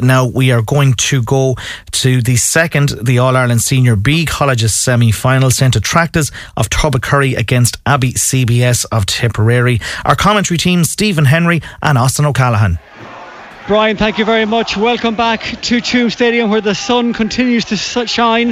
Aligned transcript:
Now 0.00 0.26
we 0.26 0.52
are 0.52 0.60
going 0.60 0.92
to 0.92 1.22
go 1.22 1.56
to 1.92 2.20
the 2.20 2.36
second, 2.36 2.90
the 3.02 3.18
All 3.18 3.34
Ireland 3.34 3.62
Senior 3.62 3.96
B 3.96 4.26
Colleges 4.26 4.74
semi 4.74 5.10
final. 5.10 5.50
St 5.50 5.74
Attracta's 5.74 6.30
of 6.54 6.68
Tubbercurry 6.68 7.34
against 7.34 7.78
Abbey 7.86 8.12
CBS 8.12 8.84
of 8.92 9.06
Tipperary. 9.06 9.80
Our 10.04 10.14
commentary 10.14 10.58
team, 10.58 10.84
Stephen 10.84 11.24
Henry 11.24 11.62
and 11.80 11.96
Austin 11.96 12.26
O'Callaghan. 12.26 12.78
Brian, 13.66 13.96
thank 13.96 14.18
you 14.18 14.24
very 14.24 14.44
much. 14.44 14.76
Welcome 14.76 15.16
back 15.16 15.40
to 15.62 15.80
Tuam 15.80 16.12
Stadium 16.12 16.50
where 16.50 16.60
the 16.60 16.72
sun 16.72 17.12
continues 17.12 17.64
to 17.64 17.76
shine. 17.76 18.50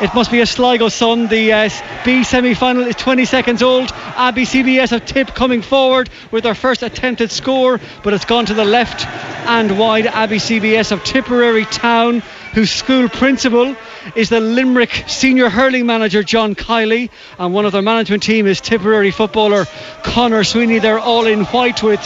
It 0.00 0.14
must 0.14 0.30
be 0.30 0.40
a 0.40 0.46
Sligo 0.46 0.88
sun. 0.88 1.26
The 1.26 1.52
uh, 1.52 1.70
B 2.02 2.24
semi 2.24 2.54
final 2.54 2.84
is 2.84 2.96
20 2.96 3.26
seconds 3.26 3.62
old. 3.62 3.90
Abbey 3.92 4.46
CBS 4.46 4.88
have 4.88 5.04
Tip 5.04 5.34
coming 5.34 5.60
forward 5.60 6.08
with 6.30 6.44
their 6.44 6.54
first 6.54 6.82
attempted 6.82 7.30
score, 7.30 7.78
but 8.02 8.14
it's 8.14 8.24
gone 8.24 8.46
to 8.46 8.54
the 8.54 8.64
left 8.64 9.06
and 9.46 9.78
wide. 9.78 10.06
Abbey 10.06 10.38
CBS 10.38 10.92
of 10.92 11.04
Tipperary 11.04 11.66
Town, 11.66 12.20
whose 12.54 12.70
school 12.70 13.10
principal 13.10 13.76
is 14.16 14.30
the 14.30 14.40
Limerick 14.40 15.04
senior 15.08 15.50
hurling 15.50 15.84
manager 15.84 16.22
John 16.22 16.54
Kiely, 16.54 17.10
and 17.38 17.52
one 17.52 17.66
of 17.66 17.72
their 17.72 17.82
management 17.82 18.22
team 18.22 18.46
is 18.46 18.62
Tipperary 18.62 19.10
footballer 19.10 19.66
Conor 20.04 20.42
Sweeney. 20.42 20.78
They're 20.78 20.98
all 20.98 21.26
in 21.26 21.44
white 21.44 21.82
with 21.82 22.00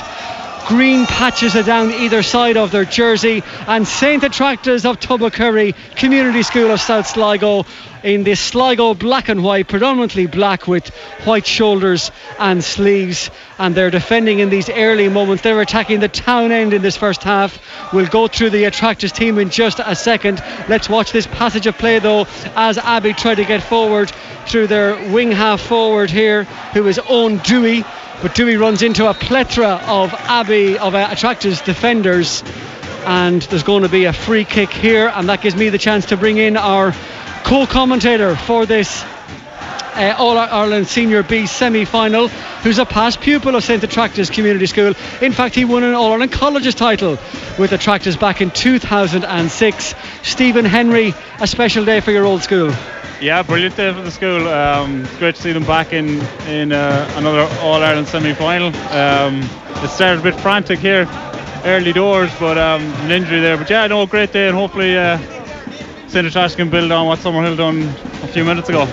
green 0.69 1.07
patches 1.07 1.57
are 1.57 1.63
down 1.63 1.91
either 1.91 2.23
side 2.23 2.59
of 2.59 2.71
their 2.71 2.85
jersey. 2.85 3.43
And 3.67 3.89
St 3.89 4.23
Attracta's 4.23 4.85
of 4.85 5.01
Tubbercurry 5.01 5.75
Community 5.97 6.43
School 6.43 6.71
of 6.71 6.79
South 6.79 7.07
Sligo 7.07 7.65
in 8.05 8.23
this 8.23 8.39
Sligo 8.39 8.93
black 8.93 9.31
and 9.31 9.43
white, 9.43 9.67
predominantly 9.67 10.27
black 10.27 10.69
with 10.69 10.89
white 11.25 11.47
shoulders 11.47 12.11
and 12.39 12.63
sleeves. 12.63 13.31
And 13.59 13.75
they're 13.75 13.91
defending 13.91 14.41
in 14.41 14.51
these 14.51 14.69
early 14.69 15.09
moments. 15.09 15.43
They're 15.43 15.61
attacking 15.63 16.01
the 16.01 16.09
town 16.09 16.53
end 16.53 16.75
in 16.75 16.83
this 16.83 16.99
first 16.99 17.23
half. 17.23 17.59
We'll 17.95 18.07
go 18.07 18.29
through 18.29 18.51
the 18.51 18.65
Attracta's 18.65 19.13
team 19.13 19.39
in 19.39 19.49
just 19.49 19.81
a 19.83 19.97
second. 19.97 20.43
Let's 20.69 20.91
watch 20.91 21.13
this 21.13 21.27
passage 21.27 21.67
of 21.67 21.79
play 21.79 21.99
though 21.99 22.27
as 22.55 22.77
Abbey 22.77 23.15
try 23.15 23.35
to 23.35 23.45
get 23.47 23.63
forward 23.63 24.13
through 24.47 24.67
their 24.67 25.13
wing 25.13 25.33
half 25.33 25.63
forward 25.63 26.11
here, 26.11 26.45
who 26.75 26.87
is 26.89 27.01
Owen 27.09 27.39
Dewey. 27.39 27.85
But 28.21 28.35
Dewey 28.35 28.57
runs 28.57 28.83
into 28.83 29.09
a 29.09 29.15
plethora 29.15 29.81
of 29.87 30.13
Abbey, 30.13 30.77
of 30.77 30.97
uh, 30.97 31.09
Attracta's 31.09 31.61
defenders. 31.61 32.43
And 33.07 33.41
there's 33.43 33.63
going 33.63 33.85
to 33.85 33.89
be 33.89 34.07
a 34.07 34.13
free 34.13 34.45
kick 34.45 34.71
here. 34.71 35.09
And 35.15 35.29
that 35.29 35.41
gives 35.41 35.55
me 35.55 35.69
the 35.69 35.79
chance 35.79 36.07
to 36.07 36.17
bring 36.17 36.37
in 36.37 36.57
our 36.57 36.93
co 37.45 37.65
commentator 37.67 38.35
for 38.35 38.67
this 38.67 39.05
uh, 39.95 40.17
All 40.19 40.37
Ireland 40.37 40.89
Senior 40.89 41.23
B 41.23 41.47
semi 41.47 41.85
final, 41.85 42.27
who's 42.29 42.81
a 42.81 42.87
past 42.87 43.21
pupil 43.21 43.55
of 43.55 43.63
St 43.63 43.85
Attracta's 43.85 44.31
Community 44.31 44.67
School. 44.67 44.95
In 45.23 45.33
fact, 45.33 45.55
he 45.55 45.65
won 45.65 45.85
an 45.85 45.95
All 45.95 46.11
Ireland 46.11 46.33
Colleges 46.33 46.75
title 46.75 47.19
with 47.57 47.71
Attracta's 47.71 48.17
back 48.17 48.41
in 48.41 48.51
2006. 48.51 49.95
Stephen 50.25 50.65
Henry, 50.65 51.15
a 51.41 51.47
special 51.47 51.85
day 51.85 52.01
for 52.01 52.11
your 52.11 52.25
old 52.25 52.43
school. 52.43 52.73
Yeah, 53.21 53.43
brilliant 53.43 53.77
day 53.77 53.93
for 53.93 54.01
the 54.01 54.13
school. 54.13 54.47
Um, 54.47 55.03
great 55.19 55.35
to 55.35 55.43
see 55.43 55.51
them 55.53 55.65
back 55.65 55.93
in 55.93 56.21
in 56.47 56.71
uh, 56.71 57.13
another 57.17 57.49
All 57.63 57.83
Ireland 57.83 58.07
semi 58.07 58.33
final. 58.33 58.69
Um, 58.93 59.43
it 59.83 59.89
started 59.91 60.21
a 60.21 60.23
bit 60.23 60.41
frantic 60.41 60.79
here, 60.79 61.09
early 61.65 61.93
doors, 61.93 62.31
but 62.39 62.57
um, 62.57 62.81
an 63.03 63.11
injury 63.11 63.41
there. 63.41 63.57
But 63.57 63.69
yeah, 63.71 63.89
no, 63.89 64.07
great 64.07 64.33
day, 64.33 64.47
and 64.47 64.57
hopefully 64.57 64.97
uh, 64.97 65.19
St. 66.07 66.31
Trash 66.31 66.55
can 66.55 66.71
build 66.71 66.93
on 66.93 67.09
what 67.09 67.19
Summerhill 67.19 67.57
done 67.57 67.83
a 68.23 68.29
few 68.29 68.45
minutes 68.45 68.69
ago. 68.69 68.87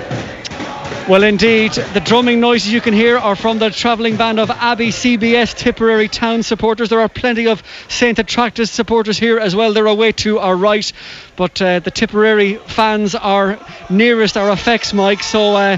Well, 1.08 1.22
indeed, 1.22 1.72
the 1.74 2.00
drumming 2.00 2.40
noises 2.40 2.74
you 2.74 2.82
can 2.82 2.96
hear 2.96 3.20
are 3.20 3.36
from 3.36 3.60
the 3.60 3.70
travelling 3.70 4.18
band 4.18 4.40
of 4.40 4.50
Abbey 4.50 4.90
CBS 4.90 5.56
Tipperary 5.56 6.08
Town 6.08 6.42
supporters. 6.42 6.90
There 6.90 7.00
are 7.00 7.08
plenty 7.08 7.46
of 7.46 7.62
St 7.90 8.18
Attracta's 8.18 8.72
supporters 8.72 9.16
here 9.16 9.38
as 9.38 9.56
well. 9.56 9.72
They're 9.72 9.86
away 9.86 10.14
to 10.14 10.40
our 10.40 10.56
right, 10.56 10.92
but 11.36 11.62
uh, 11.62 11.78
the 11.78 11.92
Tipperary 11.92 12.56
fans 12.56 13.14
are 13.14 13.60
nearest 13.88 14.36
our 14.36 14.50
effects 14.50 14.96
Mike. 14.96 15.22
so 15.22 15.56
uh, 15.56 15.78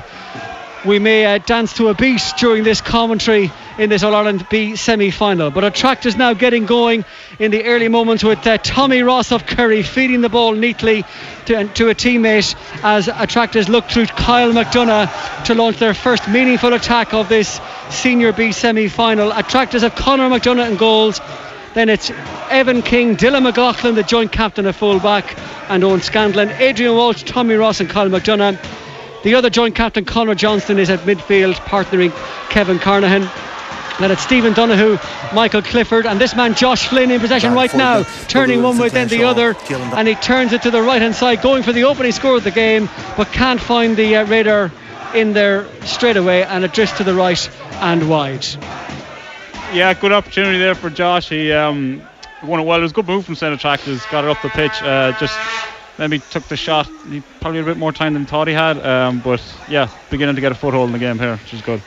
we 0.88 1.00
may 1.00 1.26
uh, 1.26 1.38
dance 1.40 1.74
to 1.74 1.90
a 1.90 1.94
beat 1.94 2.22
during 2.40 2.64
this 2.64 2.80
commentary 2.80 3.52
in 3.78 3.90
this 3.90 4.04
All 4.04 4.16
Ireland 4.16 4.48
B 4.50 4.76
semi 4.78 5.12
final. 5.12 5.52
But 5.52 5.66
Attracta's 5.66 6.16
now 6.16 6.34
getting 6.34 6.66
going 6.66 7.04
in 7.40 7.52
the 7.52 7.66
early 7.66 7.90
moments 7.90 8.24
with 8.24 8.46
uh, 8.48 8.58
Tommy 8.58 9.04
Ross 9.04 9.32
of 9.32 9.46
Kerry 9.46 9.84
feeding 9.84 10.22
the 10.22 10.30
ball 10.30 10.54
neatly 10.54 11.04
to, 11.46 11.68
to 11.68 11.90
a 11.90 11.96
teammate 11.96 12.56
as 12.84 13.10
Attracta's 13.10 13.68
look 13.68 13.86
through 13.86 14.06
Kyle 14.06 14.54
McDonough 14.54 15.46
to 15.46 15.56
launch 15.56 15.78
their 15.78 15.94
first 15.94 16.28
meaningful 16.30 16.74
attack 16.74 17.14
of 17.14 17.28
this 17.28 17.60
Senior 17.90 18.32
B 18.32 18.54
semi 18.54 18.88
final. 18.88 19.32
Attracta's 19.32 19.82
have 19.82 19.96
Connor 19.96 20.30
McDonough 20.30 20.72
in 20.72 20.78
goals. 20.78 21.20
Then 21.74 21.90
it's 21.90 22.12
Evan 22.50 22.82
King, 22.82 23.18
Dylan 23.18 23.44
McLaughlin, 23.44 23.96
the 23.96 24.04
joint 24.04 24.32
captain 24.32 24.66
of 24.66 24.76
fullback, 24.76 25.38
and 25.70 25.84
Owen 25.84 26.02
Scanlon, 26.02 26.50
Adrian 26.50 26.96
Walsh, 26.96 27.24
Tommy 27.24 27.56
Ross, 27.56 27.82
and 27.82 27.90
Kyle 27.90 28.10
McDonough. 28.10 28.58
The 29.24 29.36
other 29.36 29.50
joint 29.50 29.76
captain, 29.76 30.06
Conor 30.06 30.36
Johnston, 30.36 30.80
is 30.80 30.90
at 30.90 31.00
midfield, 31.00 31.56
partnering 31.56 32.12
Kevin 32.50 32.80
Carnahan. 32.80 33.30
Then 34.00 34.12
it's 34.12 34.22
Stephen 34.22 34.54
Donoghue, 34.54 35.00
Michael 35.34 35.64
Clifford, 35.64 36.06
and 36.06 36.22
this 36.22 36.36
man 36.36 36.54
Josh 36.54 36.88
Flynn 36.88 37.10
in 37.10 37.20
possession 37.20 37.54
right 37.54 37.74
now, 37.74 38.04
turning 38.28 38.62
one 38.62 38.78
way 38.78 38.90
then 38.90 39.08
the 39.08 39.24
other, 39.24 39.56
and 39.72 40.08
he 40.08 40.14
turns 40.16 40.54
it 40.54 40.62
to 40.62 40.72
the 40.72 40.84
right 40.84 41.02
hand 41.02 41.16
side, 41.16 41.42
going 41.42 41.64
for 41.64 41.74
the 41.74 41.84
opening 41.84 42.12
score 42.12 42.38
of 42.38 42.44
the 42.44 42.52
game, 42.52 42.88
but 43.18 43.28
can't 43.32 43.60
find 43.60 43.98
the 43.98 44.18
uh, 44.18 44.26
radar 44.28 44.72
in 45.16 45.34
there 45.34 45.66
straight 45.84 46.16
away, 46.16 46.44
and 46.44 46.64
it 46.64 46.74
drifts 46.74 46.98
to 46.98 47.04
the 47.04 47.16
right 47.16 47.50
and 47.82 48.08
wide. 48.08 48.46
Yeah, 49.74 49.96
good 49.96 50.12
opportunity 50.12 50.60
there 50.60 50.76
for 50.76 50.92
Josh. 50.92 51.30
He 51.30 51.52
um, 51.52 52.04
won 52.44 52.60
it 52.60 52.64
well. 52.64 52.78
It 52.78 52.84
was 52.84 52.92
a 52.92 52.94
good 52.94 53.08
move 53.08 53.26
from 53.26 53.34
St 53.34 53.52
Attracta's, 53.52 54.06
got 54.12 54.24
it 54.24 54.30
up 54.30 54.42
the 54.44 54.50
pitch. 54.50 54.80
Uh, 54.84 55.18
just 55.20 55.36
maybe 55.98 56.20
took 56.20 56.44
the 56.48 56.58
shot. 56.58 56.90
He 57.10 57.22
probably 57.40 57.60
a 57.60 57.64
bit 57.64 57.78
more 57.78 57.92
time 57.92 58.14
than 58.14 58.26
thought 58.26 58.48
he 58.48 58.54
had, 58.54 58.84
um, 58.86 59.20
but 59.20 59.42
yeah, 59.68 59.88
beginning 60.10 60.36
to 60.36 60.42
get 60.42 60.52
a 60.52 60.56
foothold 60.56 60.90
in 60.90 60.94
the 60.94 61.00
game 61.00 61.20
here, 61.20 61.38
which 61.38 61.54
is 61.54 61.62
good. 61.62 61.82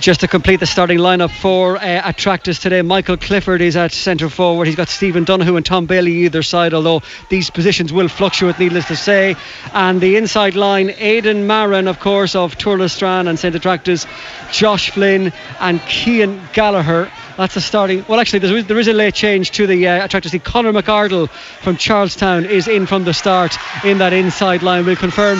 Just 0.00 0.20
to 0.20 0.28
complete 0.28 0.58
the 0.58 0.66
starting 0.66 0.98
lineup 0.98 1.30
for 1.30 1.76
uh, 1.76 2.02
Attracta's 2.04 2.58
today, 2.58 2.82
Michael 2.82 3.16
Clifford 3.16 3.60
is 3.60 3.76
at 3.76 3.92
centre 3.92 4.28
forward. 4.28 4.66
He's 4.66 4.76
got 4.76 4.88
Stephen 4.88 5.24
Donoghue 5.24 5.56
and 5.56 5.64
Tom 5.64 5.86
Bailey 5.86 6.24
either 6.24 6.42
side, 6.42 6.74
although 6.74 7.02
these 7.28 7.50
positions 7.50 7.92
will 7.92 8.08
fluctuate, 8.08 8.58
needless 8.58 8.88
to 8.88 8.96
say. 8.96 9.36
And 9.72 10.00
the 10.00 10.16
inside 10.16 10.56
line, 10.56 10.90
Aidan 10.98 11.46
Marin, 11.46 11.86
of 11.86 12.00
course, 12.00 12.34
of 12.34 12.58
Tourlestrane 12.58 13.28
and 13.28 13.38
St 13.38 13.54
Attracta's, 13.54 14.06
Josh 14.50 14.90
Flynn 14.90 15.32
and 15.60 15.80
Cian 15.82 16.40
Gallagher. 16.52 17.10
That's 17.36 17.56
a 17.56 17.60
starting. 17.60 18.04
Well, 18.08 18.18
actually, 18.20 18.40
there 18.40 18.56
is, 18.56 18.66
there 18.66 18.78
is 18.78 18.88
a 18.88 18.92
late 18.92 19.14
change 19.14 19.52
to 19.52 19.66
the 19.66 19.86
uh, 19.86 20.04
Attracta's. 20.04 20.34
Conor 20.42 20.72
McArdle 20.72 21.30
from 21.30 21.76
Charlestown 21.76 22.44
is 22.44 22.66
in 22.66 22.86
from 22.86 23.04
the 23.04 23.14
start 23.14 23.56
in 23.84 23.98
that 23.98 24.12
inside 24.12 24.62
line. 24.62 24.84
We'll 24.84 24.96
confirm 24.96 25.38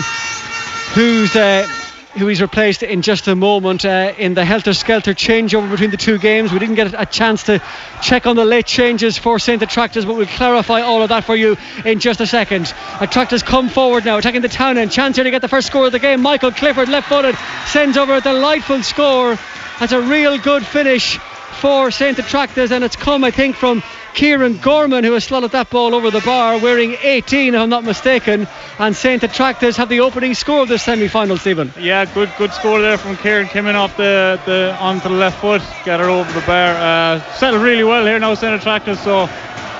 who's. 0.93 1.35
Uh, 1.35 1.67
who 2.15 2.27
he's 2.27 2.41
replaced 2.41 2.83
in 2.83 3.01
just 3.01 3.27
a 3.27 3.35
moment 3.35 3.85
uh, 3.85 4.13
in 4.17 4.33
the 4.33 4.45
helter 4.45 4.73
skelter 4.73 5.13
changeover 5.13 5.69
between 5.69 5.89
the 5.89 5.97
two 5.97 6.19
games. 6.19 6.51
We 6.51 6.59
didn't 6.59 6.75
get 6.75 6.93
a 6.97 7.05
chance 7.05 7.43
to 7.43 7.61
check 8.01 8.27
on 8.27 8.35
the 8.35 8.45
late 8.45 8.65
changes 8.65 9.17
for 9.17 9.39
St 9.39 9.61
Attracta's, 9.61 10.05
but 10.05 10.15
we'll 10.15 10.27
clarify 10.27 10.81
all 10.81 11.01
of 11.01 11.09
that 11.09 11.23
for 11.23 11.35
you 11.35 11.57
in 11.85 11.99
just 11.99 12.21
a 12.21 12.27
second. 12.27 12.73
Attracta's 12.99 13.41
come 13.41 13.69
forward 13.69 14.05
now, 14.05 14.17
attacking 14.17 14.41
the 14.41 14.49
town 14.49 14.77
end. 14.77 14.91
Chance 14.91 15.15
here 15.15 15.23
to 15.23 15.31
get 15.31 15.41
the 15.41 15.47
first 15.47 15.67
score 15.67 15.87
of 15.87 15.91
the 15.91 15.99
game. 15.99 16.21
Michael 16.21 16.51
Clifford, 16.51 16.89
left 16.89 17.09
footed, 17.09 17.35
sends 17.67 17.97
over 17.97 18.13
a 18.13 18.21
delightful 18.21 18.83
score. 18.83 19.37
That's 19.79 19.91
a 19.91 20.01
real 20.01 20.37
good 20.37 20.65
finish 20.65 21.17
for 21.17 21.91
St 21.91 22.19
Attracta's, 22.19 22.71
and 22.71 22.83
it's 22.83 22.95
come, 22.95 23.23
I 23.23 23.31
think, 23.31 23.55
from 23.55 23.81
Kieran 24.13 24.57
Gorman, 24.57 25.03
who 25.03 25.13
has 25.13 25.23
slotted 25.23 25.51
that 25.51 25.69
ball 25.69 25.95
over 25.95 26.11
the 26.11 26.21
bar, 26.21 26.59
wearing 26.59 26.95
18, 27.01 27.53
if 27.53 27.59
I'm 27.59 27.69
not 27.69 27.83
mistaken. 27.83 28.47
And 28.79 28.95
St 28.95 29.23
Attracta's 29.23 29.77
have 29.77 29.89
the 29.89 30.01
opening 30.01 30.33
score 30.33 30.61
of 30.61 30.67
this 30.67 30.83
semi-final, 30.83 31.37
Stephen. 31.37 31.73
Yeah, 31.79 32.05
good 32.13 32.31
good 32.37 32.53
score 32.53 32.81
there 32.81 32.97
from 32.97 33.17
Kieran, 33.17 33.47
coming 33.47 33.75
off 33.75 33.97
the, 33.97 34.39
the 34.45 34.75
onto 34.79 35.09
the 35.09 35.15
left 35.15 35.41
foot, 35.41 35.61
get 35.85 35.99
her 35.99 36.09
over 36.09 36.31
the 36.31 36.45
bar. 36.45 36.75
Uh, 36.75 37.19
settled 37.33 37.63
really 37.63 37.83
well 37.83 38.05
here 38.05 38.19
now, 38.19 38.33
St 38.35 38.53
Attracta's. 38.53 38.99
So 38.99 39.29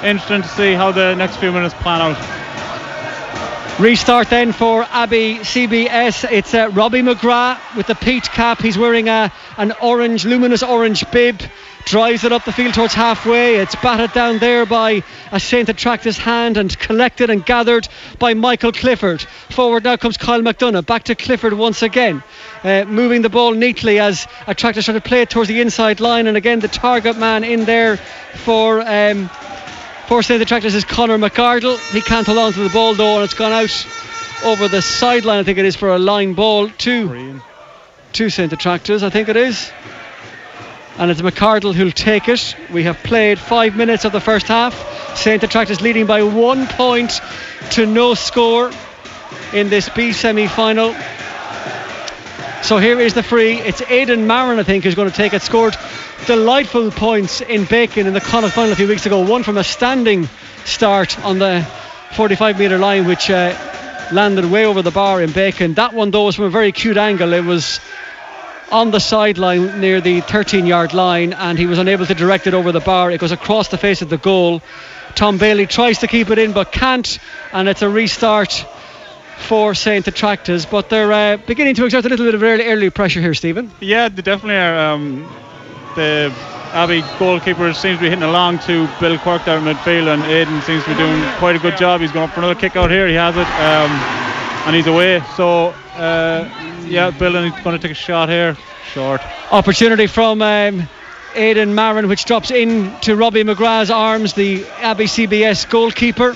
interesting 0.04 0.42
to 0.42 0.48
see 0.48 0.74
how 0.74 0.92
the 0.92 1.16
next 1.16 1.38
few 1.38 1.52
minutes 1.52 1.74
plan 1.76 2.02
out. 2.02 2.44
Restart 3.80 4.30
then 4.30 4.52
for 4.52 4.86
Abbey 4.92 5.40
CBS. 5.40 6.32
It's 6.32 6.54
uh, 6.54 6.70
Robbie 6.74 7.02
McGrath 7.02 7.76
with 7.76 7.88
the 7.88 7.96
peach 7.96 8.30
cap. 8.30 8.62
He's 8.62 8.78
wearing 8.78 9.10
a, 9.10 9.34
an 9.58 9.74
orange, 9.82 10.26
luminous 10.26 10.62
orange 10.62 11.10
bib. 11.10 11.42
Drives 11.86 12.24
it 12.24 12.32
up 12.32 12.46
the 12.46 12.52
field 12.52 12.74
towards 12.74 12.94
halfway. 12.94 13.56
It's 13.58 13.76
batted 13.76 14.14
down 14.14 14.40
there 14.40 14.66
by 14.66 15.04
a 15.32 15.40
Saint 15.40 15.70
Attracta's 15.70 16.18
hand 16.18 16.58
and 16.58 16.78
collected 16.80 17.30
and 17.30 17.46
gathered 17.46 17.88
by 18.20 18.34
Michael 18.34 18.72
Clifford. 18.72 19.22
Forward 19.22 19.84
now 19.84 19.98
comes 19.98 20.18
Kyle 20.18 20.42
McDonough. 20.42 20.86
Back 20.86 21.04
to 21.06 21.16
Clifford 21.16 21.54
once 21.54 21.82
again. 21.82 22.24
Uh, 22.64 22.86
moving 22.86 23.22
the 23.22 23.30
ball 23.30 23.52
neatly 23.52 24.00
as 24.00 24.28
Attracta's 24.48 24.86
try 24.86 24.94
to 24.94 25.02
play 25.02 25.22
it 25.22 25.30
towards 25.30 25.50
the 25.50 25.60
inside 25.60 26.00
line. 26.00 26.28
And 26.28 26.38
again, 26.38 26.62
the 26.62 26.68
target 26.68 27.18
man 27.18 27.44
in 27.44 27.66
there 27.66 27.98
for. 27.98 28.82
Um, 28.82 29.30
for 30.08 30.22
St 30.22 30.42
Attracta's 30.42 30.76
is 30.76 30.84
Connor 30.84 31.18
McArdle. 31.18 31.80
He 31.94 32.02
can't 32.02 32.28
hold 32.28 32.38
on 32.38 32.54
to 32.54 32.60
the 32.60 32.70
ball 32.70 32.94
though, 32.94 33.16
and 33.16 33.24
it's 33.24 33.34
gone 33.34 33.54
out 33.54 33.88
over 34.44 34.68
the 34.68 34.82
sideline. 34.82 35.40
I 35.40 35.44
think 35.44 35.58
it 35.58 35.66
is 35.66 35.78
for 35.78 35.90
a 35.90 35.98
line 35.98 36.34
ball 36.34 36.70
to 36.70 37.42
to 38.12 38.30
St 38.30 38.52
Attracta's. 38.52 39.02
I 39.02 39.10
think 39.10 39.30
it 39.30 39.38
is. 39.38 39.72
And 40.98 41.10
it's 41.10 41.22
McArdle 41.22 41.74
who'll 41.74 41.92
take 41.92 42.30
it. 42.30 42.56
We 42.72 42.84
have 42.84 42.98
played 43.04 43.40
five 43.40 43.76
minutes 43.76 44.06
of 44.06 44.12
the 44.12 44.20
first 44.20 44.48
half. 44.48 45.18
St. 45.18 45.44
Attracta's 45.44 45.82
leading 45.82 46.06
by 46.06 46.24
one 46.24 46.68
point 46.68 47.20
to 47.72 47.86
no 47.86 48.14
score 48.14 48.72
in 49.54 49.70
this 49.70 49.90
B 49.90 50.14
semi 50.14 50.48
final. 50.48 50.94
So 52.62 52.78
here 52.78 53.00
is 53.00 53.14
the 53.14 53.24
free. 53.24 53.54
It's 53.60 53.82
Aidan 53.82 54.28
Marin, 54.28 54.60
I 54.60 54.64
think, 54.64 54.84
who's 54.84 54.96
going 54.96 55.10
to 55.10 55.16
take 55.16 55.34
it. 55.34 55.42
Scored 55.42 55.76
delightful 56.28 56.92
points 56.92 57.42
in 57.42 57.66
Bacon 57.66 58.08
in 58.08 58.14
the 58.14 58.22
Connacht 58.22 58.54
final 58.54 58.72
a 58.72 58.76
few 58.76 58.88
weeks 58.88 59.06
ago. 59.06 59.20
One 59.28 59.44
from 59.44 59.58
a 59.58 59.64
standing 59.64 60.30
start 60.64 61.20
on 61.26 61.40
the 61.40 61.68
45 62.16 62.60
metre 62.60 62.78
line, 62.78 63.06
which 63.06 63.30
uh, 63.30 63.58
landed 64.12 64.46
way 64.46 64.66
over 64.66 64.82
the 64.82 64.92
bar 64.92 65.22
in 65.22 65.32
Bacon. 65.32 65.74
That 65.74 65.94
one, 65.94 66.12
though, 66.12 66.26
was 66.26 66.36
from 66.36 66.46
a 66.46 66.50
very 66.50 66.72
cute 66.72 66.98
angle. 66.98 67.34
It 67.34 67.44
was 67.44 67.80
on 68.74 68.90
the 68.90 69.00
sideline 69.00 69.80
near 69.80 70.02
the 70.02 70.20
13 70.22 70.66
yard 70.66 70.94
line, 70.94 71.32
and 71.32 71.60
he 71.60 71.68
was 71.68 71.78
unable 71.78 72.08
to 72.08 72.16
direct 72.16 72.48
it 72.48 72.56
over 72.56 72.72
the 72.72 72.80
bar. 72.80 73.12
It 73.12 73.22
goes 73.22 73.32
across 73.32 73.68
the 73.68 73.78
face 73.78 74.02
of 74.02 74.10
the 74.10 74.18
goal. 74.18 74.62
Tom 75.14 75.38
Bailey 75.38 75.68
tries 75.68 76.00
to 76.00 76.08
keep 76.08 76.32
it 76.32 76.40
in 76.40 76.54
but 76.54 76.72
can't, 76.72 77.20
and 77.54 77.70
it's 77.70 77.84
a 77.84 77.90
restart 77.90 78.66
for 79.38 79.76
St. 79.76 80.08
Attracta's, 80.08 80.66
but 80.66 80.90
they're 80.90 81.14
uh, 81.14 81.38
beginning 81.38 81.76
to 81.76 81.86
exert 81.86 82.06
a 82.06 82.10
little 82.10 82.26
bit 82.26 82.34
of 82.34 82.42
early, 82.42 82.66
early 82.66 82.90
pressure 82.90 83.22
here, 83.22 83.36
Stephen. 83.36 83.72
Yeah, 83.80 84.10
they 84.10 84.24
definitely 84.24 84.56
are. 84.56 84.94
Um, 84.94 85.32
the 85.96 86.34
Abbey 86.72 87.04
goalkeeper 87.20 87.72
seems 87.76 88.00
to 88.00 88.04
be 88.06 88.10
hitting 88.10 88.24
along 88.24 88.58
to 88.60 88.90
Bill 89.00 89.20
Quirk 89.20 89.46
down 89.46 89.68
in 89.68 89.76
midfield, 89.76 90.12
and 90.12 90.24
Aidan 90.24 90.62
seems 90.64 90.84
to 90.86 90.90
be 90.90 90.96
doing 90.96 91.22
quite 91.38 91.56
a 91.56 91.60
good 91.60 91.78
job. 91.78 92.02
He's 92.02 92.12
going 92.12 92.28
up 92.28 92.34
for 92.34 92.40
another 92.40 92.60
kick 92.60 92.76
out 92.76 92.90
here. 92.90 93.08
He 93.08 93.14
has 93.14 93.36
it, 93.38 93.48
um, 93.48 93.92
and 94.66 94.76
he's 94.76 94.88
away. 94.88 95.22
So, 95.38 95.68
uh, 95.96 96.73
yeah, 96.86 97.12
Bill 97.12 97.36
is 97.36 97.52
going 97.64 97.76
to 97.76 97.80
take 97.80 97.92
a 97.92 97.96
shot 97.96 98.30
here. 98.30 98.58
Short. 98.94 99.22
Opportunity 99.52 100.08
from. 100.08 100.42
Um, 100.42 100.88
Aidan 101.36 101.74
Marin, 101.74 102.08
which 102.10 102.26
drops 102.26 102.52
in 102.52 102.94
to 103.02 103.16
Robbie 103.16 103.44
McGrath's 103.44 103.90
arms, 103.90 104.34
the 104.34 104.66
Abbey 104.80 105.06
CBS 105.06 105.68
goalkeeper 105.68 106.36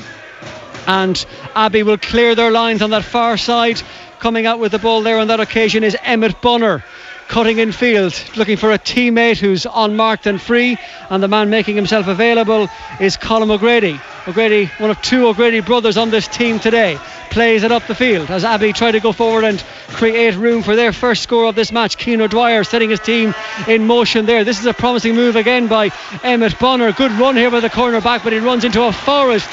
and 0.88 1.24
Abbey 1.54 1.84
will 1.84 1.98
clear 1.98 2.34
their 2.34 2.50
lines 2.50 2.82
on 2.82 2.90
that 2.92 3.04
far 3.04 3.38
side. 3.38 3.82
Coming 4.20 4.48
out 4.48 4.58
with 4.58 4.72
the 4.72 4.80
ball 4.80 5.04
there 5.04 5.20
on 5.20 5.28
that 5.28 5.40
occasion 5.40 5.84
is 5.84 5.96
Emmett 6.02 6.42
Bonner 6.42 6.84
cutting 7.28 7.60
in 7.60 7.72
field, 7.72 8.14
looking 8.36 8.58
for 8.58 8.72
a 8.72 8.80
teammate 8.80 9.38
who's 9.38 9.66
unmarked 9.72 10.26
and 10.26 10.42
free. 10.42 10.78
And 11.10 11.22
the 11.22 11.28
man 11.28 11.50
making 11.50 11.76
himself 11.76 12.08
available 12.08 12.70
is 13.00 13.18
Colin 13.18 13.52
O'Grady. 13.52 14.00
O'Grady, 14.28 14.66
one 14.78 14.90
of 14.90 15.02
two 15.02 15.28
O'Grady 15.28 15.62
brothers 15.62 15.98
on 15.98 16.10
this 16.10 16.28
team 16.28 16.60
today, 16.60 16.98
plays 17.30 17.64
it 17.64 17.72
up 17.72 17.86
the 17.88 17.96
field 17.96 18.30
as 18.30 18.44
Abbey 18.44 18.74
try 18.74 18.92
to 18.92 19.00
go 19.00 19.12
forward 19.12 19.44
and 19.44 19.64
create 19.90 20.36
room 20.36 20.64
for 20.64 20.76
their 20.76 20.92
first 20.92 21.24
score 21.24 21.46
of 21.46 21.56
this 21.56 21.72
match. 21.72 21.98
Keane 21.98 22.22
O'Dwyer 22.22 22.64
setting 22.64 22.90
his 22.90 23.00
team 23.00 23.34
in 23.68 23.86
motion 23.86 24.26
there. 24.26 24.44
This 24.44 24.60
is 24.60 24.66
a 24.66 24.74
promising 24.74 25.16
move 25.16 25.36
again 25.36 25.68
by 25.68 25.92
Emmett 26.24 26.60
Bonner. 26.60 26.92
Good 26.92 27.12
run 27.14 27.36
here 27.36 27.52
by 27.52 27.60
the 27.60 27.70
corner 27.70 28.02
back, 28.02 28.24
but 28.24 28.34
he 28.34 28.40
runs 28.40 28.64
into 28.64 28.84
a 28.84 28.92
forest 28.92 29.50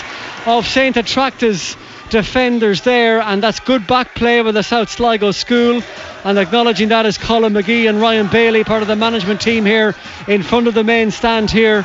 of 0.46 0.66
St 0.66 0.96
Attracta's 0.96 1.76
defenders 2.14 2.80
there, 2.82 3.20
and 3.20 3.42
that's 3.42 3.58
good 3.58 3.88
back 3.88 4.14
play 4.14 4.40
with 4.40 4.54
the 4.54 4.62
South 4.62 4.88
Sligo 4.88 5.32
school. 5.32 5.82
And 6.22 6.38
acknowledging 6.38 6.90
that 6.90 7.06
is 7.06 7.18
Colin 7.18 7.52
McGee 7.52 7.88
and 7.88 8.00
Ryan 8.00 8.28
Bailey, 8.28 8.62
part 8.62 8.82
of 8.82 8.88
the 8.88 8.94
management 8.94 9.40
team 9.40 9.66
here 9.66 9.96
in 10.28 10.44
front 10.44 10.68
of 10.68 10.74
the 10.74 10.84
main 10.84 11.10
stand 11.10 11.50
here 11.50 11.84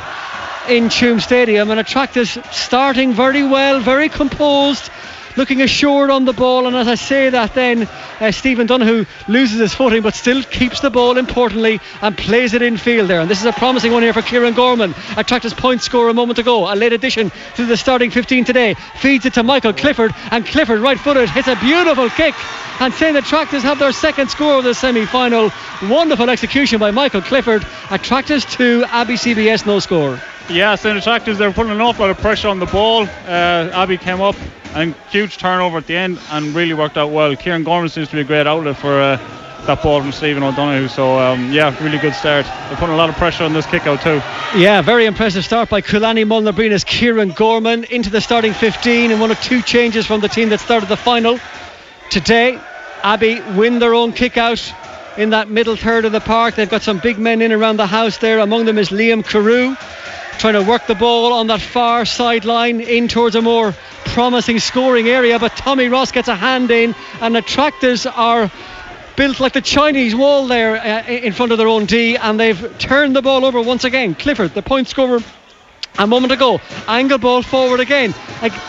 in 0.68 0.84
Tuam 0.84 1.20
Stadium. 1.20 1.68
And 1.68 1.80
Attracta's 1.80 2.38
starting 2.52 3.12
very 3.12 3.42
well, 3.42 3.80
very 3.80 4.08
composed 4.08 4.88
looking 5.36 5.62
assured 5.62 6.10
on 6.10 6.24
the 6.24 6.32
ball. 6.32 6.66
And 6.66 6.76
as 6.76 6.88
I 6.88 6.94
say 6.94 7.30
that, 7.30 7.54
then 7.54 7.88
uh, 8.20 8.30
Stephen 8.30 8.66
Donoghue 8.66 9.04
loses 9.28 9.58
his 9.58 9.74
footing, 9.74 10.02
but 10.02 10.14
still 10.14 10.42
keeps 10.42 10.80
the 10.80 10.90
ball 10.90 11.18
importantly 11.18 11.80
and 12.02 12.16
plays 12.16 12.54
it 12.54 12.62
in 12.62 12.76
field 12.76 13.08
there. 13.08 13.20
And 13.20 13.30
this 13.30 13.40
is 13.40 13.46
a 13.46 13.52
promising 13.52 13.92
one 13.92 14.02
here 14.02 14.12
for 14.12 14.22
Kieran 14.22 14.54
Gorman. 14.54 14.94
Attracta's 15.16 15.54
point 15.54 15.82
score 15.82 16.08
a 16.08 16.14
moment 16.14 16.38
ago, 16.38 16.72
a 16.72 16.74
late 16.74 16.92
addition 16.92 17.30
to 17.56 17.66
the 17.66 17.76
starting 17.76 18.10
15 18.10 18.44
today. 18.44 18.74
Feeds 19.00 19.26
it 19.26 19.34
to 19.34 19.42
Michael 19.42 19.72
Clifford, 19.72 20.12
and 20.30 20.44
Clifford, 20.46 20.80
right 20.80 20.98
footed, 20.98 21.28
hits 21.30 21.48
a 21.48 21.56
beautiful 21.56 22.08
kick. 22.10 22.34
And 22.80 22.94
St. 22.94 23.14
Attracta's 23.14 23.62
have 23.62 23.78
their 23.78 23.92
second 23.92 24.30
score 24.30 24.56
of 24.56 24.64
the 24.64 24.72
semi 24.72 25.04
final. 25.04 25.50
Wonderful 25.82 26.30
execution 26.30 26.78
by 26.78 26.90
Michael 26.90 27.20
Clifford. 27.20 27.62
Attracta's 27.90 28.46
2, 28.46 28.84
Abbey 28.88 29.14
CBS 29.14 29.66
no 29.66 29.80
score. 29.80 30.18
Yeah, 30.50 30.74
St. 30.74 30.98
Attracta's, 30.98 31.38
they're 31.38 31.52
putting 31.52 31.70
an 31.70 31.80
awful 31.80 32.06
lot 32.06 32.10
of 32.10 32.18
pressure 32.18 32.48
on 32.48 32.58
the 32.58 32.66
ball. 32.66 33.06
Uh, 33.24 33.96
came 34.00 34.20
up 34.20 34.34
and 34.74 34.96
huge 35.08 35.38
turnover 35.38 35.78
at 35.78 35.86
the 35.86 35.96
end 35.96 36.18
and 36.32 36.52
really 36.56 36.74
worked 36.74 36.96
out 36.96 37.12
well. 37.12 37.36
Kieran 37.36 37.62
Gorman 37.62 37.88
seems 37.88 38.08
to 38.08 38.16
be 38.16 38.22
a 38.22 38.24
great 38.24 38.48
outlet 38.48 38.76
for 38.76 39.00
uh, 39.00 39.16
that 39.66 39.80
ball 39.80 40.00
from 40.00 40.10
Stephen 40.10 40.42
O'Donoghue. 40.42 40.88
So, 40.88 41.20
um, 41.20 41.52
yeah, 41.52 41.72
really 41.80 41.98
good 41.98 42.14
start. 42.14 42.46
They're 42.46 42.76
putting 42.78 42.96
a 42.96 42.98
lot 42.98 43.08
of 43.08 43.14
pressure 43.14 43.44
on 43.44 43.52
this 43.52 43.64
kick 43.66 43.86
out, 43.86 44.02
too. 44.02 44.20
Yeah, 44.58 44.82
very 44.82 45.06
impressive 45.06 45.44
start 45.44 45.70
by 45.70 45.82
Coolaney 45.82 46.24
Mullinabreena's 46.24 46.82
Kieran 46.82 47.30
Gorman 47.30 47.84
into 47.84 48.10
the 48.10 48.20
starting 48.20 48.52
15 48.52 49.12
and 49.12 49.20
one 49.20 49.30
of 49.30 49.40
two 49.40 49.62
changes 49.62 50.04
from 50.04 50.20
the 50.20 50.28
team 50.28 50.48
that 50.48 50.58
started 50.58 50.88
the 50.88 50.96
final. 50.96 51.38
Today, 52.10 52.58
Abbey 53.04 53.40
win 53.56 53.78
their 53.78 53.94
own 53.94 54.12
kick 54.12 54.36
out 54.36 54.74
in 55.16 55.30
that 55.30 55.48
middle 55.48 55.76
third 55.76 56.06
of 56.06 56.10
the 56.10 56.20
park. 56.20 56.56
They've 56.56 56.68
got 56.68 56.82
some 56.82 56.98
big 56.98 57.20
men 57.20 57.40
in 57.40 57.52
around 57.52 57.76
the 57.76 57.86
house 57.86 58.18
there. 58.18 58.40
Among 58.40 58.64
them 58.64 58.78
is 58.78 58.88
Liam 58.88 59.24
Carew 59.24 59.76
trying 60.40 60.54
to 60.54 60.62
work 60.62 60.86
the 60.86 60.94
ball 60.94 61.34
on 61.34 61.48
that 61.48 61.60
far 61.60 62.06
sideline 62.06 62.80
in 62.80 63.08
towards 63.08 63.36
a 63.36 63.42
more 63.42 63.74
promising 64.06 64.58
scoring 64.58 65.06
area. 65.06 65.38
But 65.38 65.54
Tommy 65.54 65.88
Ross 65.88 66.12
gets 66.12 66.28
a 66.28 66.34
hand 66.34 66.70
in, 66.70 66.94
and 67.20 67.36
the 67.36 67.42
tractors 67.42 68.06
are 68.06 68.50
built 69.16 69.38
like 69.38 69.52
the 69.52 69.60
Chinese 69.60 70.14
wall 70.14 70.46
there 70.46 70.76
uh, 70.76 71.06
in 71.06 71.34
front 71.34 71.52
of 71.52 71.58
their 71.58 71.68
own 71.68 71.84
D, 71.84 72.16
and 72.16 72.40
they've 72.40 72.78
turned 72.78 73.14
the 73.14 73.20
ball 73.20 73.44
over 73.44 73.60
once 73.60 73.84
again. 73.84 74.14
Clifford, 74.14 74.54
the 74.54 74.62
point 74.62 74.88
scorer 74.88 75.20
a 75.98 76.06
moment 76.06 76.32
ago. 76.32 76.60
Angle 76.88 77.18
ball 77.18 77.42
forward 77.42 77.80
again. 77.80 78.14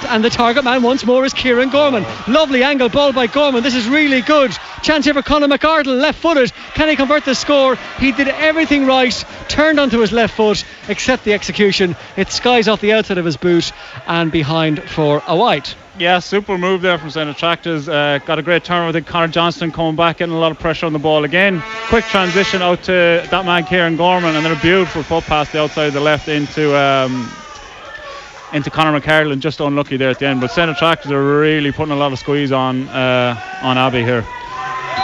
And 0.10 0.24
the 0.24 0.30
target 0.30 0.64
man 0.64 0.84
once 0.84 1.06
more 1.06 1.24
is 1.26 1.34
Kieran 1.34 1.70
Gorman. 1.70 2.06
Lovely 2.28 2.64
angle 2.64 2.90
ball 2.90 3.14
by 3.14 3.28
Gorman. 3.28 3.64
This 3.64 3.76
is 3.76 3.88
really 3.88 4.22
good. 4.22 4.52
Chance 4.82 5.06
here 5.06 5.14
for 5.14 5.22
Conor 5.22 5.48
McArdle, 5.48 6.00
left 6.00 6.20
footed. 6.20 6.52
Can 6.74 6.90
he 6.90 6.96
convert 6.96 7.24
the 7.24 7.36
score? 7.36 7.76
He 8.00 8.12
did 8.12 8.28
everything 8.28 8.86
right, 8.86 9.14
turned 9.48 9.80
onto 9.80 10.00
his 10.00 10.12
left 10.12 10.36
foot, 10.36 10.66
except 10.88 11.24
the 11.24 11.34
execution. 11.34 11.96
It 12.18 12.32
skies 12.32 12.68
off 12.68 12.82
the 12.82 12.94
outside 12.94 13.18
of 13.18 13.26
his 13.26 13.38
boot 13.38 13.72
and 14.08 14.32
behind 14.32 14.82
for 14.84 15.22
a 15.28 15.36
white. 15.36 15.76
Yeah, 15.98 16.20
super 16.20 16.58
move 16.58 16.82
there 16.82 16.98
from 16.98 17.10
St. 17.10 17.30
Attracta's. 17.30 17.90
Uh, 17.90 18.20
got 18.26 18.40
a 18.40 18.42
great 18.42 18.64
turn. 18.64 18.88
I 18.88 18.92
think 18.94 19.08
Connor 19.08 19.28
Johnston 19.28 19.72
coming 19.72 19.96
back, 19.96 20.18
getting 20.18 20.34
a 20.34 20.40
lot 20.40 20.52
of 20.52 20.58
pressure 20.58 20.86
on 20.86 20.94
the 20.94 21.00
ball 21.00 21.26
again. 21.26 21.62
Quick 21.90 22.06
transition 22.06 22.62
out 22.62 22.82
to 22.84 22.92
that 23.30 23.46
man 23.46 23.66
Kieran 23.66 23.98
Gorman, 23.98 24.36
and 24.36 24.46
then 24.46 24.56
a 24.56 24.62
beautiful 24.62 25.04
foot 25.04 25.26
pass 25.26 25.52
the 25.52 25.62
outside 25.62 25.88
of 25.88 25.94
the 25.94 26.00
left 26.00 26.30
into 26.30 26.76
um, 26.78 27.30
into 28.54 28.70
Conor 28.70 29.00
McCarroll, 29.00 29.34
and 29.34 29.42
just 29.42 29.60
unlucky 29.60 29.98
there 29.98 30.10
at 30.10 30.20
the 30.20 30.28
end. 30.28 30.40
But 30.40 30.52
St. 30.52 30.72
Attracta's 30.72 31.12
are 31.12 31.40
really 31.40 31.74
putting 31.74 31.92
a 31.92 31.98
lot 31.98 32.14
of 32.14 32.20
squeeze 32.20 32.54
on 32.54 32.88
uh, 32.88 33.60
on 33.62 33.78
Abbey 33.78 34.04
here. 34.04 34.26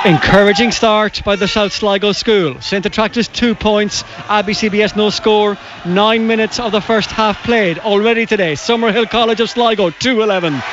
Encouraging 0.07 0.71
start 0.71 1.21
by 1.25 1.35
the 1.35 1.49
South 1.49 1.73
Sligo 1.73 2.13
school. 2.13 2.61
St 2.61 2.85
Attracta's 2.85 3.27
two 3.27 3.53
points, 3.53 4.05
Abbey 4.29 4.53
CBS 4.53 4.95
no 4.95 5.09
score. 5.09 5.57
Nine 5.85 6.27
minutes 6.27 6.61
of 6.61 6.71
the 6.71 6.79
first 6.79 7.11
half 7.11 7.43
played 7.43 7.77
already 7.79 8.25
today. 8.25 8.53
Summerhill 8.53 9.09
College 9.09 9.41
of 9.41 9.49
Sligo 9.49 9.89
2 9.89 10.21
11. 10.21 10.63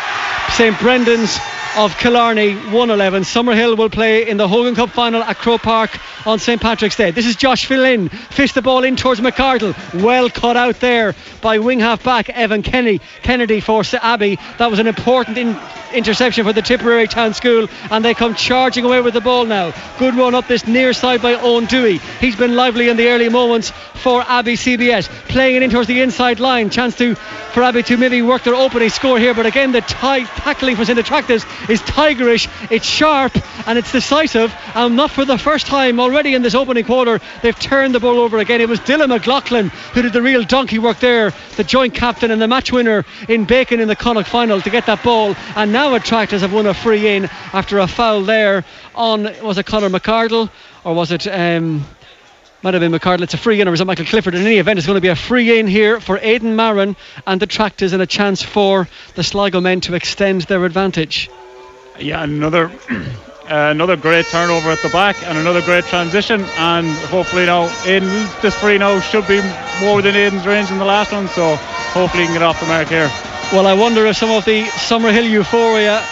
St 0.50 0.78
Brendan's 0.78 1.36
of 1.76 1.96
Killarney 1.98 2.54
111. 2.54 3.22
Summerhill 3.22 3.76
will 3.76 3.90
play 3.90 4.28
in 4.28 4.36
the 4.36 4.46
Hogan 4.46 4.74
Cup 4.74 4.90
final 4.90 5.22
at 5.22 5.36
Croke 5.38 5.62
Park 5.62 5.98
on 6.26 6.38
St 6.38 6.60
Patrick's 6.60 6.96
Day. 6.96 7.10
This 7.10 7.26
is 7.26 7.36
Josh 7.36 7.66
Flynn. 7.66 8.08
Fist 8.08 8.54
the 8.54 8.62
ball 8.62 8.84
in 8.84 8.96
towards 8.96 9.20
McArdle. 9.20 9.74
Well 10.02 10.30
cut 10.30 10.56
out 10.56 10.80
there 10.80 11.14
by 11.40 11.58
wing 11.58 11.80
half 11.80 12.04
back 12.04 12.30
Evan 12.30 12.62
Kenny. 12.62 13.00
Kennedy 13.22 13.60
for 13.60 13.82
Abbey. 14.00 14.38
That 14.58 14.70
was 14.70 14.78
an 14.78 14.86
important 14.86 15.36
in- 15.36 15.56
interception 15.92 16.44
for 16.44 16.52
the 16.52 16.62
Tipperary 16.62 17.06
Town 17.06 17.34
School, 17.34 17.68
and 17.90 18.04
they 18.04 18.14
come 18.14 18.34
charging 18.34 18.84
away 18.84 19.00
with 19.00 19.14
the 19.14 19.20
ball 19.20 19.44
now. 19.44 19.72
Good 19.98 20.14
run 20.14 20.34
up 20.34 20.48
this 20.48 20.66
near 20.66 20.92
side 20.92 21.22
by 21.22 21.34
Owen 21.34 21.66
Dewey. 21.66 21.98
He's 22.20 22.36
been 22.36 22.54
lively 22.56 22.88
in 22.88 22.96
the 22.96 23.08
early 23.08 23.28
moments 23.28 23.70
for 23.70 24.22
Abbey 24.22 24.54
CBS. 24.54 25.08
Playing 25.28 25.56
it 25.56 25.62
in 25.62 25.70
towards 25.70 25.88
the 25.88 26.00
inside 26.00 26.40
line. 26.40 26.70
Chance 26.70 26.96
to 26.96 27.14
for 27.14 27.62
Abbey 27.62 27.84
to 27.84 27.96
maybe 27.96 28.20
work 28.20 28.42
their 28.42 28.56
opening 28.56 28.90
score 28.90 29.18
here, 29.18 29.32
but 29.32 29.46
again 29.46 29.70
the 29.70 29.80
tie 29.80 30.24
tackling 30.24 30.74
from 30.74 30.84
St 30.84 30.98
Attracta's 30.98 31.44
is 31.68 31.80
tigerish. 31.82 32.48
It's 32.70 32.86
sharp 32.86 33.36
and 33.66 33.78
it's 33.78 33.92
decisive, 33.92 34.54
and 34.74 34.96
not 34.96 35.10
for 35.10 35.24
the 35.24 35.38
first 35.38 35.66
time 35.66 36.00
already 36.00 36.34
in 36.34 36.42
this 36.42 36.54
opening 36.54 36.84
quarter. 36.84 37.20
They've 37.42 37.58
turned 37.58 37.94
the 37.94 38.00
ball 38.00 38.18
over 38.18 38.38
again. 38.38 38.60
It 38.60 38.68
was 38.68 38.80
Dylan 38.80 39.08
McLaughlin 39.08 39.68
who 39.68 40.02
did 40.02 40.12
the 40.12 40.22
real 40.22 40.42
donkey 40.42 40.78
work 40.78 41.00
there, 41.00 41.32
the 41.56 41.64
joint 41.64 41.94
captain 41.94 42.30
and 42.30 42.40
the 42.40 42.48
match 42.48 42.72
winner 42.72 43.04
in 43.28 43.44
Bacon 43.44 43.80
in 43.80 43.88
the 43.88 43.96
Connacht 43.96 44.28
final 44.28 44.60
to 44.60 44.70
get 44.70 44.86
that 44.86 45.02
ball, 45.02 45.34
and 45.56 45.72
now 45.72 45.94
Attracta's 45.94 46.42
have 46.42 46.52
won 46.52 46.66
a 46.66 46.74
free 46.74 47.08
in 47.08 47.24
after 47.52 47.78
a 47.78 47.86
foul 47.86 48.22
there 48.22 48.64
on, 48.94 49.24
was 49.42 49.58
it 49.58 49.66
Conor 49.66 49.88
McArdle 49.88 50.50
or 50.84 50.94
was 50.94 51.10
it. 51.10 51.26
Um, 51.26 51.84
might 52.62 52.72
have 52.72 52.80
been 52.80 52.92
McArdle. 52.92 53.20
It's 53.20 53.34
a 53.34 53.36
free 53.36 53.60
in, 53.60 53.68
or 53.68 53.74
is 53.74 53.82
it 53.82 53.84
Michael 53.84 54.06
Clifford? 54.06 54.34
In 54.34 54.40
any 54.40 54.56
event, 54.56 54.78
it's 54.78 54.86
going 54.86 54.96
to 54.96 55.02
be 55.02 55.08
a 55.08 55.16
free 55.16 55.58
in 55.58 55.66
here 55.66 56.00
for 56.00 56.18
Aidan 56.18 56.56
Marin 56.56 56.96
and 57.26 57.38
the 57.38 57.46
Tractors, 57.46 57.92
and 57.92 58.00
a 58.00 58.06
chance 58.06 58.42
for 58.42 58.88
the 59.16 59.22
Sligo 59.22 59.60
men 59.60 59.82
to 59.82 59.94
extend 59.94 60.42
their 60.42 60.64
advantage. 60.64 61.28
Yeah, 61.98 62.22
another 62.24 62.70
Uh, 63.44 63.68
another 63.70 63.94
great 63.94 64.24
turnover 64.24 64.70
at 64.70 64.80
the 64.80 64.88
back 64.88 65.22
and 65.22 65.36
another 65.36 65.60
great 65.60 65.84
transition. 65.84 66.40
And 66.56 66.86
hopefully 67.08 67.44
now 67.44 67.68
Aiden, 67.84 68.40
this 68.40 68.58
free 68.58 68.78
now 68.78 69.00
should 69.00 69.28
be 69.28 69.38
more 69.82 69.96
within 69.96 70.14
Aiden's 70.14 70.46
range 70.46 70.70
than 70.70 70.78
the 70.78 70.86
last 70.86 71.12
one. 71.12 71.28
So 71.28 71.56
hopefully 71.92 72.22
he 72.22 72.28
can 72.28 72.36
get 72.36 72.42
off 72.42 72.58
the 72.58 72.66
mark 72.66 72.88
here. 72.88 73.10
Well, 73.52 73.66
I 73.66 73.74
wonder 73.74 74.06
if 74.06 74.16
some 74.16 74.30
of 74.30 74.46
the 74.46 74.62
Summerhill 74.62 75.28
euphoria 75.28 76.02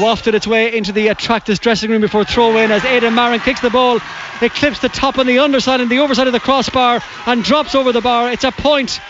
wafted 0.00 0.36
its 0.36 0.46
way 0.46 0.76
into 0.76 0.92
the 0.92 1.08
Attracta's 1.08 1.58
dressing 1.58 1.90
room 1.90 2.02
before 2.02 2.24
throw 2.24 2.56
in 2.56 2.70
as 2.70 2.84
Aidan 2.84 3.16
Marin 3.16 3.40
kicks 3.40 3.60
the 3.60 3.70
ball. 3.70 3.98
It 4.40 4.52
clips 4.52 4.78
the 4.78 4.88
top 4.88 5.18
on 5.18 5.26
the 5.26 5.40
underside 5.40 5.80
and 5.80 5.90
the 5.90 5.98
overside 5.98 6.28
of 6.28 6.32
the 6.32 6.38
crossbar 6.38 7.02
and 7.26 7.42
drops 7.42 7.74
over 7.74 7.90
the 7.90 8.00
bar. 8.00 8.30
It's 8.30 8.44
a 8.44 8.52
point 8.52 9.00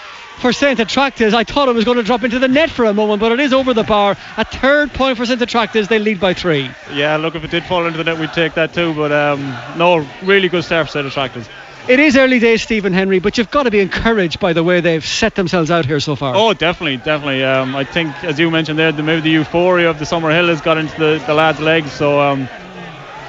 for 0.41 0.53
St. 0.53 0.81
Attracta's. 0.81 1.35
I 1.35 1.45
thought 1.45 1.69
it 1.69 1.75
was 1.75 1.85
going 1.85 1.99
to 1.99 2.03
drop 2.03 2.25
into 2.25 2.39
the 2.39 2.49
net 2.49 2.71
for 2.71 2.85
a 2.87 2.95
moment, 2.95 3.21
but 3.21 3.33
it 3.33 3.41
is 3.41 3.53
over 3.53 3.75
the 3.75 3.85
bar. 3.85 4.17
A 4.37 4.45
third 4.45 4.93
point 4.93 5.17
for 5.17 5.27
St. 5.27 5.41
Attracta's. 5.41 5.89
They 5.89 5.99
lead 5.99 6.19
by 6.19 6.35
three. 6.35 6.71
Yeah, 6.93 7.17
look, 7.17 7.35
if 7.35 7.45
it 7.45 7.51
did 7.51 7.65
fall 7.65 7.87
into 7.87 7.99
the 7.99 8.05
net, 8.05 8.19
we'd 8.19 8.33
take 8.33 8.55
that 8.55 8.75
too. 8.75 8.95
But 8.95 9.13
um, 9.13 9.41
no, 9.77 10.07
really 10.23 10.49
good 10.49 10.65
start 10.65 10.87
for 10.87 10.93
St. 10.93 11.07
Attracta's. 11.07 11.49
It 11.89 11.99
is 11.99 12.17
early 12.17 12.39
days, 12.39 12.63
Stephen 12.63 12.93
Henry, 12.93 13.19
but 13.19 13.39
you've 13.39 13.51
got 13.51 13.65
to 13.65 13.71
be 13.71 13.81
encouraged 13.81 14.39
by 14.39 14.53
the 14.53 14.63
way 14.63 14.81
they've 14.81 15.05
set 15.05 15.35
themselves 15.35 15.71
out 15.71 15.87
here 15.87 15.99
so 15.99 16.15
far. 16.15 16.35
Oh, 16.37 16.53
definitely, 16.53 16.99
definitely. 16.99 17.43
Um, 17.43 17.75
I 17.75 17.85
think, 17.85 18.23
as 18.23 18.39
you 18.39 18.51
mentioned 18.51 18.79
there, 18.79 18.93
the, 18.93 19.03
maybe 19.03 19.23
the 19.23 19.31
euphoria 19.31 19.89
of 19.89 19.99
the 19.99 20.05
Summerhill 20.05 20.49
has 20.49 20.61
got 20.61 20.79
into 20.79 20.97
the, 20.99 21.23
the 21.27 21.35
lads' 21.35 21.59
legs. 21.59 21.91
So 21.91 22.21
um, 22.21 22.47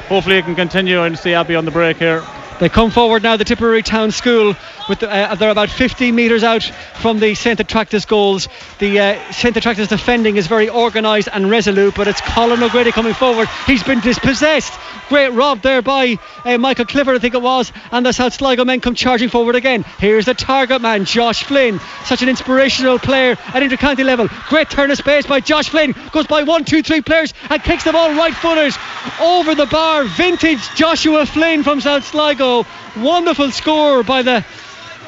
hopefully 0.09 0.37
it 0.37 0.45
can 0.45 0.55
continue 0.55 1.01
and 1.01 1.17
see 1.17 1.33
Abbey 1.33 1.55
on 1.55 1.65
the 1.65 1.71
break 1.71 1.97
here. 1.97 2.23
They 2.59 2.69
come 2.69 2.91
forward 2.91 3.23
now, 3.23 3.37
the 3.37 3.43
Tipperary 3.45 3.81
Town 3.81 4.11
School. 4.11 4.55
With 4.91 5.00
the, 5.00 5.10
uh, 5.10 5.36
they're 5.36 5.50
about 5.50 5.69
50 5.69 6.12
metres 6.12 6.43
out 6.43 6.63
from 6.63 7.19
the 7.19 7.33
St 7.33 7.57
Attracta's 7.62 8.03
goals. 8.03 8.50
The 8.79 9.00
uh, 9.00 9.31
St 9.31 9.55
Attracta's 9.55 9.88
defending 9.88 10.36
is 10.36 10.48
very 10.48 10.69
organised 10.69 11.29
and 11.31 11.50
resolute, 11.50 11.95
but 11.95 12.10
it's 12.10 12.19
Colin 12.19 12.62
O'Grady 12.62 12.91
coming 12.91 13.13
forward. 13.13 13.48
He's 13.65 13.83
been 13.83 14.01
dispossessed. 14.01 14.77
Great 15.07 15.29
rob 15.29 15.62
there 15.62 15.81
by 15.81 16.19
uh, 16.43 16.57
Michael 16.57 16.83
Clifford, 16.83 17.15
I 17.15 17.19
think 17.19 17.36
it 17.36 17.41
was. 17.41 17.71
And 17.93 18.05
the 18.05 18.12
South 18.12 18.33
Sligo 18.33 18.65
men 18.65 18.81
come 18.81 18.93
charging 18.93 19.29
forward 19.29 19.55
again. 19.55 19.83
Here's 19.98 20.25
the 20.25 20.33
target 20.33 20.81
man, 20.81 21.05
Josh 21.05 21.45
Flynn. 21.45 21.79
Such 22.03 22.21
an 22.21 22.27
inspirational 22.27 23.00
player 23.00 23.38
at 23.53 23.63
intercounty 23.63 24.03
level. 24.03 24.27
Great 24.50 24.69
turn 24.69 24.91
of 24.91 24.98
space 24.98 25.25
by 25.25 25.39
Josh 25.39 25.69
Flynn. 25.69 25.95
Goes 26.12 26.27
by 26.27 26.43
one, 26.43 26.65
two, 26.65 26.83
three 26.83 27.01
players 27.01 27.33
and 27.50 27.63
kicks 27.63 27.86
the 27.86 27.93
ball 27.93 28.13
right 28.13 28.33
footed 28.33 28.74
over 29.21 29.55
the 29.55 29.67
bar. 29.67 30.03
Vintage 30.03 30.60
Joshua 30.75 31.25
Flynn 31.25 31.63
from 31.63 31.79
South 31.79 32.05
Sligo 32.05 32.65
Wonderful 32.98 33.51
score 33.51 34.03
by 34.03 34.21
the 34.21 34.45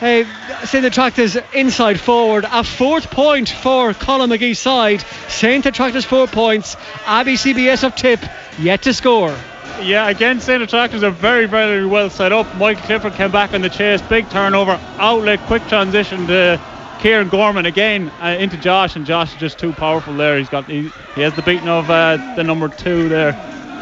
uh, 0.04 0.66
St 0.66 0.86
Attracta's 0.86 1.38
inside 1.54 2.00
forward. 2.00 2.46
A 2.50 2.64
fourth 2.64 3.10
point 3.10 3.50
for 3.50 3.94
Colin 3.94 4.30
McGee's 4.30 4.60
side. 4.60 5.04
St 5.30 5.66
Attracta's 5.66 6.06
four 6.06 6.28
points. 6.28 6.76
Abbey 7.06 7.36
CBS 7.36 7.84
of 7.84 7.96
tip 7.96 8.20
yet 8.60 8.82
to 8.84 8.94
score. 8.94 9.36
Yeah, 9.82 10.10
again, 10.10 10.40
St 10.40 10.62
Attracta's 10.62 11.04
are 11.04 11.12
very, 11.12 11.46
very 11.46 11.86
well 11.86 12.10
set 12.10 12.32
up. 12.32 12.54
Michael 12.58 12.84
Clifford 12.84 13.14
came 13.14 13.32
back 13.32 13.54
on 13.54 13.62
the 13.62 13.70
chase, 13.70 14.02
big 14.04 14.30
turnover, 14.30 14.80
outlet, 14.98 15.40
quick 15.42 15.66
transition 15.68 16.28
to 16.28 16.62
Kieran 17.00 17.30
Gorman 17.30 17.66
again 17.66 18.10
uh, 18.22 18.36
into 18.40 18.58
Josh, 18.58 18.96
and 18.96 19.06
Josh 19.06 19.34
is 19.34 19.40
just 19.40 19.58
too 19.58 19.74
powerful 19.74 20.14
there. 20.14 20.38
He's 20.38 20.50
got 20.50 20.66
he, 20.66 20.92
he 21.16 21.22
has 21.22 21.34
the 21.34 21.42
beating 21.42 21.68
of 21.68 21.90
uh, 21.90 22.36
the 22.36 22.44
number 22.44 22.70
two 22.70 23.10
there. 23.10 23.34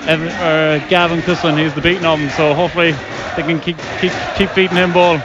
Evan, 0.08 0.30
uh, 0.30 0.84
Gavin 0.90 1.20
Cuslin, 1.22 1.62
he's 1.62 1.74
the 1.76 1.82
beating 1.82 2.06
of 2.06 2.20
him. 2.20 2.30
So 2.32 2.54
hopefully 2.54 2.92
they 3.36 3.44
can 3.44 3.60
keep 3.60 3.78
keep 4.00 4.14
keep 4.36 4.54
beating 4.56 4.78
him 4.78 4.94
ball. 4.94 5.22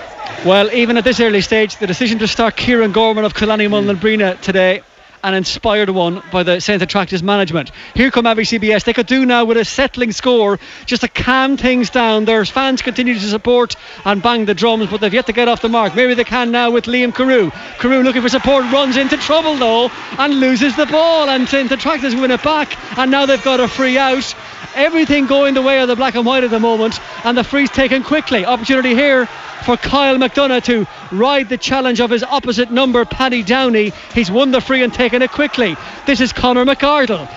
Well, 0.46 0.70
even 0.72 0.96
at 0.96 1.02
this 1.02 1.18
early 1.18 1.40
stage, 1.40 1.76
the 1.78 1.88
decision 1.88 2.20
to 2.20 2.28
start 2.28 2.54
Kieran 2.54 2.92
Gorman 2.92 3.24
of 3.24 3.34
Killarney 3.34 3.64
hmm. 3.64 3.74
Mullinabreena 3.74 4.40
today 4.40 4.82
an 5.24 5.34
inspired 5.34 5.90
one 5.90 6.22
by 6.30 6.44
the 6.44 6.60
St 6.60 6.80
Attracta's 6.80 7.20
management. 7.20 7.72
Here 7.94 8.12
come 8.12 8.26
Abbey 8.26 8.44
CBS. 8.44 8.84
They 8.84 8.92
could 8.92 9.08
do 9.08 9.26
now 9.26 9.44
with 9.44 9.56
a 9.56 9.64
settling 9.64 10.12
score 10.12 10.60
just 10.84 11.02
to 11.02 11.08
calm 11.08 11.56
things 11.56 11.90
down. 11.90 12.26
Their 12.26 12.44
fans 12.44 12.80
continue 12.80 13.14
to 13.14 13.20
support 13.28 13.74
and 14.04 14.22
bang 14.22 14.44
the 14.44 14.54
drums, 14.54 14.88
but 14.88 15.00
they've 15.00 15.12
yet 15.12 15.26
to 15.26 15.32
get 15.32 15.48
off 15.48 15.62
the 15.62 15.68
mark. 15.68 15.96
Maybe 15.96 16.14
they 16.14 16.22
can 16.22 16.52
now 16.52 16.70
with 16.70 16.84
Liam 16.84 17.12
Carew. 17.12 17.50
Carew 17.80 18.04
looking 18.04 18.22
for 18.22 18.28
support, 18.28 18.70
runs 18.70 18.96
into 18.96 19.16
trouble 19.16 19.56
though 19.56 19.90
and 20.16 20.38
loses 20.38 20.76
the 20.76 20.86
ball. 20.86 21.28
And 21.28 21.48
St 21.48 21.72
Attracta's 21.72 22.14
win 22.14 22.30
it 22.30 22.44
back, 22.44 22.78
and 22.96 23.10
now 23.10 23.26
they've 23.26 23.42
got 23.42 23.58
a 23.58 23.66
free 23.66 23.98
out. 23.98 24.32
Everything 24.76 25.26
going 25.26 25.54
the 25.54 25.62
way 25.62 25.80
of 25.80 25.88
the 25.88 25.96
black 25.96 26.14
and 26.14 26.24
white 26.24 26.44
at 26.44 26.50
the 26.50 26.60
moment, 26.60 27.00
and 27.24 27.36
the 27.36 27.42
free's 27.42 27.70
taken 27.70 28.04
quickly. 28.04 28.44
Opportunity 28.44 28.94
here 28.94 29.28
for 29.66 29.76
Kyle 29.76 30.16
McDonough 30.16 30.62
to 30.66 30.86
ride 31.10 31.48
the 31.48 31.58
challenge 31.58 32.00
of 32.00 32.08
his 32.08 32.22
opposite 32.22 32.70
number, 32.70 33.04
Paddy 33.04 33.42
Downey. 33.42 33.92
He's 34.14 34.30
won 34.30 34.52
the 34.52 34.60
free 34.60 34.84
and 34.84 34.94
taken 34.94 35.22
it 35.22 35.32
quickly. 35.32 35.76
This 36.06 36.20
is 36.20 36.32
Connor 36.32 36.64
McArdle. 36.64 37.28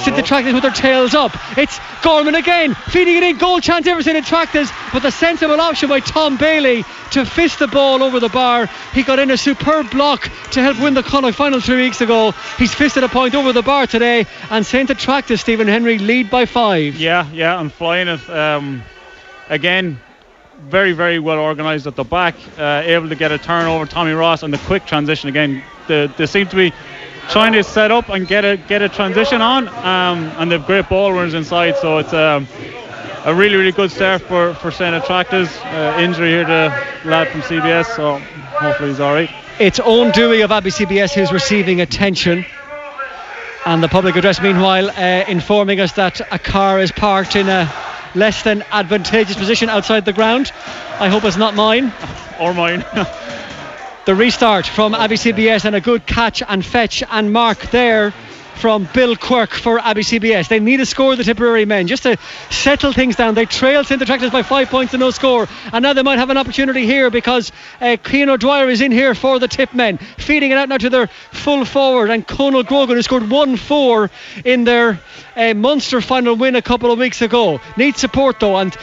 Sit 0.00 0.16
the 0.16 0.22
tractors 0.22 0.52
with 0.52 0.64
their 0.64 0.72
tails 0.72 1.14
up. 1.14 1.30
It's 1.56 1.78
Gorman 2.02 2.34
again, 2.34 2.74
feeding 2.74 3.16
it 3.16 3.22
in. 3.22 3.38
Goal 3.38 3.60
chance 3.60 3.86
Everton 3.86 4.20
tractors, 4.24 4.68
but 4.92 5.02
the 5.02 5.12
sensible 5.12 5.60
option 5.60 5.88
by 5.88 6.00
Tom 6.00 6.36
Bailey 6.36 6.84
to 7.12 7.24
fist 7.24 7.60
the 7.60 7.68
ball 7.68 8.02
over 8.02 8.18
the 8.18 8.30
bar. 8.30 8.68
He 8.92 9.04
got 9.04 9.20
in 9.20 9.30
a 9.30 9.36
superb 9.36 9.88
block 9.92 10.28
to 10.50 10.62
help 10.62 10.80
win 10.80 10.94
the 10.94 11.04
Connacht 11.04 11.36
final 11.36 11.60
three 11.60 11.84
weeks 11.84 12.00
ago. 12.00 12.32
He's 12.58 12.74
fisted 12.74 13.04
a 13.04 13.08
point 13.08 13.36
over 13.36 13.52
the 13.52 13.62
bar 13.62 13.86
today, 13.86 14.26
and 14.50 14.66
St 14.66 14.90
Attracta's 14.90 15.40
Stephen 15.40 15.68
Henry 15.68 15.98
lead 15.98 16.30
by 16.30 16.46
five. 16.46 16.96
Yeah, 16.96 17.30
yeah, 17.30 17.56
I'm 17.56 17.70
flying 17.70 18.08
it 18.08 18.28
um, 18.28 18.82
again 19.48 20.00
very, 20.68 20.92
very 20.92 21.18
well 21.18 21.38
organised 21.38 21.86
at 21.86 21.96
the 21.96 22.04
back, 22.04 22.34
uh, 22.58 22.82
able 22.84 23.08
to 23.08 23.14
get 23.14 23.32
a 23.32 23.38
turnover. 23.38 23.86
Tommy 23.86 24.12
Ross 24.12 24.42
and 24.42 24.52
the 24.52 24.58
quick 24.58 24.86
transition 24.86 25.28
again. 25.28 25.62
The, 25.86 26.12
they 26.16 26.26
seem 26.26 26.48
to 26.48 26.56
be 26.56 26.72
trying 27.28 27.52
to 27.52 27.62
set 27.62 27.90
up 27.90 28.08
and 28.08 28.26
get 28.26 28.44
a 28.44 28.56
get 28.56 28.82
a 28.82 28.88
transition 28.88 29.40
on, 29.40 29.68
um, 29.68 30.24
and 30.38 30.50
they've 30.50 30.64
great 30.64 30.88
ball 30.88 31.12
runners 31.12 31.34
inside. 31.34 31.76
So 31.76 31.98
it's 31.98 32.12
um, 32.12 32.48
a 33.24 33.34
really, 33.34 33.56
really 33.56 33.72
good 33.72 33.90
start 33.90 34.22
for 34.22 34.54
for 34.54 34.70
St 34.70 34.94
Attracta's. 34.94 35.48
Uh, 35.58 35.98
injury 36.00 36.30
here 36.30 36.44
to 36.44 36.86
lad 37.04 37.28
from 37.28 37.42
CBS, 37.42 37.86
so 37.96 38.18
hopefully 38.18 38.90
he's 38.90 39.00
all 39.00 39.14
right. 39.14 39.30
It's 39.58 39.80
Owen 39.80 40.10
Dewey 40.10 40.42
of 40.42 40.52
Abbey 40.52 40.70
CBS 40.70 41.14
who's 41.14 41.32
receiving 41.32 41.80
attention. 41.80 42.44
And 43.64 43.82
the 43.82 43.88
public 43.88 44.14
address, 44.14 44.40
meanwhile, 44.40 44.90
uh, 44.90 45.24
informing 45.26 45.80
us 45.80 45.92
that 45.94 46.20
a 46.32 46.38
car 46.38 46.78
is 46.78 46.92
parked 46.92 47.34
in 47.34 47.48
a 47.48 47.64
less 48.16 48.42
than 48.42 48.64
advantageous 48.72 49.36
position 49.36 49.68
outside 49.68 50.04
the 50.04 50.12
ground. 50.12 50.50
I 50.98 51.08
hope 51.08 51.24
it's 51.24 51.36
not 51.36 51.54
mine. 51.54 51.92
Or 52.40 52.52
mine. 52.54 52.84
the 54.06 54.14
restart 54.14 54.66
from 54.66 54.94
Abbey 54.94 55.16
CBS 55.16 55.64
and 55.64 55.76
a 55.76 55.80
good 55.80 56.06
catch 56.06 56.42
and 56.46 56.64
fetch 56.64 57.02
and 57.08 57.32
mark 57.32 57.58
there 57.70 58.12
from 58.56 58.88
Bill 58.92 59.16
Quirk 59.16 59.50
for 59.50 59.78
Abbey 59.78 60.02
CBS. 60.02 60.48
They 60.48 60.60
need 60.60 60.80
a 60.80 60.86
score, 60.86 61.14
the 61.16 61.24
Tipperary 61.24 61.64
men, 61.64 61.86
just 61.86 62.04
to 62.04 62.16
settle 62.50 62.92
things 62.92 63.16
down. 63.16 63.34
They 63.34 63.46
trailed 63.46 63.86
St. 63.86 64.00
Attracta's 64.00 64.30
by 64.30 64.42
five 64.42 64.68
points 64.68 64.94
and 64.94 65.00
no 65.00 65.10
score, 65.10 65.48
and 65.72 65.82
now 65.82 65.92
they 65.92 66.02
might 66.02 66.18
have 66.18 66.30
an 66.30 66.36
opportunity 66.36 66.86
here 66.86 67.10
because 67.10 67.52
uh, 67.80 67.96
Cian 68.04 68.30
O'Dwyer 68.30 68.68
is 68.68 68.80
in 68.80 68.92
here 68.92 69.14
for 69.14 69.38
the 69.38 69.48
tip 69.48 69.74
men, 69.74 69.98
feeding 69.98 70.50
it 70.50 70.58
out 70.58 70.68
now 70.68 70.78
to 70.78 70.90
their 70.90 71.06
full 71.06 71.64
forward, 71.64 72.10
and 72.10 72.26
Conal 72.26 72.62
Grogan, 72.62 72.96
who 72.96 73.02
scored 73.02 73.30
1 73.30 73.56
4 73.56 74.10
in 74.44 74.64
their 74.64 75.00
uh, 75.36 75.54
Munster 75.54 76.00
final 76.00 76.34
win 76.34 76.56
a 76.56 76.62
couple 76.62 76.90
of 76.90 76.98
weeks 76.98 77.22
ago. 77.22 77.60
Needs 77.76 78.00
support 78.00 78.40
though, 78.40 78.56
and 78.56 78.76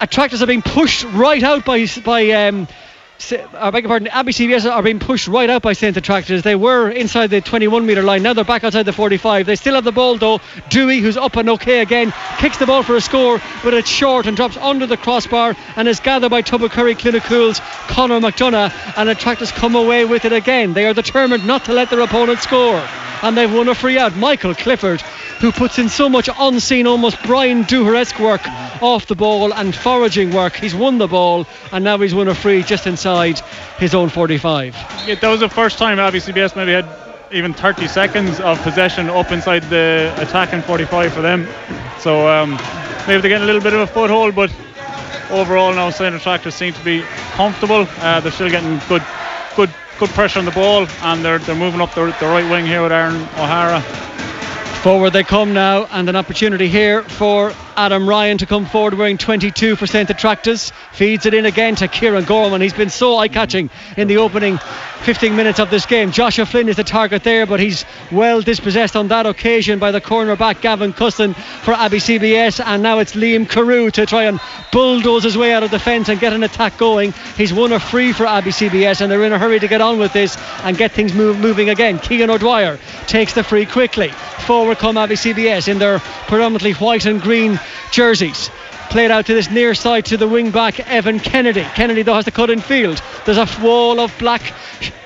Attracta's 0.00 0.42
are 0.42 0.46
being 0.46 0.62
pushed 0.62 1.04
right 1.04 1.42
out 1.42 1.64
by 1.64 1.86
by 2.04 2.30
um, 2.30 2.68
I 3.32 3.70
beg 3.70 3.84
your 3.84 3.88
pardon, 3.88 4.08
Abbey 4.08 4.32
CBS 4.32 4.70
are 4.70 4.82
being 4.82 4.98
pushed 4.98 5.28
right 5.28 5.48
out 5.48 5.62
by 5.62 5.72
St 5.72 5.96
Attracta's. 5.96 6.42
They 6.42 6.54
were 6.54 6.90
inside 6.90 7.28
the 7.28 7.40
21 7.40 7.86
metre 7.86 8.02
line, 8.02 8.22
now 8.22 8.32
they're 8.34 8.44
back 8.44 8.64
outside 8.64 8.84
the 8.84 8.92
45. 8.92 9.46
They 9.46 9.56
still 9.56 9.74
have 9.74 9.84
the 9.84 9.92
ball 9.92 10.18
though. 10.18 10.40
Dewey, 10.68 11.00
who's 11.00 11.16
up 11.16 11.36
and 11.36 11.50
okay 11.50 11.80
again, 11.80 12.12
kicks 12.38 12.58
the 12.58 12.66
ball 12.66 12.82
for 12.82 12.96
a 12.96 13.00
score, 13.00 13.40
but 13.62 13.74
it's 13.74 13.88
short 13.88 14.26
and 14.26 14.36
drops 14.36 14.56
under 14.56 14.86
the 14.86 14.96
crossbar 14.96 15.54
and 15.76 15.88
is 15.88 16.00
gathered 16.00 16.30
by 16.30 16.42
Tubbercurry 16.42 16.94
Clinicool's 16.94 17.60
Connor 17.88 18.20
McDonough. 18.20 18.72
And 18.96 19.08
Attracta's 19.08 19.52
come 19.52 19.74
away 19.74 20.04
with 20.04 20.24
it 20.24 20.32
again. 20.32 20.74
They 20.74 20.86
are 20.86 20.94
determined 20.94 21.46
not 21.46 21.66
to 21.66 21.72
let 21.72 21.90
their 21.90 22.00
opponent 22.00 22.40
score. 22.40 22.82
And 23.22 23.36
they've 23.38 23.52
won 23.52 23.68
a 23.68 23.74
free 23.74 23.98
out. 23.98 24.16
Michael 24.16 24.54
Clifford 24.54 25.02
who 25.40 25.52
puts 25.52 25.78
in 25.78 25.88
so 25.88 26.08
much 26.08 26.30
unseen, 26.38 26.86
almost 26.86 27.22
Brian 27.22 27.64
Dooher-esque 27.64 28.18
work 28.18 28.40
off 28.80 29.06
the 29.06 29.14
ball 29.14 29.52
and 29.52 29.74
foraging 29.74 30.32
work. 30.32 30.56
He's 30.56 30.74
won 30.74 30.96
the 30.98 31.06
ball 31.06 31.46
and 31.70 31.84
now 31.84 31.98
he's 31.98 32.14
won 32.14 32.28
a 32.28 32.34
free 32.34 32.62
just 32.62 32.86
inside 32.86 33.13
his 33.78 33.94
own 33.94 34.08
45. 34.08 34.74
Yeah, 35.06 35.14
that 35.14 35.28
was 35.28 35.40
the 35.40 35.48
first 35.48 35.78
time 35.78 35.98
Abbey 35.98 36.18
CBS 36.18 36.56
maybe 36.56 36.72
had 36.72 36.86
even 37.32 37.52
30 37.52 37.88
seconds 37.88 38.40
of 38.40 38.60
possession 38.62 39.10
up 39.10 39.32
inside 39.32 39.62
the 39.64 40.14
attacking 40.18 40.62
45 40.62 41.12
for 41.12 41.20
them. 41.22 41.46
So 41.98 42.28
um, 42.28 42.50
maybe 43.06 43.20
they're 43.20 43.30
getting 43.30 43.42
a 43.42 43.46
little 43.46 43.62
bit 43.62 43.72
of 43.72 43.80
a 43.80 43.86
foothold, 43.86 44.34
but 44.34 44.50
overall 45.30 45.74
now 45.74 45.90
St 45.90 46.20
Tractors 46.20 46.54
seem 46.54 46.72
to 46.72 46.84
be 46.84 47.02
comfortable. 47.32 47.86
Uh, 47.98 48.20
they're 48.20 48.32
still 48.32 48.50
getting 48.50 48.80
good, 48.88 49.02
good, 49.56 49.70
good 49.98 50.10
pressure 50.10 50.38
on 50.38 50.44
the 50.44 50.50
ball, 50.50 50.86
and 51.02 51.24
they're 51.24 51.38
they're 51.38 51.54
moving 51.54 51.80
up 51.80 51.94
the, 51.94 52.04
the 52.20 52.26
right 52.26 52.48
wing 52.50 52.66
here 52.66 52.82
with 52.82 52.92
Aaron 52.92 53.16
O'Hara. 53.36 53.80
Forward 54.82 55.10
they 55.10 55.24
come 55.24 55.54
now, 55.54 55.86
and 55.92 56.08
an 56.08 56.16
opportunity 56.16 56.68
here 56.68 57.02
for 57.02 57.52
Adam 57.76 58.08
Ryan 58.08 58.38
to 58.38 58.46
come 58.46 58.66
forward 58.66 58.94
wearing 58.94 59.18
22 59.18 59.76
for 59.76 59.86
St 59.86 60.08
Attracta's. 60.10 60.72
Feeds 60.92 61.26
it 61.26 61.34
in 61.34 61.46
again 61.46 61.74
to 61.76 61.88
Kieran 61.88 62.24
Gorman. 62.24 62.60
He's 62.60 62.72
been 62.72 62.90
so 62.90 63.16
eye 63.16 63.28
catching 63.28 63.70
in 63.96 64.08
the 64.08 64.18
opening 64.18 64.58
15 64.58 65.36
minutes 65.36 65.58
of 65.58 65.70
this 65.70 65.84
game. 65.84 66.12
Joshua 66.12 66.46
Flynn 66.46 66.68
is 66.68 66.76
the 66.76 66.84
target 66.84 67.24
there, 67.24 67.46
but 67.46 67.60
he's 67.60 67.84
well 68.10 68.40
dispossessed 68.40 68.96
on 68.96 69.08
that 69.08 69.26
occasion 69.26 69.78
by 69.78 69.90
the 69.90 70.00
cornerback 70.00 70.60
Gavin 70.60 70.92
Custon 70.92 71.34
for 71.34 71.74
Abbey 71.74 71.98
CBS. 71.98 72.64
And 72.64 72.82
now 72.82 73.00
it's 73.00 73.14
Liam 73.14 73.48
Carew 73.48 73.90
to 73.90 74.06
try 74.06 74.24
and 74.24 74.40
bulldoze 74.72 75.24
his 75.24 75.36
way 75.36 75.52
out 75.52 75.62
of 75.62 75.70
the 75.70 75.78
defence 75.78 76.08
and 76.08 76.18
get 76.18 76.32
an 76.32 76.42
attack 76.42 76.78
going. 76.78 77.12
He's 77.36 77.52
won 77.52 77.72
a 77.72 77.80
free 77.80 78.12
for 78.12 78.26
Abbey 78.26 78.50
CBS, 78.50 79.00
and 79.00 79.10
they're 79.10 79.24
in 79.24 79.32
a 79.32 79.38
hurry 79.38 79.60
to 79.60 79.68
get 79.68 79.80
on 79.80 79.98
with 79.98 80.12
this 80.12 80.36
and 80.62 80.78
get 80.78 80.92
things 80.92 81.12
move, 81.12 81.38
moving 81.38 81.68
again. 81.68 81.98
Keegan 81.98 82.30
O'Dwyer 82.30 82.78
takes 83.06 83.34
the 83.34 83.42
free 83.42 83.66
quickly. 83.66 84.08
Forward 84.46 84.78
come 84.78 84.96
Abbey 84.96 85.16
CBS 85.16 85.68
in 85.68 85.78
their 85.78 85.98
predominantly 85.98 86.72
white 86.72 87.06
and 87.06 87.20
green 87.20 87.58
jerseys. 87.90 88.50
Played 88.90 89.10
out 89.10 89.26
to 89.26 89.34
this 89.34 89.50
near 89.50 89.74
side 89.74 90.04
to 90.06 90.16
the 90.16 90.28
wing 90.28 90.50
back 90.50 90.78
Evan 90.88 91.18
Kennedy. 91.18 91.62
Kennedy 91.74 92.02
though 92.02 92.14
has 92.14 92.26
to 92.26 92.30
cut 92.30 92.50
in 92.50 92.60
field. 92.60 93.02
There's 93.24 93.38
a 93.38 93.48
wall 93.60 93.98
of 93.98 94.16
black 94.18 94.54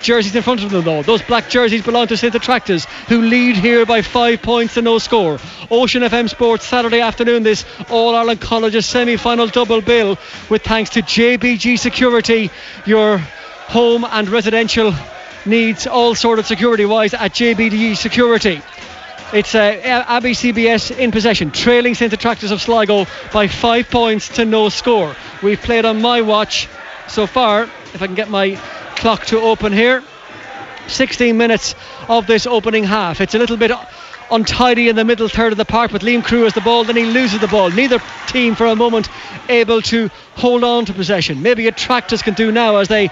jerseys 0.01 0.37
in 0.37 0.43
front 0.43 0.63
of 0.63 0.71
them 0.71 0.85
though. 0.85 1.03
Those 1.03 1.23
black 1.23 1.49
jerseys 1.49 1.83
belong 1.85 2.09
to 2.09 2.17
St 2.17 2.35
Attracta's 2.35 2.85
who 3.09 3.23
lead 3.23 3.57
here 3.57 3.87
by 3.87 4.03
five 4.03 4.43
points 4.43 4.75
to 4.75 4.83
no 4.83 4.99
score. 4.99 5.39
Ocean 5.71 6.03
FM 6.03 6.29
Sports 6.29 6.67
Saturday 6.67 7.01
afternoon 7.01 7.45
this 7.45 7.65
All 7.89 8.15
Ireland 8.15 8.41
Colleges 8.41 8.85
semi-final 8.85 9.47
double 9.47 9.81
bill 9.81 10.19
with 10.51 10.63
thanks 10.63 10.91
to 10.91 11.03
JBG 11.03 11.79
Security, 11.79 12.51
your 12.85 13.19
home 13.19 14.05
and 14.05 14.29
residential 14.29 14.95
needs 15.47 15.87
all 15.87 16.15
sort 16.15 16.39
of 16.39 16.47
security 16.47 16.85
wise 16.85 17.15
at 17.15 17.33
JBG 17.33 17.97
Security. 17.97 18.61
It's 19.31 19.55
uh, 19.55 19.59
Abbey 19.59 20.33
CBS 20.33 20.97
in 20.97 21.11
possession, 21.11 21.51
trailing 21.51 21.95
St 21.95 22.11
Attracta's 22.15 22.51
of 22.51 22.63
Sligo 22.63 23.05
by 23.31 23.47
five 23.47 23.91
points 23.91 24.31
to 24.37 24.47
no 24.47 24.71
score. 24.71 25.15
We've 25.43 25.61
played 25.61 25.85
on 25.85 26.01
my 26.01 26.23
watch 26.23 26.67
so 27.09 27.27
far, 27.27 27.65
if 27.65 28.01
I 28.01 28.07
can 28.07 28.15
get 28.15 28.31
my 28.31 28.55
clock 28.97 29.27
to 29.27 29.39
open 29.39 29.75
here, 29.75 30.03
16 30.87 31.37
minutes 31.37 31.75
of 32.09 32.27
this 32.27 32.47
opening 32.47 32.85
half. 32.85 33.21
It's 33.21 33.35
a 33.35 33.39
little 33.39 33.59
bit 33.59 33.71
untidy 34.31 34.89
in 34.89 34.97
the 34.97 35.05
middle 35.05 35.29
third 35.29 35.53
of 35.53 35.59
the 35.59 35.67
park, 35.67 35.93
but 35.93 36.01
Liam 36.01 36.25
Carew 36.25 36.45
has 36.45 36.55
the 36.55 36.63
ball, 36.63 36.85
then 36.85 36.97
he 36.97 37.05
loses 37.05 37.39
the 37.39 37.49
ball. 37.49 37.69
Neither 37.69 37.99
team 38.29 38.55
for 38.55 38.65
a 38.65 38.77
moment 38.77 39.11
able 39.51 39.83
to 39.83 40.11
hold 40.39 40.63
on 40.63 40.85
to 40.85 40.95
possession. 40.95 41.43
Maybe 41.43 41.67
Attracta's 41.67 42.23
can 42.23 42.35
do 42.35 42.53
now 42.53 42.77
as 42.77 42.87
they 42.87 43.09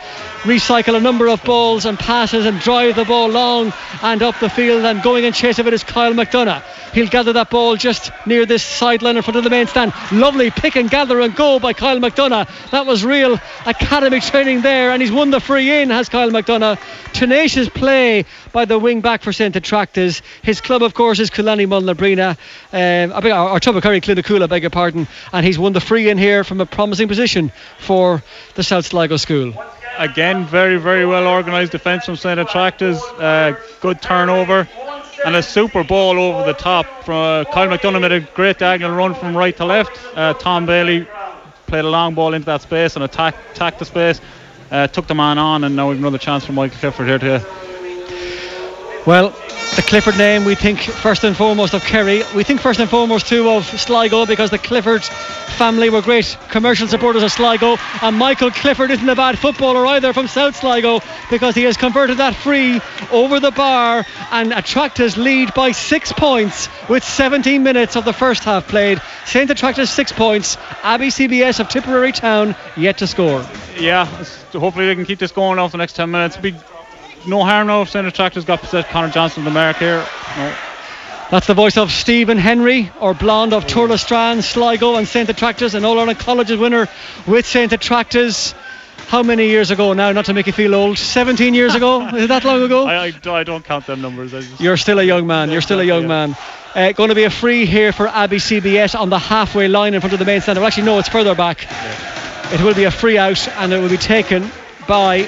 recycle 0.47 0.97
a 0.97 1.01
number 1.01 1.29
of 1.29 1.43
balls 1.43 1.85
and 1.85 1.99
passes 1.99 2.47
and 2.47 2.61
drive 2.61 2.95
the 2.95 3.05
ball 3.05 3.29
long 3.29 3.73
and 4.03 4.23
up 4.23 4.39
the 4.39 4.49
field 4.49 4.85
and 4.85 5.03
going 5.03 5.25
in 5.25 5.33
chase 5.33 5.59
of 5.59 5.67
it 5.67 5.75
is 5.75 5.83
Kyle 5.83 6.15
McDonough. 6.15 6.63
He'll 6.93 7.09
gather 7.09 7.33
that 7.33 7.51
ball 7.51 7.77
just 7.77 8.13
near 8.27 8.47
this 8.47 8.63
sideline 8.63 9.17
in 9.17 9.23
front 9.23 9.37
of 9.37 9.45
the 9.45 9.51
main 9.51 9.67
stand. 9.67 9.93
Lovely 10.13 10.51
pick 10.51 10.77
and 10.77 10.89
gather 10.89 11.21
and 11.21 11.35
go 11.35 11.59
by 11.59 11.73
Kyle 11.73 11.99
McDonough. 11.99 12.71
That 12.71 12.87
was 12.87 13.05
real 13.05 13.41
academy 13.67 14.21
training 14.21 14.63
there 14.63 14.93
and 14.93 15.03
he's 15.03 15.13
won 15.13 15.31
the 15.31 15.41
free 15.41 15.83
in 15.83 15.91
has 15.91 16.09
Kyle 16.09 16.31
McDonough. 16.31 16.79
Tenacious 17.13 17.69
play 17.69 18.25
by 18.53 18.67
the 18.67 18.79
wing 18.79 19.01
back 19.01 19.23
for 19.23 19.33
St 19.33 19.57
Attracta's. 19.57 20.23
His 20.43 20.61
club 20.61 20.85
of 20.85 20.95
course 20.95 21.19
is 21.19 21.31
Coolaney 21.31 21.67
Mullinabreena 21.67 22.39
um, 22.73 23.13
or, 23.13 23.51
or 23.51 23.59
Tubbercurry 23.59 24.01
Clonakula 24.01 24.49
beg 24.49 24.63
your 24.63 24.71
pardon 24.71 25.09
and 25.33 25.45
he's 25.45 25.59
won 25.59 25.73
the 25.73 25.81
free 25.81 26.09
in 26.09 26.19
here 26.19 26.45
from 26.45 26.61
a 26.61 26.67
promising 26.67 27.09
position 27.09 27.16
for 27.79 28.23
the 28.55 28.63
South 28.63 28.87
Sligo 28.87 29.17
school. 29.17 29.53
Again, 29.99 30.45
very, 30.45 30.77
very 30.77 31.07
well 31.07 31.27
organised 31.27 31.73
defence 31.73 32.05
from 32.05 32.17
St 32.17 32.39
Attracta's. 32.39 33.03
Uh, 33.19 33.57
good 33.81 34.03
turnover 34.03 34.69
and 35.25 35.35
a 35.35 35.43
super 35.43 35.83
ball 35.83 36.19
over 36.19 36.45
the 36.45 36.53
top. 36.53 36.87
From, 37.05 37.17
uh, 37.17 37.45
Kyle 37.45 37.69
McDonough 37.69 38.01
made 38.01 38.13
a 38.13 38.21
great 38.21 38.59
diagonal 38.59 38.97
run 38.97 39.15
from 39.15 39.37
right 39.37 39.57
to 39.57 39.65
left. 39.65 39.99
Uh, 40.15 40.35
Tom 40.35 40.67
Bailey 40.67 41.07
played 41.67 41.85
a 41.85 41.91
long 41.91 42.15
ball 42.15 42.35
into 42.35 42.47
that 42.47 42.63
space 42.63 42.97
and 42.97 43.05
attacked, 43.05 43.39
attacked 43.53 43.79
the 43.79 43.85
space. 43.85 44.21
Uh, 44.71 44.87
took 44.87 45.07
the 45.07 45.15
man 45.15 45.39
on, 45.39 45.65
and 45.65 45.77
now 45.77 45.89
we've 45.89 45.99
another 45.99 46.19
chance 46.19 46.45
for 46.45 46.53
Michael 46.53 46.79
Clifford 46.79 47.07
here 47.07 47.19
to. 47.19 47.47
Well, 49.07 49.31
the 49.77 49.85
Clifford 49.87 50.19
name, 50.19 50.45
we 50.45 50.57
think 50.57 50.81
first 50.81 51.23
and 51.23 51.37
foremost 51.37 51.75
of 51.75 51.85
Kerry. 51.85 52.25
We 52.35 52.43
think 52.43 52.61
first 52.61 52.81
and 52.81 52.91
foremost 52.91 53.29
too 53.29 53.49
of 53.49 53.65
Sligo 53.65 54.27
because 54.27 54.51
the 54.51 54.59
Clifford 54.59 55.05
family 55.05 55.91
were 55.91 56.03
great 56.03 56.37
commercial 56.51 56.89
supporters 56.89 57.23
of 57.23 57.31
Sligo. 57.31 57.77
And 58.03 58.17
Michael 58.17 58.51
Clifford 58.51 58.91
isn't 58.91 59.09
a 59.09 59.15
bad 59.15 59.39
footballer 59.39 59.87
either 59.87 60.13
from 60.13 60.27
South 60.27 60.57
Sligo 60.57 60.99
because 61.31 61.55
he 61.55 61.63
has 61.63 61.77
converted 61.77 62.19
that 62.19 62.35
free 62.35 62.81
over 63.13 63.39
the 63.39 63.53
bar 63.53 64.05
and 64.33 64.53
Attracta's 64.53 65.17
lead 65.17 65.55
by 65.55 65.71
six 65.71 66.13
points 66.13 66.69
with 66.89 67.05
17 67.05 67.63
minutes 67.63 67.95
of 67.95 68.05
the 68.05 68.13
first 68.13 68.43
half 68.43 68.67
played. 68.67 69.01
St 69.25 69.49
Attracta's 69.49 69.89
six 69.89 70.11
points. 70.11 70.57
Abbey 70.83 71.09
CBS 71.09 71.61
of 71.61 71.69
Tipperary 71.69 72.11
Town 72.11 72.57
yet 72.77 72.99
to 72.99 73.07
score. 73.07 73.47
Yeah, 73.79 74.07
hopefully 74.53 74.87
they 74.87 74.97
can 74.97 75.05
keep 75.05 75.21
this 75.21 75.31
going 75.31 75.61
off 75.61 75.71
the 75.71 75.79
next 75.79 75.93
10 75.93 76.11
minutes. 76.11 76.37
No 77.27 77.45
harm 77.45 77.67
now 77.67 77.83
if 77.83 77.91
St 77.91 78.07
Attracta's 78.07 78.45
got 78.45 78.61
possessed 78.61 78.89
Connor 78.89 79.11
Johnson 79.11 79.45
the 79.45 79.51
mark 79.51 79.77
here. 79.77 80.05
No. 80.37 80.55
That's 81.29 81.49
the 81.49 81.55
voice 81.55 81.77
of 81.77 81.91
Stephen 81.91 82.39
Henry, 82.39 82.93
or 83.01 83.13
Blonde 83.13 83.53
of 83.53 83.67
Tourlestrane, 83.67 84.45
Sligo, 84.45 84.95
and 84.95 85.09
St 85.09 85.29
Attracta's, 85.29 85.75
an 85.75 85.85
All 85.85 85.99
Ireland 85.99 86.21
Colleges 86.21 86.57
winner 86.57 86.87
with 87.27 87.47
St 87.47 87.73
Attracta's. 87.73 88.55
How 89.09 89.25
many 89.25 89.49
years 89.49 89.73
ago 89.73 89.93
now? 89.93 90.13
Not 90.13 90.27
to 90.27 90.35
make 90.35 90.47
you 90.47 90.53
feel 90.53 90.73
old. 90.73 90.99
17 90.99 91.53
years 91.53 91.75
ago? 91.75 92.07
Is 92.15 92.25
it 92.25 92.27
that 92.29 92.45
long 92.45 92.63
ago? 92.63 92.87
I, 92.87 93.07
I, 93.07 93.31
I 93.31 93.43
don't 93.43 93.65
count 93.65 93.87
them 93.87 94.03
numbers. 94.03 94.61
You're 94.61 94.77
still 94.77 95.01
a 95.01 95.03
young 95.03 95.27
man. 95.27 95.51
You're 95.51 95.61
still 95.63 95.81
a 95.81 95.85
young 95.85 96.03
yeah. 96.03 96.09
man. 96.09 96.37
Uh, 96.77 96.93
going 96.93 97.09
to 97.09 97.15
be 97.17 97.25
a 97.25 97.31
free 97.31 97.67
here 97.67 97.93
for 97.93 98.07
Abbey 98.07 98.37
CBS 98.37 98.99
on 98.99 99.11
the 99.11 99.19
halfway 99.19 99.67
line 99.67 99.95
in 99.95 100.01
front 100.01 100.13
of 100.13 100.21
the 100.21 100.25
main 100.25 100.41
stand. 100.43 100.59
Well, 100.59 100.67
actually, 100.67 100.85
no, 100.85 100.99
it's 101.01 101.09
further 101.09 101.35
back. 101.35 101.65
Yeah. 101.65 102.55
It 102.55 102.61
will 102.61 102.75
be 102.75 102.85
a 102.85 102.91
free 102.93 103.19
out, 103.19 103.49
and 103.49 103.73
it 103.73 103.81
will 103.81 103.89
be 103.89 103.97
taken 103.97 104.49
by 104.87 105.25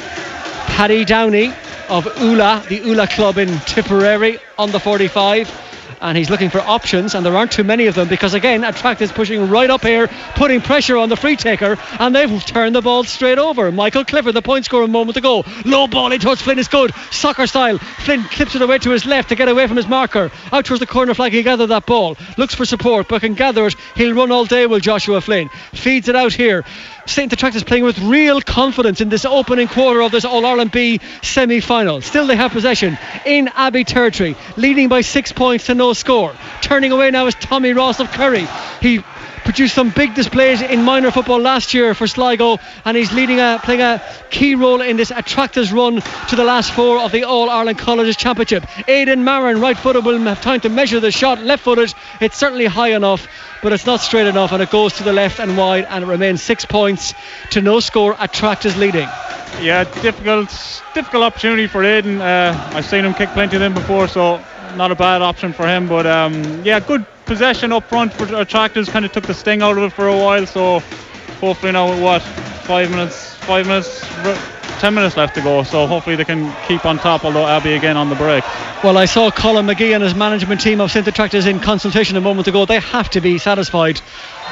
Paddy 0.66 1.04
Downey 1.04 1.52
of 1.88 2.06
Oola, 2.20 2.64
the 2.68 2.80
Oola 2.80 3.06
club 3.06 3.38
in 3.38 3.48
Tipperary 3.60 4.38
on 4.58 4.70
the 4.70 4.80
45 4.80 5.68
and 6.00 6.16
he's 6.16 6.30
looking 6.30 6.50
for 6.50 6.60
options, 6.60 7.14
and 7.14 7.24
there 7.24 7.36
aren't 7.36 7.52
too 7.52 7.64
many 7.64 7.86
of 7.86 7.94
them 7.94 8.08
because 8.08 8.34
again, 8.34 8.64
Attract 8.64 9.00
is 9.02 9.12
pushing 9.12 9.48
right 9.48 9.68
up 9.68 9.82
here, 9.82 10.08
putting 10.34 10.60
pressure 10.60 10.96
on 10.96 11.08
the 11.08 11.16
free 11.16 11.36
taker, 11.36 11.76
and 11.98 12.14
they've 12.14 12.44
turned 12.44 12.74
the 12.74 12.82
ball 12.82 13.04
straight 13.04 13.38
over. 13.38 13.72
Michael 13.72 14.04
Clifford, 14.04 14.34
the 14.34 14.42
point 14.42 14.64
scorer, 14.64 14.84
a 14.84 14.88
moment 14.88 15.16
ago, 15.16 15.44
low 15.64 15.86
ball 15.86 16.12
in 16.12 16.20
towards 16.20 16.42
Flynn 16.42 16.58
is 16.58 16.68
good, 16.68 16.94
soccer 17.10 17.46
style. 17.46 17.78
Flynn 17.78 18.22
clips 18.24 18.54
it 18.54 18.62
away 18.62 18.78
to 18.78 18.90
his 18.90 19.06
left 19.06 19.30
to 19.30 19.34
get 19.34 19.48
away 19.48 19.66
from 19.66 19.76
his 19.76 19.86
marker, 19.86 20.30
out 20.52 20.64
towards 20.64 20.80
the 20.80 20.86
corner 20.86 21.14
flag. 21.14 21.32
He 21.32 21.42
gather 21.42 21.66
that 21.66 21.86
ball, 21.86 22.16
looks 22.36 22.54
for 22.54 22.64
support, 22.64 23.08
but 23.08 23.20
can 23.20 23.34
gather 23.34 23.66
it. 23.66 23.74
He'll 23.96 24.14
run 24.14 24.30
all 24.30 24.44
day. 24.44 24.66
Will 24.66 24.80
Joshua 24.80 25.20
Flynn 25.20 25.48
feeds 25.72 26.08
it 26.08 26.16
out 26.16 26.32
here. 26.32 26.64
St. 27.08 27.32
Attracta's 27.32 27.64
playing 27.64 27.84
with 27.84 27.98
real 27.98 28.40
confidence 28.40 29.00
in 29.00 29.08
this 29.08 29.24
opening 29.24 29.68
quarter 29.68 30.02
of 30.02 30.12
this 30.12 30.24
All 30.24 30.44
Ireland 30.44 30.70
B 30.72 31.00
semi 31.22 31.60
final. 31.60 32.00
Still, 32.00 32.26
they 32.26 32.36
have 32.36 32.52
possession 32.52 32.98
in 33.24 33.48
Abbey 33.48 33.84
territory, 33.84 34.36
leading 34.56 34.88
by 34.88 35.00
six 35.00 35.32
points 35.32 35.66
to 35.66 35.74
no 35.74 35.92
score. 35.92 36.34
Turning 36.60 36.92
away 36.92 37.10
now 37.10 37.26
is 37.26 37.34
Tommy 37.34 37.72
Ross 37.72 38.00
of 38.00 38.10
Kerry. 38.12 38.46
He 38.80 39.02
produced 39.48 39.74
some 39.74 39.88
big 39.88 40.14
displays 40.14 40.60
in 40.60 40.82
minor 40.82 41.10
football 41.10 41.40
last 41.40 41.72
year 41.72 41.94
for 41.94 42.06
Sligo, 42.06 42.58
and 42.84 42.94
he's 42.94 43.14
leading 43.14 43.40
a 43.40 43.58
playing 43.62 43.80
a 43.80 44.02
key 44.28 44.54
role 44.54 44.82
in 44.82 44.98
this 44.98 45.10
Attracta's 45.10 45.72
run 45.72 46.02
to 46.28 46.36
the 46.36 46.44
last 46.44 46.70
four 46.70 46.98
of 47.00 47.12
the 47.12 47.24
All 47.24 47.48
Ireland 47.48 47.78
Colleges 47.78 48.18
Championship. 48.18 48.66
Aidan 48.86 49.24
Marin, 49.24 49.58
right 49.58 49.78
footed, 49.78 50.04
will 50.04 50.18
have 50.18 50.42
time 50.42 50.60
to 50.60 50.68
measure 50.68 51.00
the 51.00 51.10
shot. 51.10 51.42
Left 51.42 51.62
footed, 51.62 51.94
it's 52.20 52.36
certainly 52.36 52.66
high 52.66 52.90
enough, 52.90 53.26
but 53.62 53.72
it's 53.72 53.86
not 53.86 54.00
straight 54.00 54.26
enough, 54.26 54.52
and 54.52 54.62
it 54.62 54.68
goes 54.68 54.92
to 54.98 55.02
the 55.02 55.14
left 55.14 55.40
and 55.40 55.56
wide, 55.56 55.86
and 55.88 56.04
it 56.04 56.08
remains 56.08 56.42
six 56.42 56.66
points 56.66 57.14
to 57.52 57.62
no 57.62 57.80
score. 57.80 58.14
Attracta's 58.20 58.76
leading. 58.76 59.08
Yeah, 59.62 59.84
difficult, 60.02 60.50
difficult 60.92 61.22
opportunity 61.22 61.68
for 61.68 61.82
Aidan. 61.82 62.20
Uh, 62.20 62.70
I've 62.74 62.84
seen 62.84 63.02
him 63.02 63.14
kick 63.14 63.30
plenty 63.30 63.56
of 63.56 63.60
them 63.60 63.72
before, 63.72 64.08
so 64.08 64.44
not 64.76 64.90
a 64.92 64.94
bad 64.94 65.22
option 65.22 65.54
for 65.54 65.66
him. 65.66 65.88
But 65.88 66.06
um, 66.06 66.66
yeah, 66.66 66.80
good 66.80 67.06
possession 67.28 67.72
up 67.72 67.84
front 67.84 68.12
for 68.12 68.24
Attracta's. 68.34 68.88
Kind 68.88 69.04
of 69.04 69.12
took 69.12 69.24
the 69.24 69.34
sting 69.34 69.62
out 69.62 69.76
of 69.76 69.84
it 69.84 69.92
for 69.92 70.08
a 70.08 70.16
while. 70.16 70.46
So 70.46 70.80
hopefully 71.40 71.72
now 71.72 71.90
with 71.90 72.02
what 72.02 72.22
five 72.66 72.90
minutes, 72.90 73.34
five 73.34 73.66
minutes, 73.66 74.57
ten 74.78 74.94
minutes 74.94 75.16
left 75.16 75.34
to 75.34 75.40
go. 75.40 75.62
So 75.62 75.86
hopefully 75.86 76.16
they 76.16 76.24
can 76.24 76.54
keep 76.66 76.84
on 76.84 76.98
top. 76.98 77.24
Although 77.24 77.46
Abbey 77.46 77.74
again 77.74 77.96
on 77.96 78.08
the 78.08 78.16
break. 78.16 78.44
Well, 78.82 78.96
I 78.96 79.06
saw 79.06 79.30
Colin 79.30 79.66
McGee 79.66 79.94
and 79.94 80.02
his 80.02 80.14
management 80.14 80.60
team 80.60 80.80
of 80.80 80.90
St 80.90 81.06
Attracta's 81.06 81.46
in 81.46 81.60
consultation 81.60 82.16
a 82.16 82.20
moment 82.20 82.48
ago. 82.48 82.64
They 82.64 82.80
have 82.80 83.10
to 83.10 83.20
be 83.20 83.38
satisfied 83.38 84.00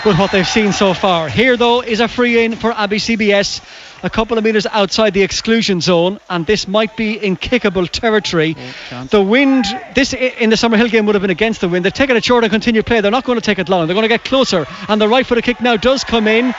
with 0.04 0.18
what 0.18 0.32
they've 0.32 0.46
seen 0.46 0.72
so 0.72 0.94
far. 0.94 1.28
Here 1.28 1.56
though 1.56 1.82
is 1.82 2.00
a 2.00 2.08
free 2.08 2.44
in 2.44 2.56
for 2.56 2.72
Abbey 2.72 2.98
CBS 2.98 3.60
a 4.02 4.10
couple 4.10 4.38
of 4.38 4.44
metres 4.44 4.66
outside 4.66 5.14
the 5.14 5.22
exclusion 5.22 5.80
zone, 5.80 6.20
and 6.28 6.46
this 6.46 6.68
might 6.68 6.96
be 6.96 7.14
in 7.14 7.36
kickable 7.36 7.88
territory. 7.88 8.56
Oh, 8.92 9.04
the 9.04 9.22
wind, 9.22 9.64
this 9.94 10.12
in 10.12 10.50
the 10.50 10.56
Summerhill 10.56 10.90
game 10.90 11.06
would 11.06 11.14
have 11.14 11.22
been 11.22 11.30
against 11.30 11.60
the 11.60 11.68
wind. 11.68 11.84
They're 11.84 11.90
taking 11.90 12.16
it 12.16 12.24
short 12.24 12.44
and 12.44 12.50
continue 12.50 12.82
play. 12.82 13.00
They're 13.00 13.10
not 13.10 13.24
going 13.24 13.38
to 13.38 13.44
take 13.44 13.58
it 13.58 13.68
long. 13.68 13.86
They're 13.86 13.94
going 13.94 14.04
to 14.04 14.08
get 14.08 14.24
closer, 14.24 14.66
and 14.88 15.00
the 15.00 15.08
right 15.08 15.26
footed 15.26 15.44
kick 15.44 15.60
now 15.60 15.76
does 15.76 16.04
come 16.04 16.28
in, 16.28 16.54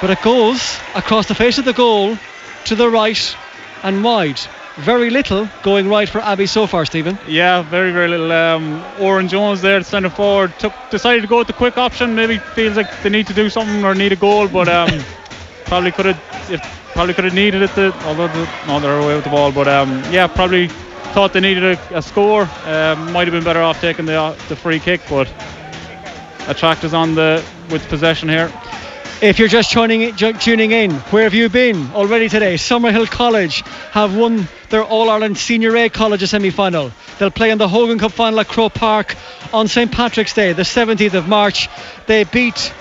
but 0.00 0.10
it 0.10 0.20
goes 0.22 0.78
across 0.94 1.26
the 1.28 1.34
face 1.34 1.58
of 1.58 1.64
the 1.64 1.72
goal 1.72 2.18
to 2.66 2.74
the 2.74 2.88
right 2.88 3.36
and 3.82 4.02
wide. 4.04 4.40
very 4.78 5.10
little 5.10 5.48
going 5.62 5.88
right 5.88 6.08
for 6.08 6.20
Abbey 6.20 6.46
so 6.46 6.66
far, 6.66 6.86
Stephen. 6.86 7.18
Yeah, 7.28 7.62
very, 7.62 7.92
very 7.92 8.08
little. 8.08 8.32
Um, 8.32 8.82
Oren 8.98 9.28
Jones 9.28 9.60
there, 9.60 9.78
the 9.78 9.84
centre 9.84 10.08
forward, 10.10 10.52
took 10.58 10.72
decided 10.90 11.20
to 11.22 11.28
go 11.28 11.38
with 11.38 11.46
the 11.46 11.52
quick 11.52 11.76
option. 11.76 12.14
Maybe 12.14 12.38
feels 12.38 12.76
like 12.76 12.88
they 13.02 13.10
need 13.10 13.26
to 13.26 13.34
do 13.34 13.50
something 13.50 13.84
or 13.84 13.94
need 13.94 14.12
a 14.12 14.16
goal, 14.16 14.48
but 14.48 14.68
um, 14.68 14.88
probably 15.66 15.92
could 15.92 16.06
have 16.06 16.62
probably 16.94 17.14
could 17.14 17.24
have 17.24 17.34
needed 17.34 17.62
it. 17.62 17.70
To, 17.74 17.92
although 18.06 18.28
the, 18.28 18.48
no, 18.66 18.80
they're 18.80 18.98
away 18.98 19.14
with 19.14 19.24
the 19.24 19.30
ball, 19.30 19.52
but 19.52 19.68
um, 19.68 19.90
yeah, 20.10 20.26
probably 20.26 20.68
thought 21.12 21.32
they 21.34 21.40
needed 21.40 21.64
a, 21.64 21.98
a 21.98 22.02
score. 22.02 22.48
Uh, 22.64 22.96
might 23.12 23.26
have 23.26 23.32
been 23.32 23.44
better 23.44 23.60
off 23.60 23.80
taking 23.80 24.06
the 24.06 24.36
the 24.48 24.56
free 24.56 24.78
kick, 24.78 25.02
but 25.10 25.28
Attracta's 26.48 26.94
on 26.94 27.14
the 27.14 27.44
with 27.70 27.86
possession 27.88 28.28
here. 28.28 28.50
If 29.22 29.38
you're 29.38 29.46
just 29.46 29.70
tuning, 29.70 30.16
tuning 30.16 30.72
in, 30.72 30.90
where 30.90 31.22
have 31.22 31.32
you 31.32 31.48
been 31.48 31.92
already 31.92 32.28
today? 32.28 32.54
Summerhill 32.54 33.08
College 33.08 33.62
have 33.92 34.16
won 34.16 34.48
their 34.68 34.82
All 34.82 35.08
Ireland 35.08 35.38
Senior 35.38 35.76
A 35.76 35.88
College 35.88 36.28
semi 36.28 36.50
final. 36.50 36.90
They'll 37.20 37.30
play 37.30 37.52
in 37.52 37.58
the 37.58 37.68
Hogan 37.68 38.00
Cup 38.00 38.10
final 38.10 38.40
at 38.40 38.48
Croke 38.48 38.74
Park 38.74 39.14
on 39.52 39.68
St 39.68 39.92
Patrick's 39.92 40.34
Day, 40.34 40.54
the 40.54 40.62
17th 40.62 41.14
of 41.14 41.28
March. 41.28 41.68
They 42.08 42.24
beat 42.24 42.74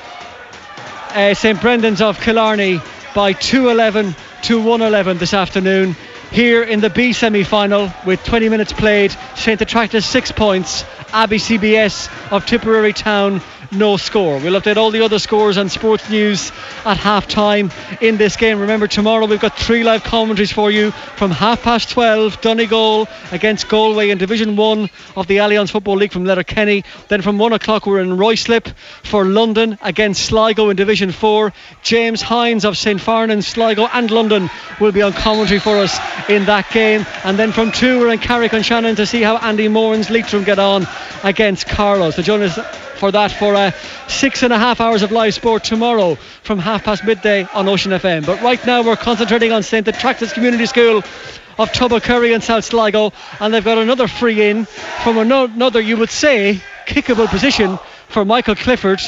uh, 1.12 1.36
St 1.36 1.62
Brendan's 1.62 2.02
of 2.02 2.20
Killarney 2.20 2.82
by 3.14 3.34
211 3.34 4.16
to 4.42 4.58
111 4.58 5.20
this 5.20 5.36
afternoon. 5.36 5.96
Here 6.32 6.64
in 6.64 6.80
the 6.80 6.90
B 6.90 7.14
semi 7.14 7.44
final 7.44 7.94
with 8.04 8.24
20 8.24 8.50
minutes 8.50 8.74
played, 8.74 9.16
St 9.36 9.62
Attracta's 9.62 10.08
six 10.08 10.32
points, 10.32 10.86
Abbey 11.14 11.38
CBS 11.38 12.10
of 12.32 12.48
Tipperary 12.48 12.94
Town 12.94 13.42
no 13.72 13.98
score. 13.98 14.38
We'll 14.40 14.60
update 14.60 14.78
all 14.78 14.92
the 14.92 15.02
other 15.02 15.20
scores 15.20 15.58
and 15.58 15.72
sports 15.72 16.10
news 16.10 16.52
at 16.86 16.98
half 16.98 17.28
time 17.28 17.72
in 18.02 18.18
this 18.18 18.36
game. 18.36 18.60
Remember, 18.60 18.88
tomorrow 18.88 19.26
we've 19.26 19.40
got 19.40 19.58
three 19.58 19.84
live 19.84 20.04
commentaries 20.04 20.52
for 20.52 20.70
you 20.70 20.92
from 20.92 21.32
half 21.32 21.64
past 21.64 21.90
12, 21.90 22.42
Donegal 22.42 23.08
against 23.32 23.70
Galway 23.70 24.10
in 24.10 24.18
Division 24.18 24.56
1 24.56 24.90
of 25.16 25.28
the 25.28 25.38
Allianz 25.38 25.72
Football 25.72 25.98
League 25.98 26.12
from 26.12 26.26
Letterkenny. 26.26 26.84
Then 27.08 27.22
from 27.22 27.38
1 27.38 27.54
o'clock, 27.54 27.86
we're 27.86 28.02
in 28.02 28.18
Ruislip 28.18 28.74
for 29.04 29.26
London 29.26 29.78
against 29.82 30.26
Sligo 30.26 30.70
in 30.70 30.76
Division 30.76 31.12
4. 31.12 31.54
James 31.82 32.22
Hines 32.22 32.66
of 32.66 32.78
St. 32.78 33.00
Farnan, 33.00 33.44
Sligo, 33.44 33.88
and 33.94 34.12
London 34.12 34.50
will 34.80 34.92
be 34.92 35.02
on 35.02 35.14
commentary 35.14 35.60
for 35.60 35.78
us 35.78 35.98
in 36.30 36.46
that 36.46 36.70
game. 36.72 37.06
And 37.24 37.40
then 37.40 37.52
from 37.52 37.72
2, 37.72 38.00
we're 38.00 38.12
in 38.12 38.20
Carrick-on-Shannon 38.20 38.98
to 38.98 39.06
see 39.06 39.22
how 39.22 39.38
Andy 39.38 39.68
Moran's 39.68 40.10
Leitrim 40.10 40.44
get 40.44 40.60
on 40.60 40.88
against 41.24 41.68
Carlow. 41.68 42.12
So 42.12 42.22
join 42.22 42.42
us 42.42 42.60
for 43.02 43.12
that 43.12 43.32
for 43.32 43.56
uh, 43.68 43.72
six 44.08 44.44
and 44.44 44.52
a 44.52 44.58
half 44.58 44.82
hours 44.82 45.04
of 45.04 45.12
live 45.12 45.34
sport 45.34 45.64
tomorrow 45.64 46.16
from 46.44 46.60
half 46.60 46.84
past 46.84 47.04
midday 47.04 47.48
on 47.54 47.68
Ocean 47.68 47.92
FM. 47.92 48.26
But 48.26 48.42
right 48.42 48.64
now 48.66 48.84
we're 48.84 48.96
concentrating 48.96 49.52
on 49.52 49.64
St. 49.64 49.88
Attracta's 49.88 50.34
Community 50.34 50.66
School 50.66 50.98
of 51.60 51.72
Tubbercurry 51.72 52.34
and 52.34 52.44
South 52.44 52.66
Sligo, 52.66 53.14
and 53.40 53.54
they've 53.54 53.64
got 53.64 53.78
another 53.78 54.08
free 54.08 54.50
in 54.50 54.66
from 55.04 55.18
another, 55.18 55.80
you 55.80 55.98
would 55.98 56.10
say, 56.10 56.60
kickable 56.88 57.28
position 57.28 57.78
for 58.08 58.26
Michael 58.26 58.56
Clifford. 58.56 59.02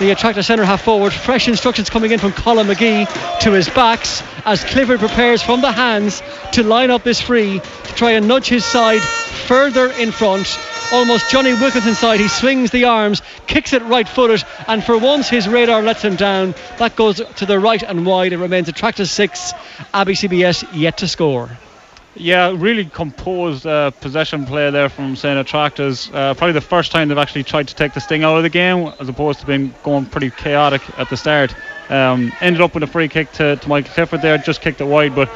The 0.00 0.10
attractor 0.10 0.42
centre 0.42 0.64
half 0.64 0.82
forward. 0.82 1.12
Fresh 1.12 1.46
instructions 1.46 1.88
coming 1.88 2.10
in 2.10 2.18
from 2.18 2.32
Colin 2.32 2.66
McGee 2.66 3.40
to 3.40 3.52
his 3.52 3.68
backs 3.68 4.24
as 4.44 4.64
Clifford 4.64 4.98
prepares 4.98 5.40
from 5.40 5.60
the 5.60 5.70
hands 5.70 6.20
to 6.52 6.64
line 6.64 6.90
up 6.90 7.04
this 7.04 7.20
free 7.20 7.60
to 7.60 7.94
try 7.94 8.12
and 8.12 8.26
nudge 8.26 8.48
his 8.48 8.64
side 8.64 9.00
further 9.00 9.92
in 9.92 10.10
front 10.10 10.58
almost 10.92 11.30
Jonny 11.30 11.52
Wilkinson 11.54 11.94
side. 11.94 12.20
He 12.20 12.28
swings 12.28 12.70
the 12.70 12.84
arms, 12.84 13.22
kicks 13.46 13.72
it 13.72 13.82
right 13.82 14.08
footed, 14.08 14.44
and 14.68 14.82
for 14.82 14.98
once 14.98 15.28
his 15.28 15.48
radar 15.48 15.82
lets 15.82 16.02
him 16.02 16.16
down. 16.16 16.54
That 16.78 16.96
goes 16.96 17.20
to 17.36 17.46
the 17.46 17.58
right 17.58 17.82
and 17.82 18.06
wide. 18.06 18.32
It 18.32 18.38
remains 18.38 18.68
a 18.68 18.72
tractor 18.72 19.06
six. 19.06 19.52
Abbey 19.92 20.14
CBS 20.14 20.66
yet 20.72 20.98
to 20.98 21.08
score. 21.08 21.50
Yeah, 22.16 22.52
really 22.54 22.84
composed 22.84 23.66
uh, 23.66 23.90
possession 23.90 24.46
play 24.46 24.70
there 24.70 24.88
from 24.88 25.16
St. 25.16 25.36
Attracta's. 25.36 26.08
Uh, 26.12 26.34
probably 26.34 26.52
the 26.52 26.60
first 26.60 26.92
time 26.92 27.08
they've 27.08 27.18
actually 27.18 27.42
tried 27.42 27.66
to 27.68 27.74
take 27.74 27.92
the 27.92 28.00
sting 28.00 28.22
out 28.22 28.36
of 28.36 28.44
the 28.44 28.50
game, 28.50 28.92
as 29.00 29.08
opposed 29.08 29.40
to 29.40 29.46
being 29.46 29.74
going 29.82 30.06
pretty 30.06 30.30
chaotic 30.30 30.82
at 30.96 31.10
the 31.10 31.16
start. 31.16 31.54
Um, 31.88 32.32
ended 32.40 32.62
up 32.62 32.72
with 32.72 32.84
a 32.84 32.86
free 32.86 33.08
kick 33.08 33.32
to, 33.32 33.56
to 33.56 33.68
Michael 33.68 33.92
Clifford 33.92 34.22
there, 34.22 34.38
just 34.38 34.60
kicked 34.60 34.80
it 34.80 34.84
wide, 34.84 35.16
but 35.16 35.28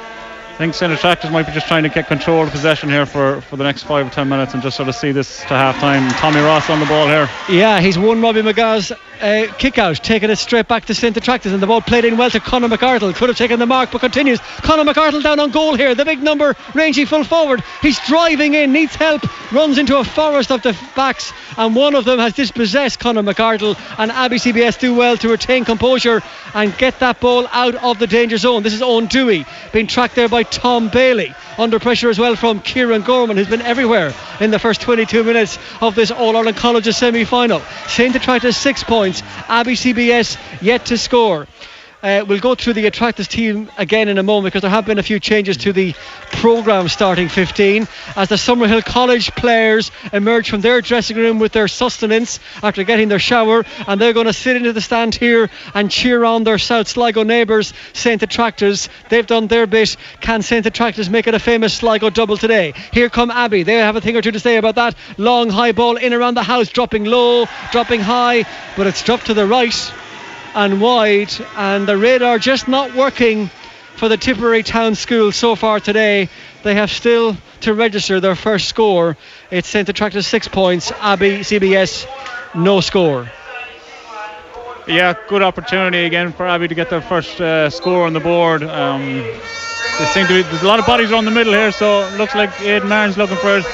think 0.58 0.74
St. 0.74 0.98
Tractors 0.98 1.30
might 1.30 1.46
be 1.46 1.52
just 1.52 1.68
trying 1.68 1.84
to 1.84 1.88
get 1.88 2.08
control 2.08 2.42
of 2.42 2.50
possession 2.50 2.88
here 2.88 3.06
for, 3.06 3.40
for 3.42 3.56
the 3.56 3.62
next 3.62 3.84
five 3.84 4.04
or 4.04 4.10
ten 4.10 4.28
minutes 4.28 4.54
and 4.54 4.62
just 4.62 4.76
sort 4.76 4.88
of 4.88 4.94
see 4.96 5.12
this 5.12 5.38
to 5.42 5.48
half 5.48 5.78
time. 5.78 6.10
Tommy 6.14 6.40
Ross 6.40 6.68
on 6.68 6.80
the 6.80 6.86
ball 6.86 7.06
here. 7.06 7.30
Yeah, 7.48 7.80
he's 7.80 7.96
won 7.96 8.20
Robbie 8.20 8.42
McGrath's 8.42 8.92
uh, 9.20 9.52
kick 9.58 9.78
out, 9.78 9.96
taking 9.96 10.30
it 10.30 10.36
straight 10.36 10.68
back 10.68 10.86
to 10.86 10.94
St. 10.94 11.16
Attracta's, 11.16 11.52
and 11.52 11.62
the 11.62 11.66
ball 11.66 11.80
played 11.80 12.04
in 12.04 12.16
well 12.16 12.30
to 12.30 12.40
Conor 12.40 12.68
McArdle. 12.68 13.14
Could 13.14 13.28
have 13.28 13.38
taken 13.38 13.58
the 13.58 13.66
mark, 13.66 13.90
but 13.90 14.00
continues. 14.00 14.40
Conor 14.62 14.90
McArdle 14.90 15.22
down 15.22 15.40
on 15.40 15.50
goal 15.50 15.74
here. 15.74 15.94
The 15.94 16.04
big 16.04 16.22
number, 16.22 16.56
rangy 16.74 17.04
full 17.04 17.24
forward. 17.24 17.62
He's 17.82 17.98
driving 18.06 18.54
in, 18.54 18.72
needs 18.72 18.94
help, 18.94 19.22
runs 19.52 19.78
into 19.78 19.98
a 19.98 20.04
forest 20.04 20.50
of 20.50 20.62
the 20.62 20.78
backs, 20.94 21.32
and 21.56 21.74
one 21.74 21.94
of 21.94 22.04
them 22.04 22.18
has 22.18 22.32
dispossessed 22.34 22.98
Conor 22.98 23.22
McArdle. 23.22 23.78
And 23.98 24.10
Abbey 24.10 24.36
CBS 24.36 24.78
do 24.78 24.94
well 24.94 25.16
to 25.18 25.28
retain 25.28 25.64
composure 25.64 26.22
and 26.54 26.76
get 26.76 26.98
that 27.00 27.20
ball 27.20 27.46
out 27.52 27.74
of 27.76 27.98
the 27.98 28.06
danger 28.06 28.36
zone. 28.36 28.62
This 28.62 28.74
is 28.74 28.82
Owen 28.82 29.06
Dewey 29.06 29.46
being 29.72 29.86
tracked 29.86 30.14
there 30.14 30.28
by 30.28 30.42
Tom 30.42 30.88
Bailey. 30.88 31.34
Under 31.56 31.80
pressure 31.80 32.08
as 32.08 32.18
well 32.18 32.36
from 32.36 32.60
Kieran 32.60 33.02
Gorman, 33.02 33.36
who's 33.36 33.48
been 33.48 33.62
everywhere 33.62 34.12
in 34.40 34.50
the 34.50 34.58
first 34.58 34.80
22 34.80 35.24
minutes 35.24 35.58
of 35.80 35.94
this 35.94 36.10
All 36.10 36.36
Ireland 36.36 36.56
Colleges 36.56 36.96
semi 36.96 37.24
final. 37.24 37.60
St. 37.88 38.14
Attracta's 38.14 38.56
six 38.56 38.84
points, 38.84 39.07
Abbey 39.48 39.74
CBS 39.74 40.36
yet 40.62 40.86
to 40.86 40.98
score. 40.98 41.46
Uh, 42.00 42.24
we'll 42.28 42.38
go 42.38 42.54
through 42.54 42.74
the 42.74 42.86
Attracta's 42.86 43.26
team 43.26 43.68
again 43.76 44.06
in 44.06 44.18
a 44.18 44.22
moment 44.22 44.52
because 44.52 44.62
there 44.62 44.70
have 44.70 44.86
been 44.86 45.00
a 45.00 45.02
few 45.02 45.18
changes 45.18 45.56
to 45.56 45.72
the 45.72 45.94
programme 46.30 46.88
starting 46.88 47.28
15 47.28 47.88
as 48.14 48.28
the 48.28 48.36
Summerhill 48.36 48.84
College 48.84 49.32
players 49.32 49.90
emerge 50.12 50.48
from 50.48 50.60
their 50.60 50.80
dressing 50.80 51.16
room 51.16 51.40
with 51.40 51.50
their 51.50 51.66
sustenance 51.66 52.38
after 52.62 52.84
getting 52.84 53.08
their 53.08 53.18
shower 53.18 53.64
and 53.88 54.00
they're 54.00 54.12
going 54.12 54.26
to 54.26 54.32
sit 54.32 54.54
into 54.54 54.72
the 54.72 54.80
stand 54.80 55.16
here 55.16 55.50
and 55.74 55.90
cheer 55.90 56.22
on 56.22 56.44
their 56.44 56.58
South 56.58 56.86
Sligo 56.86 57.24
neighbours, 57.24 57.74
St 57.94 58.22
Attracta's. 58.22 58.88
They've 59.08 59.26
done 59.26 59.48
their 59.48 59.66
bit. 59.66 59.96
Can 60.20 60.42
St 60.42 60.64
Attracta's 60.66 61.10
make 61.10 61.26
it 61.26 61.34
a 61.34 61.40
famous 61.40 61.74
Sligo 61.74 62.10
double 62.10 62.36
today? 62.36 62.74
Here 62.92 63.10
come 63.10 63.32
Abbey. 63.32 63.64
They 63.64 63.74
have 63.74 63.96
a 63.96 64.00
thing 64.00 64.16
or 64.16 64.22
two 64.22 64.30
to 64.30 64.40
say 64.40 64.56
about 64.56 64.76
that. 64.76 64.94
Long 65.16 65.50
high 65.50 65.72
ball 65.72 65.96
in 65.96 66.12
around 66.12 66.34
the 66.34 66.44
house, 66.44 66.68
dropping 66.68 67.06
low, 67.06 67.46
dropping 67.72 68.00
high, 68.00 68.44
but 68.76 68.86
it's 68.86 69.02
dropped 69.02 69.26
to 69.26 69.34
the 69.34 69.46
right 69.46 69.74
and 70.58 70.80
wide, 70.80 71.30
and 71.56 71.86
the 71.86 71.96
radar 71.96 72.36
just 72.40 72.66
not 72.66 72.92
working 72.92 73.48
for 73.94 74.08
the 74.08 74.16
Tipperary 74.16 74.64
Town 74.64 74.96
School 74.96 75.30
so 75.30 75.54
far 75.54 75.78
today. 75.78 76.28
They 76.64 76.74
have 76.74 76.90
still 76.90 77.36
to 77.60 77.74
register 77.74 78.18
their 78.18 78.34
first 78.34 78.68
score. 78.68 79.16
It's 79.52 79.68
St. 79.68 79.88
Attracta's 79.88 80.26
six 80.26 80.48
points, 80.48 80.90
Abbey 80.98 81.40
CBS 81.40 82.08
no 82.56 82.80
score. 82.80 83.30
Yeah, 84.88 85.14
good 85.28 85.42
opportunity 85.42 86.04
again 86.04 86.32
for 86.32 86.44
Abbey 86.44 86.66
to 86.66 86.74
get 86.74 86.90
their 86.90 87.02
first 87.02 87.40
uh, 87.40 87.70
score 87.70 88.04
on 88.04 88.12
the 88.12 88.20
board. 88.20 88.64
Um, 88.64 89.22
seem 90.12 90.26
to 90.26 90.34
be, 90.34 90.42
there's 90.42 90.62
a 90.62 90.66
lot 90.66 90.80
of 90.80 90.86
bodies 90.86 91.12
around 91.12 91.26
the 91.26 91.30
middle 91.30 91.52
here, 91.52 91.70
so 91.70 92.00
looks 92.18 92.34
like 92.34 92.60
Aidan 92.62 92.88
Martin's 92.88 93.16
looking 93.16 93.36
for 93.36 93.58
it. 93.58 93.66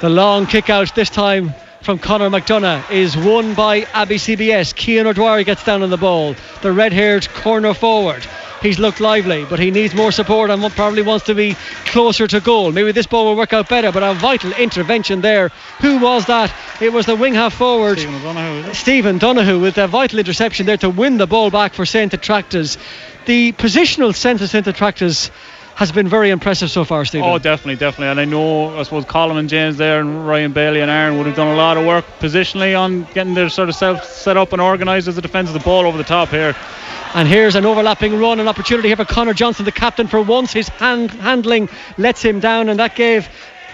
The 0.00 0.08
long 0.08 0.46
kick 0.46 0.70
out 0.70 0.94
this 0.94 1.10
time 1.10 1.52
from 1.86 2.00
Conor 2.00 2.30
McDonough 2.30 2.90
is 2.90 3.16
won 3.16 3.54
by 3.54 3.82
Abbey 3.94 4.16
CBS. 4.16 4.76
Cian 4.76 5.06
O'Dwyer 5.06 5.44
gets 5.44 5.62
down 5.62 5.84
on 5.84 5.90
the 5.90 5.96
ball. 5.96 6.34
The 6.60 6.72
red 6.72 6.92
haired 6.92 7.28
corner 7.28 7.74
forward. 7.74 8.26
He's 8.60 8.80
looked 8.80 8.98
lively, 8.98 9.44
but 9.44 9.60
he 9.60 9.70
needs 9.70 9.94
more 9.94 10.10
support 10.10 10.50
and 10.50 10.60
probably 10.72 11.02
wants 11.02 11.26
to 11.26 11.34
be 11.36 11.54
closer 11.84 12.26
to 12.26 12.40
goal. 12.40 12.72
Maybe 12.72 12.90
this 12.90 13.06
ball 13.06 13.26
will 13.26 13.36
work 13.36 13.52
out 13.52 13.68
better, 13.68 13.92
but 13.92 14.02
a 14.02 14.14
vital 14.14 14.50
intervention 14.54 15.20
there. 15.20 15.50
Who 15.80 16.00
was 16.00 16.26
that? 16.26 16.52
It 16.80 16.92
was 16.92 17.06
the 17.06 17.14
wing 17.14 17.34
half 17.34 17.54
forward, 17.54 18.00
Stephen 18.00 18.20
Donoghue, 18.20 18.74
Stephen 18.74 19.18
Donoghue, 19.18 19.60
with 19.60 19.78
a 19.78 19.86
vital 19.86 20.18
interception 20.18 20.66
there 20.66 20.78
to 20.78 20.90
win 20.90 21.18
the 21.18 21.28
ball 21.28 21.52
back 21.52 21.72
for 21.72 21.86
St. 21.86 22.12
Attracta's. 22.12 22.78
The 23.26 23.52
positional 23.52 24.12
sense 24.12 24.42
of 24.42 24.50
St. 24.50 24.66
Attracta's 24.66 25.30
has 25.76 25.92
been 25.92 26.08
very 26.08 26.30
impressive 26.30 26.70
so 26.70 26.84
far, 26.84 27.04
Stephen. 27.04 27.28
Oh, 27.28 27.38
definitely, 27.38 27.76
definitely. 27.76 28.08
And 28.08 28.18
I 28.18 28.24
know, 28.24 28.78
I 28.78 28.82
suppose, 28.82 29.04
Colin 29.04 29.36
and 29.36 29.46
James 29.46 29.76
there 29.76 30.00
and 30.00 30.26
Ryan 30.26 30.52
Bailey 30.52 30.80
and 30.80 30.90
Aaron 30.90 31.18
would 31.18 31.26
have 31.26 31.36
done 31.36 31.48
a 31.48 31.54
lot 31.54 31.76
of 31.76 31.84
work 31.84 32.06
positionally 32.18 32.78
on 32.78 33.06
getting 33.12 33.34
their 33.34 33.50
sort 33.50 33.68
of 33.68 33.74
self 33.74 34.02
set 34.02 34.38
up 34.38 34.54
and 34.54 34.62
organised 34.62 35.06
as 35.06 35.18
a 35.18 35.22
defence 35.22 35.48
of 35.48 35.54
the 35.54 35.60
ball 35.60 35.86
over 35.86 35.98
the 35.98 36.04
top 36.04 36.30
here. 36.30 36.56
And 37.14 37.28
here's 37.28 37.56
an 37.56 37.66
overlapping 37.66 38.18
run, 38.18 38.40
an 38.40 38.48
opportunity 38.48 38.88
here 38.88 38.96
for 38.96 39.04
Connor 39.04 39.34
Johnson, 39.34 39.66
the 39.66 39.72
captain. 39.72 40.06
For 40.06 40.22
once, 40.22 40.50
his 40.50 40.68
hand 40.68 41.10
handling 41.10 41.68
lets 41.98 42.22
him 42.22 42.40
down, 42.40 42.70
and 42.70 42.80
that 42.80 42.96
gave 42.96 43.28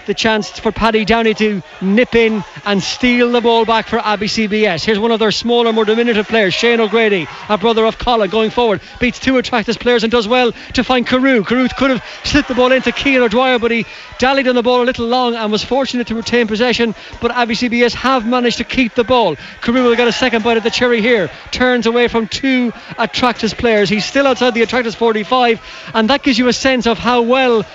the 0.05 0.13
chance 0.13 0.49
for 0.49 0.71
Paddy 0.71 1.05
Downey 1.05 1.33
to 1.35 1.61
nip 1.81 2.15
in 2.15 2.43
and 2.65 2.81
steal 2.81 3.31
the 3.31 3.41
ball 3.41 3.65
back 3.65 3.87
for 3.87 3.99
Abbey 3.99 4.27
CBS. 4.27 4.83
Here's 4.83 4.99
one 4.99 5.11
of 5.11 5.19
their 5.19 5.31
smaller, 5.31 5.73
more 5.73 5.85
diminutive 5.85 6.27
players, 6.27 6.53
Shane 6.53 6.79
O'Grady, 6.79 7.27
a 7.49 7.57
brother 7.57 7.85
of 7.85 7.97
Colin, 7.97 8.29
going 8.29 8.49
forward, 8.49 8.81
beats 8.99 9.19
two 9.19 9.37
attractive 9.37 9.79
players 9.79 10.03
and 10.03 10.11
does 10.11 10.27
well 10.27 10.51
to 10.73 10.83
find 10.83 11.07
Carew. 11.07 11.43
Carew 11.43 11.67
could 11.69 11.91
have 11.91 12.03
slipped 12.23 12.47
the 12.47 12.55
ball 12.55 12.71
into 12.71 12.91
Keane 12.91 13.21
O'Dwyer, 13.21 13.59
but 13.59 13.71
he 13.71 13.85
dallied 14.19 14.47
on 14.47 14.55
the 14.55 14.63
ball 14.63 14.81
a 14.81 14.85
little 14.85 15.07
long 15.07 15.35
and 15.35 15.51
was 15.51 15.63
fortunate 15.63 16.07
to 16.07 16.15
retain 16.15 16.47
possession. 16.47 16.95
But 17.21 17.31
Abbey 17.31 17.55
CBS 17.55 17.93
have 17.93 18.27
managed 18.27 18.57
to 18.57 18.63
keep 18.63 18.95
the 18.95 19.03
ball. 19.03 19.35
Carew 19.61 19.83
will 19.83 19.95
get 19.95 20.07
a 20.07 20.11
second 20.11 20.43
bite 20.43 20.57
at 20.57 20.63
the 20.63 20.71
cherry 20.71 21.01
here. 21.01 21.29
Turns 21.51 21.85
away 21.85 22.07
from 22.07 22.27
two 22.27 22.73
Attracta's 22.97 23.53
players. 23.53 23.89
He's 23.89 24.05
still 24.05 24.27
outside 24.27 24.53
the 24.53 24.61
Attracta's 24.61 24.95
45, 24.95 25.61
and 25.93 26.09
that 26.09 26.23
gives 26.23 26.37
you 26.37 26.47
a 26.47 26.53
sense 26.53 26.87
of 26.87 26.97
how 26.97 27.21
well 27.21 27.65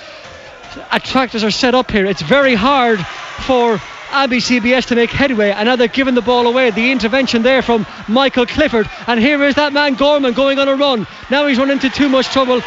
Attracta's 0.90 1.44
are 1.44 1.50
set 1.50 1.74
up 1.74 1.90
here. 1.90 2.06
It's 2.06 2.22
very 2.22 2.54
hard 2.54 3.00
for 3.46 3.80
Abbey 4.10 4.38
CBS 4.38 4.86
to 4.86 4.96
make 4.96 5.10
headway, 5.10 5.50
and 5.50 5.66
now 5.66 5.76
they're 5.76 5.88
giving 5.88 6.14
the 6.14 6.22
ball 6.22 6.46
away. 6.46 6.70
The 6.70 6.90
intervention 6.90 7.42
there 7.42 7.62
from 7.62 7.86
Michael 8.08 8.46
Clifford, 8.46 8.88
and 9.06 9.20
here 9.20 9.42
is 9.44 9.56
that 9.56 9.72
man 9.72 9.94
Gorman 9.94 10.32
going 10.34 10.58
on 10.58 10.68
a 10.68 10.74
run. 10.74 11.06
Now 11.30 11.46
he's 11.46 11.58
run 11.58 11.70
into 11.70 11.90
too 11.90 12.08
much 12.08 12.28
trouble. 12.28 12.62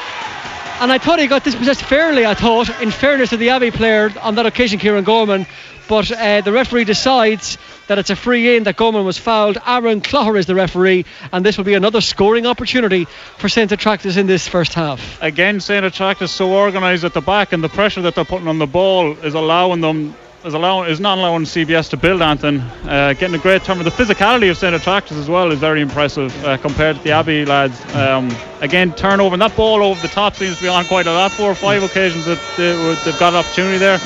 And 0.79 0.91
I 0.91 0.97
thought 0.97 1.19
he 1.19 1.27
got 1.27 1.43
dispossessed 1.43 1.83
fairly, 1.83 2.25
I 2.25 2.33
thought, 2.33 2.81
in 2.81 2.89
fairness 2.89 3.29
to 3.29 3.37
the 3.37 3.49
Abbey 3.49 3.69
player 3.69 4.11
on 4.19 4.35
that 4.35 4.47
occasion, 4.47 4.79
Kieran 4.79 5.03
Gorman. 5.03 5.45
But 5.87 6.11
uh, 6.11 6.41
the 6.41 6.51
referee 6.51 6.85
decides 6.85 7.57
that 7.87 7.99
it's 7.99 8.09
a 8.09 8.15
free 8.15 8.55
in, 8.55 8.63
that 8.63 8.77
Gorman 8.77 9.03
was 9.03 9.17
fouled. 9.17 9.57
Aaron 9.67 9.99
Clougher 9.99 10.39
is 10.39 10.45
the 10.45 10.55
referee, 10.55 11.05
and 11.33 11.45
this 11.45 11.57
will 11.57 11.65
be 11.65 11.73
another 11.73 11.99
scoring 11.99 12.45
opportunity 12.45 13.03
for 13.37 13.49
St. 13.49 13.69
Attracta's 13.69 14.15
in 14.15 14.27
this 14.27 14.47
first 14.47 14.73
half. 14.73 15.21
Again, 15.21 15.59
St. 15.59 15.85
Attracta's 15.85 16.31
so 16.31 16.53
organised 16.53 17.03
at 17.03 17.13
the 17.13 17.19
back, 17.19 17.51
and 17.51 17.61
the 17.61 17.67
pressure 17.67 18.01
that 18.03 18.15
they're 18.15 18.23
putting 18.23 18.47
on 18.47 18.59
the 18.59 18.65
ball 18.65 19.11
is 19.17 19.33
allowing 19.33 19.81
them. 19.81 20.15
Is, 20.43 20.55
allowing, 20.55 20.89
is 20.89 20.99
not 20.99 21.19
allowing 21.19 21.43
CBS 21.43 21.91
to 21.91 21.97
build 21.97 22.19
Anton. 22.19 22.61
Uh, 22.61 23.13
getting 23.13 23.35
a 23.35 23.37
great 23.37 23.63
turn. 23.63 23.77
The 23.77 23.91
physicality 23.91 24.49
of 24.49 24.57
St. 24.57 24.73
Attracta's 24.73 25.17
as 25.17 25.29
well 25.29 25.51
is 25.51 25.59
very 25.59 25.81
impressive 25.81 26.33
uh, 26.43 26.57
compared 26.57 26.95
to 26.95 27.03
the 27.03 27.11
Abbey 27.11 27.45
lads. 27.45 27.79
Um, 27.93 28.35
again, 28.59 28.91
turnover. 28.95 29.35
And 29.35 29.41
that 29.43 29.55
ball 29.55 29.83
over 29.83 30.01
the 30.01 30.07
top 30.07 30.35
seems 30.35 30.55
to 30.55 30.63
be 30.63 30.67
on 30.67 30.85
quite 30.85 31.05
a 31.05 31.13
lot. 31.13 31.31
Four 31.31 31.51
or 31.51 31.55
five 31.55 31.83
occasions 31.83 32.25
that 32.25 32.39
they, 32.57 32.69
have 32.69 33.19
got 33.19 33.33
an 33.33 33.39
opportunity 33.39 33.77
there. 33.77 33.99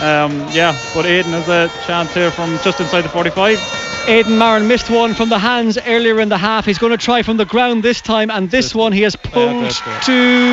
Um, 0.00 0.46
yeah, 0.52 0.78
but 0.94 1.06
Aidan 1.06 1.32
has 1.32 1.48
a 1.48 1.68
chance 1.86 2.14
here 2.14 2.30
from 2.30 2.58
just 2.62 2.80
inside 2.80 3.02
the 3.02 3.08
45. 3.08 3.58
Aidan 4.06 4.38
Marin 4.38 4.68
missed 4.68 4.88
one 4.88 5.12
from 5.12 5.28
the 5.28 5.38
hands 5.38 5.76
earlier 5.76 6.20
in 6.20 6.28
the 6.28 6.38
half. 6.38 6.64
He's 6.64 6.78
going 6.78 6.92
to 6.92 6.96
try 6.96 7.22
from 7.22 7.36
the 7.36 7.44
ground 7.44 7.82
this 7.82 8.00
time, 8.00 8.30
and 8.30 8.50
this, 8.50 8.74
one 8.74 8.92
he 8.92 9.02
has 9.02 9.16
pulled 9.16 9.64
yeah, 9.64 10.00
to. 10.04 10.52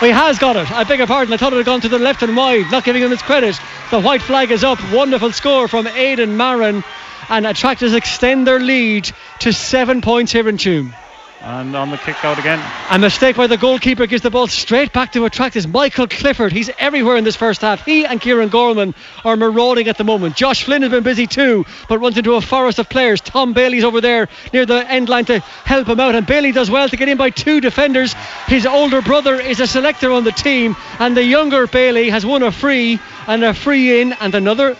Well, 0.00 0.10
he 0.10 0.10
has 0.10 0.38
got 0.38 0.56
it. 0.56 0.70
I 0.70 0.84
beg 0.84 0.98
your 0.98 1.06
pardon. 1.06 1.34
I 1.34 1.36
thought 1.36 1.52
it 1.52 1.56
had 1.56 1.66
gone 1.66 1.80
to 1.80 1.88
the 1.88 1.98
left 1.98 2.22
and 2.22 2.36
wide. 2.36 2.70
Not 2.70 2.84
giving 2.84 3.02
him 3.02 3.10
his 3.10 3.22
credit. 3.22 3.58
The 3.90 4.00
white 4.00 4.22
flag 4.22 4.50
is 4.50 4.62
up. 4.62 4.78
Wonderful 4.92 5.32
score 5.32 5.68
from 5.68 5.86
Aidan 5.86 6.36
Marin, 6.36 6.84
and 7.28 7.46
Attracta's 7.46 7.92
extend 7.92 8.46
their 8.46 8.60
lead 8.60 9.10
to 9.40 9.52
seven 9.52 10.00
points 10.00 10.32
here 10.32 10.48
in 10.48 10.56
Tuam. 10.56 10.94
And 11.42 11.76
on 11.76 11.90
the 11.90 11.98
kick 11.98 12.24
out 12.24 12.38
again. 12.38 12.60
A 12.90 12.98
mistake 12.98 13.36
by 13.36 13.46
the 13.46 13.58
goalkeeper 13.58 14.06
gives 14.06 14.22
the 14.22 14.30
ball 14.30 14.46
straight 14.46 14.92
back 14.92 15.12
to 15.12 15.24
Attracta's. 15.26 15.66
Michael 15.66 16.08
Clifford. 16.08 16.50
He's 16.50 16.70
everywhere 16.78 17.16
in 17.16 17.24
this 17.24 17.36
first 17.36 17.60
half. 17.60 17.84
He 17.84 18.06
and 18.06 18.20
Kieran 18.20 18.48
Gorman 18.48 18.94
are 19.24 19.36
marauding 19.36 19.86
at 19.88 19.98
the 19.98 20.04
moment. 20.04 20.34
Josh 20.34 20.64
Flynn 20.64 20.82
has 20.82 20.90
been 20.90 21.02
busy 21.02 21.26
too, 21.26 21.66
but 21.88 21.98
runs 21.98 22.16
into 22.16 22.34
a 22.34 22.40
forest 22.40 22.78
of 22.78 22.88
players. 22.88 23.20
Tom 23.20 23.52
Bailey's 23.52 23.84
over 23.84 24.00
there 24.00 24.28
near 24.52 24.64
the 24.64 24.90
end 24.90 25.08
line 25.08 25.26
to 25.26 25.40
help 25.40 25.86
him 25.88 26.00
out, 26.00 26.14
and 26.14 26.26
Bailey 26.26 26.52
does 26.52 26.70
well 26.70 26.88
to 26.88 26.96
get 26.96 27.08
in 27.08 27.18
by 27.18 27.30
two 27.30 27.60
defenders. 27.60 28.14
His 28.46 28.66
older 28.66 29.02
brother 29.02 29.38
is 29.38 29.60
a 29.60 29.66
selector 29.66 30.12
on 30.12 30.24
the 30.24 30.32
team, 30.32 30.74
and 30.98 31.16
the 31.16 31.24
younger 31.24 31.66
Bailey 31.66 32.08
has 32.08 32.24
won 32.24 32.42
a 32.42 32.50
free 32.50 32.98
and 33.26 33.44
a 33.44 33.52
free 33.52 34.00
in 34.00 34.14
and 34.14 34.34
another 34.34 34.76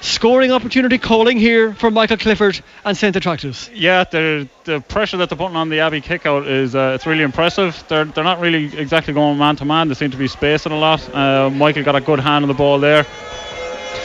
scoring 0.00 0.50
opportunity 0.52 0.98
calling 0.98 1.38
here 1.38 1.74
for 1.74 1.90
Michael 1.90 2.16
Clifford 2.16 2.60
and 2.84 2.96
St. 2.96 3.14
Attracta's. 3.16 3.70
Yeah, 3.72 4.04
the 4.04 4.48
the 4.64 4.80
pressure 4.80 5.16
that 5.18 5.28
they're 5.28 5.38
putting 5.38 5.56
on 5.56 5.68
the 5.68 5.80
Abbey 5.80 6.00
kickout 6.00 6.46
is 6.46 6.74
uh, 6.74 6.92
it's 6.94 7.06
really 7.06 7.22
impressive. 7.22 7.82
They're 7.88 8.04
they're 8.04 8.24
not 8.24 8.40
really 8.40 8.76
exactly 8.76 9.14
going 9.14 9.38
man 9.38 9.56
to 9.56 9.64
man. 9.64 9.88
They 9.88 9.94
seem 9.94 10.10
to 10.10 10.16
be 10.16 10.28
spacing 10.28 10.72
a 10.72 10.78
lot. 10.78 11.14
Uh, 11.14 11.50
Michael 11.50 11.82
got 11.82 11.96
a 11.96 12.00
good 12.00 12.20
hand 12.20 12.44
on 12.44 12.48
the 12.48 12.54
ball 12.54 12.78
there. 12.78 13.06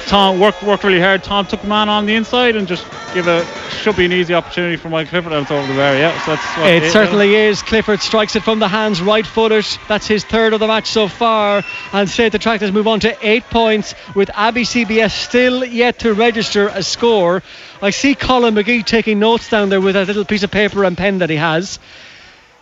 Tom 0.07 0.39
worked 0.39 0.61
worked 0.61 0.83
really 0.83 0.99
hard. 0.99 1.23
Tom 1.23 1.45
took 1.45 1.61
the 1.61 1.67
man 1.67 1.89
on 1.89 2.05
the 2.05 2.15
inside 2.15 2.55
and 2.55 2.67
just 2.67 2.85
give 3.13 3.27
a 3.27 3.45
should 3.69 3.95
be 3.95 4.05
an 4.05 4.13
easy 4.13 4.33
opportunity 4.33 4.77
for 4.77 4.89
Mike 4.89 5.09
Clifford 5.09 5.33
out 5.33 5.49
over 5.51 5.67
the 5.67 5.73
bar. 5.73 5.95
Yeah, 5.95 6.19
so 6.21 6.35
that's 6.35 6.85
it. 6.85 6.91
Certainly 6.91 7.35
is. 7.35 7.61
Clifford 7.61 8.01
strikes 8.01 8.35
it 8.35 8.43
from 8.43 8.59
the 8.59 8.67
hands, 8.67 9.01
right 9.01 9.25
footed. 9.25 9.65
That's 9.87 10.07
his 10.07 10.23
third 10.23 10.53
of 10.53 10.59
the 10.59 10.67
match 10.67 10.87
so 10.87 11.07
far. 11.07 11.63
And 11.93 12.09
St. 12.09 12.33
Attracta's 12.33 12.71
move 12.71 12.87
on 12.87 12.99
to 13.01 13.15
eight 13.21 13.43
points 13.45 13.95
with 14.15 14.29
Abbey 14.33 14.63
CBS 14.63 15.11
still 15.11 15.63
yet 15.63 15.99
to 15.99 16.13
register 16.13 16.67
a 16.67 16.83
score. 16.83 17.43
I 17.81 17.89
see 17.89 18.15
Colin 18.15 18.55
McGee 18.55 18.85
taking 18.85 19.19
notes 19.19 19.49
down 19.49 19.69
there 19.69 19.81
with 19.81 19.95
a 19.95 20.05
little 20.05 20.25
piece 20.25 20.43
of 20.43 20.51
paper 20.51 20.83
and 20.83 20.97
pen 20.97 21.19
that 21.19 21.29
he 21.29 21.35
has. 21.35 21.79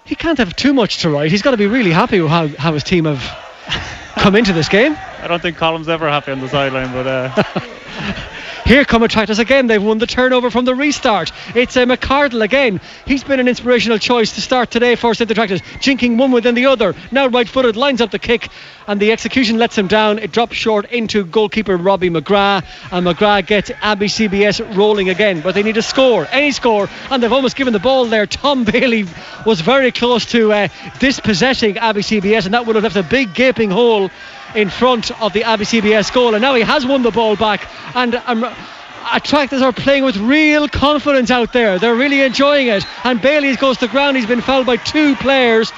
He 0.05 0.15
can't 0.15 0.37
have 0.37 0.55
too 0.55 0.73
much 0.73 0.99
to 0.99 1.09
write. 1.09 1.31
He's 1.31 1.41
got 1.41 1.51
to 1.51 1.57
be 1.57 1.67
really 1.67 1.91
happy 1.91 2.19
with 2.19 2.29
how, 2.29 2.47
how 2.47 2.73
his 2.73 2.83
team 2.83 3.05
have 3.05 3.23
come 4.17 4.35
into 4.35 4.51
this 4.51 4.67
game. 4.67 4.97
I 5.23 5.27
don't 5.27 5.41
think 5.41 5.55
Column's 5.55 5.87
ever 5.87 6.09
happy 6.09 6.33
on 6.33 6.41
the 6.41 6.49
sideline, 6.49 6.91
but. 6.91 7.07
Uh... 7.07 7.43
Here 8.65 8.85
come 8.85 9.03
Attracta's 9.03 9.39
again. 9.39 9.67
They've 9.67 9.83
won 9.83 9.97
the 9.97 10.07
turnover 10.07 10.49
from 10.49 10.63
the 10.63 10.73
restart. 10.73 11.31
It's 11.53 11.75
uh, 11.75 11.85
McArdle 11.85 12.41
again. 12.41 12.79
He's 13.05 13.23
been 13.23 13.41
an 13.41 13.49
inspirational 13.49 13.97
choice 13.97 14.35
to 14.35 14.41
start 14.41 14.71
today 14.71 14.95
for 14.95 15.13
St. 15.13 15.29
Attracta's, 15.29 15.61
jinking 15.61 16.17
one 16.17 16.31
within 16.31 16.55
the 16.55 16.67
other. 16.67 16.95
Now 17.11 17.27
right 17.27 17.47
footed, 17.47 17.75
lines 17.75 17.99
up 17.99 18.11
the 18.11 18.19
kick, 18.19 18.49
and 18.87 18.99
the 18.99 19.11
execution 19.11 19.57
lets 19.57 19.77
him 19.77 19.87
down. 19.87 20.17
It 20.17 20.31
drops 20.31 20.55
short 20.55 20.91
into 20.91 21.25
goalkeeper 21.25 21.75
Robbie 21.75 22.09
McGrath, 22.09 22.65
and 22.91 23.05
McGrath 23.05 23.47
gets 23.47 23.71
Abbey 23.81 24.07
CBS 24.07 24.75
rolling 24.77 25.09
again. 25.09 25.41
But 25.41 25.55
they 25.55 25.63
need 25.63 25.77
a 25.77 25.81
score, 25.81 26.25
any 26.31 26.51
score, 26.51 26.89
and 27.11 27.21
they've 27.21 27.33
almost 27.33 27.57
given 27.57 27.73
the 27.73 27.79
ball 27.79 28.05
there. 28.05 28.25
Tom 28.25 28.63
Bailey 28.71 29.05
was 29.45 29.59
very 29.59 29.91
close 29.91 30.25
to 30.27 30.53
uh, 30.53 30.67
dispossessing 30.99 31.77
Abbey 31.77 32.01
CBS, 32.01 32.45
and 32.45 32.53
that 32.53 32.65
would 32.65 32.75
have 32.75 32.83
left 32.83 32.95
a 32.95 33.03
big 33.03 33.33
gaping 33.33 33.69
hole 33.69 34.09
in 34.55 34.69
front 34.69 35.11
of 35.21 35.33
the 35.33 35.43
Abbey 35.43 35.65
CBS 35.65 36.13
goal. 36.13 36.35
And 36.35 36.41
now 36.41 36.55
he 36.55 36.61
has 36.61 36.85
won 36.85 37.01
the 37.01 37.11
ball 37.11 37.35
back. 37.35 37.67
And 37.95 38.15
um, 38.15 38.45
Attracta's 39.11 39.61
are 39.61 39.73
playing 39.73 40.03
with 40.03 40.17
real 40.17 40.67
confidence 40.67 41.31
out 41.31 41.53
there. 41.53 41.79
They're 41.79 41.95
really 41.95 42.21
enjoying 42.21 42.67
it. 42.67 42.85
And 43.03 43.21
Bailey's 43.21 43.57
goes 43.57 43.77
to 43.79 43.87
ground. 43.87 44.17
He's 44.17 44.25
been 44.25 44.41
fouled 44.41 44.65
by 44.65 44.77
two 44.77 45.15
players. 45.15 45.71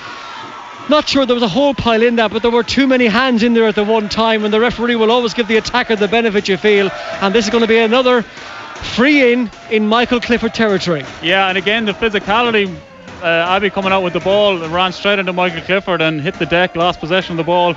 Not 0.87 1.07
sure 1.07 1.25
there 1.25 1.33
was 1.33 1.43
a 1.43 1.47
whole 1.47 1.73
pile 1.73 2.03
in 2.03 2.17
that, 2.17 2.31
but 2.31 2.43
there 2.43 2.51
were 2.51 2.63
too 2.63 2.85
many 2.85 3.07
hands 3.07 3.41
in 3.41 3.55
there 3.55 3.65
at 3.65 3.73
the 3.73 3.83
one 3.83 4.07
time, 4.07 4.45
and 4.45 4.53
the 4.53 4.59
referee 4.59 4.95
will 4.95 5.09
always 5.09 5.33
give 5.33 5.47
the 5.47 5.57
attacker 5.57 5.95
the 5.95 6.07
benefit, 6.07 6.47
you 6.47 6.57
feel. 6.57 6.91
And 7.21 7.33
this 7.33 7.45
is 7.45 7.51
going 7.51 7.63
to 7.63 7.67
be 7.67 7.79
another 7.79 8.21
free 8.21 9.33
in 9.33 9.49
in 9.71 9.87
Michael 9.87 10.19
Clifford 10.19 10.53
territory. 10.53 11.03
Yeah, 11.23 11.49
and 11.49 11.57
again, 11.57 11.85
the 11.85 11.93
physicality. 11.93 12.73
Uh, 13.21 13.55
Abbey 13.55 13.71
coming 13.71 13.91
out 13.91 14.03
with 14.03 14.13
the 14.13 14.19
ball, 14.19 14.59
ran 14.67 14.91
straight 14.91 15.17
into 15.17 15.33
Michael 15.33 15.61
Clifford 15.61 16.01
and 16.01 16.21
hit 16.21 16.35
the 16.35 16.45
deck, 16.45 16.75
lost 16.75 16.99
possession 16.99 17.31
of 17.31 17.37
the 17.37 17.43
ball. 17.43 17.73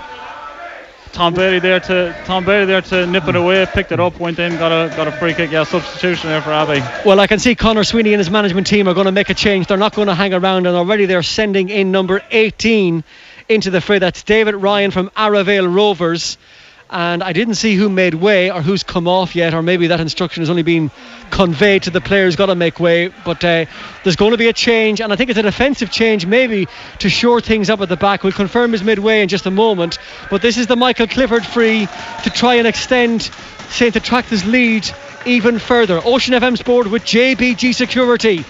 Tom 1.12 1.34
Bailey 1.34 1.58
there 1.58 1.80
to 1.80 2.14
Tom 2.24 2.44
Bailey 2.44 2.66
there 2.66 2.80
to 2.80 3.06
nip 3.06 3.26
it 3.28 3.36
away, 3.36 3.66
picked 3.66 3.92
it 3.92 4.00
up, 4.00 4.18
went 4.20 4.38
in, 4.38 4.56
got 4.56 4.72
a 4.72 4.94
got 4.96 5.08
a 5.08 5.12
free 5.12 5.34
kick. 5.34 5.50
Yeah, 5.50 5.64
substitution 5.64 6.30
there 6.30 6.40
for 6.42 6.52
Abbey. 6.52 6.80
Well, 7.06 7.20
I 7.20 7.26
can 7.26 7.38
see 7.38 7.54
Conor 7.54 7.84
Sweeney 7.84 8.12
and 8.12 8.20
his 8.20 8.30
management 8.30 8.66
team 8.66 8.88
are 8.88 8.94
going 8.94 9.06
to 9.06 9.12
make 9.12 9.30
a 9.30 9.34
change. 9.34 9.66
They're 9.66 9.76
not 9.76 9.94
going 9.94 10.08
to 10.08 10.14
hang 10.14 10.34
around, 10.34 10.66
and 10.66 10.76
already 10.76 11.06
they're 11.06 11.22
sending 11.22 11.68
in 11.68 11.90
number 11.90 12.22
18 12.30 13.04
into 13.48 13.70
the 13.70 13.80
fray. 13.80 13.98
That's 13.98 14.22
David 14.22 14.54
Ryan 14.54 14.90
from 14.90 15.10
Arravale 15.10 15.72
Rovers 15.72 16.38
and 16.90 17.22
I 17.22 17.32
didn't 17.32 17.56
see 17.56 17.74
who 17.74 17.88
made 17.88 18.14
way 18.14 18.50
or 18.50 18.62
who's 18.62 18.82
come 18.82 19.06
off 19.06 19.36
yet, 19.36 19.54
or 19.54 19.62
maybe 19.62 19.88
that 19.88 20.00
instruction 20.00 20.42
has 20.42 20.50
only 20.50 20.62
been 20.62 20.90
conveyed 21.30 21.84
to 21.84 21.90
the 21.90 22.00
players, 22.00 22.36
got 22.36 22.46
to 22.46 22.54
make 22.54 22.80
way. 22.80 23.08
But 23.08 23.44
uh, 23.44 23.66
there's 24.04 24.16
going 24.16 24.30
to 24.30 24.38
be 24.38 24.48
a 24.48 24.52
change, 24.52 25.00
and 25.00 25.12
I 25.12 25.16
think 25.16 25.30
it's 25.30 25.38
a 25.38 25.42
defensive 25.42 25.90
change, 25.90 26.24
maybe 26.24 26.66
to 27.00 27.10
shore 27.10 27.40
things 27.40 27.68
up 27.68 27.80
at 27.80 27.88
the 27.88 27.96
back. 27.96 28.22
We'll 28.22 28.32
confirm 28.32 28.72
his 28.72 28.82
midway 28.82 29.22
in 29.22 29.28
just 29.28 29.46
a 29.46 29.50
moment. 29.50 29.98
But 30.30 30.42
this 30.42 30.56
is 30.56 30.66
the 30.66 30.76
Michael 30.76 31.06
Clifford 31.06 31.44
free 31.44 31.86
to 32.24 32.30
try 32.30 32.54
and 32.54 32.66
extend 32.66 33.22
St. 33.68 33.94
Attractors' 33.94 34.44
lead 34.44 34.88
even 35.26 35.58
further. 35.58 36.00
Ocean 36.02 36.34
FM 36.34 36.56
Sport 36.56 36.90
with 36.90 37.04
JBG 37.04 37.74
Security 37.74 38.44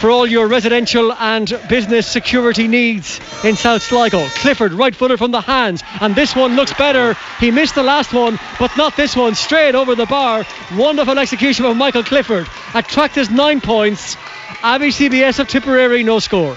for 0.00 0.10
all 0.10 0.26
your 0.26 0.48
residential 0.48 1.12
and 1.12 1.60
business 1.68 2.06
security 2.06 2.66
needs 2.66 3.20
in 3.44 3.54
South 3.54 3.82
Sligo. 3.82 4.26
Clifford, 4.28 4.72
right 4.72 4.96
footed 4.96 5.18
from 5.18 5.30
the 5.30 5.42
hands, 5.42 5.82
and 6.00 6.14
this 6.14 6.34
one 6.34 6.56
looks 6.56 6.72
better. 6.72 7.14
He 7.38 7.50
missed 7.50 7.74
the 7.74 7.82
last 7.82 8.14
one, 8.14 8.38
but 8.58 8.74
not 8.78 8.96
this 8.96 9.14
one. 9.14 9.34
Straight 9.34 9.74
over 9.74 9.94
the 9.94 10.06
bar. 10.06 10.46
Wonderful 10.74 11.18
execution 11.18 11.66
from 11.66 11.76
Michael 11.76 12.02
Clifford. 12.02 12.46
Attracta's 12.72 13.30
nine 13.30 13.60
points. 13.60 14.16
Abbey 14.62 14.88
CBS 14.88 15.38
of 15.38 15.48
Tipperary, 15.48 16.02
no 16.02 16.18
score. 16.18 16.56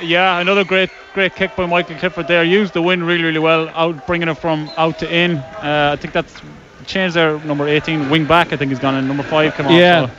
Yeah, 0.00 0.40
another 0.40 0.64
great 0.64 0.90
great 1.12 1.36
kick 1.36 1.54
by 1.54 1.66
Michael 1.66 1.96
Clifford 1.96 2.26
there. 2.26 2.42
Used 2.42 2.72
the 2.72 2.82
wind 2.82 3.06
really, 3.06 3.22
really 3.22 3.38
well, 3.38 3.68
out 3.68 4.06
bringing 4.06 4.28
it 4.28 4.34
from 4.38 4.70
out 4.78 4.98
to 5.00 5.14
in. 5.14 5.36
Uh, 5.36 5.90
I 5.92 5.96
think 5.96 6.14
that's 6.14 6.40
changed 6.86 7.14
their 7.16 7.38
number 7.40 7.68
18 7.68 8.10
wing 8.10 8.26
back. 8.26 8.52
I 8.52 8.56
think 8.56 8.70
he's 8.70 8.80
gone 8.80 8.96
in 8.96 9.06
number 9.06 9.22
five. 9.22 9.54
Come 9.54 9.66
on. 9.66 9.74
Yeah. 9.74 10.06
So. 10.06 10.12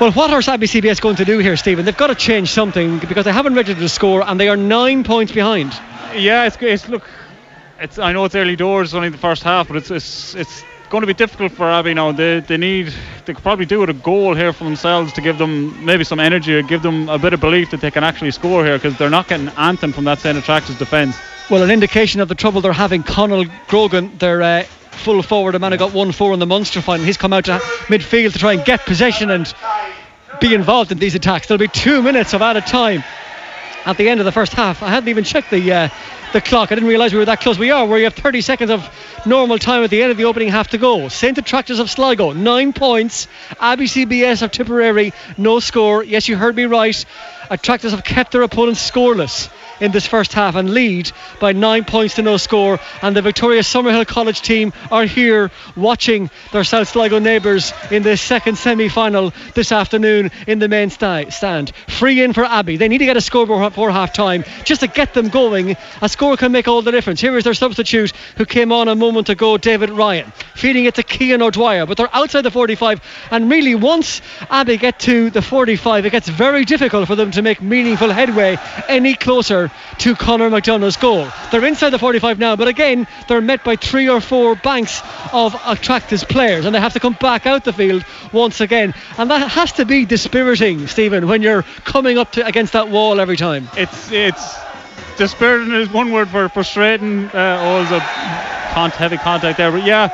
Well, 0.00 0.10
what 0.12 0.30
are 0.30 0.52
Abbey 0.52 0.66
CBS 0.66 1.00
going 1.00 1.16
to 1.16 1.24
do 1.24 1.38
here, 1.38 1.56
Stephen? 1.56 1.84
They've 1.84 1.96
got 1.96 2.08
to 2.08 2.14
change 2.14 2.50
something 2.50 2.98
because 2.98 3.24
they 3.24 3.32
haven't 3.32 3.54
registered 3.54 3.84
a 3.84 3.88
score 3.88 4.22
and 4.26 4.40
they 4.40 4.48
are 4.48 4.56
nine 4.56 5.04
points 5.04 5.32
behind. 5.32 5.72
Yeah, 6.14 6.46
it's, 6.46 6.56
it's 6.60 6.88
look, 6.88 7.08
it's 7.78 7.98
I 7.98 8.12
know 8.12 8.24
it's 8.24 8.34
early 8.34 8.56
doors, 8.56 8.94
only 8.94 9.10
the 9.10 9.18
first 9.18 9.42
half, 9.42 9.68
but 9.68 9.76
it's 9.76 9.90
it's 9.90 10.34
it's 10.34 10.64
going 10.90 11.02
to 11.02 11.06
be 11.06 11.14
difficult 11.14 11.52
for 11.52 11.68
Abbey 11.70 11.94
now. 11.94 12.10
They 12.12 12.40
they 12.40 12.56
need 12.56 12.92
they 13.26 13.34
could 13.34 13.42
probably 13.42 13.66
do 13.66 13.80
with 13.80 13.90
a 13.90 13.94
goal 13.94 14.34
here 14.34 14.52
for 14.52 14.64
themselves 14.64 15.12
to 15.14 15.20
give 15.20 15.38
them 15.38 15.84
maybe 15.84 16.04
some 16.04 16.20
energy 16.20 16.54
or 16.54 16.62
give 16.62 16.82
them 16.82 17.08
a 17.08 17.18
bit 17.18 17.32
of 17.32 17.40
belief 17.40 17.70
that 17.70 17.80
they 17.80 17.90
can 17.90 18.02
actually 18.02 18.32
score 18.32 18.64
here 18.64 18.78
because 18.78 18.96
they're 18.98 19.10
not 19.10 19.28
getting 19.28 19.48
anthem 19.50 19.92
from 19.92 20.04
that 20.04 20.18
St. 20.18 20.42
Tractors 20.44 20.78
defence. 20.78 21.16
Well, 21.50 21.62
an 21.62 21.70
indication 21.70 22.20
of 22.20 22.28
the 22.28 22.34
trouble 22.34 22.60
they're 22.60 22.72
having. 22.72 23.02
Conal 23.02 23.44
Grogan, 23.68 24.16
their 24.18 24.42
uh, 24.42 24.64
full 24.92 25.22
forward, 25.22 25.54
a 25.54 25.58
man 25.58 25.72
who 25.72 25.78
got 25.78 25.92
1 25.92 26.12
4 26.12 26.32
in 26.34 26.38
the 26.38 26.46
Munster 26.46 26.80
final. 26.80 27.04
He's 27.04 27.16
come 27.16 27.32
out 27.32 27.46
to 27.46 27.58
midfield 27.88 28.32
to 28.32 28.38
try 28.38 28.52
and 28.52 28.64
get 28.64 28.80
possession 28.86 29.30
and 29.30 29.52
be 30.40 30.54
involved 30.54 30.92
in 30.92 30.98
these 30.98 31.14
attacks. 31.14 31.46
There'll 31.46 31.58
be 31.58 31.68
two 31.68 32.02
minutes 32.02 32.34
of 32.34 32.42
added 32.42 32.66
time 32.66 33.04
at 33.84 33.96
the 33.96 34.08
end 34.08 34.20
of 34.20 34.26
the 34.26 34.32
first 34.32 34.52
half. 34.52 34.82
I 34.82 34.88
hadn't 34.88 35.08
even 35.08 35.24
checked 35.24 35.50
the 35.50 35.72
uh, 35.72 35.88
the 36.32 36.40
clock. 36.40 36.72
I 36.72 36.76
didn't 36.76 36.88
realise 36.88 37.12
we 37.12 37.18
were 37.18 37.26
that 37.26 37.40
close. 37.40 37.58
We 37.58 37.70
are, 37.70 37.84
where 37.86 37.98
you 37.98 38.04
have 38.04 38.14
30 38.14 38.40
seconds 38.40 38.70
of 38.70 38.88
normal 39.26 39.58
time 39.58 39.84
at 39.84 39.90
the 39.90 40.02
end 40.02 40.10
of 40.10 40.16
the 40.16 40.24
opening 40.24 40.48
half 40.48 40.68
to 40.68 40.78
go. 40.78 41.08
St. 41.08 41.44
Tractors 41.44 41.78
of 41.78 41.90
Sligo, 41.90 42.32
nine 42.32 42.72
points. 42.72 43.28
Abbey 43.60 43.86
CBS 43.86 44.42
of 44.42 44.50
Tipperary, 44.50 45.12
no 45.36 45.60
score. 45.60 46.02
Yes, 46.02 46.28
you 46.28 46.36
heard 46.36 46.56
me 46.56 46.64
right. 46.64 47.04
Attracta's 47.50 47.92
have 47.92 48.04
kept 48.04 48.32
their 48.32 48.42
opponents 48.42 48.90
scoreless 48.90 49.50
in 49.82 49.90
this 49.90 50.06
first 50.06 50.32
half 50.32 50.54
and 50.54 50.70
lead 50.70 51.10
by 51.40 51.52
nine 51.52 51.84
points 51.84 52.14
to 52.14 52.22
no 52.22 52.36
score. 52.36 52.78
And 53.02 53.16
the 53.16 53.20
Victoria 53.20 53.62
Summerhill 53.62 54.06
College 54.06 54.40
team 54.40 54.72
are 54.90 55.04
here 55.04 55.50
watching 55.76 56.30
their 56.52 56.62
South 56.62 56.88
Sligo 56.88 57.18
neighbours 57.18 57.72
in 57.90 58.04
the 58.04 58.16
second 58.16 58.56
semi 58.56 58.88
final 58.88 59.32
this 59.54 59.72
afternoon 59.72 60.30
in 60.46 60.60
the 60.60 60.68
main 60.68 60.88
stand. 60.90 61.74
Free 61.88 62.22
in 62.22 62.32
for 62.32 62.44
Abbey. 62.44 62.76
They 62.76 62.86
need 62.86 62.98
to 62.98 63.06
get 63.06 63.16
a 63.16 63.20
score 63.20 63.44
before 63.46 63.90
half 63.90 64.12
time 64.12 64.44
just 64.64 64.82
to 64.82 64.86
get 64.86 65.14
them 65.14 65.28
going. 65.28 65.76
A 66.00 66.08
score 66.08 66.36
can 66.36 66.52
make 66.52 66.68
all 66.68 66.82
the 66.82 66.92
difference. 66.92 67.20
Here 67.20 67.36
is 67.36 67.42
their 67.42 67.54
substitute 67.54 68.12
who 68.36 68.46
came 68.46 68.70
on 68.70 68.86
a 68.86 68.94
moment 68.94 69.28
ago, 69.30 69.58
David 69.58 69.90
Ryan, 69.90 70.32
feeding 70.54 70.84
it 70.84 70.94
to 70.94 71.02
Kean 71.02 71.42
O'Dwyer. 71.42 71.86
But 71.86 71.96
they're 71.96 72.14
outside 72.14 72.42
the 72.42 72.52
45, 72.52 73.00
and 73.32 73.50
really, 73.50 73.74
once 73.74 74.22
Abbey 74.48 74.76
get 74.76 75.00
to 75.00 75.30
the 75.30 75.42
45, 75.42 76.06
it 76.06 76.10
gets 76.10 76.28
very 76.28 76.64
difficult 76.64 77.08
for 77.08 77.16
them 77.16 77.32
to 77.32 77.42
make 77.42 77.60
meaningful 77.60 78.10
headway 78.10 78.58
any 78.88 79.14
closer 79.14 79.71
to 79.98 80.14
Conor 80.14 80.50
McDonough's 80.50 80.96
goal. 80.96 81.28
They're 81.50 81.64
inside 81.64 81.90
the 81.90 81.98
45 81.98 82.38
now, 82.38 82.56
but 82.56 82.68
again, 82.68 83.06
they're 83.28 83.40
met 83.40 83.64
by 83.64 83.76
three 83.76 84.08
or 84.08 84.20
four 84.20 84.54
banks 84.54 85.02
of 85.32 85.54
Attracta's 85.64 86.24
players, 86.24 86.64
and 86.64 86.74
they 86.74 86.80
have 86.80 86.94
to 86.94 87.00
come 87.00 87.14
back 87.14 87.46
out 87.46 87.64
the 87.64 87.72
field 87.72 88.04
once 88.32 88.60
again. 88.60 88.94
And 89.18 89.30
that 89.30 89.50
has 89.50 89.72
to 89.72 89.84
be 89.84 90.04
dispiriting, 90.04 90.86
Stephen, 90.86 91.26
when 91.26 91.42
you're 91.42 91.62
coming 91.84 92.18
up 92.18 92.32
to, 92.32 92.46
against 92.46 92.72
that 92.72 92.88
wall 92.88 93.20
every 93.20 93.36
time. 93.36 93.68
It's 93.76 94.10
it's 94.10 94.56
dispiriting 95.16 95.74
is 95.74 95.90
one 95.90 96.12
word 96.12 96.28
for 96.28 96.48
frustrating. 96.48 97.26
Uh, 97.26 97.60
always 97.62 97.90
a 97.90 98.00
heavy 98.00 99.18
contact 99.18 99.58
there, 99.58 99.70
but 99.70 99.84
yeah, 99.84 100.08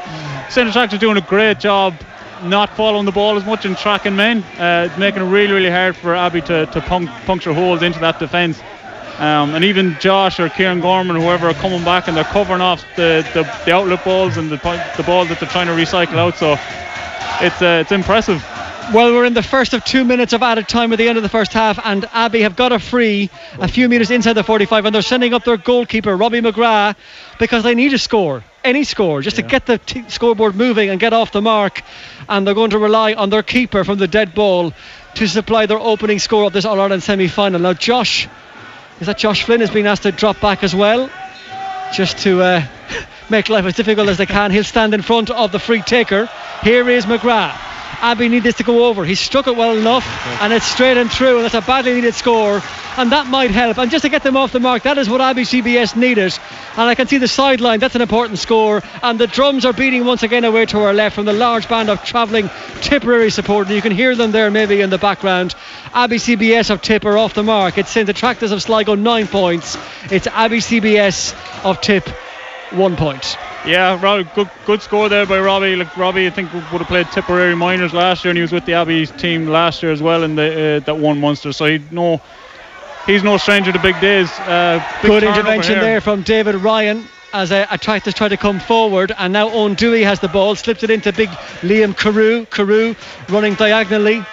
St. 0.49 0.69
Attracta's 0.69 0.99
doing 0.99 1.17
a 1.17 1.21
great 1.21 1.61
job 1.61 1.95
not 2.43 2.71
following 2.77 3.05
the 3.05 3.13
ball 3.13 3.37
as 3.37 3.45
much 3.45 3.65
and 3.65 3.77
tracking 3.77 4.17
men, 4.17 4.43
uh, 4.59 4.95
making 4.99 5.23
it 5.23 5.27
really, 5.27 5.53
really 5.53 5.71
hard 5.71 5.97
for 5.97 6.15
Abbey 6.15 6.41
to, 6.43 6.67
to 6.67 6.81
puncture 6.81 7.53
holes 7.53 7.83
into 7.83 7.99
that 8.01 8.19
defence. 8.19 8.61
Um, 9.19 9.55
and 9.57 9.65
even 9.65 9.97
Josh 9.99 10.39
or 10.39 10.49
Kieran 10.49 10.81
Gorman, 10.81 11.17
whoever, 11.17 11.49
are 11.49 11.55
coming 11.55 11.83
back 11.85 12.07
and 12.07 12.17
they're 12.17 12.25
covering 12.25 12.61
off 12.61 12.85
the, 12.95 13.29
the, 13.35 13.43
the 13.65 13.73
outlet 13.73 14.05
balls 14.05 14.37
and 14.37 14.49
the, 14.49 14.57
the 14.97 15.03
ball 15.03 15.25
that 15.25 15.41
they're 15.41 15.49
trying 15.49 15.67
to 15.67 15.73
recycle 15.73 16.19
out. 16.19 16.37
So 16.37 16.53
it's 17.41 17.61
uh, 17.61 17.83
it's 17.83 17.93
impressive. 17.93 18.45
Well, 18.93 19.13
we're 19.13 19.27
in 19.27 19.35
the 19.35 19.43
first 19.43 19.75
of 19.75 19.85
two 19.85 20.03
minutes 20.03 20.33
of 20.33 20.43
added 20.43 20.67
time 20.67 20.93
at 20.95 20.97
the 20.97 21.09
end 21.09 21.19
of 21.19 21.23
the 21.23 21.29
first 21.29 21.53
half, 21.53 21.79
and 21.85 22.07
Abbey 22.13 22.41
have 22.41 22.57
got 22.57 22.73
a 22.73 22.79
free 22.79 23.29
a 23.59 23.69
few 23.69 23.87
metres 23.87 24.11
inside 24.11 24.33
the 24.33 24.43
45, 24.43 24.87
and 24.87 24.95
they're 24.95 25.03
sending 25.03 25.35
up 25.35 25.45
their 25.45 25.59
goalkeeper, 25.59 26.17
Robbie 26.17 26.41
McGrath, 26.41 26.97
because 27.39 27.65
they 27.65 27.75
need 27.75 27.93
a 27.93 27.99
score, 27.99 28.43
any 28.65 28.85
score, 28.85 29.21
just 29.21 29.37
yeah. 29.37 29.43
to 29.43 29.49
get 29.49 29.67
the 29.67 29.77
t- 29.77 30.09
scoreboard 30.09 30.55
moving 30.55 30.89
and 30.89 30.99
get 30.99 31.13
off 31.13 31.33
the 31.33 31.43
mark. 31.43 31.83
And 32.31 32.47
they're 32.47 32.55
going 32.55 32.71
to 32.71 32.79
rely 32.79 33.13
on 33.13 33.29
their 33.29 33.43
keeper 33.43 33.85
from 33.85 33.99
the 33.99 34.09
dead 34.09 34.35
ball 34.35 34.73
to 35.17 35.27
supply 35.27 35.67
their 35.67 35.79
opening 35.79 36.19
score 36.19 36.45
of 36.45 36.55
this 36.55 36.65
All 36.65 36.81
Ireland 36.81 37.03
semi 37.03 37.29
final. 37.29 37.61
Now, 37.61 37.75
Josh 37.75 38.27
is 39.01 39.07
that 39.07 39.19
Josh 39.19 39.45
Flynn 39.45 39.61
has 39.61 39.71
been 39.71 39.87
asked 39.87 40.03
to 40.03 40.13
drop 40.13 40.41
back 40.41 40.63
as 40.65 40.75
well, 40.75 41.11
just 41.93 42.19
to 42.19 42.43
uh, 42.43 42.67
make 43.31 43.49
life 43.49 43.65
as 43.65 43.75
difficult 43.75 44.09
as 44.09 44.19
they 44.19 44.27
can. 44.27 44.51
He'll 44.51 44.65
stand 44.65 44.95
in 44.95 45.03
front 45.03 45.31
of 45.31 45.53
the 45.53 45.59
free 45.59 45.83
taker. 45.83 46.29
Here 46.63 46.89
is 46.89 47.07
McGrath. 47.07 47.78
Abbey 48.01 48.29
needs 48.29 48.45
this 48.45 48.57
to 48.57 48.63
go 48.63 48.87
over. 48.87 49.05
He 49.05 49.15
struck 49.15 49.47
it 49.47 49.57
well 49.57 49.77
enough, 49.77 50.07
and 50.41 50.53
it's 50.53 50.67
straight 50.67 50.97
and 50.97 51.11
through, 51.11 51.37
and 51.37 51.45
that's 51.45 51.55
a 51.55 51.61
badly 51.61 51.95
needed 51.95 52.15
score, 52.15 52.63
and 52.97 53.13
that 53.13 53.27
might 53.27 53.51
help. 53.51 53.79
And 53.79 53.91
just 53.91 54.03
to 54.03 54.09
get 54.09 54.23
them 54.23 54.37
off 54.37 54.53
the 54.53 54.61
mark, 54.61 54.85
that 54.85 54.99
is 54.99 55.09
what 55.09 55.21
Abbey 55.21 55.43
CBS 55.43 55.97
needed. 55.97 56.33
And 56.77 56.89
I 56.89 56.95
can 56.95 57.09
see 57.09 57.19
the 57.19 57.29
sideline, 57.29 57.81
that's 57.81 57.97
an 57.97 58.01
important 58.01 58.39
score. 58.39 58.83
And 59.03 59.19
the 59.19 59.27
drums 59.27 59.65
are 59.65 59.73
beating 59.73 60.05
once 60.05 60.23
again 60.23 60.45
away 60.45 60.67
to 60.67 60.79
our 60.81 60.95
left 60.95 61.17
from 61.17 61.25
the 61.25 61.33
large 61.33 61.69
band 61.69 61.91
of 61.91 62.05
travelling 62.05 62.51
Tipperary 62.83 63.31
support. 63.31 63.69
You 63.69 63.83
can 63.83 63.93
hear 63.93 64.15
them 64.15 64.31
there 64.31 64.51
maybe 64.51 64.81
in 64.81 64.91
the 64.91 64.99
background. 64.99 65.55
Abbey 65.93 66.17
CBS 66.17 66.71
of 66.71 66.83
Tip 66.83 67.05
are 67.05 67.19
off 67.19 67.35
the 67.35 67.43
mark. 67.43 67.79
It's 67.79 67.91
St 67.91 68.09
Attracta's 68.09 68.53
of 68.53 68.63
Sligo, 68.63 68.95
nine 68.95 69.27
points. 69.27 69.77
It's 70.11 70.27
Abbey 70.29 70.59
CBS 70.59 71.35
of 71.65 71.81
Tip, 71.81 72.09
one 72.71 72.97
point. 72.97 73.37
Yeah, 73.69 74.01
Robbie, 74.03 74.27
good 74.35 74.49
good 74.65 74.81
score 74.81 75.11
there 75.11 75.27
by 75.27 75.39
Robbie. 75.39 75.77
Like 75.77 75.95
Robbie, 75.95 76.27
I 76.27 76.31
think 76.31 76.53
would 76.55 76.63
have 76.63 76.87
played 76.87 77.07
Tipperary 77.11 77.55
minors 77.55 77.93
last 77.93 78.25
year, 78.25 78.31
and 78.31 78.39
he 78.39 78.43
was 78.43 78.51
with 78.51 78.65
the 78.65 78.73
Abbey 78.73 79.05
team 79.07 79.47
last 79.47 79.83
year 79.83 79.93
as 79.93 80.01
well 80.01 80.23
in 80.23 80.37
the 80.37 80.77
uh, 80.77 80.81
that 80.87 80.97
one 80.97 81.21
monster. 81.21 81.53
So 81.53 81.67
he 81.67 81.83
no, 81.91 82.23
he's 83.07 83.23
no 83.23 83.37
stranger 83.37 83.71
to 83.71 83.79
big 83.79 84.01
days. 84.01 84.31
Uh, 84.41 84.83
big 85.03 85.11
good 85.11 85.23
intervention 85.23 85.81
there 85.81 86.01
from 86.01 86.23
David 86.23 86.55
Ryan 86.55 87.05
as 87.35 87.51
a, 87.51 87.67
a 87.71 87.77
tries 87.77 88.05
to 88.05 88.13
try 88.13 88.29
to 88.29 88.39
come 88.39 88.59
forward, 88.59 89.13
and 89.19 89.35
now 89.35 89.51
Owen 89.51 89.75
Dewey 89.75 90.03
has 90.03 90.19
the 90.19 90.29
ball, 90.29 90.55
slips 90.55 90.83
it 90.83 90.89
into 90.89 91.13
big 91.13 91.29
Liam 91.61 91.95
Carew. 91.95 92.47
Carew 92.47 92.95
running 93.29 93.53
diagonally 93.55 94.25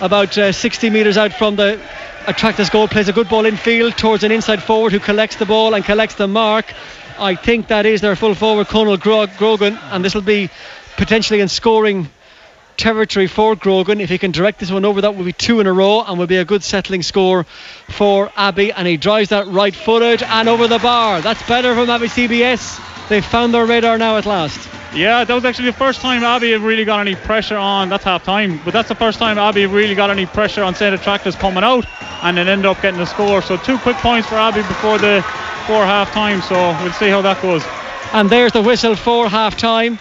about 0.00 0.36
uh, 0.36 0.50
60 0.50 0.90
metres 0.90 1.16
out 1.16 1.32
from 1.32 1.54
the 1.54 1.80
Attractors 2.26 2.70
goal, 2.70 2.86
plays 2.86 3.08
a 3.08 3.12
good 3.12 3.28
ball 3.28 3.46
in 3.46 3.56
field 3.56 3.96
towards 3.96 4.22
an 4.22 4.30
inside 4.30 4.62
forward 4.62 4.92
who 4.92 5.00
collects 5.00 5.36
the 5.36 5.46
ball 5.46 5.74
and 5.74 5.84
collects 5.84 6.14
the 6.14 6.28
mark. 6.28 6.72
I 7.18 7.34
think 7.34 7.68
that 7.68 7.86
is 7.86 8.00
their 8.00 8.16
full 8.16 8.34
forward, 8.34 8.68
Conal 8.68 8.96
Grogan, 8.96 9.78
and 9.90 10.04
this 10.04 10.14
will 10.14 10.22
be 10.22 10.50
potentially 10.96 11.40
in 11.40 11.48
scoring 11.48 12.08
territory 12.76 13.26
for 13.26 13.54
Grogan. 13.54 14.00
If 14.00 14.10
he 14.10 14.18
can 14.18 14.30
direct 14.30 14.60
this 14.60 14.70
one 14.70 14.84
over, 14.84 15.00
that 15.02 15.14
will 15.14 15.24
be 15.24 15.32
two 15.32 15.60
in 15.60 15.66
a 15.66 15.72
row 15.72 16.02
and 16.02 16.18
will 16.18 16.26
be 16.26 16.36
a 16.36 16.44
good 16.44 16.62
settling 16.62 17.02
score 17.02 17.44
for 17.88 18.32
Abbey. 18.36 18.72
And 18.72 18.86
he 18.86 18.96
drives 18.96 19.30
that 19.30 19.46
right 19.46 19.74
footed 19.74 20.22
and 20.22 20.48
over 20.48 20.68
the 20.68 20.78
bar. 20.78 21.20
That's 21.20 21.46
better 21.46 21.74
from 21.74 21.90
Abbey 21.90 22.08
CBS. 22.08 22.91
They've 23.08 23.24
found 23.24 23.52
their 23.52 23.66
radar 23.66 23.98
now 23.98 24.16
at 24.16 24.26
last. 24.26 24.68
Yeah, 24.94 25.24
that 25.24 25.34
was 25.34 25.44
actually 25.44 25.66
the 25.66 25.76
first 25.76 26.00
time 26.00 26.22
Abbey 26.22 26.52
have 26.52 26.62
really 26.62 26.84
got 26.84 27.00
any 27.00 27.14
pressure 27.14 27.56
on. 27.56 27.88
That's 27.88 28.04
half 28.04 28.24
time, 28.24 28.60
but 28.64 28.72
that's 28.72 28.88
the 28.88 28.94
first 28.94 29.18
time 29.18 29.38
Abbey 29.38 29.66
really 29.66 29.94
got 29.94 30.10
any 30.10 30.26
pressure 30.26 30.62
on 30.62 30.74
St. 30.74 30.94
Attracta's 30.94 31.34
coming 31.34 31.64
out 31.64 31.86
and 32.22 32.36
then 32.36 32.46
end 32.46 32.66
up 32.66 32.80
getting 32.82 33.00
a 33.00 33.06
score. 33.06 33.40
So 33.40 33.56
two 33.56 33.78
quick 33.78 33.96
points 33.96 34.28
for 34.28 34.34
Abbey 34.34 34.62
before 34.62 34.98
the 34.98 35.24
before 35.62 35.84
half 35.84 36.12
time. 36.12 36.42
So 36.42 36.54
we'll 36.82 36.92
see 36.92 37.08
how 37.08 37.22
that 37.22 37.40
goes. 37.40 37.62
And 38.12 38.28
there's 38.28 38.52
the 38.52 38.60
whistle 38.60 38.94
for 38.94 39.28
half 39.28 39.56
time. 39.56 39.98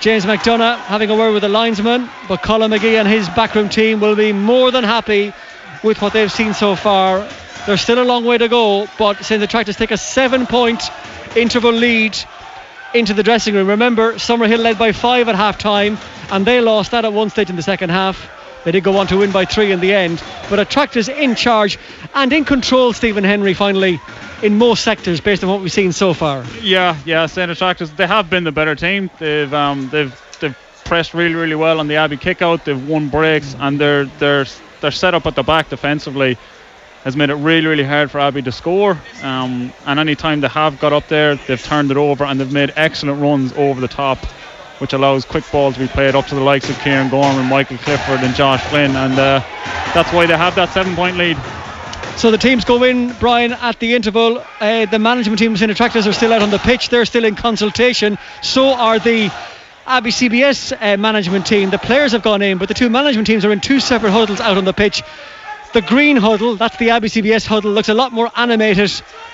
James 0.00 0.24
McDonough 0.24 0.78
having 0.78 1.10
a 1.10 1.16
word 1.16 1.32
with 1.32 1.42
the 1.42 1.48
linesman, 1.48 2.08
but 2.28 2.42
Colin 2.42 2.70
McGee 2.70 2.98
and 3.00 3.08
his 3.08 3.28
backroom 3.30 3.68
team 3.68 3.98
will 3.98 4.14
be 4.14 4.32
more 4.32 4.70
than 4.70 4.84
happy 4.84 5.32
with 5.82 6.00
what 6.00 6.12
they've 6.12 6.30
seen 6.30 6.54
so 6.54 6.76
far. 6.76 7.26
There's 7.66 7.80
still 7.80 8.00
a 8.00 8.04
long 8.04 8.24
way 8.24 8.38
to 8.38 8.48
go, 8.48 8.86
but 8.96 9.24
St. 9.24 9.42
Attracta's 9.42 9.74
take 9.74 9.90
a 9.90 9.96
seven 9.96 10.46
point 10.46 10.88
interval 11.34 11.72
lead 11.72 12.16
into 12.94 13.12
the 13.12 13.24
dressing 13.24 13.56
room. 13.56 13.66
Remember, 13.66 14.14
Summerhill 14.14 14.60
led 14.60 14.78
by 14.78 14.92
five 14.92 15.28
at 15.28 15.34
half 15.34 15.58
time, 15.58 15.98
and 16.30 16.46
they 16.46 16.60
lost 16.60 16.92
that 16.92 17.04
at 17.04 17.12
one 17.12 17.28
stage 17.28 17.50
in 17.50 17.56
the 17.56 17.62
second 17.62 17.90
half. 17.90 18.30
They 18.64 18.70
did 18.70 18.84
go 18.84 18.96
on 18.98 19.08
to 19.08 19.18
win 19.18 19.32
by 19.32 19.46
three 19.46 19.72
in 19.72 19.80
the 19.80 19.92
end, 19.92 20.22
but 20.48 20.60
Attracta's 20.60 21.08
in 21.08 21.34
charge 21.34 21.76
and 22.14 22.32
in 22.32 22.44
control, 22.44 22.92
Stephen 22.92 23.24
Henry, 23.24 23.52
finally, 23.52 24.00
in 24.42 24.58
most 24.58 24.84
sectors 24.84 25.20
based 25.20 25.42
on 25.42 25.50
what 25.50 25.60
we've 25.60 25.72
seen 25.72 25.90
so 25.90 26.14
far. 26.14 26.44
Yeah, 26.62 26.96
yeah, 27.04 27.26
St. 27.26 27.50
Attracta's, 27.50 27.92
they 27.92 28.06
have 28.06 28.30
been 28.30 28.44
the 28.44 28.52
better 28.52 28.76
team. 28.76 29.10
They've 29.18 29.52
um, 29.52 29.88
they've 29.88 30.14
they've 30.40 30.56
pressed 30.84 31.14
really, 31.14 31.34
really 31.34 31.56
well 31.56 31.80
on 31.80 31.88
the 31.88 31.96
Abbey 31.96 32.16
kickout. 32.16 32.64
They've 32.64 32.88
won 32.88 33.08
breaks, 33.08 33.56
and 33.58 33.80
they're 33.80 34.04
they're 34.04 34.46
they're 34.80 34.90
set 34.92 35.14
up 35.14 35.26
at 35.26 35.34
the 35.34 35.42
back 35.42 35.68
defensively 35.68 36.38
has 37.06 37.16
made 37.16 37.30
it 37.30 37.36
really, 37.36 37.68
really 37.68 37.84
hard 37.84 38.10
for 38.10 38.18
Abbey 38.18 38.42
to 38.42 38.50
score. 38.50 39.00
Um, 39.22 39.72
and 39.86 40.00
any 40.00 40.16
time 40.16 40.40
they 40.40 40.48
have 40.48 40.80
got 40.80 40.92
up 40.92 41.06
there, 41.06 41.36
they've 41.36 41.62
turned 41.62 41.92
it 41.92 41.96
over 41.96 42.24
and 42.24 42.40
they've 42.40 42.52
made 42.52 42.72
excellent 42.74 43.22
runs 43.22 43.52
over 43.52 43.80
the 43.80 43.86
top, 43.86 44.18
which 44.80 44.92
allows 44.92 45.24
quick 45.24 45.44
balls 45.52 45.74
to 45.74 45.80
be 45.80 45.86
played 45.86 46.16
up 46.16 46.26
to 46.26 46.34
the 46.34 46.40
likes 46.40 46.68
of 46.68 46.76
Kieran 46.80 47.08
Gorman, 47.08 47.46
Michael 47.46 47.78
Clifford, 47.78 48.24
and 48.24 48.34
Josh 48.34 48.60
Flynn. 48.64 48.96
And 48.96 49.12
uh, 49.12 49.38
that's 49.94 50.12
why 50.12 50.26
they 50.26 50.36
have 50.36 50.56
that 50.56 50.70
seven 50.70 50.96
point 50.96 51.16
lead. 51.16 51.36
So 52.18 52.32
the 52.32 52.38
teams 52.38 52.64
go 52.64 52.82
in, 52.82 53.12
Brian, 53.20 53.52
at 53.52 53.78
the 53.78 53.94
interval. 53.94 54.42
Uh, 54.58 54.86
the 54.86 54.98
management 54.98 55.38
teams 55.38 55.62
in 55.62 55.70
Attracta's 55.70 56.08
are 56.08 56.12
still 56.12 56.32
out 56.32 56.42
on 56.42 56.50
the 56.50 56.58
pitch. 56.58 56.88
They're 56.88 57.04
still 57.04 57.24
in 57.24 57.36
consultation. 57.36 58.18
So 58.42 58.70
are 58.70 58.98
the 58.98 59.30
Abbey 59.86 60.10
CBS 60.10 60.76
uh, 60.76 60.96
management 60.96 61.46
team. 61.46 61.70
The 61.70 61.78
players 61.78 62.10
have 62.10 62.22
gone 62.22 62.42
in, 62.42 62.58
but 62.58 62.66
the 62.66 62.74
two 62.74 62.90
management 62.90 63.28
teams 63.28 63.44
are 63.44 63.52
in 63.52 63.60
two 63.60 63.78
separate 63.78 64.10
huddles 64.10 64.40
out 64.40 64.58
on 64.58 64.64
the 64.64 64.72
pitch. 64.72 65.04
The 65.76 65.82
green 65.82 66.16
huddle, 66.16 66.56
that's 66.56 66.78
the 66.78 66.88
Abbey 66.88 67.08
CBS 67.08 67.46
huddle, 67.46 67.70
looks 67.70 67.90
a 67.90 67.92
lot 67.92 68.10
more 68.10 68.30
animated 68.34 68.90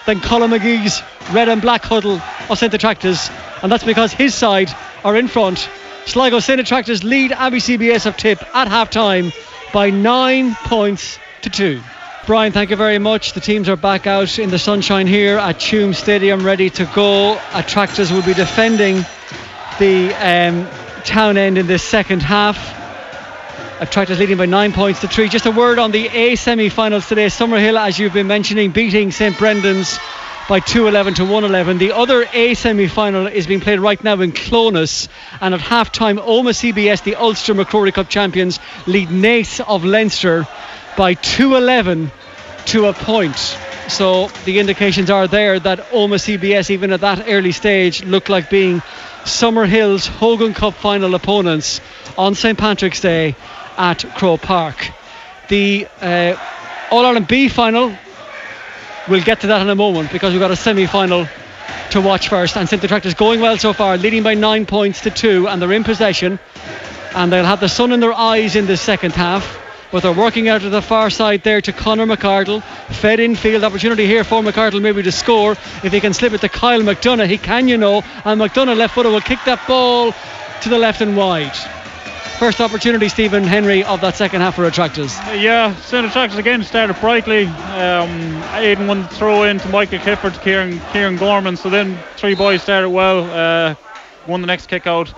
than 0.07 0.20
Colin 0.20 0.50
McGee's 0.50 1.00
red 1.33 1.48
and 1.48 1.62
black 1.62 1.85
huddle 1.85 2.20
of 2.50 2.59
St. 2.59 2.74
Attracta's. 2.74 3.31
and 3.62 3.70
that's 3.70 3.85
because 3.85 4.12
his 4.12 4.35
side 4.35 4.68
are 5.05 5.16
in 5.16 5.28
front. 5.28 5.68
Sligo 6.05 6.40
St 6.40 6.59
Attracta's 6.59 7.05
lead 7.05 7.31
Abbey 7.31 7.59
CBS 7.59 8.07
of 8.07 8.16
Tip 8.16 8.42
at 8.57 8.66
half 8.66 8.90
time 8.90 9.31
by 9.72 9.90
nine 9.90 10.57
points 10.64 11.20
to 11.42 11.48
two. 11.48 11.81
Brian, 12.26 12.50
thank 12.50 12.70
you 12.70 12.76
very 12.76 12.98
much. 12.98 13.35
The 13.35 13.40
teams 13.40 13.68
are 13.68 13.76
back 13.76 14.09
out 14.09 14.40
in 14.40 14.50
the 14.50 14.59
sunshine 14.59 15.07
here 15.07 15.38
at 15.38 15.60
Tuam 15.60 15.94
Stadium, 15.94 16.44
ready 16.44 16.71
to 16.71 16.90
go. 16.92 17.38
Attracta's 17.52 18.10
will 18.10 18.23
be 18.23 18.35
defending 18.35 18.96
the 19.79 20.12
um, 20.14 20.69
town 21.04 21.37
end 21.37 21.56
in 21.56 21.69
this 21.69 21.85
second 21.85 22.21
half. 22.21 22.81
Attracta's 23.83 24.20
leading 24.20 24.37
by 24.37 24.46
nine 24.46 24.72
points 24.72 25.00
to 25.00 25.08
three. 25.08 25.28
Just 25.28 25.44
a 25.46 25.50
word 25.50 25.80
on 25.80 25.90
the 25.90 26.06
A 26.06 26.37
semi 26.37 26.68
finals 26.68 27.08
today. 27.08 27.26
Summerhill, 27.26 27.76
as 27.76 27.98
you've 27.98 28.12
been 28.12 28.28
mentioning, 28.28 28.70
beating 28.70 29.10
St 29.10 29.37
Brendan's 29.37 29.98
by 30.48 30.60
211 30.60 31.14
to 31.14 31.24
111. 31.24 31.78
The 31.78 31.90
other 31.90 32.24
A 32.33 32.54
semi 32.54 32.87
final 32.87 33.26
is 33.26 33.48
being 33.48 33.58
played 33.58 33.80
right 33.80 34.02
now 34.04 34.20
in 34.20 34.30
Clones. 34.30 35.08
And 35.40 35.52
at 35.52 35.60
half 35.60 35.90
time, 35.90 36.18
Omagh 36.18 36.72
CBS, 36.72 37.02
the 37.02 37.16
Ulster 37.16 37.54
McCrory 37.54 37.92
Cup 37.92 38.08
champions, 38.08 38.60
lead 38.87 39.08
Naas 39.08 39.58
of 39.58 39.85
Leinster 39.85 40.46
by 40.96 41.14
211 41.14 42.12
to 42.66 42.87
a 42.87 42.92
point. 42.92 43.37
So 43.88 44.28
the 44.44 44.60
indications 44.60 45.10
are 45.10 45.26
there 45.26 45.58
that 45.58 45.90
Omagh 45.90 46.38
CBS, 46.38 46.70
even 46.70 46.92
at 46.92 47.00
that 47.00 47.24
early 47.26 47.50
stage, 47.50 48.04
look 48.04 48.28
like 48.28 48.48
being 48.48 48.80
Summerhill's 49.24 50.06
Hogan 50.06 50.54
Cup 50.54 50.74
final 50.74 51.16
opponents 51.16 51.80
on 52.16 52.37
St 52.37 52.56
Patrick's 52.56 53.00
Day 53.00 53.35
at 53.77 54.04
Croke 54.16 54.42
Park. 54.42 54.90
The 55.48 55.87
uh, 56.00 56.37
All 56.90 57.04
Ireland 57.04 57.29
B 57.29 57.48
final, 57.48 57.96
we'll 59.08 59.23
get 59.23 59.40
to 59.40 59.48
that 59.48 59.60
in 59.62 59.68
a 59.68 59.75
moment 59.75 60.12
because 60.12 60.33
we've 60.33 60.40
got 60.40 60.50
a 60.50 60.56
semi 60.56 60.87
final 60.87 61.27
to 61.90 62.00
watch 62.00 62.29
first. 62.29 62.56
And 62.56 62.68
St 62.68 62.83
Attracta's 62.83 63.14
going 63.14 63.40
well 63.40 63.58
so 63.58 63.73
far, 63.73 63.96
leading 63.96 64.23
by 64.23 64.35
nine 64.35 64.66
points 64.66 65.02
to 65.02 65.10
two, 65.10 65.48
and 65.48 65.60
they're 65.60 65.73
in 65.73 65.85
possession. 65.85 66.38
And 67.14 67.31
they'll 67.31 67.44
have 67.44 67.60
the 67.60 67.68
sun 67.68 67.92
in 67.92 68.00
their 68.00 68.14
eyes 68.14 68.56
in 68.56 68.66
the 68.66 68.77
second 68.77 69.12
half 69.12 69.60
but 69.92 70.02
they're 70.02 70.12
working 70.12 70.48
out 70.48 70.62
to 70.62 70.70
the 70.70 70.81
far 70.81 71.10
side 71.10 71.42
there 71.42 71.60
to 71.60 71.70
Connor 71.70 72.06
McArdle. 72.06 72.62
Fed 72.94 73.20
infield 73.20 73.62
opportunity 73.62 74.06
here 74.06 74.25
for 74.25 74.42
McArdle 74.42 74.81
maybe 74.81 75.02
to 75.02 75.12
score. 75.12 75.52
If 75.85 75.92
he 75.92 76.00
can 76.00 76.14
slip 76.14 76.33
it 76.33 76.40
to 76.40 76.48
Kyle 76.48 76.81
McDonough, 76.81 77.29
he 77.29 77.37
can, 77.37 77.68
you 77.68 77.77
know. 77.77 78.02
And 78.25 78.40
McDonough 78.40 78.77
left 78.77 78.94
footer 78.94 79.10
will 79.10 79.20
kick 79.20 79.40
that 79.44 79.68
ball 79.68 80.12
to 80.62 80.68
the 80.70 80.79
left 80.79 81.02
and 81.02 81.14
wide. 81.14 81.81
First 82.42 82.60
opportunity, 82.60 83.08
Stephen 83.08 83.44
Henry, 83.44 83.84
of 83.84 84.00
that 84.00 84.16
second 84.16 84.40
half 84.40 84.56
for 84.56 84.64
Attracta's. 84.64 85.16
Yeah, 85.40 85.76
St 85.76 86.04
Attracta's 86.04 86.40
again 86.40 86.64
started 86.64 86.98
brightly. 86.98 87.44
Um, 87.44 88.42
Aidan 88.54 88.88
won 88.88 89.02
the 89.02 89.08
throw 89.10 89.44
in 89.44 89.60
to 89.60 89.68
Michael 89.68 90.00
Clifford, 90.00 90.32
Kieran, 90.40 90.80
Kieran 90.90 91.18
Gorman. 91.18 91.56
So 91.56 91.70
then 91.70 91.96
three 92.16 92.34
boys 92.34 92.60
started 92.60 92.90
well, 92.90 93.30
uh, 93.30 93.76
won 94.26 94.40
the 94.40 94.48
next 94.48 94.66
kick 94.66 94.88
out. 94.88 95.14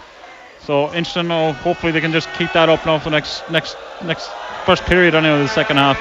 So 0.67 0.89
interesting. 0.89 1.29
Now, 1.29 1.55
hopefully 1.55 1.93
they 1.93 2.03
can 2.03 2.13
just 2.13 2.29
keep 2.35 2.53
that 2.53 2.69
up 2.69 2.85
now 2.85 2.99
for 2.99 3.09
next 3.09 3.43
next 3.51 3.79
next 4.05 4.29
first 4.67 4.83
period 4.83 5.15
anyway, 5.15 5.39
the 5.39 5.49
second 5.49 5.79
half. 5.79 5.99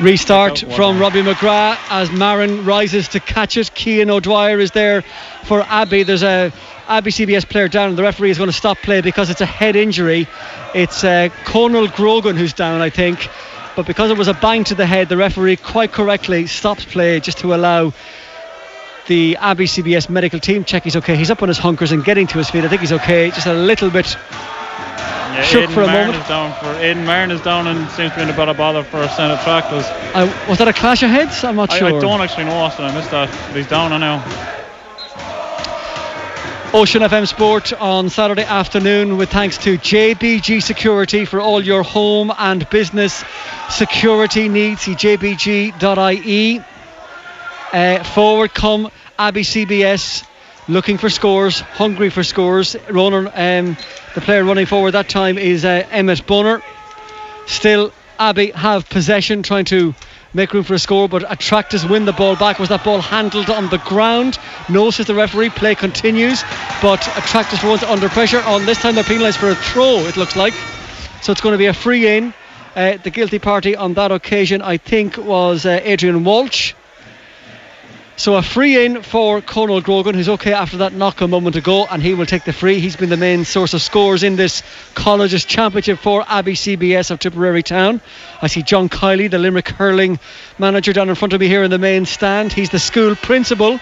Restart 0.00 0.60
from 0.74 0.98
Robbie 0.98 1.20
McGrath 1.20 1.76
as 1.90 2.10
Marin 2.10 2.64
rises 2.64 3.08
to 3.08 3.20
catch 3.20 3.58
it. 3.58 3.74
Kean 3.74 4.08
O'Dwyer 4.08 4.58
is 4.58 4.70
there 4.70 5.02
for 5.44 5.60
Abbey. 5.60 6.02
There's 6.02 6.22
a 6.22 6.50
Abbey 6.88 7.10
CBS 7.10 7.48
player 7.48 7.68
down, 7.68 7.90
and 7.90 7.98
the 7.98 8.02
referee 8.02 8.30
is 8.30 8.38
going 8.38 8.50
to 8.50 8.56
stop 8.56 8.78
play 8.78 9.00
because 9.00 9.30
it's 9.30 9.40
a 9.40 9.46
head 9.46 9.76
injury. 9.76 10.26
It's 10.74 11.04
uh, 11.04 11.28
Conal 11.44 11.88
Grogan 11.88 12.36
who's 12.36 12.52
down, 12.52 12.80
I 12.80 12.90
think. 12.90 13.28
But 13.74 13.86
because 13.86 14.10
it 14.10 14.18
was 14.18 14.28
a 14.28 14.34
bang 14.34 14.64
to 14.64 14.74
the 14.74 14.86
head, 14.86 15.08
the 15.08 15.16
referee 15.16 15.56
quite 15.56 15.92
correctly 15.92 16.46
stops 16.46 16.84
play 16.84 17.20
just 17.20 17.38
to 17.38 17.54
allow 17.54 17.92
the 19.06 19.36
Abbey 19.40 19.64
CBS 19.64 20.08
medical 20.08 20.38
team 20.38 20.64
check 20.64 20.84
he's 20.84 20.96
okay. 20.96 21.16
He's 21.16 21.30
up 21.30 21.42
on 21.42 21.48
his 21.48 21.58
hunkers 21.58 21.92
and 21.92 22.04
getting 22.04 22.26
to 22.28 22.38
his 22.38 22.50
feet. 22.50 22.64
I 22.64 22.68
think 22.68 22.80
he's 22.82 22.92
okay. 22.92 23.30
Just 23.30 23.46
a 23.46 23.54
little 23.54 23.90
bit 23.90 24.16
yeah, 25.32 25.42
shook 25.42 25.62
Aidan 25.62 25.74
for 25.74 25.82
a 25.82 25.86
Marin 25.86 26.06
moment. 26.08 26.22
Is 26.22 26.28
down 26.28 26.60
for 26.60 26.80
Aidan 26.80 27.04
Marin 27.04 27.30
is 27.30 27.40
down 27.40 27.66
and 27.66 27.90
seems 27.90 28.10
to 28.10 28.16
be 28.16 28.22
in 28.22 28.30
a 28.30 28.36
bit 28.36 28.48
of 28.48 28.56
bother 28.56 28.84
for 28.84 29.06
St 29.08 29.32
Attracta's. 29.32 29.86
Uh, 30.14 30.46
was 30.48 30.58
that 30.58 30.68
a 30.68 30.72
clash 30.72 31.02
of 31.02 31.10
heads? 31.10 31.42
I'm 31.42 31.56
not 31.56 31.72
I, 31.72 31.78
sure. 31.78 31.96
I 31.96 32.00
don't 32.00 32.20
actually 32.20 32.44
know 32.44 32.56
Austin. 32.56 32.84
I 32.84 32.94
missed 32.94 33.10
that. 33.10 33.28
But 33.48 33.56
he's 33.56 33.68
down 33.68 33.98
now. 33.98 34.61
Ocean 36.74 37.02
FM 37.02 37.28
Sport 37.28 37.74
on 37.74 38.08
Saturday 38.08 38.44
afternoon 38.44 39.18
with 39.18 39.30
thanks 39.30 39.58
to 39.58 39.76
JBG 39.76 40.62
Security 40.62 41.26
for 41.26 41.38
all 41.38 41.62
your 41.62 41.82
home 41.82 42.32
and 42.38 42.68
business 42.70 43.22
security 43.68 44.48
needs. 44.48 44.80
See 44.80 44.94
jbg.ie. 44.94 46.64
Uh, 47.74 48.04
forward 48.04 48.54
come 48.54 48.90
Abbey 49.18 49.42
CBS 49.42 50.26
looking 50.66 50.96
for 50.96 51.10
scores, 51.10 51.60
hungry 51.60 52.08
for 52.08 52.24
scores. 52.24 52.74
Ronan, 52.88 53.26
um, 53.34 53.76
the 54.14 54.22
player 54.22 54.42
running 54.42 54.64
forward 54.64 54.92
that 54.92 55.10
time 55.10 55.36
is 55.36 55.66
uh, 55.66 55.86
Emmett 55.90 56.26
Bonner. 56.26 56.62
Still, 57.46 57.92
Abbey 58.18 58.50
have 58.52 58.88
possession, 58.88 59.42
trying 59.42 59.66
to 59.66 59.94
make 60.34 60.52
room 60.52 60.64
for 60.64 60.74
a 60.74 60.78
score, 60.78 61.08
but 61.08 61.30
Attracta's 61.30 61.86
win 61.86 62.04
the 62.04 62.12
ball 62.12 62.36
back. 62.36 62.58
Was 62.58 62.70
that 62.70 62.84
ball 62.84 63.00
handled 63.00 63.50
on 63.50 63.68
the 63.68 63.78
ground? 63.78 64.38
No, 64.68 64.90
says 64.90 65.06
the 65.06 65.14
referee. 65.14 65.50
Play 65.50 65.74
continues, 65.74 66.42
but 66.80 67.00
Attracta's 67.16 67.62
once 67.62 67.82
under 67.82 68.08
pressure. 68.08 68.40
On 68.40 68.64
this 68.66 68.80
time, 68.80 68.94
they're 68.94 69.04
penalised 69.04 69.38
for 69.38 69.50
a 69.50 69.54
throw. 69.54 69.98
It 70.06 70.16
looks 70.16 70.36
like, 70.36 70.54
so 71.22 71.32
it's 71.32 71.40
going 71.40 71.52
to 71.52 71.58
be 71.58 71.66
a 71.66 71.74
free 71.74 72.16
in. 72.16 72.34
Uh, 72.74 72.96
the 72.96 73.10
guilty 73.10 73.38
party 73.38 73.76
on 73.76 73.94
that 73.94 74.10
occasion, 74.10 74.62
I 74.62 74.78
think, 74.78 75.18
was 75.18 75.66
uh, 75.66 75.80
Adrian 75.82 76.24
Walsh. 76.24 76.74
So 78.16 78.36
a 78.36 78.42
free 78.42 78.84
in 78.84 79.02
for 79.02 79.40
Conal 79.40 79.80
Grogan, 79.80 80.14
who's 80.14 80.28
okay 80.28 80.52
after 80.52 80.76
that 80.78 80.92
knock 80.92 81.22
a 81.22 81.28
moment 81.28 81.56
ago, 81.56 81.86
and 81.90 82.02
he 82.02 82.14
will 82.14 82.26
take 82.26 82.44
the 82.44 82.52
free. 82.52 82.78
He's 82.78 82.94
been 82.94 83.08
the 83.08 83.16
main 83.16 83.44
source 83.44 83.74
of 83.74 83.80
scores 83.80 84.22
in 84.22 84.36
this 84.36 84.62
colleges 84.94 85.44
championship 85.44 85.98
for 85.98 86.22
Abbey 86.28 86.52
CBS 86.52 87.10
of 87.10 87.18
Tipperary 87.18 87.62
Town. 87.62 88.00
I 88.40 88.48
see 88.48 88.62
John 88.62 88.88
Kiely, 88.88 89.30
the 89.30 89.38
Limerick 89.38 89.68
hurling 89.68 90.20
manager, 90.58 90.92
down 90.92 91.08
in 91.08 91.14
front 91.14 91.32
of 91.32 91.40
me 91.40 91.48
here 91.48 91.64
in 91.64 91.70
the 91.70 91.78
main 91.78 92.04
stand. 92.04 92.52
He's 92.52 92.70
the 92.70 92.78
school 92.78 93.16
principal 93.16 93.80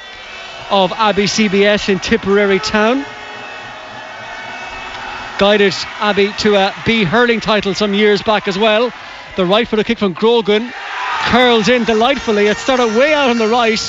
of 0.71 0.93
Abbey 0.93 1.25
CBS 1.25 1.89
in 1.89 1.99
Tipperary 1.99 2.61
Town. 2.61 3.05
Guided 5.39 5.75
Abbey 5.99 6.33
to 6.39 6.55
a 6.55 6.75
B 6.87 7.03
hurling 7.03 7.41
title 7.41 7.75
some 7.75 7.95
years 7.95 8.23
back 8.23 8.47
as 8.47 8.57
well. 8.57 8.93
The 9.37 9.45
right 9.45 9.67
foot 9.67 9.85
kick 9.85 9.99
from 9.99 10.13
Grogan 10.13 10.73
curls 11.25 11.69
in 11.69 11.85
delightfully. 11.85 12.47
It 12.47 12.57
started 12.57 12.97
way 12.97 13.13
out 13.13 13.31
on 13.31 13.39
the 13.39 13.49
right, 13.49 13.81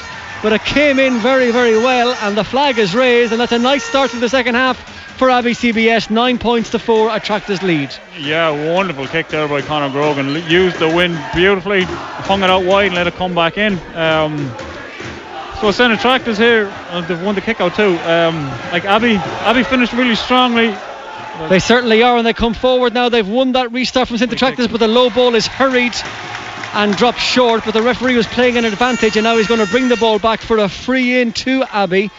but 0.41 0.53
it 0.53 0.63
came 0.63 0.99
in 0.99 1.19
very, 1.19 1.51
very 1.51 1.77
well, 1.77 2.13
and 2.21 2.35
the 2.35 2.43
flag 2.43 2.79
is 2.79 2.95
raised, 2.95 3.31
and 3.31 3.39
that's 3.39 3.51
a 3.51 3.59
nice 3.59 3.83
start 3.83 4.11
to 4.11 4.19
the 4.19 4.29
second 4.29 4.55
half 4.55 4.77
for 5.17 5.29
Abbey 5.29 5.51
CBS. 5.51 6.09
Nine 6.09 6.39
points 6.39 6.71
to 6.71 6.79
four, 6.79 7.09
Attracta's 7.09 7.61
lead. 7.61 7.93
Yeah, 8.17 8.73
wonderful 8.73 9.07
kick 9.07 9.27
there 9.27 9.47
by 9.47 9.61
Conor 9.61 9.91
Grogan. 9.91 10.27
Used 10.49 10.79
the 10.79 10.87
wind 10.87 11.19
beautifully, 11.35 11.83
hung 11.83 12.41
it 12.43 12.49
out 12.49 12.65
wide 12.65 12.87
and 12.87 12.95
let 12.95 13.07
it 13.07 13.13
come 13.13 13.35
back 13.35 13.57
in. 13.57 13.73
Um, 13.95 14.51
so 15.61 15.69
St 15.69 15.93
Attracta's 15.93 16.39
here, 16.39 16.73
uh, 16.89 17.01
they've 17.01 17.21
won 17.21 17.35
the 17.35 17.41
kick 17.41 17.61
out 17.61 17.75
too. 17.75 17.95
Um, 17.99 18.47
like 18.71 18.85
Abbey, 18.85 19.15
Abbey 19.15 19.63
finished 19.63 19.93
really 19.93 20.15
strongly. 20.15 20.75
They 21.49 21.59
certainly 21.59 22.01
are, 22.03 22.17
and 22.17 22.25
they 22.25 22.33
come 22.33 22.53
forward 22.53 22.93
now. 22.93 23.09
They've 23.09 23.27
won 23.27 23.51
that 23.53 23.71
restart 23.71 24.07
from 24.07 24.17
St 24.17 24.31
Attracta's, 24.33 24.67
but 24.67 24.79
the 24.79 24.87
low 24.87 25.09
ball 25.09 25.35
is 25.35 25.45
hurried 25.45 25.93
and 26.73 26.95
dropped 26.95 27.19
short. 27.19 27.63
But 27.65 27.73
the 27.73 27.81
referee 27.81 28.15
was 28.15 28.27
playing 28.27 28.57
an 28.57 28.65
advantage, 28.65 29.17
and 29.17 29.23
now 29.23 29.37
he's 29.37 29.47
going 29.47 29.65
to 29.65 29.71
bring 29.71 29.89
the 29.89 29.97
ball 29.97 30.19
back 30.19 30.41
for 30.41 30.57
a 30.57 30.69
free 30.69 31.19
in 31.19 31.33
to 31.33 31.63
Abbey 31.63 32.11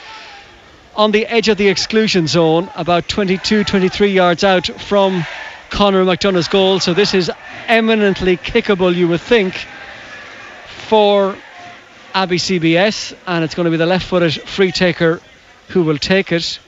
on 0.95 1.11
the 1.11 1.27
edge 1.27 1.49
of 1.49 1.57
the 1.57 1.69
exclusion 1.69 2.27
zone, 2.27 2.71
about 2.75 3.09
22, 3.09 3.65
23 3.65 4.09
yards 4.13 4.45
out 4.45 4.67
from 4.67 5.25
Conor 5.71 6.05
McDonough's 6.05 6.49
goal. 6.49 6.81
So 6.81 6.93
this 6.93 7.15
is 7.15 7.31
eminently 7.67 8.37
kickable, 8.37 8.95
you 8.95 9.09
would 9.09 9.23
think, 9.23 9.55
for 10.89 11.35
Abbey 12.13 12.37
CBS, 12.37 13.17
and 13.27 13.43
it's 13.43 13.55
going 13.55 13.65
to 13.65 13.71
be 13.71 13.79
the 13.79 13.87
left-footed 13.87 14.43
free 14.43 14.71
taker 14.71 15.21
who 15.69 15.83
will 15.83 15.97
take 15.97 16.31
it. 16.31 16.59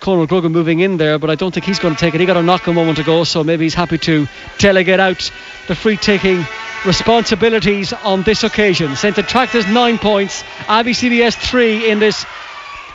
Conor 0.00 0.26
Grogan 0.26 0.52
moving 0.52 0.80
in 0.80 0.96
there, 0.96 1.18
but 1.18 1.30
I 1.30 1.34
don't 1.34 1.52
think 1.52 1.66
he's 1.66 1.78
going 1.78 1.94
to 1.94 2.00
take 2.00 2.14
it. 2.14 2.20
He 2.20 2.26
got 2.26 2.36
a 2.36 2.42
knock 2.42 2.66
a 2.66 2.72
moment 2.72 2.98
ago, 2.98 3.24
so 3.24 3.44
maybe 3.44 3.64
he's 3.64 3.74
happy 3.74 3.98
to 3.98 4.26
delegate 4.58 5.00
out 5.00 5.30
the 5.66 5.74
free 5.74 5.96
taking 5.96 6.44
responsibilities 6.86 7.92
on 7.92 8.22
this 8.22 8.44
occasion. 8.44 8.96
St 8.96 9.18
Attractors 9.18 9.66
nine 9.66 9.98
points, 9.98 10.44
Abbey 10.68 10.92
CBS 10.92 11.36
three 11.36 11.90
in 11.90 11.98
this 11.98 12.24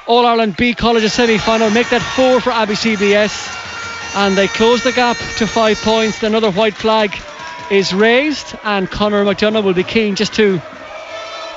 All 0.08 0.26
Ireland 0.26 0.56
B 0.58 0.74
Colleges 0.74 1.14
semi 1.14 1.38
final. 1.38 1.70
Make 1.70 1.89
that 1.89 2.01
four 2.01 2.39
for 2.39 2.51
Abbey 2.51 2.76
CBS, 2.76 4.16
and 4.16 4.38
they 4.38 4.47
close 4.47 4.84
the 4.84 4.91
gap 4.91 5.18
to 5.38 5.47
five 5.47 5.78
points. 5.82 6.24
Another 6.24 6.51
white 6.51 6.76
flag 6.76 7.16
is 7.70 7.93
raised, 7.93 8.56
and 8.64 8.89
Conor 8.89 9.24
McDonough 9.24 9.64
will 9.64 9.74
be 9.74 9.84
keen 9.84 10.16
just 10.16 10.34
to 10.36 10.62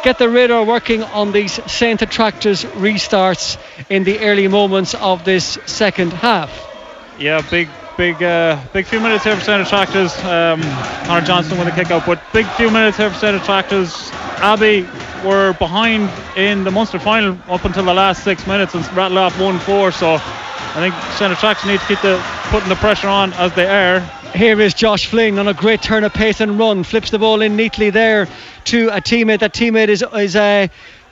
get 0.07 0.19
the 0.19 0.29
radar 0.29 0.65
working 0.65 1.03
on 1.03 1.33
these 1.33 1.55
St 1.69 2.01
Attracta's 2.01 2.63
restarts 2.79 3.59
in 3.91 4.05
the 4.05 4.21
early 4.21 4.47
moments 4.47 4.95
of 4.95 5.25
this 5.25 5.59
second 5.67 6.13
half. 6.13 6.49
Yeah, 7.19 7.43
big, 7.51 7.69
big, 7.97 8.23
uh, 8.23 8.57
big 8.73 8.87
few 8.87 9.01
minutes 9.01 9.25
here 9.25 9.35
for 9.35 9.43
St 9.43 9.67
Attracta's. 9.67 10.17
Um, 10.23 10.63
Conor 11.09 11.27
Johnson 11.27 11.59
with 11.59 11.67
a 11.67 11.73
kick 11.73 11.91
out, 11.91 12.07
but 12.07 12.23
big 12.33 12.47
few 12.51 12.71
minutes 12.71 12.99
here 12.99 13.11
for 13.11 13.19
St 13.19 13.35
Attracta's. 13.35 14.13
Abbey 14.39 14.87
were 15.25 15.55
behind 15.55 16.09
in 16.37 16.63
the 16.63 16.71
Munster 16.71 17.01
final 17.01 17.37
up 17.49 17.65
until 17.65 17.85
the 17.85 17.95
last 17.95 18.23
six 18.23 18.47
minutes 18.47 18.77
and 18.77 18.85
rattled 18.93 19.19
off 19.19 19.41
1 19.41 19.59
4. 19.59 19.91
So 19.91 20.19
I 20.77 20.91
think 20.91 20.95
St 21.15 21.33
Attracta's 21.33 21.65
need 21.65 21.81
to 21.81 21.87
keep 21.87 22.03
the 22.03 22.23
putting 22.51 22.69
the 22.69 22.75
pressure 22.75 23.09
on 23.09 23.33
as 23.33 23.55
they 23.55 23.67
are. 23.67 24.01
Here 24.35 24.61
is 24.61 24.75
Josh 24.75 25.07
Flynn 25.07 25.39
on 25.39 25.49
a 25.49 25.55
great 25.55 25.81
turn 25.81 26.05
of 26.05 26.13
pace 26.13 26.43
and 26.43 26.59
run, 26.59 26.85
flips 26.85 27.09
the 27.09 27.19
ball 27.19 27.41
in 27.41 27.57
neatly 27.57 27.89
there 27.89 28.29
to 28.65 28.89
a 28.89 29.01
teammate. 29.01 29.39
That 29.39 29.55
teammate 29.55 29.89
is, 29.89 30.05
is 30.13 30.37
uh, 30.37 30.69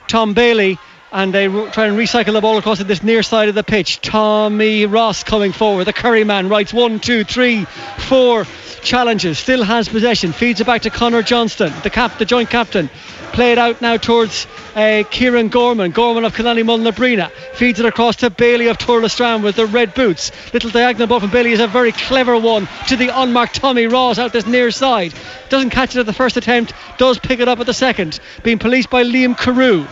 Tom 0.07 0.35
Bailey 0.35 0.77
and 1.11 1.33
they 1.33 1.47
try 1.47 1.87
and 1.87 1.97
recycle 1.97 2.33
the 2.33 2.41
ball 2.41 2.57
across 2.57 2.79
to 2.79 2.83
this 2.83 3.03
near 3.03 3.23
side 3.23 3.49
of 3.49 3.55
the 3.55 3.63
pitch. 3.63 4.01
Tommy 4.01 4.85
Ross 4.85 5.23
coming 5.23 5.51
forward. 5.51 5.85
The 5.85 5.93
Curry 5.93 6.23
man 6.23 6.49
writes 6.49 6.73
one, 6.73 6.99
two, 6.99 7.23
three, 7.23 7.65
four 7.97 8.45
challenges. 8.81 9.39
Still 9.39 9.63
has 9.63 9.89
possession. 9.89 10.31
Feeds 10.31 10.61
it 10.61 10.67
back 10.67 10.83
to 10.83 10.89
Connor 10.89 11.23
Johnston, 11.23 11.73
the 11.83 11.89
cap, 11.89 12.17
the 12.17 12.25
joint 12.25 12.49
captain. 12.49 12.89
Played 13.33 13.57
out 13.57 13.81
now 13.81 13.97
towards 13.97 14.47
uh, 14.75 15.03
Kieran 15.11 15.49
Gorman. 15.49 15.91
Gorman 15.91 16.23
of 16.23 16.33
Coolaney 16.33 16.63
Mullinabreena 16.63 17.29
feeds 17.55 17.79
it 17.81 17.85
across 17.85 18.17
to 18.17 18.29
Bailey 18.29 18.67
of 18.67 18.77
Thurles 18.77 19.43
with 19.43 19.57
the 19.57 19.65
red 19.65 19.93
boots. 19.93 20.31
Little 20.53 20.69
diagonal 20.69 21.07
ball 21.07 21.19
from 21.19 21.31
Bailey 21.31 21.51
is 21.51 21.59
a 21.59 21.67
very 21.67 21.91
clever 21.91 22.37
one 22.37 22.69
to 22.87 22.95
the 22.95 23.09
unmarked 23.09 23.55
Tommy 23.55 23.87
Ross 23.87 24.19
out 24.19 24.31
this 24.31 24.47
near 24.47 24.71
side. 24.71 25.13
Doesn't 25.49 25.71
catch 25.71 25.95
it 25.95 25.99
at 25.99 26.05
the 26.05 26.13
first 26.13 26.37
attempt, 26.37 26.73
does 26.97 27.19
pick 27.19 27.41
it 27.41 27.49
up 27.49 27.59
at 27.59 27.65
the 27.65 27.73
second. 27.73 28.19
Being 28.43 28.59
policed 28.59 28.89
by 28.89 29.03
Liam 29.03 29.37
Carew. 29.37 29.85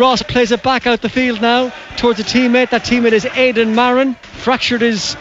Ross 0.00 0.22
plays 0.22 0.50
it 0.50 0.62
back 0.62 0.86
out 0.86 1.02
the 1.02 1.10
field 1.10 1.42
now 1.42 1.70
towards 1.98 2.18
a 2.20 2.22
teammate. 2.22 2.70
That 2.70 2.84
teammate 2.84 3.12
is 3.12 3.26
Aidan 3.26 3.74
Marin. 3.74 4.14
Fractured 4.14 4.80
his 4.80 5.14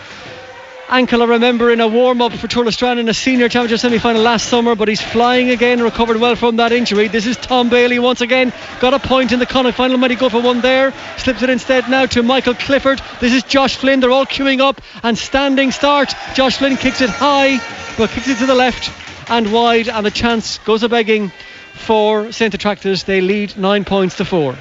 ankle, 0.88 1.22
I 1.22 1.26
remember, 1.26 1.70
in 1.70 1.82
a 1.82 1.88
warm 1.90 2.22
up 2.22 2.32
for 2.32 2.48
Thurles 2.48 2.98
in 2.98 3.10
a 3.10 3.14
senior 3.14 3.50
championship 3.50 3.80
semi 3.80 4.00
final 4.00 4.22
last 4.22 4.48
summer, 4.48 4.76
but 4.76 4.88
he's 4.88 5.02
flying 5.02 5.50
again, 5.50 5.84
recovered 5.84 6.16
well 6.16 6.38
from 6.38 6.56
that 6.56 6.72
injury. 6.72 7.10
This 7.10 7.26
is 7.26 7.36
Tom 7.36 7.68
Bailey 7.70 8.00
once 8.00 8.22
again. 8.22 8.54
Got 8.80 8.94
a 8.94 9.00
point 9.00 9.34
in 9.34 9.40
the 9.40 9.46
Connacht 9.46 9.76
final. 9.76 9.98
Might 9.98 10.12
he 10.12 10.16
go 10.16 10.30
for 10.30 10.42
one 10.42 10.62
there? 10.62 10.94
Slips 11.18 11.42
it 11.42 11.50
instead 11.50 11.90
now 11.90 12.06
to 12.06 12.24
Michael 12.24 12.56
Clifford. 12.56 13.02
This 13.20 13.34
is 13.34 13.44
Josh 13.44 13.76
Flynn. 13.76 14.00
They're 14.00 14.12
all 14.12 14.26
queuing 14.26 14.62
up 14.62 14.82
and 15.04 15.18
standing 15.18 15.72
start. 15.72 16.14
Josh 16.36 16.56
Flynn 16.56 16.78
kicks 16.78 17.02
it 17.02 17.10
high, 17.10 17.58
but 17.98 18.12
kicks 18.12 18.30
it 18.30 18.38
to 18.38 18.46
the 18.46 18.56
left 18.56 18.90
and 19.30 19.52
wide, 19.52 19.90
and 19.90 20.06
the 20.06 20.12
chance 20.12 20.58
goes 20.60 20.84
a 20.84 20.90
begging 20.90 21.34
for 21.80 22.32
St 22.32 22.54
Attracta's. 22.54 23.04
They 23.04 23.22
lead 23.22 23.58
nine 23.58 23.86
points 23.86 24.18
to 24.18 24.26
four. 24.26 24.56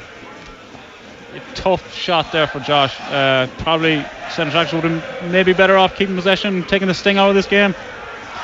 A 1.34 1.54
tough 1.54 1.94
shot 1.94 2.32
there 2.32 2.46
for 2.46 2.60
Josh. 2.60 2.98
Uh, 3.00 3.48
probably 3.58 4.04
St 4.30 4.48
Attracta's 4.48 4.72
would 4.72 4.84
have 4.84 5.30
maybe 5.30 5.52
better 5.52 5.76
off 5.76 5.96
keeping 5.96 6.16
possession, 6.16 6.62
taking 6.64 6.88
the 6.88 6.94
sting 6.94 7.18
out 7.18 7.28
of 7.28 7.34
this 7.34 7.46
game. 7.46 7.74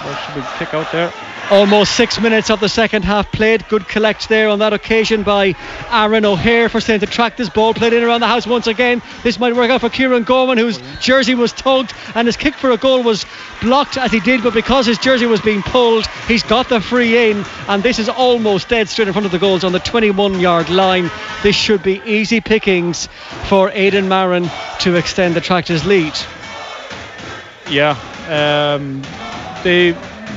Or 0.04 0.14
should 0.14 0.34
be 0.34 0.42
kick 0.58 0.74
out 0.74 0.90
there. 0.92 1.12
Almost 1.50 1.94
six 1.94 2.18
minutes 2.20 2.50
of 2.50 2.60
the 2.60 2.68
second 2.68 3.04
half 3.04 3.30
played. 3.30 3.68
Good 3.68 3.86
collect 3.86 4.28
there 4.28 4.48
on 4.48 4.60
that 4.60 4.72
occasion 4.72 5.22
by 5.22 5.54
Aaron 5.90 6.24
O'Hare 6.24 6.68
for 6.68 6.80
St 6.80 7.02
Attracta's. 7.02 7.50
Ball 7.50 7.74
played 7.74 7.92
in 7.92 8.02
around 8.02 8.20
the 8.20 8.26
house 8.26 8.46
once 8.46 8.66
again. 8.66 9.02
This 9.22 9.38
might 9.38 9.54
work 9.54 9.70
out 9.70 9.82
for 9.82 9.90
Kieran 9.90 10.24
Gorman, 10.24 10.56
whose 10.56 10.78
jersey 11.00 11.34
was 11.34 11.52
tugged 11.52 11.92
and 12.14 12.26
his 12.26 12.36
kick 12.36 12.54
for 12.54 12.70
a 12.70 12.78
goal 12.78 13.02
was 13.02 13.26
blocked 13.60 13.98
as 13.98 14.10
he 14.10 14.20
did, 14.20 14.42
but 14.42 14.54
because 14.54 14.86
his 14.86 14.98
jersey 14.98 15.26
was 15.26 15.40
being 15.40 15.62
pulled, 15.62 16.06
he's 16.28 16.42
got 16.42 16.68
the 16.68 16.80
free 16.80 17.30
in, 17.30 17.44
and 17.68 17.82
this 17.82 17.98
is 17.98 18.08
almost 18.08 18.68
dead 18.68 18.88
straight 18.88 19.08
in 19.08 19.12
front 19.12 19.26
of 19.26 19.32
the 19.32 19.38
goals 19.38 19.64
on 19.64 19.72
the 19.72 19.78
21 19.80 20.40
yard 20.40 20.70
line. 20.70 21.10
This 21.42 21.56
should 21.56 21.82
be 21.82 22.00
easy 22.06 22.40
pickings 22.40 23.08
for 23.48 23.70
Aidan 23.70 24.08
Marin 24.08 24.50
to 24.80 24.96
extend 24.96 25.34
the 25.34 25.40
Attracta's 25.40 25.84
lead. 25.84 26.14
Yeah. 27.70 27.96
Um, 28.28 29.02
they 29.64 29.94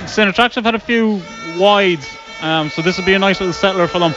St. 0.07 0.27
Attracta's 0.29 0.55
have 0.55 0.65
had 0.65 0.75
a 0.75 0.79
few 0.79 1.21
wides, 1.57 2.07
um, 2.41 2.69
so 2.69 2.81
this 2.81 2.97
will 2.97 3.05
be 3.05 3.13
a 3.13 3.19
nice 3.19 3.39
little 3.39 3.53
settler 3.53 3.87
for 3.87 3.99
them. 3.99 4.15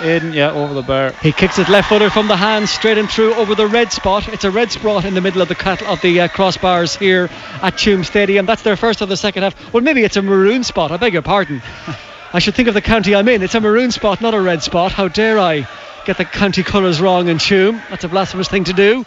Aidan, 0.00 0.32
yeah, 0.32 0.52
over 0.52 0.74
the 0.74 0.82
bar. 0.82 1.12
He 1.22 1.32
kicks 1.32 1.58
it 1.58 1.68
left 1.68 1.88
footer 1.88 2.10
from 2.10 2.28
the 2.28 2.36
hand, 2.36 2.68
straight 2.68 2.98
and 2.98 3.10
through 3.10 3.34
over 3.34 3.54
the 3.54 3.66
red 3.66 3.90
spot. 3.90 4.28
It's 4.28 4.44
a 4.44 4.50
red 4.50 4.70
spot 4.70 5.04
in 5.04 5.14
the 5.14 5.20
middle 5.20 5.42
of 5.42 5.48
the 5.48 5.54
cut 5.54 5.82
of 5.82 6.00
the 6.02 6.20
uh, 6.20 6.28
crossbars 6.28 6.96
here 6.96 7.24
at 7.62 7.74
Tuam 7.74 8.04
Stadium. 8.04 8.46
That's 8.46 8.62
their 8.62 8.76
first 8.76 9.00
of 9.00 9.08
the 9.08 9.16
second 9.16 9.42
half. 9.42 9.72
Well, 9.72 9.82
maybe 9.82 10.04
it's 10.04 10.16
a 10.16 10.22
maroon 10.22 10.62
spot. 10.62 10.92
I 10.92 10.98
beg 10.98 11.14
your 11.14 11.22
pardon. 11.22 11.62
I 12.32 12.38
should 12.38 12.54
think 12.54 12.68
of 12.68 12.74
the 12.74 12.82
county 12.82 13.14
I'm 13.14 13.28
in. 13.28 13.42
It's 13.42 13.54
a 13.54 13.60
maroon 13.60 13.90
spot, 13.90 14.20
not 14.20 14.34
a 14.34 14.40
red 14.40 14.62
spot. 14.62 14.92
How 14.92 15.08
dare 15.08 15.38
I 15.38 15.66
get 16.04 16.18
the 16.18 16.24
county 16.24 16.62
colours 16.62 17.00
wrong 17.00 17.28
in 17.28 17.38
Tuam? 17.38 17.80
That's 17.90 18.04
a 18.04 18.08
blasphemous 18.08 18.48
thing 18.48 18.64
to 18.64 18.72
do. 18.72 19.04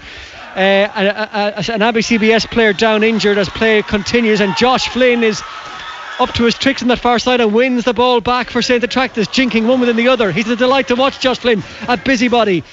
Uh, 0.56 0.88
a, 0.96 1.62
a, 1.62 1.74
an 1.74 1.82
Abbey 1.82 2.02
CBS 2.02 2.50
player 2.50 2.74
down 2.74 3.04
injured 3.04 3.38
as 3.38 3.48
play 3.48 3.82
continues, 3.82 4.42
and 4.42 4.56
Josh 4.58 4.90
Flynn 4.90 5.24
is 5.24 5.42
up 6.20 6.34
to 6.34 6.44
his 6.44 6.56
tricks 6.56 6.82
on 6.82 6.90
that 6.90 7.00
far 7.00 7.20
side 7.20 7.42
and 7.42 7.54
wins 7.54 7.86
the 7.86 7.94
ball 7.94 8.22
back 8.22 8.50
for 8.50 8.62
St. 8.62 8.84
Attracta's, 8.84 9.28
jinking 9.28 9.66
one 9.68 9.80
within 9.80 9.96
the 9.96 10.10
other. 10.10 10.32
He's 10.32 10.50
a 10.50 10.56
delight 10.56 10.90
to 10.90 10.96
watch, 10.96 11.20
Josh 11.20 11.40
Flynn, 11.40 11.64
a 11.88 11.98
busybody. 11.98 12.64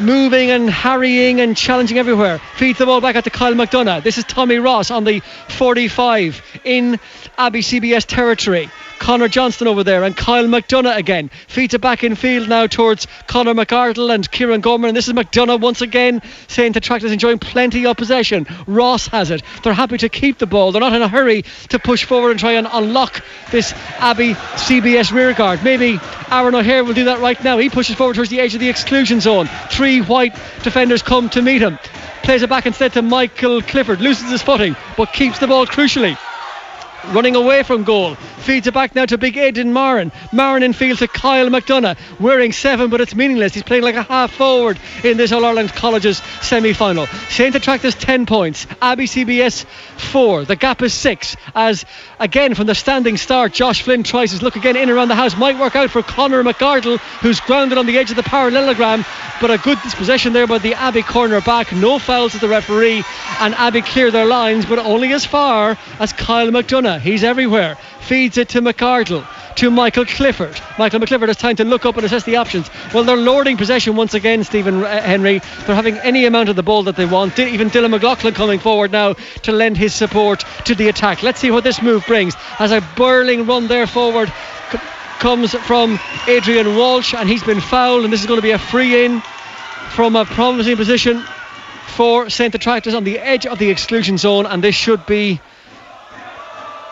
Moving 0.00 0.50
and 0.50 0.68
harrying 0.68 1.40
and 1.40 1.56
challenging 1.56 1.98
everywhere. 1.98 2.40
Feeds 2.56 2.78
the 2.78 2.86
ball 2.86 3.00
back 3.00 3.16
out 3.16 3.24
to 3.24 3.30
Kyle 3.30 3.54
McDonough. 3.54 4.02
This 4.02 4.18
is 4.18 4.24
Tommy 4.24 4.56
Ross 4.56 4.90
on 4.90 5.04
the 5.04 5.20
45 5.48 6.60
in 6.64 6.98
Abbey 7.38 7.60
CBS 7.60 8.04
territory. 8.04 8.70
Connor 8.98 9.28
Johnston 9.28 9.68
over 9.68 9.84
there 9.84 10.04
and 10.04 10.16
Kyle 10.16 10.46
McDonough 10.46 10.96
again. 10.96 11.28
Feet 11.48 11.74
it 11.74 11.80
back 11.80 12.02
in 12.02 12.14
field 12.14 12.48
now 12.48 12.66
towards 12.66 13.06
Connor 13.26 13.54
McArdle 13.54 14.12
and 14.12 14.28
Kieran 14.30 14.62
Gorman. 14.62 14.88
And 14.88 14.96
this 14.96 15.06
is 15.06 15.12
McDonough 15.12 15.60
once 15.60 15.82
again 15.82 16.22
St 16.48 16.74
Attracta's 16.74 17.12
enjoying 17.12 17.38
plenty 17.38 17.84
of 17.84 17.96
possession. 17.96 18.46
Ross 18.66 19.06
has 19.08 19.30
it. 19.30 19.42
They're 19.62 19.74
happy 19.74 19.98
to 19.98 20.08
keep 20.08 20.38
the 20.38 20.46
ball. 20.46 20.72
They're 20.72 20.80
not 20.80 20.94
in 20.94 21.02
a 21.02 21.08
hurry 21.08 21.42
to 21.68 21.78
push 21.78 22.04
forward 22.04 22.30
and 22.30 22.40
try 22.40 22.52
and 22.52 22.66
unlock 22.72 23.22
this 23.50 23.72
Abbey 23.98 24.32
CBS 24.32 25.12
rearguard. 25.12 25.62
Maybe 25.62 26.00
Aaron 26.30 26.54
O'Hare 26.54 26.84
will 26.84 26.94
do 26.94 27.04
that 27.04 27.20
right 27.20 27.42
now. 27.44 27.58
He 27.58 27.68
pushes 27.68 27.96
forward 27.96 28.14
towards 28.14 28.30
the 28.30 28.40
edge 28.40 28.54
of 28.54 28.60
the 28.60 28.70
exclusion 28.70 29.20
zone. 29.20 29.48
Three 29.70 30.00
white 30.00 30.34
defenders 30.62 31.02
come 31.02 31.28
to 31.30 31.42
meet 31.42 31.60
him. 31.60 31.78
Plays 32.22 32.42
it 32.42 32.48
back 32.48 32.66
instead 32.66 32.94
to 32.94 33.02
Michael 33.02 33.60
Clifford. 33.60 34.00
Loses 34.00 34.30
his 34.30 34.42
footing 34.42 34.74
but 34.96 35.12
keeps 35.12 35.38
the 35.38 35.46
ball 35.46 35.66
crucially 35.66 36.16
running 37.12 37.36
away 37.36 37.62
from 37.62 37.84
goal. 37.84 38.14
Feeds 38.14 38.66
it 38.66 38.74
back 38.74 38.94
now 38.94 39.06
to 39.06 39.18
big 39.18 39.36
Aidan 39.36 39.72
Marin. 39.72 40.12
Marin 40.32 40.62
in 40.62 40.72
field 40.72 40.98
to 40.98 41.08
Kyle 41.08 41.48
McDonough, 41.48 41.98
wearing 42.20 42.52
seven, 42.52 42.90
but 42.90 43.00
it's 43.00 43.14
meaningless. 43.14 43.54
He's 43.54 43.62
playing 43.62 43.82
like 43.82 43.96
a 43.96 44.02
half 44.02 44.32
forward 44.32 44.78
in 45.02 45.16
this 45.16 45.32
All 45.32 45.44
Ireland 45.44 45.72
Colleges 45.72 46.18
semi 46.42 46.72
final. 46.72 47.06
St 47.28 47.54
Attracta's 47.54 47.94
10 47.94 48.26
points, 48.26 48.66
Abbey 48.80 49.06
CBS 49.06 49.64
4. 49.64 50.44
The 50.44 50.56
gap 50.56 50.82
is 50.82 50.94
6 50.94 51.36
as 51.54 51.84
again 52.20 52.54
from 52.54 52.66
the 52.66 52.74
standing 52.74 53.16
start, 53.16 53.52
Josh 53.52 53.82
Flynn 53.82 54.02
tries 54.02 54.30
his 54.30 54.42
look 54.42 54.56
again 54.56 54.76
in 54.76 54.90
around 54.90 55.08
the 55.08 55.14
house. 55.14 55.36
Might 55.36 55.58
work 55.58 55.74
out 55.74 55.90
for 55.90 56.02
Connor 56.02 56.42
McArdle, 56.44 56.98
who's 57.20 57.40
grounded 57.40 57.78
on 57.78 57.86
the 57.86 57.98
edge 57.98 58.10
of 58.10 58.16
the 58.16 58.22
parallelogram, 58.22 59.04
but 59.40 59.50
a 59.50 59.58
good 59.58 59.80
dispossession 59.82 60.32
there 60.32 60.46
by 60.46 60.58
the 60.58 60.74
Abbey 60.74 61.02
corner 61.02 61.40
back. 61.40 61.72
No 61.72 61.98
fouls 61.98 62.32
to 62.32 62.38
the 62.38 62.48
referee, 62.48 63.02
and 63.40 63.54
Abbey 63.54 63.82
clear 63.82 64.10
their 64.10 64.26
lines, 64.26 64.66
but 64.66 64.78
only 64.78 65.12
as 65.12 65.24
far 65.24 65.76
as 65.98 66.12
Kyle 66.12 66.48
McDonough. 66.48 66.95
He's 66.98 67.24
everywhere. 67.24 67.76
Feeds 68.00 68.38
it 68.38 68.50
to 68.50 68.60
McArdle, 68.60 69.26
to 69.56 69.70
Michael 69.70 70.04
Clifford. 70.04 70.60
Michael 70.78 71.00
McClifford 71.00 71.28
has 71.28 71.36
time 71.36 71.56
to 71.56 71.64
look 71.64 71.86
up 71.86 71.96
and 71.96 72.04
assess 72.04 72.24
the 72.24 72.36
options. 72.36 72.70
Well, 72.92 73.04
they're 73.04 73.16
lording 73.16 73.56
possession 73.56 73.96
once 73.96 74.14
again, 74.14 74.44
Stephen 74.44 74.82
uh, 74.82 75.02
Henry. 75.02 75.40
They're 75.66 75.74
having 75.74 75.96
any 75.98 76.24
amount 76.24 76.48
of 76.48 76.56
the 76.56 76.62
ball 76.62 76.84
that 76.84 76.96
they 76.96 77.06
want. 77.06 77.38
Even 77.38 77.70
Dylan 77.70 77.90
McLaughlin 77.90 78.34
coming 78.34 78.58
forward 78.58 78.92
now 78.92 79.14
to 79.42 79.52
lend 79.52 79.76
his 79.76 79.94
support 79.94 80.44
to 80.66 80.74
the 80.74 80.88
attack. 80.88 81.22
Let's 81.22 81.40
see 81.40 81.50
what 81.50 81.64
this 81.64 81.82
move 81.82 82.06
brings. 82.06 82.34
As 82.58 82.72
a 82.72 82.80
burling 82.96 83.46
run 83.46 83.66
there 83.68 83.86
forward 83.86 84.32
comes 85.18 85.54
from 85.54 85.98
Adrian 86.28 86.76
Walsh, 86.76 87.14
and 87.14 87.28
he's 87.28 87.42
been 87.42 87.60
fouled, 87.60 88.04
and 88.04 88.12
this 88.12 88.20
is 88.20 88.26
going 88.26 88.38
to 88.38 88.42
be 88.42 88.50
a 88.50 88.58
free 88.58 89.04
in 89.04 89.22
from 89.90 90.14
a 90.14 90.24
promising 90.24 90.76
position 90.76 91.24
for 91.86 92.28
St. 92.28 92.54
Attracta's 92.54 92.94
on 92.94 93.04
the 93.04 93.18
edge 93.18 93.46
of 93.46 93.58
the 93.58 93.70
exclusion 93.70 94.18
zone, 94.18 94.44
and 94.44 94.62
this 94.62 94.74
should 94.74 95.06
be 95.06 95.40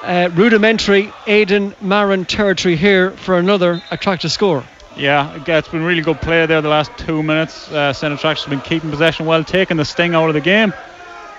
uh, 0.04 0.30
rudimentary 0.34 1.12
Aidan 1.26 1.74
Marin 1.80 2.24
territory 2.24 2.76
here 2.76 3.10
for 3.10 3.38
another 3.38 3.82
Attracta's 3.90 4.32
score. 4.32 4.64
Yeah, 4.96 5.42
it's 5.46 5.68
been 5.68 5.82
really 5.82 6.02
good 6.02 6.20
play 6.20 6.46
there 6.46 6.60
the 6.60 6.68
last 6.68 6.92
two 6.98 7.22
minutes. 7.22 7.70
Uh, 7.70 7.92
St. 7.92 8.12
Attracta's 8.14 8.44
have 8.44 8.50
been 8.50 8.60
keeping 8.60 8.90
possession 8.90 9.26
well, 9.26 9.42
taking 9.42 9.76
the 9.76 9.84
sting 9.84 10.14
out 10.14 10.28
of 10.28 10.34
the 10.34 10.40
game, 10.40 10.72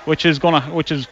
which 0.03 0.25
is 0.25 0.39
gonna, 0.39 0.61
which 0.61 0.91
is 0.91 1.07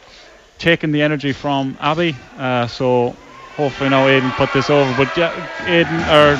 taking 0.58 0.92
the 0.92 1.02
energy 1.02 1.32
from 1.32 1.78
Abbey. 1.80 2.14
Uh, 2.36 2.66
so 2.66 3.16
hopefully 3.56 3.88
now 3.88 4.06
Aidan 4.06 4.30
put 4.32 4.52
this 4.52 4.68
over. 4.68 4.92
But 4.96 5.16
yeah, 5.16 5.32
Aidan 5.66 6.00
or 6.10 6.36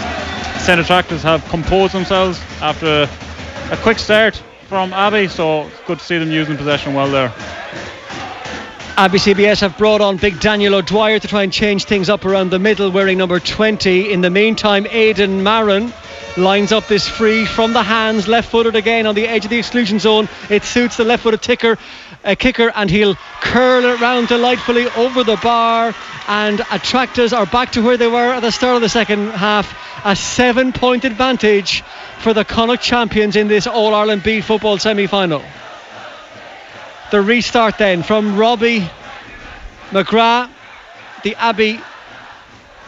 St 0.61 0.81
Attracta's 0.81 1.23
have 1.23 1.43
composed 1.49 1.95
themselves 1.95 2.39
after 2.61 3.09
a 3.71 3.77
quick 3.79 3.99
start 3.99 4.43
from 4.69 4.93
Abbey. 4.93 5.29
So 5.29 5.71
good 5.87 6.01
to 6.01 6.05
see 6.05 6.19
them 6.19 6.31
using 6.31 6.57
possession 6.57 6.93
well 6.93 7.11
there. 7.11 7.33
Abbey 8.97 9.18
CBS 9.18 9.61
have 9.61 9.76
brought 9.76 10.01
on 10.01 10.18
big 10.18 10.38
Daniel 10.38 10.76
O'Dwyer 10.76 11.18
to 11.18 11.26
try 11.26 11.42
and 11.42 11.53
change 11.53 11.84
things 11.84 12.09
up 12.09 12.24
around 12.24 12.51
the 12.51 12.61
middle, 12.61 12.92
wearing 12.92 13.18
number 13.18 13.40
20. 13.40 14.12
In 14.12 14.20
the 14.20 14.30
meantime, 14.30 14.86
Aidan 14.88 15.42
Marin 15.42 15.92
lines 16.36 16.70
up 16.70 16.86
this 16.86 17.09
free 17.09 17.45
from 17.45 17.72
the 17.72 17.82
hands, 17.82 18.28
left 18.28 18.53
footed 18.53 18.76
again 18.76 19.07
on 19.07 19.16
the 19.16 19.26
edge 19.26 19.45
of 19.45 19.51
the 19.51 19.59
exclusion 19.59 19.99
zone. 19.99 20.28
It 20.49 20.62
suits 20.62 20.97
the 20.97 21.03
left 21.03 21.24
footed 21.24 21.42
ticker 21.42 21.76
uh, 22.24 22.36
kicker 22.38 22.70
and 22.72 22.88
he'll 22.88 23.16
curl 23.40 23.84
it 23.84 24.01
round 24.01 24.28
delightfully 24.28 24.86
over 24.90 25.24
the 25.24 25.36
bar. 25.42 25.92
And 26.28 26.61
Attracta's 26.70 27.32
are 27.32 27.47
back 27.47 27.72
to 27.72 27.82
where 27.82 27.97
they 27.97 28.07
were 28.07 28.32
at 28.32 28.40
the 28.40 28.53
start 28.53 28.76
of 28.76 28.82
the 28.82 28.88
second 28.88 29.30
half. 29.30 29.76
A 30.05 30.14
seven 30.14 30.72
point 30.72 31.05
advantage 31.05 31.82
for 32.20 32.32
the 32.32 32.45
Connacht 32.45 32.84
champions 32.84 33.34
in 33.34 33.49
this 33.49 33.66
All 33.66 33.92
Ireland 33.92 34.22
B 34.22 34.40
football 34.40 34.78
semi 34.78 35.09
final. 35.09 35.42
The 37.15 37.23
restart 37.23 37.79
then 37.79 38.03
from 38.03 38.37
Robbie 38.37 38.91
McGrath, 39.91 40.51
the 41.23 41.37
Abbey 41.37 41.81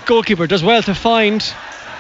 goalkeeper, 0.04 0.48
does 0.48 0.64
well 0.64 0.82
to 0.82 0.96
find 0.96 1.40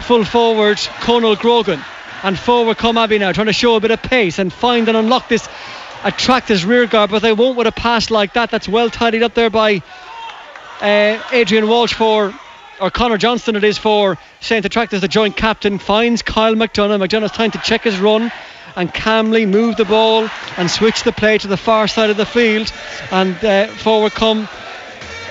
full 0.00 0.24
forward 0.24 0.78
Conal 0.98 1.36
Grogan. 1.36 1.80
And 2.24 2.36
forward 2.36 2.78
come 2.78 2.98
Abbey 2.98 3.18
now, 3.18 3.30
trying 3.30 3.46
to 3.46 3.52
show 3.52 3.76
a 3.76 3.80
bit 3.80 3.92
of 3.92 4.02
pace 4.02 4.40
and 4.40 4.52
find 4.52 4.88
and 4.88 4.96
unlock 4.96 5.28
this 5.28 5.48
Attracta's 6.02 6.64
rear 6.64 6.88
guard, 6.88 7.12
but 7.12 7.22
they 7.22 7.32
won't 7.32 7.56
with 7.56 7.68
a 7.68 7.72
pass 7.72 8.10
like 8.10 8.32
that. 8.32 8.50
That's 8.50 8.68
well 8.68 8.90
tidied 8.90 9.22
up 9.22 9.34
there 9.34 9.48
by 9.48 9.80
uh, 10.80 11.22
Adrian 11.30 11.68
Walsh 11.68 11.94
for, 11.94 12.34
or 12.80 12.90
Connor 12.90 13.18
Johnston 13.18 13.54
it 13.54 13.62
is 13.62 13.78
for 13.78 14.18
St. 14.40 14.64
Attracta's, 14.64 15.00
the 15.00 15.06
joint 15.06 15.36
captain, 15.36 15.78
finds 15.78 16.22
Kyle 16.22 16.56
McDonough. 16.56 17.06
McDonough's 17.06 17.30
trying 17.36 17.52
to 17.52 17.58
check 17.58 17.82
his 17.82 18.00
run 18.00 18.32
and 18.76 18.92
calmly 18.92 19.46
move 19.46 19.76
the 19.76 19.84
ball 19.84 20.28
and 20.56 20.70
switch 20.70 21.02
the 21.02 21.12
play 21.12 21.38
to 21.38 21.48
the 21.48 21.56
far 21.56 21.88
side 21.88 22.10
of 22.10 22.16
the 22.16 22.26
field. 22.26 22.72
And 23.10 23.42
uh, 23.44 23.66
forward 23.68 24.12
come 24.12 24.48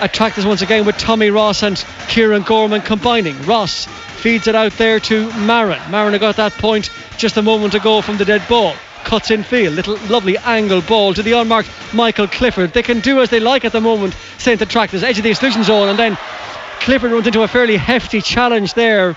Attracta's 0.01 0.45
once 0.45 0.61
again 0.61 0.85
with 0.85 0.97
Tommy 0.97 1.29
Ross 1.29 1.63
and 1.63 1.77
Kieran 2.09 2.41
Gorman 2.41 2.81
combining. 2.81 3.41
Ross 3.43 3.85
feeds 3.85 4.47
it 4.47 4.55
out 4.55 4.73
there 4.73 4.99
to 4.99 5.31
Marin. 5.39 5.81
Marin 5.89 6.19
got 6.19 6.35
that 6.37 6.53
point 6.53 6.89
just 7.17 7.37
a 7.37 7.41
moment 7.41 7.75
ago 7.75 8.01
from 8.01 8.17
the 8.17 8.25
dead 8.25 8.45
ball 8.49 8.73
cuts 9.05 9.31
in 9.31 9.43
field. 9.43 9.75
Little 9.75 9.97
lovely 10.09 10.37
angle 10.39 10.81
ball 10.81 11.13
to 11.13 11.23
the 11.23 11.33
unmarked 11.33 11.69
Michael 11.93 12.27
Clifford. 12.27 12.73
They 12.73 12.81
can 12.81 12.99
do 12.99 13.21
as 13.21 13.29
they 13.29 13.39
like 13.39 13.63
at 13.63 13.71
the 13.71 13.79
moment. 13.79 14.15
St. 14.37 14.61
Attracta's 14.61 15.03
edge 15.03 15.17
of 15.17 15.23
the 15.23 15.29
exclusion 15.29 15.63
zone, 15.63 15.87
and 15.89 15.97
then 15.97 16.17
Clifford 16.81 17.11
runs 17.11 17.27
into 17.27 17.43
a 17.43 17.47
fairly 17.47 17.77
hefty 17.77 18.21
challenge 18.21 18.73
there 18.73 19.13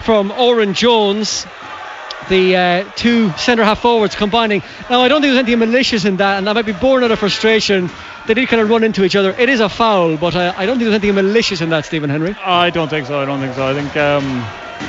from 0.00 0.30
Oren 0.32 0.74
Jones. 0.74 1.46
The 2.28 2.56
uh, 2.56 2.90
two 2.96 3.30
centre 3.32 3.64
half 3.64 3.80
forwards 3.80 4.14
combining. 4.14 4.62
Now, 4.90 5.00
I 5.00 5.08
don't 5.08 5.22
think 5.22 5.32
there's 5.32 5.38
anything 5.38 5.58
malicious 5.60 6.04
in 6.04 6.16
that, 6.18 6.38
and 6.38 6.46
that 6.46 6.54
might 6.54 6.66
be 6.66 6.72
born 6.72 7.02
out 7.04 7.10
of 7.10 7.18
frustration. 7.18 7.90
They 8.26 8.34
did 8.34 8.48
kind 8.48 8.60
of 8.60 8.68
run 8.68 8.84
into 8.84 9.04
each 9.04 9.16
other. 9.16 9.30
It 9.30 9.48
is 9.48 9.60
a 9.60 9.68
foul, 9.68 10.16
but 10.18 10.36
I, 10.36 10.48
I 10.48 10.66
don't 10.66 10.76
think 10.78 10.90
there's 10.90 11.02
anything 11.02 11.14
malicious 11.14 11.62
in 11.62 11.70
that, 11.70 11.86
Stephen 11.86 12.10
Henry. 12.10 12.36
I 12.44 12.68
don't 12.70 12.88
think 12.88 13.06
so. 13.06 13.18
I 13.18 13.24
don't 13.24 13.40
think 13.40 13.54
so. 13.54 13.66
I 13.66 13.72
think 13.72 13.96
um, 13.96 14.44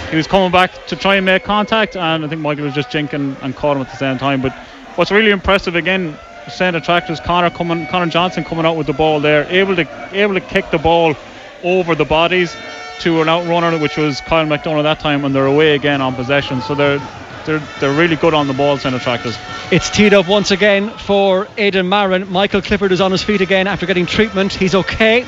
he 0.10 0.18
was 0.18 0.28
coming 0.28 0.52
back 0.52 0.88
to 0.88 0.96
try 0.96 1.16
and 1.16 1.26
make 1.26 1.44
contact, 1.44 1.96
and 1.96 2.26
I 2.26 2.28
think 2.28 2.42
Michael 2.42 2.66
was 2.66 2.74
just 2.74 2.90
jinking 2.90 3.42
and 3.42 3.56
caught 3.56 3.78
him 3.78 3.84
at 3.84 3.90
the 3.90 3.98
same 3.98 4.18
time. 4.18 4.42
But 4.42 4.54
what's 4.96 5.12
really 5.12 5.32
impressive 5.32 5.76
again, 5.76 6.18
St. 6.50 6.76
Attracta's, 6.76 7.20
Connor 7.20 7.50
coming, 7.50 7.88
Connor 7.88 8.12
Johnson 8.12 8.44
coming 8.44 8.66
out 8.66 8.76
with 8.76 8.88
the 8.88 8.94
ball 8.94 9.20
there, 9.20 9.46
able 9.50 9.76
to 9.78 9.88
able 10.12 10.34
to 10.34 10.42
kick 10.42 10.70
the 10.72 10.78
ball 10.78 11.16
over 11.64 11.96
the 11.96 12.06
bodies 12.06 12.56
to 13.00 13.22
an 13.22 13.28
outrunner, 13.28 13.80
which 13.82 13.96
was 13.96 14.20
Kyle 14.22 14.46
McDonough 14.46 14.84
that 14.84 15.00
time, 15.00 15.24
and 15.24 15.34
they're 15.34 15.46
away 15.46 15.76
again 15.76 16.02
on 16.02 16.16
possession. 16.16 16.62
So 16.62 16.76
they're 16.76 17.00
they're, 17.46 17.60
they're 17.80 17.94
really 17.94 18.16
good 18.16 18.34
on 18.34 18.48
the 18.48 18.54
ball, 18.54 18.78
St. 18.78 18.94
Attracta's. 18.96 19.38
It's 19.72 19.90
teed 19.90 20.14
up 20.14 20.28
once 20.28 20.52
again 20.52 20.90
for 20.90 21.48
Aidan 21.58 21.90
Marin. 21.90 22.32
Michael 22.32 22.62
Clifford 22.62 22.92
is 22.92 23.02
on 23.02 23.12
his 23.12 23.24
feet 23.24 23.42
again 23.42 23.68
after 23.68 23.86
getting 23.86 24.06
treatment. 24.06 24.54
He's 24.54 24.76
okay. 24.76 25.26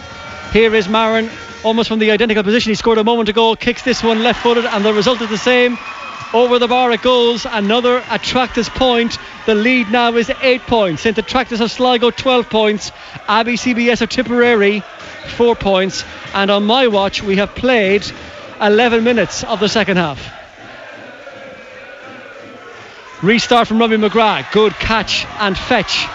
Here 0.52 0.74
is 0.76 0.88
Marin 0.88 1.30
almost 1.64 1.90
from 1.90 2.00
the 2.00 2.12
identical 2.12 2.44
position 2.44 2.72
he 2.72 2.76
scored 2.76 2.98
a 2.98 3.04
moment 3.04 3.30
ago, 3.30 3.56
kicks 3.56 3.84
this 3.84 4.04
one 4.04 4.24
left 4.24 4.42
footed, 4.42 4.66
and 4.66 4.84
the 4.84 4.94
result 4.94 5.22
is 5.22 5.30
the 5.30 5.38
same. 5.38 5.78
Over 6.34 6.60
the 6.60 6.68
bar 6.68 6.92
it 6.92 7.02
goes. 7.02 7.46
Another 7.46 8.02
Attracta's 8.10 8.70
point. 8.70 9.18
The 9.46 9.56
lead 9.56 9.92
now 9.92 10.16
is 10.16 10.32
eight 10.42 10.62
points. 10.62 11.02
St. 11.02 11.18
Attracta's 11.18 11.60
of 11.60 11.70
Sligo 11.70 12.10
12 12.10 12.50
points. 12.50 12.92
Abbey 13.28 13.56
CBS 13.56 14.02
of 14.02 14.10
Tipperary 14.10 14.82
four 15.36 15.56
points. 15.56 16.06
And 16.34 16.50
on 16.50 16.66
my 16.66 16.88
watch, 16.88 17.22
we 17.22 17.36
have 17.36 17.54
played 17.54 18.10
11 18.62 19.04
minutes 19.04 19.44
of 19.44 19.60
the 19.60 19.68
second 19.68 19.98
half. 19.98 20.41
Restart 23.22 23.68
from 23.68 23.78
Robbie 23.78 23.98
McGrath. 23.98 24.52
Good 24.52 24.74
catch 24.74 25.28
and 25.40 25.56
fetch. 25.56 26.08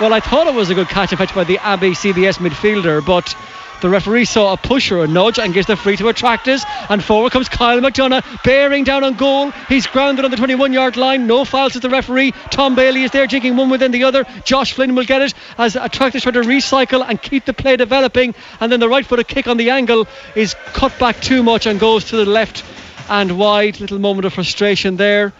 Well, 0.00 0.14
I 0.14 0.20
thought 0.20 0.46
it 0.46 0.54
was 0.54 0.70
a 0.70 0.76
good 0.76 0.88
catch 0.88 1.10
and 1.10 1.18
fetch 1.18 1.34
by 1.34 1.42
the 1.42 1.58
Abbey 1.58 1.90
CBS 1.90 2.38
midfielder, 2.38 3.04
but 3.04 3.34
the 3.80 3.88
referee 3.88 4.26
saw 4.26 4.52
a 4.52 4.56
push 4.56 4.92
or 4.92 5.02
a 5.02 5.08
nudge 5.08 5.40
and 5.40 5.52
gives 5.52 5.66
the 5.66 5.74
free 5.74 5.96
to 5.96 6.06
Attracta's. 6.06 6.64
And 6.88 7.02
forward 7.02 7.32
comes 7.32 7.48
Kyle 7.48 7.80
McDonough, 7.80 8.44
bearing 8.44 8.84
down 8.84 9.02
on 9.02 9.14
goal. 9.14 9.50
He's 9.68 9.88
grounded 9.88 10.24
on 10.24 10.30
the 10.30 10.36
21 10.36 10.72
yard 10.72 10.96
line. 10.96 11.26
No 11.26 11.44
fouls 11.44 11.74
at 11.74 11.82
the 11.82 11.90
referee. 11.90 12.30
Tom 12.52 12.76
Bailey 12.76 13.02
is 13.02 13.10
there, 13.10 13.26
jigging 13.26 13.56
one 13.56 13.68
within 13.68 13.90
the 13.90 14.04
other. 14.04 14.24
Josh 14.44 14.74
Flynn 14.74 14.94
will 14.94 15.04
get 15.04 15.20
it 15.20 15.34
as 15.58 15.74
Attracta's 15.74 16.22
try 16.22 16.30
to 16.30 16.42
recycle 16.42 17.04
and 17.04 17.20
keep 17.20 17.44
the 17.44 17.54
play 17.54 17.76
developing. 17.76 18.36
And 18.60 18.70
then 18.70 18.78
the 18.78 18.88
right 18.88 19.04
footed 19.04 19.26
kick 19.26 19.48
on 19.48 19.56
the 19.56 19.70
angle 19.70 20.06
is 20.36 20.54
cut 20.74 20.96
back 21.00 21.20
too 21.20 21.42
much 21.42 21.66
and 21.66 21.80
goes 21.80 22.04
to 22.10 22.16
the 22.16 22.24
left 22.24 22.64
and 23.08 23.36
wide. 23.36 23.80
Little 23.80 23.98
moment 23.98 24.26
of 24.26 24.34
frustration 24.34 24.96
there 24.96 25.32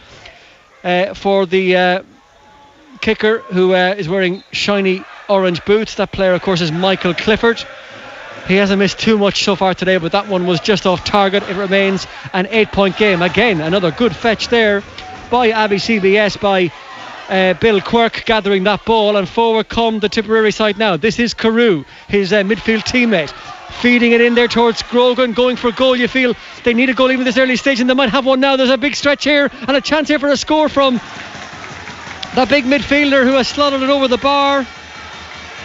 uh, 0.85 1.15
for 1.15 1.47
the. 1.47 1.77
Uh, 1.77 2.03
kicker 3.03 3.39
who 3.39 3.75
uh, 3.75 3.95
is 3.99 4.09
wearing 4.09 4.43
shiny 4.53 5.05
orange 5.29 5.63
boots. 5.67 5.97
That 5.97 6.13
player, 6.13 6.33
of 6.33 6.41
course, 6.41 6.63
is 6.63 6.73
Michael 6.73 7.13
Clifford. 7.13 7.63
He 8.49 8.55
hasn't 8.57 8.79
missed 8.79 8.99
too 8.99 9.19
much 9.19 9.45
so 9.45 9.55
far 9.55 9.75
today, 9.75 9.99
but 9.99 10.13
that 10.13 10.29
one 10.29 10.47
was 10.47 10.61
just 10.61 10.87
off 10.87 11.05
target. 11.05 11.43
It 11.49 11.57
remains 11.57 12.07
an 12.33 12.47
eight 12.51 12.73
point 12.73 12.97
game. 12.97 13.21
Again, 13.21 13.61
another 13.61 13.91
good 13.91 14.17
fetch 14.17 14.49
there 14.49 14.83
by 15.31 15.51
Abbey 15.51 15.77
CBS 15.77 16.41
by 16.41 16.73
uh, 17.29 17.55
Bill 17.55 17.81
Quirk 17.81 18.25
gathering 18.25 18.65
that 18.65 18.85
ball. 18.85 19.17
And 19.17 19.29
forward 19.29 19.69
come 19.69 20.01
the 20.01 20.09
Tipperary 20.09 20.53
side 20.53 20.79
now. 20.79 20.97
This 20.97 21.19
is 21.19 21.35
Carew, 21.35 21.85
his 22.09 22.33
uh, 22.33 22.43
midfield 22.43 22.83
teammate. 22.83 23.33
Feeding 23.81 24.13
it 24.13 24.21
in 24.21 24.35
there 24.35 24.49
towards 24.49 24.83
Grogan, 24.83 25.33
going 25.33 25.57
for 25.57 25.69
a 25.69 25.73
goal. 25.73 25.97
You 25.97 26.07
feel 26.07 26.35
they 26.63 26.75
need 26.75 26.89
a 26.89 26.95
goal 26.95 27.11
even 27.11 27.25
this 27.25 27.39
early 27.39 27.57
stage, 27.57 27.81
and 27.81 27.91
they 27.91 27.95
might 27.95 28.11
have 28.11 28.25
one 28.25 28.39
now. 28.41 28.57
There's 28.57 28.71
a 28.71 28.79
big 28.79 28.95
stretch 28.95 29.25
here 29.25 29.51
and 29.67 29.77
a 29.77 29.81
chance 29.81 30.09
here 30.09 30.19
for 30.19 30.29
a 30.29 30.37
score 30.37 30.69
from 30.69 31.01
that 32.35 32.49
big 32.49 32.65
midfielder 32.65 33.25
who 33.25 33.33
has 33.33 33.49
slotted 33.49 33.83
it 33.83 33.91
over 33.91 34.09
the 34.09 34.19
bar 34.19 34.67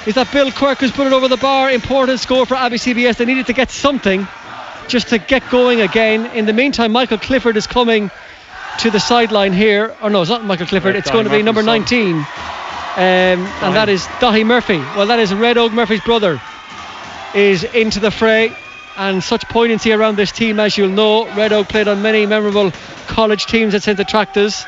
is 0.07 0.15
that 0.15 0.31
Bill 0.31 0.51
Quirk 0.51 0.79
who's 0.79 0.91
put 0.91 1.05
it 1.05 1.13
over 1.13 1.27
the 1.27 1.37
bar. 1.37 1.69
Important 1.69 2.19
score 2.19 2.45
for 2.45 2.55
Abbey 2.55 2.77
CBS. 2.77 3.17
They 3.17 3.25
needed 3.25 3.47
to 3.47 3.53
get 3.53 3.69
something 3.69 4.25
just 4.87 5.09
to 5.09 5.17
get 5.17 5.47
going 5.49 5.81
again. 5.81 6.25
In 6.27 6.45
the 6.45 6.53
meantime, 6.53 6.93
Michael 6.93 7.17
Clifford 7.17 7.57
is 7.57 7.67
coming 7.67 8.09
to 8.79 8.89
the 8.89 8.99
sideline 8.99 9.51
here. 9.51 9.95
Or 10.01 10.09
no, 10.09 10.21
it's 10.21 10.29
not 10.29 10.45
Michael 10.45 10.65
Clifford. 10.65 10.95
It's 10.95 11.11
going 11.11 11.25
to 11.25 11.29
be 11.29 11.43
number 11.43 11.61
19. 11.61 12.15
Um, 12.15 12.25
and 12.97 13.75
that 13.75 13.89
is 13.89 14.03
Dahi 14.19 14.45
Murphy. 14.45 14.77
Well, 14.77 15.07
that 15.07 15.19
is 15.19 15.33
Red 15.33 15.57
Oak 15.57 15.73
Murphy's 15.73 16.01
brother 16.01 16.41
is 17.37 17.63
into 17.63 17.99
the 17.99 18.11
fray. 18.11 18.51
And 18.97 19.23
such 19.23 19.47
poignancy 19.47 19.91
around 19.91 20.17
this 20.17 20.31
team, 20.31 20.59
as 20.59 20.75
you'll 20.75 20.89
know. 20.89 21.27
Red 21.35 21.53
Oak 21.53 21.69
played 21.69 21.87
on 21.87 22.01
many 22.01 22.25
memorable 22.25 22.71
college 23.07 23.45
teams 23.45 23.75
at 23.75 23.83
St. 23.83 23.99
Attracta's 23.99 24.65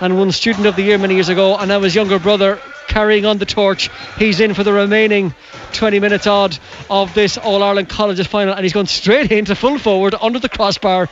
and 0.00 0.16
won 0.16 0.32
Student 0.32 0.66
of 0.66 0.76
the 0.76 0.82
Year 0.82 0.96
many 0.96 1.14
years 1.14 1.28
ago. 1.28 1.56
And 1.56 1.68
now 1.68 1.80
his 1.80 1.94
younger 1.94 2.18
brother 2.18 2.58
carrying 2.88 3.26
on 3.26 3.36
the 3.36 3.44
torch. 3.44 3.90
He's 4.18 4.40
in 4.40 4.54
for 4.54 4.64
the 4.64 4.72
remaining 4.72 5.34
20 5.74 6.00
minutes 6.00 6.26
odd 6.26 6.58
of 6.88 7.12
this 7.12 7.36
All 7.36 7.62
Ireland 7.62 7.90
Colleges 7.90 8.26
final, 8.26 8.54
and 8.54 8.62
he's 8.62 8.72
gone 8.72 8.86
straight 8.86 9.30
into 9.30 9.54
full 9.54 9.78
forward 9.78 10.14
under 10.18 10.38
the 10.38 10.48
crossbar 10.48 11.08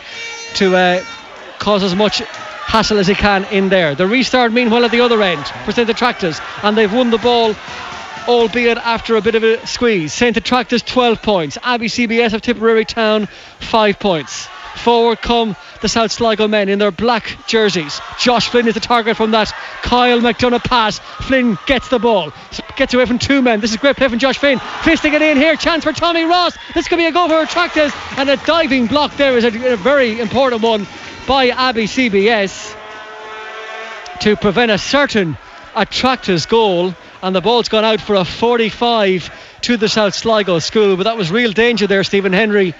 to 0.55 0.77
uh, 0.77 1.05
cause 1.59 1.83
as 1.83 1.95
much 1.95 2.21
hassle 2.21 2.99
as 2.99 3.07
he 3.07 3.15
can 3.15 3.45
in 3.53 3.69
there. 3.69 3.95
The 3.95 4.07
restart, 4.07 4.53
meanwhile, 4.53 4.85
at 4.85 4.91
the 4.91 5.01
other 5.01 5.21
end 5.23 5.47
for 5.67 5.73
St. 5.73 5.89
Attracta's, 5.91 6.41
and 6.63 6.77
they've 6.79 6.93
won 6.93 7.11
the 7.11 7.19
ball. 7.19 7.55
Albeit 8.27 8.79
after 8.79 9.17
a 9.17 9.21
bit 9.21 9.35
of 9.35 9.43
a 9.43 9.67
squeeze. 9.67 10.13
St. 10.13 10.37
Attracta's 10.37 10.83
12 10.83 11.23
points. 11.23 11.59
Abbey 11.63 11.89
CBS 11.89 12.33
of 12.33 12.43
Tipperary 12.43 12.85
Town 12.85 13.27
5 13.61 13.99
points. 13.99 14.49
Forward 14.77 15.21
come 15.23 15.57
the 15.83 15.89
South 15.89 16.11
Sligo 16.11 16.49
men 16.49 16.69
in 16.69 16.79
their 16.79 16.91
black 16.91 17.37
jerseys. 17.47 18.01
Josh 18.19 18.49
Flynn 18.49 18.67
is 18.67 18.75
the 18.75 18.81
target 18.81 19.17
from 19.17 19.31
that 19.31 19.53
Kyle 19.83 20.21
McDonough 20.21 20.65
pass. 20.65 20.99
Flynn 20.99 21.57
gets 21.67 21.89
the 21.89 21.99
ball, 21.99 22.33
gets 22.77 22.93
away 22.93 23.07
from 23.07 23.19
two 23.19 23.41
men. 23.41 23.61
This 23.61 23.71
is 23.71 23.77
great 23.77 23.97
play 23.97 24.09
from 24.09 24.19
Josh 24.19 24.39
Flynn. 24.39 24.59
Fisting 24.59 25.13
it 25.13 25.23
in 25.23 25.37
here. 25.37 25.57
Chance 25.57 25.85
for 25.85 25.93
Tommy 25.93 26.25
Ross. 26.25 26.57
This 26.75 26.89
could 26.89 26.99
be 26.99 27.07
a 27.07 27.13
goal 27.13 27.29
for 27.29 27.41
Attracta's. 27.41 27.93
And 28.17 28.29
a 28.29 28.37
diving 28.39 28.87
block 28.87 29.17
there 29.17 29.37
is 29.37 29.45
a, 29.45 29.73
a 29.73 29.77
very 29.77 30.19
important 30.19 30.63
one 30.63 30.87
by 31.27 31.49
Abbey 31.49 31.85
CBS 31.85 32.75
to 34.21 34.37
prevent 34.37 34.71
a 34.71 34.79
certain 34.79 35.37
Attracta's 35.75 36.47
goal. 36.47 36.95
And 37.25 37.35
the 37.35 37.41
ball's 37.41 37.69
gone 37.69 37.85
out 37.85 38.01
for 38.01 38.17
a 38.17 38.25
45 38.25 39.31
to 39.63 39.77
the 39.77 39.89
South 39.89 40.15
Sligo 40.15 40.59
school. 40.59 40.97
But 40.97 41.05
that 41.05 41.17
was 41.17 41.31
real 41.31 41.53
danger 41.53 41.87
there, 41.87 42.05
Stephen 42.05 42.33
Henry 42.33 42.75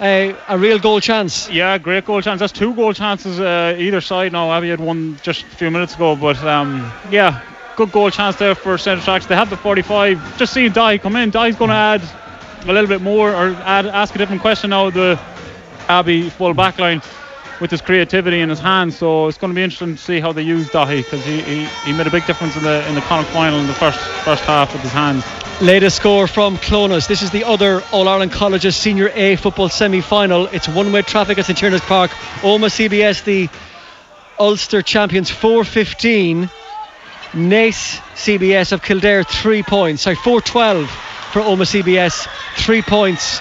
a, 0.00 0.36
a 0.48 0.58
real 0.58 0.78
goal 0.78 1.00
chance. 1.00 1.50
Yeah, 1.50 1.78
great 1.78 2.04
goal 2.04 2.20
chance. 2.20 2.40
That's 2.40 2.52
two 2.52 2.74
goal 2.74 2.92
chances 2.92 3.40
uh, 3.40 3.76
either 3.78 4.00
side 4.00 4.32
now. 4.32 4.52
Abbey 4.52 4.68
had 4.68 4.80
one 4.80 5.18
just 5.22 5.42
a 5.42 5.46
few 5.56 5.70
minutes 5.70 5.94
ago, 5.94 6.16
but 6.16 6.42
um, 6.44 6.90
yeah, 7.10 7.42
good 7.76 7.92
goal 7.92 8.10
chance 8.10 8.36
there 8.36 8.54
for 8.54 8.78
St 8.78 9.00
Attracta's. 9.00 9.28
They 9.28 9.36
had 9.36 9.48
the 9.48 9.56
45. 9.56 10.38
Just 10.38 10.52
seeing 10.52 10.72
Dye 10.72 10.98
come 10.98 11.16
in. 11.16 11.30
Dye's 11.30 11.56
going 11.56 11.70
to 11.70 11.74
add 11.74 12.02
a 12.64 12.72
little 12.72 12.88
bit 12.88 13.00
more 13.00 13.30
or 13.30 13.54
add 13.54 13.86
ask 13.86 14.14
a 14.14 14.18
different 14.18 14.42
question 14.42 14.70
now. 14.70 14.90
The 14.90 15.18
Abbey 15.88 16.28
full 16.30 16.52
back 16.52 16.78
line. 16.78 17.00
With 17.60 17.70
his 17.70 17.80
creativity 17.80 18.40
in 18.40 18.50
his 18.50 18.58
hands. 18.58 18.98
So 18.98 19.28
it's 19.28 19.38
going 19.38 19.52
to 19.52 19.54
be 19.54 19.62
interesting 19.62 19.96
to 19.96 20.02
see 20.02 20.20
how 20.20 20.32
they 20.32 20.42
use 20.42 20.68
Dahi 20.68 20.98
because 20.98 21.24
he, 21.24 21.40
he, 21.40 21.64
he 21.84 21.92
made 21.92 22.06
a 22.06 22.10
big 22.10 22.26
difference 22.26 22.54
in 22.56 22.62
the 22.62 22.86
in 22.88 22.94
the 22.94 23.00
Connacht 23.02 23.30
final 23.30 23.58
in 23.58 23.66
the 23.66 23.74
first 23.74 23.98
first 23.98 24.42
half 24.44 24.72
with 24.72 24.82
his 24.82 24.92
hands. 24.92 25.24
Latest 25.62 25.96
score 25.96 26.26
from 26.26 26.58
Clones. 26.58 27.06
This 27.06 27.22
is 27.22 27.30
the 27.30 27.44
other 27.44 27.82
All 27.90 28.08
Ireland 28.08 28.32
Colleges 28.32 28.76
Senior 28.76 29.10
A 29.14 29.36
football 29.36 29.70
semi 29.70 30.02
final. 30.02 30.48
It's 30.48 30.68
one 30.68 30.92
way 30.92 31.00
traffic 31.00 31.38
at 31.38 31.46
St 31.46 31.58
Tiernach's 31.58 31.80
Park. 31.80 32.10
Omagh 32.42 32.88
CBS, 32.88 33.24
the 33.24 33.48
Ulster 34.38 34.82
champions, 34.82 35.30
415. 35.30 36.50
Naas 37.32 38.00
CBS 38.14 38.72
of 38.72 38.82
Kildare, 38.82 39.24
three 39.24 39.62
points. 39.62 40.02
Sorry, 40.02 40.16
412 40.16 40.90
for 41.32 41.40
Omagh 41.40 41.82
CBS, 41.82 42.26
three 42.56 42.82
points 42.82 43.40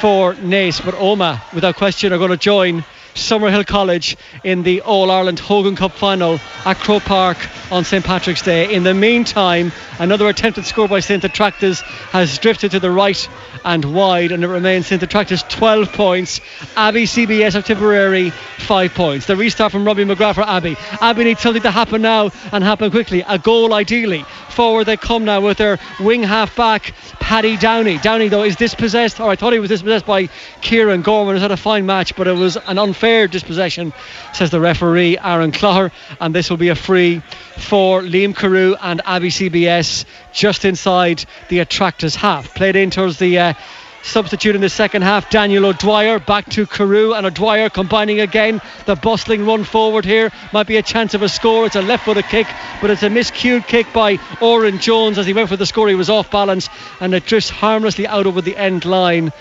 for 0.00 0.34
Naas. 0.34 0.84
But 0.84 0.94
Omagh, 0.94 1.52
without 1.54 1.76
question, 1.76 2.12
are 2.12 2.18
going 2.18 2.30
to 2.30 2.36
join 2.36 2.84
Summerhill 3.14 3.66
College 3.66 4.16
in 4.44 4.62
the 4.62 4.82
All 4.82 5.10
Ireland 5.10 5.38
Hogan 5.38 5.76
Cup 5.76 5.92
final 5.92 6.40
at 6.64 6.76
Croke 6.78 7.04
Park 7.04 7.38
on 7.70 7.84
St 7.84 8.04
Patrick's 8.04 8.42
Day. 8.42 8.74
In 8.74 8.82
the 8.82 8.94
meantime, 8.94 9.72
another 9.98 10.28
attempted 10.28 10.64
score 10.64 10.88
by 10.88 11.00
St 11.00 11.24
Attracta's 11.24 11.80
has 12.12 12.38
drifted 12.38 12.72
to 12.72 12.80
the 12.80 12.90
right 12.90 13.28
and 13.64 13.84
wide, 13.94 14.32
and 14.32 14.42
it 14.42 14.48
remains 14.48 14.86
St 14.86 15.02
Attracta's 15.02 15.42
12 15.44 15.92
points. 15.92 16.40
Abbey 16.76 17.04
CBS 17.04 17.54
of 17.54 17.64
Tipperary 17.64 18.30
5 18.30 18.94
points. 18.94 19.26
The 19.26 19.36
restart 19.36 19.72
from 19.72 19.84
Robbie 19.84 20.04
McGrath 20.04 20.36
for 20.36 20.42
Abbey. 20.42 20.76
Abbey 21.00 21.24
needs 21.24 21.40
something 21.40 21.62
to 21.62 21.70
happen 21.70 22.02
now 22.02 22.30
and 22.52 22.64
happen 22.64 22.90
quickly. 22.90 23.24
A 23.26 23.38
goal 23.38 23.74
ideally. 23.74 24.24
Forward 24.50 24.84
they 24.84 24.96
come 24.96 25.24
now 25.24 25.40
with 25.40 25.58
their 25.58 25.78
wing 26.00 26.22
half 26.22 26.56
back, 26.56 26.92
Paddy 27.20 27.56
Downey. 27.56 27.98
Downey, 27.98 28.28
though, 28.28 28.42
is 28.42 28.56
dispossessed, 28.56 29.20
or 29.20 29.30
I 29.30 29.36
thought 29.36 29.52
he 29.52 29.58
was 29.58 29.68
dispossessed 29.68 30.06
by 30.06 30.28
Kieran 30.60 31.02
Gorman. 31.02 31.34
Has 31.34 31.42
had 31.42 31.52
a 31.52 31.56
fine 31.56 31.86
match, 31.86 32.16
but 32.16 32.26
it 32.26 32.32
was 32.32 32.56
an 32.56 32.78
unfair 32.78 33.09
dispossession, 33.28 33.92
says 34.32 34.50
the 34.50 34.60
referee, 34.60 35.18
Aaron 35.18 35.52
Clougher, 35.52 35.90
and 36.20 36.34
this 36.34 36.50
will 36.50 36.56
be 36.56 36.68
a 36.68 36.74
free 36.74 37.22
for 37.56 38.02
Liam 38.02 38.34
Carew 38.34 38.74
and 38.80 39.00
Abbey 39.04 39.30
CBS 39.30 40.04
just 40.32 40.64
inside 40.64 41.24
the 41.48 41.58
Attracta's 41.58 42.14
half. 42.14 42.54
Played 42.54 42.76
in 42.76 42.90
towards 42.90 43.18
the 43.18 43.38
uh, 43.38 43.54
substitute 44.02 44.54
in 44.54 44.60
the 44.60 44.68
second 44.68 45.02
half, 45.02 45.30
Daniel 45.30 45.66
O'Dwyer 45.66 46.18
back 46.18 46.48
to 46.50 46.66
Carew 46.66 47.12
and 47.14 47.26
O'Dwyer 47.26 47.68
combining 47.70 48.20
again. 48.20 48.60
The 48.86 48.96
bustling 48.96 49.46
run 49.46 49.64
forward 49.64 50.04
here 50.04 50.30
might 50.52 50.66
be 50.66 50.76
a 50.76 50.82
chance 50.82 51.14
of 51.14 51.22
a 51.22 51.28
score. 51.28 51.66
It's 51.66 51.76
a 51.76 51.82
left 51.82 52.04
footed 52.04 52.24
kick, 52.24 52.46
but 52.80 52.90
it's 52.90 53.02
a 53.02 53.08
miscued 53.08 53.66
kick 53.66 53.92
by 53.92 54.18
Oren 54.40 54.78
Jones 54.78 55.18
as 55.18 55.26
he 55.26 55.32
went 55.32 55.48
for 55.48 55.56
the 55.56 55.66
score. 55.66 55.88
He 55.88 55.94
was 55.94 56.10
off 56.10 56.30
balance 56.30 56.68
and 57.00 57.14
it 57.14 57.26
drifts 57.26 57.50
harmlessly 57.50 58.06
out 58.06 58.26
over 58.26 58.40
the 58.40 58.56
end 58.56 58.84
line. 58.84 59.32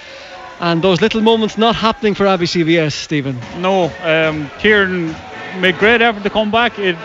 And 0.60 0.82
those 0.82 1.01
little 1.01 1.22
moments 1.22 1.57
not 1.57 1.76
happening 1.76 2.16
for 2.16 2.28
Abbey 2.28 2.45
CBS, 2.45 2.91
Stephen. 2.91 3.39
No, 3.57 3.91
um, 4.01 4.49
Kieran 4.60 5.16
made 5.60 5.78
great 5.78 6.01
effort 6.01 6.24
to 6.24 6.30
come 6.30 6.51
back. 6.51 6.78
It 6.78 6.97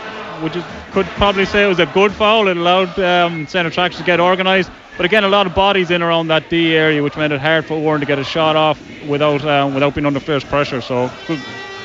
would 0.42 0.55
you 0.55 0.64
could 0.92 1.07
probably 1.07 1.44
say 1.44 1.64
it 1.64 1.68
was 1.68 1.78
a 1.78 1.86
good 1.86 2.12
foul. 2.12 2.48
It 2.48 2.57
allowed 2.57 2.98
um, 2.98 3.46
St 3.46 3.66
Attracta's 3.66 3.98
to 3.98 4.05
get 4.05 4.20
organised. 4.20 4.70
But 4.96 5.07
again, 5.07 5.24
a 5.24 5.28
lot 5.28 5.46
of 5.46 5.55
bodies 5.55 5.90
in 5.90 6.02
around 6.02 6.28
that 6.28 6.48
D 6.50 6.74
area, 6.74 7.02
which 7.02 7.16
made 7.16 7.32
it 7.32 7.40
hard 7.40 7.64
for 7.64 7.78
Warren 7.80 8.00
to 8.00 8.07
get 8.07 8.18
a 8.18 8.24
shot 8.24 8.55
off 8.55 8.80
without 9.07 9.44
um, 9.44 9.74
without 9.74 9.94
being 9.94 10.07
under 10.07 10.20
fierce 10.20 10.44
pressure. 10.44 10.80
So 10.80 11.11
good, 11.26 11.40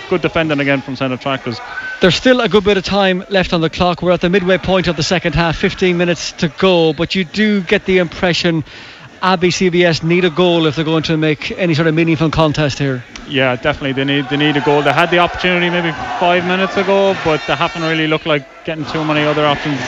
good 0.09 0.22
defending 0.22 0.59
again 0.59 0.82
from 0.82 0.95
St 0.95 1.11
Attracta's. 1.11 1.59
There's 2.01 2.15
still 2.15 2.39
a 2.39 2.47
good 2.47 2.63
bit 2.63 2.78
of 2.78 2.84
time 2.84 3.26
left 3.30 3.51
on 3.51 3.61
the 3.61 3.70
clock. 3.70 4.01
We're 4.01 4.11
at 4.11 4.22
the 4.22 4.30
midway 4.30 4.57
point 4.57 4.88
of 4.88 4.95
the 4.95 5.03
second 5.03 5.36
half, 5.36 5.57
15 5.57 5.97
minutes 5.97 6.32
to 6.34 6.47
go. 6.47 6.93
But 6.93 7.13
you 7.15 7.26
do 7.26 7.61
get 7.61 7.86
the 7.86 7.97
impression 7.97 8.63
Abbey 9.22 9.49
CBS 9.49 10.01
need 10.03 10.24
a 10.24 10.30
goal 10.30 10.65
if 10.65 10.76
they're 10.76 10.86
going 10.86 11.03
to 11.03 11.17
make 11.17 11.51
any 11.51 11.74
sort 11.74 11.88
of 11.88 11.93
meaningful 11.93 12.30
contest 12.30 12.80
here. 12.80 13.03
Yeah, 13.28 13.55
definitely. 13.55 13.93
They 13.93 14.05
need 14.05 14.30
they 14.30 14.38
need 14.38 14.55
a 14.55 14.61
goal. 14.61 14.82
They 14.82 14.93
had 14.93 15.11
the 15.11 15.20
opportunity 15.20 15.70
maybe 15.70 15.91
five 16.20 16.45
minutes 16.45 16.78
ago, 16.78 17.15
but 17.26 17.41
they 17.47 17.55
haven't 17.55 17.84
really 17.84 18.07
looked 18.07 18.26
like 18.26 18.65
getting 18.65 18.86
too 18.86 19.03
many 19.03 19.26
other 19.26 19.45
options. 19.45 19.80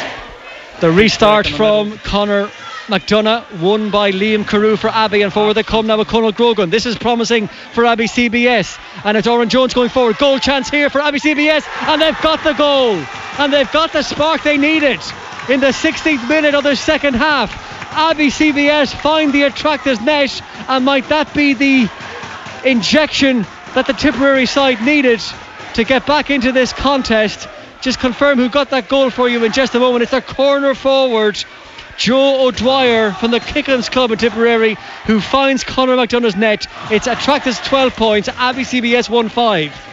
The 0.82 0.92
restart 0.92 1.48
from 1.48 1.98
Connor 2.00 2.50
McDonough, 2.88 3.62
won 3.62 3.90
by 3.90 4.12
Liam 4.12 4.46
Carew 4.46 4.76
for 4.76 4.90
Abbey, 4.90 5.22
and 5.22 5.32
forward 5.32 5.54
they 5.54 5.64
come 5.64 5.88
now 5.88 5.98
with 5.98 6.08
Conal 6.08 6.34
Grogan. 6.34 6.70
This 6.70 6.86
is 6.86 6.98
promising 6.98 7.48
for 7.48 7.86
Abbey 7.86 8.08
CBS, 8.08 8.78
and 9.06 9.16
it's 9.16 9.28
Oren 9.28 9.48
Jones 9.48 9.74
going 9.74 9.90
forward. 9.90 10.18
Goal 10.18 10.40
chance 10.40 10.70
here 10.70 10.90
for 10.90 11.00
Abbey 11.00 11.20
CBS, 11.20 11.64
and 11.88 12.02
they've 12.02 12.22
got 12.22 12.44
the 12.44 12.54
goal, 12.54 12.96
and 13.40 13.54
they've 13.54 13.72
got 13.72 13.94
the 13.94 14.02
spark 14.02 14.44
they 14.44 14.58
needed 14.58 15.00
in 15.48 15.62
the 15.62 15.68
16th 15.68 16.28
minute 16.28 16.54
of 16.54 16.64
the 16.64 16.76
second 16.76 17.14
half. 17.14 17.81
Abbey 17.92 18.28
CBS 18.28 18.94
find 18.94 19.34
the 19.34 19.44
Attracta's 19.44 20.00
net, 20.02 20.42
and 20.68 20.86
might 20.86 21.10
that 21.10 21.34
be 21.34 21.54
the 21.54 21.90
injection 22.66 23.46
that 23.74 23.86
the 23.86 23.94
Tipperary 23.94 24.46
side 24.46 24.82
needed 24.82 25.22
to 25.74 25.84
get 25.84 26.06
back 26.06 26.30
into 26.30 26.52
this 26.52 26.74
contest? 26.74 27.48
Just 27.82 28.00
confirm 28.00 28.38
who 28.38 28.50
got 28.50 28.70
that 28.70 28.88
goal 28.88 29.10
for 29.10 29.28
you 29.28 29.44
in 29.44 29.52
just 29.52 29.76
a 29.76 29.80
moment. 29.80 30.04
It's 30.04 30.12
their 30.12 30.22
corner 30.22 30.74
forward. 30.74 31.44
Joe 31.98 32.48
O'Dwyer 32.48 33.12
from 33.12 33.32
the 33.32 33.40
Kickhams 33.40 33.92
Club 33.92 34.12
in 34.12 34.18
Tipperary 34.18 34.78
who 35.06 35.20
finds 35.20 35.64
Conor 35.64 35.98
McDonough's 35.98 36.36
net. 36.36 36.68
It's 36.90 37.08
Attracta's 37.08 37.60
12 37.60 37.96
points, 37.96 38.30
Abbey 38.30 38.64
CBS 38.64 39.10
1 39.10 39.30
5 39.30 39.91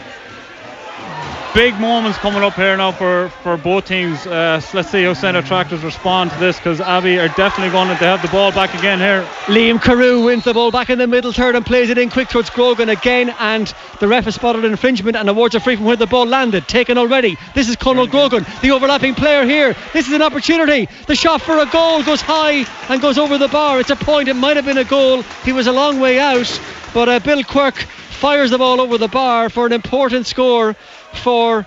big 1.55 1.79
moments 1.81 2.19
coming 2.19 2.43
up 2.43 2.55
here 2.55 2.77
now 2.77 2.93
for, 2.93 3.29
for 3.43 3.57
both 3.57 3.87
teams. 3.87 4.27
Uh, 4.27 4.61
let's 4.75 4.91
see 4.91 5.05
how 5.05 5.15
St 5.15 5.37
Attracta's 5.37 5.83
respond 5.83 6.31
to 6.31 6.39
this 6.39 6.57
because 6.57 6.81
Abbey 6.81 7.19
are 7.19 7.29
definitely 7.29 7.71
going 7.71 7.89
to 7.89 7.95
have 7.95 8.23
the 8.23 8.29
ball 8.29 8.53
back 8.53 8.75
again 8.75 8.99
here. 8.99 9.23
Liam 9.47 9.81
Carew 9.81 10.25
wins 10.25 10.45
the 10.45 10.55
ball 10.55 10.71
back 10.71 10.91
in 10.91 10.99
the 10.99 11.07
middle 11.07 11.33
third 11.33 11.55
and 11.55 11.65
plays 11.65 11.91
it 11.91 11.99
in 11.99 12.11
quick 12.11 12.29
towards 12.29 12.51
Grogan 12.51 12.89
again. 12.89 13.35
And 13.39 13.73
the 14.01 14.09
ref 14.09 14.25
has 14.25 14.35
spotted 14.35 14.65
an 14.65 14.73
infringement 14.73 15.17
and 15.17 15.29
awards 15.29 15.55
a 15.55 15.61
free 15.61 15.77
from 15.77 15.85
where 15.85 15.97
the 15.97 16.07
ball 16.07 16.27
landed. 16.27 16.69
Taken 16.69 16.99
already. 16.99 17.37
This 17.55 17.69
is 17.69 17.77
Conal 17.77 18.07
Grogan, 18.07 18.45
the 18.63 18.71
overlapping 18.71 19.15
player 19.15 19.45
here. 19.45 19.75
This 19.93 20.07
is 20.07 20.13
an 20.13 20.23
opportunity. 20.23 20.89
The 21.07 21.15
shot 21.15 21.41
for 21.43 21.59
a 21.59 21.67
goal 21.67 22.03
goes 22.03 22.21
high 22.21 22.67
and 22.93 23.01
goes 23.01 23.19
over 23.19 23.39
the 23.39 23.49
bar. 23.49 23.81
It's 23.81 23.91
a 23.91 23.97
point. 23.97 24.29
It 24.29 24.35
might 24.35 24.57
have 24.57 24.65
been 24.65 24.79
a 24.79 24.85
goal. 24.85 25.23
He 25.45 25.53
was 25.53 25.67
a 25.67 25.73
long 25.73 26.01
way 26.01 26.19
out. 26.19 26.61
But 26.95 27.09
uh, 27.09 27.21
Bill 27.21 27.45
Quirk 27.45 27.75
fires 28.19 28.51
the 28.51 28.59
ball 28.59 28.81
over 28.81 28.99
the 28.99 29.07
bar 29.07 29.49
for 29.49 29.67
an 29.67 29.73
important 29.73 30.27
score 30.27 30.75
for 31.13 31.67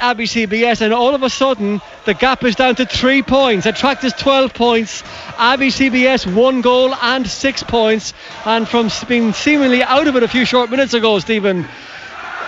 Abbey 0.00 0.24
CBS, 0.24 0.80
and 0.80 0.94
all 0.94 1.14
of 1.14 1.22
a 1.22 1.30
sudden 1.30 1.80
the 2.04 2.14
gap 2.14 2.42
is 2.44 2.56
down 2.56 2.74
to 2.76 2.86
three 2.86 3.22
points. 3.22 3.66
Attractors 3.66 4.14
12 4.14 4.54
points, 4.54 5.04
Abbey 5.36 5.68
CBS 5.68 6.32
one 6.32 6.62
goal 6.62 6.94
and 6.94 7.26
six 7.26 7.62
points. 7.62 8.14
And 8.44 8.66
from 8.66 8.90
being 9.08 9.32
seemingly 9.32 9.82
out 9.82 10.06
of 10.06 10.16
it 10.16 10.22
a 10.22 10.28
few 10.28 10.44
short 10.44 10.70
minutes 10.70 10.94
ago, 10.94 11.18
Stephen. 11.18 11.66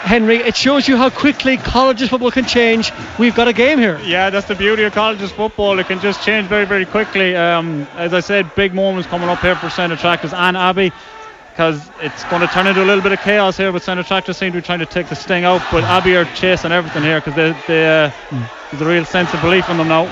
Henry, 0.03 0.39
it 0.39 0.57
shows 0.57 0.89
you 0.89 0.97
how 0.97 1.11
quickly 1.11 1.57
colleges 1.57 2.09
football 2.09 2.33
can 2.33 2.45
change. 2.45 2.91
We've 3.21 3.37
got 3.37 3.47
a 3.47 3.53
game 3.53 3.79
here. 3.79 4.01
Yeah, 4.01 4.31
that's 4.31 4.49
the 4.49 4.57
beauty 4.57 4.83
of 4.83 4.93
colleges 4.93 5.31
football. 5.31 5.79
It 5.79 5.87
can 5.87 6.01
just 6.01 6.25
change 6.25 6.49
very, 6.49 6.65
very 6.65 6.85
quickly. 6.85 7.37
Um, 7.37 7.87
as 7.95 8.13
I 8.13 8.19
said, 8.19 8.53
big 8.57 8.75
moments 8.75 9.09
coming 9.09 9.29
up 9.29 9.39
here 9.39 9.55
for 9.55 9.71
St 9.71 9.93
Attracta's 9.93 10.35
and 10.35 10.57
Abbey 10.57 10.91
because 11.53 11.91
it's 12.01 12.25
going 12.25 12.41
to 12.41 12.49
turn 12.49 12.67
into 12.67 12.83
a 12.83 12.87
little 12.87 13.03
bit 13.03 13.13
of 13.13 13.21
chaos 13.21 13.59
here. 13.59 13.71
But 13.71 13.83
St 13.83 14.01
Attracta's 14.01 14.39
seem 14.39 14.53
to 14.53 14.59
be 14.59 14.63
trying 14.63 14.79
to 14.79 14.87
take 14.87 15.09
the 15.09 15.15
sting 15.15 15.45
out, 15.45 15.63
but 15.71 15.85
Abbey 15.85 16.17
are 16.17 16.25
chasing 16.35 16.73
everything 16.73 17.03
here 17.03 17.21
because 17.21 17.35
they, 17.35 17.55
they, 17.69 17.87
uh, 17.87 18.11
there's 18.71 18.83
a 18.83 18.87
real 18.87 19.05
sense 19.05 19.33
of 19.35 19.41
belief 19.43 19.69
in 19.69 19.77
them 19.77 19.89
now. 19.89 20.05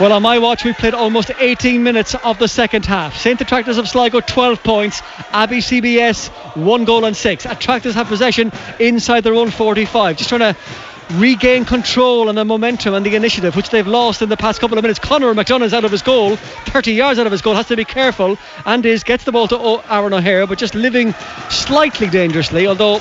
Well, 0.00 0.12
on 0.12 0.22
my 0.22 0.38
watch, 0.38 0.64
we 0.64 0.72
played 0.72 0.94
almost 0.94 1.30
18 1.38 1.82
minutes 1.82 2.16
of 2.16 2.38
the 2.38 2.48
second 2.48 2.84
half. 2.84 3.16
St. 3.16 3.40
Attracta's 3.40 3.78
of 3.78 3.88
Sligo 3.88 4.20
12 4.20 4.62
points, 4.62 5.00
Abbey 5.30 5.58
CBS 5.58 6.28
one 6.56 6.84
goal 6.84 7.04
and 7.04 7.16
six. 7.16 7.46
Attracta's 7.46 7.94
have 7.94 8.08
possession 8.08 8.52
inside 8.80 9.22
their 9.22 9.34
own 9.34 9.50
45. 9.50 10.16
Just 10.16 10.28
trying 10.28 10.40
to 10.40 10.56
regain 11.12 11.64
control 11.64 12.28
and 12.28 12.36
the 12.36 12.44
momentum 12.44 12.94
and 12.94 13.04
the 13.04 13.14
initiative, 13.14 13.56
which 13.56 13.70
they've 13.70 13.86
lost 13.86 14.22
in 14.22 14.28
the 14.28 14.36
past 14.36 14.60
couple 14.60 14.76
of 14.78 14.82
minutes. 14.82 14.98
Conor 14.98 15.34
McDonough's 15.34 15.74
out 15.74 15.84
of 15.84 15.90
his 15.90 16.02
goal, 16.02 16.36
30 16.36 16.92
yards 16.92 17.18
out 17.18 17.26
of 17.26 17.32
his 17.32 17.42
goal, 17.42 17.54
has 17.54 17.66
to 17.68 17.76
be 17.76 17.84
careful, 17.84 18.38
and 18.66 18.84
is 18.84 19.04
gets 19.04 19.24
the 19.24 19.32
ball 19.32 19.48
to 19.48 19.82
Aaron 19.90 20.12
O'Hare, 20.12 20.46
but 20.46 20.58
just 20.58 20.74
living 20.74 21.14
slightly 21.50 22.08
dangerously, 22.08 22.66
although 22.66 23.00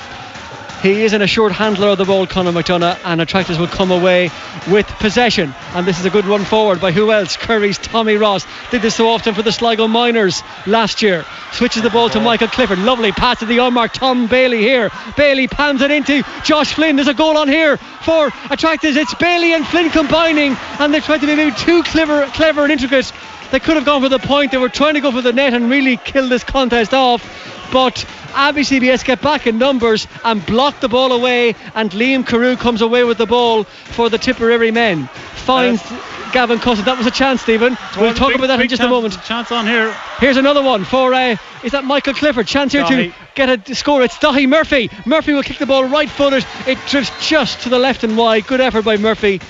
he 0.82 1.04
is 1.04 1.14
an 1.14 1.22
assured 1.22 1.52
handler 1.52 1.90
of 1.90 1.98
the 1.98 2.06
ball, 2.06 2.28
Conor 2.28 2.52
McDonough, 2.52 3.00
and 3.04 3.20
Attracta's 3.20 3.58
will 3.58 3.68
come 3.68 3.92
away 3.92 4.30
with 4.70 4.88
possession. 5.00 5.54
And 5.74 5.88
this 5.88 6.00
is 6.00 6.06
a 6.06 6.10
good 6.10 6.26
run 6.26 6.46
forward 6.46 6.80
by 6.80 6.92
who 6.92 7.12
else? 7.12 7.36
Curry's 7.36 7.78
Tommy 7.78 8.16
Ross. 8.16 8.46
Did 8.70 8.82
this 8.82 8.96
so 8.96 9.10
often 9.10 9.34
for 9.34 9.42
the 9.42 9.52
Sligo 9.52 9.88
minors 9.88 10.44
last 10.66 11.02
year. 11.02 11.26
Switches 11.52 11.82
the 11.82 11.90
ball 11.90 12.10
to 12.10 12.20
Michael 12.20 12.48
Clifford. 12.48 12.80
Lovely 12.80 13.12
pass 13.12 13.40
to 13.40 13.46
the 13.46 13.58
unmarked 13.58 13.96
Tom 13.96 14.28
Bailey 14.28 14.60
here. 14.60 14.92
Bailey 15.16 15.48
pans 15.48 15.82
it 15.82 15.92
into 15.92 16.24
Josh 16.44 16.74
Flynn. 16.74 16.96
There's 16.96 17.08
a 17.08 17.14
goal 17.14 17.38
on 17.38 17.48
here 17.48 17.78
for 17.78 18.32
Attracta's. 18.50 18.96
It's 18.98 19.14
Bailey 19.16 19.54
and 19.54 19.66
Flynn 19.66 19.90
combining, 19.90 20.56
and 20.80 20.94
they're 20.94 21.02
trying 21.02 21.22
to 21.22 21.28
be 21.28 21.36
maybe 21.36 21.56
too 21.56 21.84
clever, 21.84 22.28
clever 22.28 22.64
and 22.64 22.72
intricate. 22.72 23.12
They 23.52 23.60
could 23.60 23.78
have 23.78 23.86
gone 23.86 24.02
for 24.02 24.10
the 24.10 24.20
point. 24.20 24.52
They 24.52 24.58
were 24.58 24.70
trying 24.70 24.96
to 24.96 25.02
go 25.02 25.12
for 25.12 25.22
the 25.22 25.34
net 25.34 25.54
and 25.54 25.70
really 25.70 25.98
kill 25.98 26.28
this 26.28 26.44
contest 26.44 26.94
off. 26.94 27.24
But 27.72 28.06
Abbey 28.38 28.62
CBS 28.62 29.04
get 29.04 29.20
back 29.22 29.48
in 29.48 29.58
numbers 29.58 30.08
and 30.24 30.46
block 30.46 30.80
the 30.80 30.88
ball 30.88 31.12
away, 31.12 31.56
and 31.74 31.90
Liam 31.92 32.26
Carew 32.26 32.56
comes 32.56 32.82
away 32.82 33.04
with 33.04 33.18
the 33.18 33.26
ball 33.26 33.64
for 33.64 34.10
the 34.10 34.20
Tipperary 34.20 34.70
men. 34.70 35.08
Finds. 35.34 35.82
Uh, 35.82 36.02
Gavin 36.32 36.60
Cussett. 36.60 36.86
That 36.86 36.98
was 36.98 37.08
a 37.08 37.12
chance, 37.12 37.42
Stephen. 37.42 37.78
We'll 37.98 38.14
talk 38.14 38.30
big, 38.30 38.38
about 38.38 38.48
that 38.48 38.62
in 38.62 38.68
just 38.68 38.82
chance, 38.82 38.88
a 38.88 38.92
moment. 38.92 39.24
Chance 39.24 39.52
on 39.52 39.66
here. 39.66 39.96
Here's 40.20 40.38
another 40.38 40.62
one 40.62 40.84
for, 40.84 41.14
uh, 41.14 41.38
is 41.64 41.72
that 41.72 41.84
Michael 41.84 42.14
Clifford? 42.14 42.46
Chance 42.46 42.74
here 42.74 42.84
Dahi. 42.84 43.12
to 43.12 43.16
get 43.34 43.70
a 43.70 43.76
score. 43.76 44.04
It's 44.04 44.18
Dahi 44.18 44.48
Murphy. 44.48 44.92
Murphy 45.06 45.34
will 45.34 45.42
kick 45.42 45.58
the 45.58 45.66
ball 45.66 45.86
right 45.86 46.10
footed. 46.10 46.46
It 46.68 46.78
drifts 46.88 47.28
just 47.28 47.62
to 47.62 47.70
the 47.70 47.80
left 47.80 48.04
and 48.04 48.18
wide. 48.18 48.46
Good 48.46 48.62
effort 48.62 48.84
by 48.84 48.98
Murphy. 48.98 49.42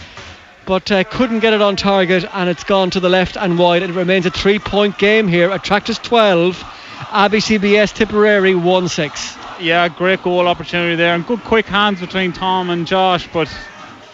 But 0.65 0.91
uh, 0.91 1.03
couldn't 1.03 1.39
get 1.39 1.53
it 1.53 1.61
on 1.61 1.77
target, 1.77 2.25
and 2.33 2.49
it's 2.49 2.63
gone 2.63 2.89
to 2.91 2.99
the 2.99 3.09
left 3.09 3.37
and 3.37 3.57
wide. 3.57 3.83
It 3.83 3.91
remains 3.91 4.25
a 4.25 4.31
three 4.31 4.59
point 4.59 4.97
game 4.97 5.27
here. 5.27 5.49
Attracta's 5.49 5.97
12, 5.97 6.63
Abbey 7.11 7.37
CBS 7.37 7.93
Tipperary 7.93 8.53
1 8.53 8.87
6. 8.89 9.37
Yeah, 9.61 9.87
great 9.87 10.21
goal 10.23 10.47
opportunity 10.47 10.95
there, 10.95 11.15
and 11.15 11.25
good 11.25 11.39
quick 11.43 11.65
hands 11.65 11.99
between 12.01 12.33
Tom 12.33 12.69
and 12.69 12.85
Josh. 12.85 13.27
But 13.31 13.49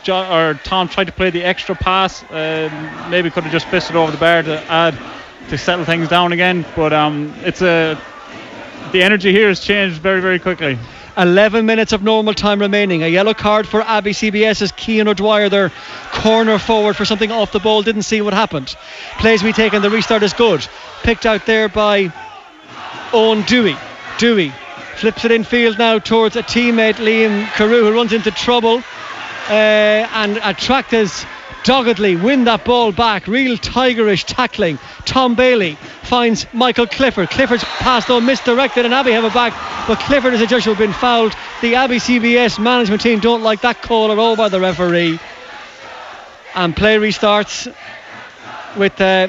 jo- 0.03 0.31
or 0.31 0.53
Tom 0.53 0.87
tried 0.87 1.05
to 1.05 1.11
play 1.11 1.31
the 1.31 1.43
extra 1.43 1.75
pass. 1.75 2.23
Uh, 2.23 2.69
maybe 3.09 3.29
could 3.29 3.43
have 3.43 3.51
just 3.51 3.67
fisted 3.67 3.95
over 3.95 4.11
the 4.11 4.17
bar 4.17 4.43
to 4.43 4.71
add 4.71 4.97
to 5.49 5.57
settle 5.57 5.85
things 5.85 6.07
down 6.07 6.33
again. 6.33 6.65
But 6.75 6.93
um, 6.93 7.33
it's 7.39 7.61
a 7.61 7.99
the 8.91 9.01
energy 9.01 9.31
here 9.31 9.47
has 9.47 9.59
changed 9.59 9.99
very 9.99 10.21
very 10.21 10.39
quickly. 10.39 10.77
11 11.17 11.65
minutes 11.65 11.93
of 11.93 12.01
normal 12.01 12.33
time 12.33 12.59
remaining. 12.59 13.03
A 13.03 13.07
yellow 13.07 13.33
card 13.35 13.67
for 13.67 13.81
Abbey 13.81 14.13
CBS 14.13 14.61
as 14.63 14.71
Keane 14.71 15.07
O'Dwyer, 15.07 15.47
their 15.49 15.71
corner 16.11 16.57
forward 16.57 16.95
for 16.95 17.05
something 17.05 17.31
off 17.31 17.51
the 17.51 17.59
ball, 17.59 17.83
didn't 17.83 18.01
see 18.01 18.21
what 18.21 18.33
happened. 18.33 18.75
Plays 19.19 19.43
we 19.43 19.53
taken, 19.53 19.83
the 19.83 19.91
restart 19.91 20.23
is 20.23 20.33
good. 20.33 20.65
Picked 21.03 21.27
out 21.27 21.45
there 21.45 21.69
by 21.69 22.11
Owen 23.13 23.43
Dewey. 23.43 23.77
Dewey 24.17 24.51
flips 24.97 25.23
it 25.25 25.31
in 25.31 25.43
field 25.43 25.77
now 25.77 25.99
towards 25.99 26.35
a 26.35 26.43
teammate, 26.43 26.95
Liam 26.95 27.45
Carew, 27.53 27.83
who 27.83 27.93
runs 27.93 28.11
into 28.13 28.31
trouble. 28.31 28.83
Uh, 29.49 30.07
and 30.13 30.37
Attracta's 30.37 31.25
doggedly 31.63 32.15
win 32.15 32.45
that 32.45 32.65
ball 32.65 32.91
back. 32.91 33.27
Real 33.27 33.57
tigerish 33.57 34.25
tackling. 34.25 34.79
Tom 35.05 35.35
Bailey 35.35 35.75
finds 36.03 36.45
Michael 36.53 36.87
Clifford. 36.87 37.29
Clifford's 37.29 37.63
pass 37.63 38.05
though 38.05 38.19
misdirected 38.19 38.85
and 38.85 38.93
Abbey 38.93 39.11
have 39.11 39.23
it 39.23 39.33
back. 39.33 39.53
But 39.87 39.99
Clifford 39.99 40.33
is 40.33 40.41
a 40.41 40.47
judge 40.47 40.63
who 40.63 40.71
have 40.71 40.79
been 40.79 40.93
fouled. 40.93 41.35
The 41.61 41.75
Abbey 41.75 41.97
CBS 41.97 42.59
management 42.59 43.01
team 43.01 43.19
don't 43.19 43.43
like 43.43 43.61
that 43.61 43.81
call 43.81 44.11
at 44.11 44.17
all 44.17 44.35
by 44.35 44.49
the 44.49 44.59
referee. 44.59 45.19
And 46.55 46.75
play 46.75 46.97
restarts 46.97 47.73
with 48.77 48.99
uh, 49.01 49.27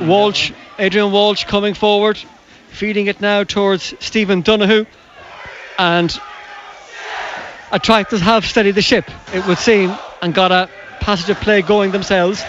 Walsh, 0.00 0.52
Adrian 0.78 1.10
Walsh 1.10 1.44
coming 1.44 1.74
forward, 1.74 2.18
feeding 2.70 3.06
it 3.06 3.20
now 3.20 3.44
towards 3.44 3.94
Stephen 4.00 4.42
Donahue. 4.42 4.84
And 5.78 6.18
Attracta's 7.72 8.20
have 8.20 8.44
steadied 8.44 8.74
the 8.74 8.82
ship, 8.82 9.10
it 9.34 9.46
would 9.46 9.58
seem, 9.58 9.96
and 10.22 10.34
got 10.34 10.52
a 10.52 10.68
passage 11.00 11.30
of 11.30 11.40
play 11.40 11.62
going 11.62 11.92
themselves. 11.92 12.44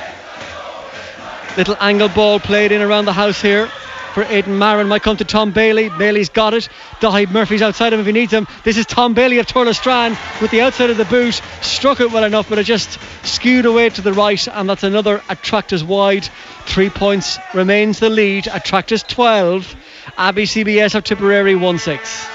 Little 1.57 1.77
angle 1.79 2.09
ball 2.09 2.39
played 2.39 2.71
in 2.71 2.81
around 2.81 3.05
the 3.05 3.13
house 3.13 3.41
here 3.41 3.69
for 4.17 4.23
Aidan 4.23 4.57
Marin. 4.57 4.87
Might 4.87 5.03
come 5.03 5.15
to 5.17 5.25
Tom 5.25 5.51
Bailey. 5.51 5.89
Bailey's 5.89 6.29
got 6.29 6.55
it. 6.55 6.69
Dahi 7.01 7.29
Murphy's 7.29 7.61
outside 7.61 7.93
him 7.93 7.99
if 7.99 8.07
he 8.07 8.11
needs 8.11 8.33
him. 8.33 8.47
This 8.63 8.75
is 8.75 8.87
Tom 8.87 9.13
Bailey 9.13 9.37
of 9.37 9.45
Tourlestrane 9.45 10.17
with 10.41 10.49
the 10.49 10.61
outside 10.61 10.89
of 10.89 10.97
the 10.97 11.05
boot. 11.05 11.39
Struck 11.61 11.99
it 11.99 12.11
well 12.11 12.23
enough, 12.23 12.49
but 12.49 12.57
it 12.57 12.63
just 12.63 12.97
skewed 13.23 13.67
away 13.67 13.89
to 13.89 14.01
the 14.01 14.13
right, 14.13 14.47
and 14.47 14.67
that's 14.67 14.81
another 14.81 15.21
Attracta's 15.29 15.83
wide. 15.83 16.27
Three 16.65 16.89
points 16.89 17.37
remains 17.53 17.99
the 17.99 18.09
lead. 18.09 18.47
Attracta's 18.47 19.03
12. 19.03 19.75
Abbey 20.17 20.45
CBS 20.45 20.95
of 20.95 21.03
Tipperary 21.03 21.53
1 21.53 21.77
6. 21.77 22.27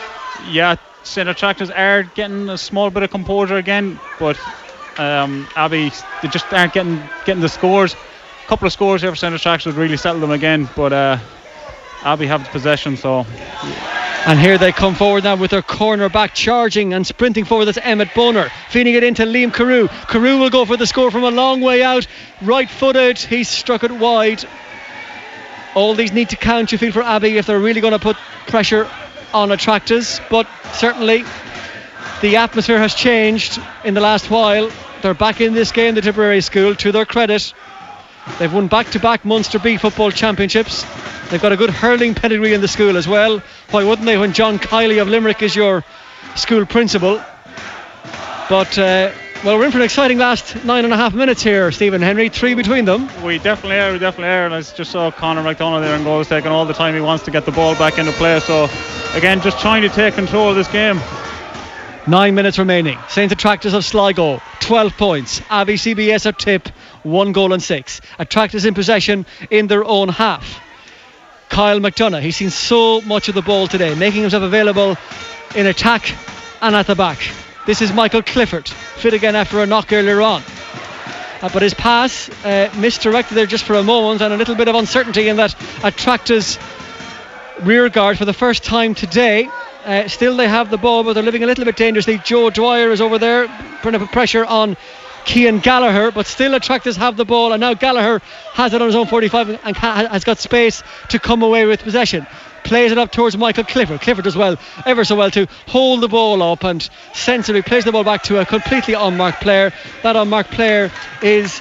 Yeah, 0.51 0.77
St 1.03 1.29
Attracta's 1.29 1.73
are 1.73 2.05
getting 2.05 2.49
a 2.49 2.59
small 2.59 2.91
bit 2.91 3.03
of 3.03 3.11
composure 3.11 3.57
again, 3.57 3.99
but 4.21 4.39
um, 5.01 5.49
Abbey 5.57 5.91
they 6.23 6.29
just 6.29 6.47
aren't 6.53 6.75
getting 6.75 7.03
getting 7.25 7.43
the 7.43 7.49
scores. 7.49 7.95
A 7.95 8.47
couple 8.47 8.69
of 8.69 8.73
scores 8.73 9.03
here 9.03 9.11
for 9.11 9.17
St 9.17 9.35
Attracta's 9.35 9.67
would 9.67 9.75
really 9.75 9.97
settle 9.97 10.21
them 10.21 10.31
again, 10.31 10.69
but 10.77 10.93
uh, 10.93 11.19
Abbey 12.05 12.27
have 12.27 12.45
the 12.45 12.51
possession, 12.51 12.97
so 12.97 13.25
And 14.25 14.39
here 14.39 14.57
they 14.57 14.71
come 14.71 14.95
forward 14.95 15.25
now 15.25 15.37
with 15.37 15.51
their 15.51 15.63
corner 15.63 16.09
back 16.09 16.35
charging 16.35 16.95
and 16.95 17.07
sprinting 17.07 17.45
forward. 17.45 17.65
That's 17.65 17.79
Emmett 17.79 18.15
Bonner 18.15 18.51
feeding 18.71 18.95
it 18.95 19.03
into 19.03 19.25
Liam 19.25 19.53
Carew. 19.53 19.89
Carew 19.89 20.39
will 20.39 20.51
go 20.51 20.65
for 20.65 20.77
the 20.77 20.87
score 20.87 21.11
from 21.11 21.25
a 21.25 21.31
long 21.31 21.61
way 21.61 21.83
out. 21.83 22.07
Right 22.41 22.71
footed. 22.71 23.19
He's 23.19 23.49
struck 23.49 23.83
it 23.83 23.91
wide. 23.91 24.45
All 25.75 25.95
these 25.95 26.13
need 26.13 26.31
to 26.31 26.37
count, 26.37 26.71
you 26.71 26.79
feel, 26.79 26.93
for 26.93 27.03
Abbey 27.03 27.37
if 27.37 27.47
they're 27.47 27.59
really 27.59 27.81
going 27.81 27.95
to 27.95 27.99
put 27.99 28.17
pressure 28.47 28.89
on 29.35 29.51
Attracta's. 29.51 30.21
But 30.31 30.47
certainly 30.75 31.25
the 32.21 32.37
atmosphere 32.37 32.79
has 32.79 32.95
changed 32.95 33.61
in 33.85 33.95
the 33.95 34.01
last 34.01 34.31
while. 34.31 34.71
They're 35.03 35.15
back 35.15 35.41
in 35.41 35.53
this 35.53 35.73
game, 35.73 35.97
the 35.97 36.01
Tipperary 36.01 36.43
School, 36.43 36.77
to 36.77 36.93
their 36.93 37.07
credit. 37.07 37.53
They've 38.39 38.53
won 38.53 38.69
back 38.69 38.91
to 38.91 39.01
back 39.01 39.25
Munster 39.25 39.59
B 39.59 39.77
football 39.77 40.11
championships. 40.11 40.85
They've 41.31 41.43
got 41.43 41.53
a 41.53 41.57
good 41.57 41.71
hurling 41.71 42.15
pedigree 42.15 42.55
in 42.55 42.61
the 42.61 42.69
school 42.69 42.97
as 42.97 43.09
well. 43.09 43.43
Why 43.71 43.85
wouldn't 43.85 44.07
they 44.07 44.19
when 44.19 44.33
John 44.33 44.59
Kiely 44.59 45.01
of 45.01 45.09
Limerick 45.09 45.43
is 45.43 45.57
your 45.57 45.85
school 46.37 46.67
principal? 46.67 47.23
But, 48.49 48.77
uh, 48.79 49.13
well, 49.45 49.59
we're 49.59 49.65
in 49.65 49.73
for 49.73 49.79
an 49.79 49.85
exciting 49.85 50.19
last 50.19 50.65
nine 50.65 50.85
and 50.85 50.93
a 50.93 50.97
half 50.97 51.15
minutes 51.15 51.43
here, 51.43 51.73
Stephen 51.73 52.03
Henry. 52.03 52.29
Three 52.29 52.55
between 52.55 52.85
them. 52.85 53.09
we 53.23 53.39
definitely 53.39 53.79
are, 53.79 53.93
we 53.93 53.99
definitely 53.99 54.29
are. 54.29 54.45
And 54.45 54.55
I 54.55 54.61
just 54.63 54.91
saw 54.91 55.11
Conor 55.11 55.43
McDonough 55.43 55.81
there 55.81 55.95
and 55.95 56.05
goals 56.05 56.29
taking 56.29 56.51
all 56.51 56.67
the 56.67 56.75
time 56.75 56.95
he 56.95 57.01
wants 57.01 57.25
to 57.25 57.31
get 57.31 57.45
the 57.45 57.53
ball 57.53 57.75
back 57.77 57.99
into 57.99 58.13
play. 58.13 58.39
So 58.41 58.69
again, 59.15 59.41
just 59.41 59.59
trying 59.59 59.83
to 59.83 59.89
take 59.89 60.15
control 60.15 60.51
of 60.51 60.57
this 60.57 60.69
game. 60.69 61.01
Nine 62.07 62.35
minutes 62.35 62.59
remaining. 62.59 62.99
St. 63.09 63.31
Attracta's 63.31 63.75
of 63.75 63.85
Sligo, 63.85 64.43
12 64.61 64.97
points. 64.97 65.41
Abbey 65.49 65.75
CBS 65.75 66.27
at 66.27 66.37
tip, 66.39 66.69
one 67.03 67.33
goal 67.33 67.53
and 67.53 67.63
six. 67.63 68.01
Attracta's 68.19 68.65
in 68.65 68.75
possession 68.75 69.27
in 69.51 69.67
their 69.67 69.85
own 69.85 70.09
half. 70.09 70.61
Kyle 71.49 71.81
McDonough, 71.81 72.23
he's 72.23 72.37
seen 72.37 72.51
so 72.51 73.01
much 73.03 73.29
of 73.29 73.35
the 73.35 73.43
ball 73.43 73.67
today, 73.67 73.95
making 73.95 74.23
himself 74.23 74.43
available 74.43 74.97
in 75.55 75.67
attack 75.67 76.15
and 76.63 76.75
at 76.75 76.87
the 76.87 76.95
back. 76.95 77.19
This 77.67 77.83
is 77.83 77.93
Michael 77.93 78.23
Clifford, 78.23 78.69
fit 78.69 79.15
again 79.15 79.37
after 79.37 79.61
a 79.61 79.67
knock 79.67 79.93
earlier 79.93 80.23
on. 80.23 80.43
Uh, 81.43 81.51
but 81.53 81.63
his 81.63 81.75
pass 81.75 82.31
uh, 82.45 82.73
misdirected 82.79 83.37
there 83.37 83.47
just 83.47 83.65
for 83.65 83.75
a 83.75 83.83
moment 83.83 84.23
and 84.23 84.33
a 84.33 84.37
little 84.37 84.55
bit 84.55 84.69
of 84.69 84.77
uncertainty 84.77 85.29
in 85.29 85.37
that 85.37 85.55
Attracta's 85.83 86.59
rear 87.63 87.89
guard 87.89 88.17
for 88.17 88.25
the 88.25 88.33
first 88.33 88.65
time 88.65 88.95
today. 88.95 89.49
Uh, 89.85 90.07
still, 90.09 90.37
they 90.37 90.47
have 90.47 90.71
the 90.71 90.79
ball, 90.79 91.03
but 91.03 91.15
they're 91.15 91.23
living 91.23 91.43
a 91.43 91.47
little 91.47 91.65
bit 91.65 91.77
dangerously. 91.77 92.19
Joe 92.19 92.49
Dwyer 92.51 92.93
is 92.93 93.01
over 93.01 93.19
there, 93.19 93.49
putting 93.83 94.01
up 94.01 94.11
pressure 94.13 94.45
on 94.45 94.77
Cian 95.25 95.61
Gallagher, 95.61 96.11
but 96.11 96.27
still, 96.27 96.55
Attracta's 96.55 96.97
have 96.97 97.17
the 97.17 97.25
ball, 97.25 97.53
and 97.53 97.61
now 97.61 97.75
Gallagher 97.75 98.21
has 98.53 98.75
it 98.75 98.83
on 98.83 98.89
his 98.89 98.97
own 98.97 99.07
45 99.07 99.61
and 99.65 99.77
has 99.77 100.25
got 100.25 100.39
space 100.39 100.83
to 101.11 101.19
come 101.19 101.43
away 101.43 101.65
with 101.67 101.83
possession. 101.83 102.27
Plays 102.65 102.93
it 102.93 102.99
up 102.99 103.11
towards 103.11 103.37
Michael 103.37 103.65
Clifford. 103.65 104.01
Clifford 104.01 104.25
does 104.25 104.37
well, 104.37 104.57
ever 104.87 105.05
so 105.05 105.17
well, 105.17 105.31
to 105.33 105.47
hold 105.67 106.01
the 106.01 106.09
ball 106.09 106.43
up 106.43 106.63
and 106.65 106.89
sensibly 107.13 107.63
plays 107.63 107.85
the 107.85 107.93
ball 107.93 108.05
back 108.05 108.23
to 108.25 108.39
a 108.41 108.47
completely 108.47 108.95
unmarked 108.95 109.41
player. 109.41 109.73
That 110.03 110.17
unmarked 110.17 110.53
player 110.53 110.91
is 111.23 111.61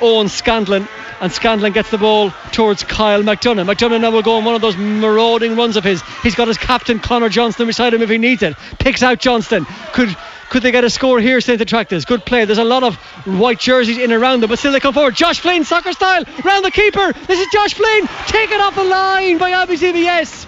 Owen 0.00 0.28
Scanlon, 0.28 0.88
and 1.20 1.32
Scanlon 1.32 1.72
gets 1.72 1.90
the 1.90 1.98
ball 1.98 2.32
towards 2.50 2.82
Kyle 2.82 3.22
McDonough. 3.22 3.72
McDonough 3.72 4.00
now 4.00 4.10
will 4.10 4.22
go 4.22 4.36
on 4.36 4.44
one 4.44 4.56
of 4.56 4.60
those 4.60 4.76
marauding 4.76 5.54
runs 5.54 5.76
of 5.76 5.84
his. 5.84 6.02
He's 6.24 6.34
got 6.34 6.48
his 6.48 6.58
captain 6.58 6.98
Connor 6.98 7.28
Johnston 7.28 7.68
beside 7.68 7.94
him 7.94 8.02
if 8.02 8.10
he 8.10 8.18
needs 8.18 8.42
it. 8.42 8.56
Picks 8.80 9.04
out 9.04 9.20
Johnston. 9.20 9.64
Could 9.92 10.16
could 10.52 10.62
they 10.62 10.70
get 10.70 10.84
a 10.84 10.90
score 10.90 11.18
here, 11.18 11.40
St. 11.40 11.58
Attracta's? 11.62 12.04
Good 12.04 12.26
play. 12.26 12.44
There's 12.44 12.58
a 12.58 12.64
lot 12.64 12.82
of 12.82 12.96
white 13.24 13.58
jerseys 13.58 13.96
in 13.96 14.12
around 14.12 14.42
them, 14.42 14.50
but 14.50 14.58
still 14.58 14.70
they 14.70 14.80
come 14.80 14.92
forward. 14.92 15.14
Josh 15.14 15.40
Flynn, 15.40 15.64
soccer 15.64 15.94
style, 15.94 16.24
round 16.44 16.62
the 16.62 16.70
keeper. 16.70 17.14
This 17.26 17.40
is 17.40 17.46
Josh 17.50 17.72
Flynn, 17.72 18.06
taken 18.26 18.60
off 18.60 18.74
the 18.74 18.84
line 18.84 19.38
by 19.38 19.52
Abbey 19.52 19.76
CBS. 19.76 20.44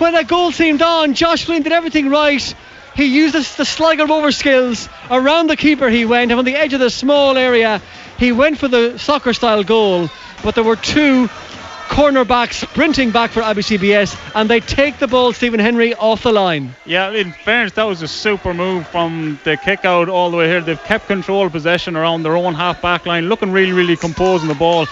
When 0.00 0.14
that 0.14 0.26
goal 0.26 0.50
seemed 0.50 0.82
on, 0.82 1.14
Josh 1.14 1.44
Flynn 1.44 1.62
did 1.62 1.70
everything 1.70 2.10
right. 2.10 2.42
He 2.96 3.04
used 3.04 3.32
the, 3.32 3.54
the 3.58 3.64
Sligo 3.64 4.08
Rover 4.08 4.32
skills. 4.32 4.88
Around 5.08 5.50
the 5.50 5.56
keeper 5.56 5.88
he 5.88 6.04
went, 6.04 6.32
and 6.32 6.40
on 6.40 6.44
the 6.44 6.56
edge 6.56 6.72
of 6.72 6.80
the 6.80 6.90
small 6.90 7.38
area, 7.38 7.80
he 8.18 8.32
went 8.32 8.58
for 8.58 8.66
the 8.66 8.98
soccer 8.98 9.32
style 9.34 9.62
goal. 9.62 10.10
But 10.42 10.56
there 10.56 10.64
were 10.64 10.74
two 10.74 11.28
cornerbacks 11.88 12.54
sprinting 12.54 13.10
back 13.10 13.30
for 13.30 13.42
Abbey 13.42 13.62
CBS, 13.62 14.16
and 14.34 14.48
they 14.48 14.60
take 14.60 14.98
the 14.98 15.08
ball, 15.08 15.32
Stephen 15.32 15.58
Henry, 15.58 15.94
off 15.94 16.22
the 16.22 16.32
line. 16.32 16.74
Yeah, 16.84 17.10
in 17.10 17.32
fairness, 17.32 17.72
that 17.72 17.84
was 17.84 18.02
a 18.02 18.08
super 18.08 18.54
move 18.54 18.86
from 18.88 19.40
the 19.44 19.56
kick 19.56 19.84
out 19.84 20.08
all 20.08 20.30
the 20.30 20.36
way 20.36 20.48
here. 20.48 20.60
They've 20.60 20.82
kept 20.84 21.06
control 21.06 21.46
of 21.46 21.52
possession 21.52 21.96
around 21.96 22.22
their 22.22 22.36
own 22.36 22.54
half 22.54 22.80
back 22.82 23.06
line, 23.06 23.28
looking 23.28 23.50
really, 23.50 23.72
really 23.72 23.96
composed 23.96 24.42
in 24.42 24.48
the 24.48 24.54
ball. 24.54 24.86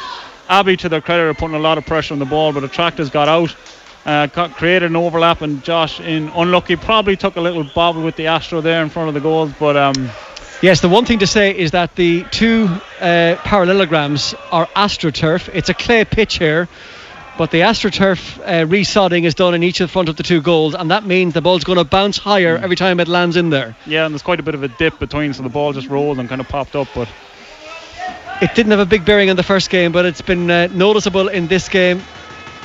Abbey, 0.48 0.76
to 0.78 0.88
their 0.88 1.00
credit, 1.00 1.24
are 1.24 1.34
putting 1.34 1.56
a 1.56 1.60
lot 1.60 1.78
of 1.78 1.86
pressure 1.86 2.14
on 2.14 2.18
the 2.18 2.24
ball, 2.24 2.52
but 2.52 2.60
the 2.60 2.66
Attracta's 2.66 3.10
got 3.10 3.28
out, 3.28 3.54
uh, 4.04 4.26
got, 4.26 4.52
created 4.52 4.90
an 4.90 4.96
overlap, 4.96 5.42
and 5.42 5.62
Josh, 5.62 6.00
in 6.00 6.28
unlucky, 6.30 6.76
probably 6.76 7.16
took 7.16 7.36
a 7.36 7.40
little 7.40 7.64
bobble 7.64 8.02
with 8.02 8.16
the 8.16 8.26
Astro 8.28 8.60
there 8.60 8.82
in 8.82 8.88
front 8.88 9.08
of 9.08 9.14
the 9.14 9.20
goals, 9.20 9.52
but 9.58 9.76
um, 9.76 10.10
Yes, 10.62 10.80
the 10.80 10.88
one 10.88 11.04
thing 11.04 11.18
to 11.18 11.26
say 11.26 11.56
is 11.56 11.72
that 11.72 11.94
the 11.96 12.24
two 12.30 12.68
uh, 13.00 13.36
parallelograms 13.44 14.34
are 14.50 14.66
AstroTurf. 14.74 15.50
It's 15.54 15.68
a 15.68 15.74
clay 15.74 16.04
pitch 16.06 16.38
here, 16.38 16.66
but 17.36 17.50
the 17.50 17.60
AstroTurf 17.60 18.38
uh, 18.40 18.66
resodding 18.66 19.24
is 19.24 19.34
done 19.34 19.54
in 19.54 19.62
each 19.62 19.80
of 19.80 19.88
the 19.88 19.92
front 19.92 20.08
of 20.08 20.16
the 20.16 20.22
two 20.22 20.40
goals, 20.40 20.74
and 20.74 20.90
that 20.90 21.04
means 21.04 21.34
the 21.34 21.42
ball's 21.42 21.62
going 21.64 21.76
to 21.78 21.84
bounce 21.84 22.16
higher 22.16 22.56
every 22.56 22.76
time 22.76 23.00
it 23.00 23.06
lands 23.08 23.36
in 23.36 23.50
there. 23.50 23.76
yeah, 23.86 24.06
and 24.06 24.14
there's 24.14 24.22
quite 24.22 24.40
a 24.40 24.42
bit 24.42 24.54
of 24.54 24.62
a 24.62 24.68
dip 24.68 24.98
between, 24.98 25.34
so 25.34 25.42
the 25.42 25.50
ball 25.50 25.74
just 25.74 25.88
rolled 25.88 26.18
and 26.18 26.28
kind 26.28 26.40
of 26.40 26.48
popped 26.48 26.74
up, 26.74 26.88
but 26.94 27.08
It 28.40 28.54
didn't 28.54 28.70
have 28.70 28.80
a 28.80 28.86
big 28.86 29.04
bearing 29.04 29.28
in 29.28 29.36
the 29.36 29.42
first 29.42 29.68
game, 29.70 29.92
but 29.92 30.04
it's 30.06 30.22
been 30.22 30.50
uh, 30.50 30.68
noticeable 30.72 31.28
in 31.28 31.48
this 31.48 31.68
game. 31.68 32.02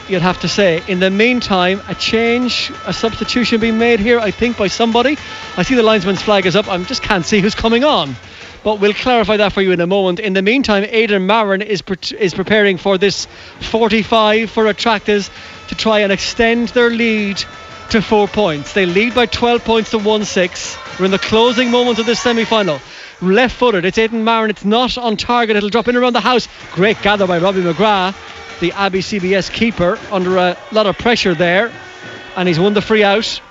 You'd 0.07 0.21
have 0.21 0.39
to 0.41 0.47
say. 0.47 0.83
In 0.87 0.99
the 0.99 1.09
meantime, 1.09 1.81
a 1.87 1.95
change, 1.95 2.71
a 2.85 2.93
substitution 2.93 3.59
being 3.59 3.77
made 3.77 3.99
here, 3.99 4.19
I 4.19 4.31
think, 4.31 4.57
by 4.57 4.67
somebody. 4.67 5.17
I 5.57 5.63
see 5.63 5.75
the 5.75 5.83
linesman's 5.83 6.21
flag 6.21 6.45
is 6.45 6.55
up. 6.55 6.67
I 6.67 6.81
just 6.83 7.01
can't 7.01 7.25
see 7.25 7.39
who's 7.39 7.55
coming 7.55 7.83
on 7.83 8.15
but 8.63 8.79
we'll 8.79 8.93
clarify 8.93 9.37
that 9.37 9.53
for 9.53 9.61
you 9.61 9.71
in 9.71 9.81
a 9.81 9.87
moment. 9.87 10.19
In 10.19 10.33
the 10.33 10.41
meantime, 10.41 10.85
Aidan 10.87 11.25
Marin 11.25 11.61
is 11.61 11.81
pre- 11.81 12.17
is 12.17 12.33
preparing 12.33 12.77
for 12.77 12.97
this 12.97 13.25
45 13.61 14.51
for 14.51 14.67
Attracta's 14.67 15.29
to 15.69 15.75
try 15.75 15.99
and 15.99 16.11
extend 16.11 16.69
their 16.69 16.89
lead 16.89 17.43
to 17.89 18.01
four 18.01 18.27
points. 18.27 18.73
They 18.73 18.85
lead 18.85 19.15
by 19.15 19.25
12 19.25 19.65
points 19.65 19.91
to 19.91 19.97
1 19.97 20.25
6. 20.25 20.77
We're 20.99 21.05
in 21.05 21.11
the 21.11 21.19
closing 21.19 21.71
moments 21.71 21.99
of 21.99 22.05
this 22.05 22.19
semi 22.19 22.45
final. 22.45 22.79
Left 23.21 23.55
footed, 23.55 23.85
it's 23.85 23.97
Aidan 23.97 24.23
Marin, 24.23 24.49
it's 24.49 24.65
not 24.65 24.97
on 24.97 25.15
target, 25.15 25.55
it'll 25.55 25.69
drop 25.69 25.87
in 25.87 25.95
around 25.95 26.13
the 26.13 26.21
house. 26.21 26.47
Great 26.71 26.99
gather 27.01 27.27
by 27.27 27.37
Robbie 27.37 27.61
McGrath, 27.61 28.15
the 28.61 28.71
Abbey 28.73 28.99
CBS 28.99 29.51
keeper, 29.51 29.99
under 30.11 30.37
a 30.37 30.57
lot 30.71 30.85
of 30.85 30.97
pressure 30.97 31.33
there, 31.33 31.71
and 32.37 32.47
he's 32.47 32.59
won 32.59 32.73
the 32.73 32.81
free 32.81 33.03
out. 33.03 33.41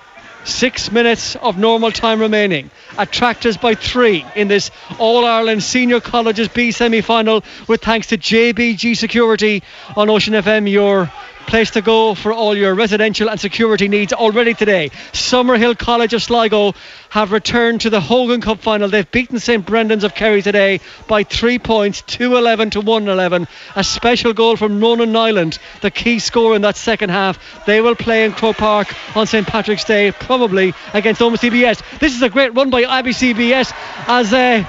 Six 0.44 0.90
minutes 0.90 1.36
of 1.36 1.58
normal 1.58 1.90
time 1.90 2.20
remaining. 2.20 2.70
Attracta's 2.96 3.58
by 3.58 3.74
three 3.74 4.24
in 4.34 4.48
this 4.48 4.70
All 4.98 5.26
Ireland 5.26 5.62
Senior 5.62 6.00
Colleges 6.00 6.48
B 6.48 6.70
semi 6.70 7.02
final, 7.02 7.44
with 7.68 7.82
thanks 7.82 8.06
to 8.06 8.16
JBG 8.16 8.96
Security 8.96 9.62
on 9.96 10.08
Ocean 10.08 10.32
FM, 10.32 10.70
your 10.70 11.12
place 11.46 11.72
to 11.72 11.82
go 11.82 12.14
for 12.14 12.32
all 12.32 12.56
your 12.56 12.74
residential 12.74 13.28
and 13.28 13.40
security 13.40 13.88
needs 13.88 14.12
already 14.12 14.54
today. 14.54 14.90
Summerhill 15.12 15.78
College 15.78 16.14
of 16.14 16.22
Sligo 16.22 16.74
have 17.10 17.32
returned 17.32 17.82
to 17.82 17.90
the 17.90 18.00
Hogan 18.00 18.40
Cup 18.40 18.60
final. 18.60 18.88
They've 18.88 19.10
beaten 19.10 19.38
St 19.38 19.64
Brendan's 19.64 20.04
of 20.04 20.14
Kerry 20.14 20.42
today 20.42 20.80
by 21.08 21.24
three 21.24 21.58
points, 21.58 22.02
2-11 22.02 22.72
to 22.72 22.82
1-11. 22.82 23.48
A 23.76 23.84
special 23.84 24.32
goal 24.32 24.56
from 24.56 24.80
Ronan 24.80 25.12
Nyland, 25.12 25.58
the 25.80 25.90
key 25.90 26.18
scorer 26.18 26.56
in 26.56 26.62
that 26.62 26.76
second 26.76 27.10
half. 27.10 27.64
They 27.66 27.80
will 27.80 27.96
play 27.96 28.24
in 28.24 28.32
Croke 28.32 28.56
Park 28.56 28.94
on 29.16 29.26
St 29.26 29.46
Patrick's 29.46 29.84
Day, 29.84 30.12
probably 30.12 30.72
against 30.94 31.20
Omagh 31.20 31.38
CBS. 31.38 31.98
This 31.98 32.14
is 32.14 32.22
a 32.22 32.28
great 32.28 32.54
run 32.54 32.70
by 32.70 32.82
Abbey 32.82 33.10
CBS 33.10 33.72
as 34.06 34.32
uh, 34.32 34.64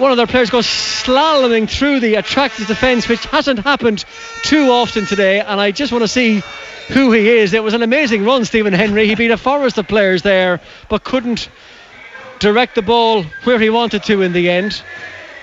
one 0.00 0.10
of 0.10 0.16
their 0.16 0.26
players 0.26 0.48
goes 0.48 0.66
slaloming 0.66 1.68
through 1.68 2.00
the 2.00 2.14
Attracta's 2.14 2.66
defence, 2.66 3.06
which 3.06 3.24
hasn't 3.26 3.58
happened 3.58 4.04
too 4.42 4.70
often 4.70 5.04
today. 5.04 5.40
And 5.40 5.60
I 5.60 5.72
just 5.72 5.92
want 5.92 6.02
to 6.02 6.08
see 6.08 6.42
who 6.88 7.12
he 7.12 7.28
is. 7.28 7.52
It 7.52 7.62
was 7.62 7.74
an 7.74 7.82
amazing 7.82 8.24
run, 8.24 8.44
Stephen 8.46 8.72
Henry. 8.72 9.06
He 9.06 9.14
beat 9.14 9.30
a 9.30 9.36
forest 9.36 9.76
of 9.78 9.86
players 9.86 10.22
there, 10.22 10.60
but 10.88 11.04
couldn't 11.04 11.50
direct 12.38 12.74
the 12.74 12.82
ball 12.82 13.24
where 13.44 13.58
he 13.60 13.68
wanted 13.68 14.02
to 14.04 14.22
in 14.22 14.32
the 14.32 14.48
end. 14.48 14.82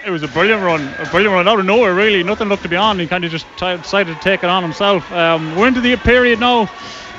It 0.06 0.10
was 0.10 0.24
a 0.24 0.28
brilliant 0.28 0.64
run, 0.64 0.88
a 1.00 1.06
brilliant 1.06 1.34
run 1.34 1.48
out 1.48 1.60
of 1.60 1.66
nowhere, 1.66 1.94
really. 1.94 2.24
Nothing 2.24 2.50
looked 2.50 2.64
to 2.64 2.70
be 2.70 2.76
on. 2.76 2.98
He 2.98 3.08
kind 3.08 3.24
of 3.24 3.32
just 3.32 3.46
t- 3.58 3.78
decided 3.78 4.16
to 4.16 4.22
take 4.22 4.44
it 4.44 4.50
on 4.50 4.64
himself. 4.64 5.12
Um, 5.12 5.56
we're 5.56 5.68
into 5.68 5.82
the 5.82 5.96
period 5.98 6.40
now 6.40 6.66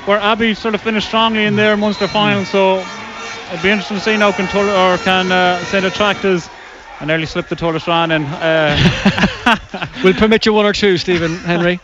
where 0.05 0.19
Abbey 0.19 0.55
sort 0.55 0.75
of 0.75 0.81
finished 0.81 1.07
strongly 1.07 1.45
in 1.45 1.55
their 1.55 1.77
Munster 1.77 2.07
final, 2.07 2.43
so 2.45 2.83
it'd 3.49 3.61
be 3.61 3.69
interesting 3.69 3.97
to 3.97 4.03
see 4.03 4.17
now 4.17 4.31
can 4.31 4.45
or 4.47 4.97
can 4.97 5.31
uh, 5.31 5.63
St 5.65 5.85
Attracta's 5.85 6.49
I 7.01 7.05
nearly 7.05 7.25
slipped 7.25 7.49
the 7.49 7.55
Tourlestrane 7.55 8.11
in. 8.13 8.25
Uh. 8.25 9.89
we'll 10.03 10.13
permit 10.13 10.45
you 10.45 10.51
one 10.51 10.65
or 10.65 10.73
two, 10.73 10.97
Stephen 10.97 11.37
Henry. 11.37 11.79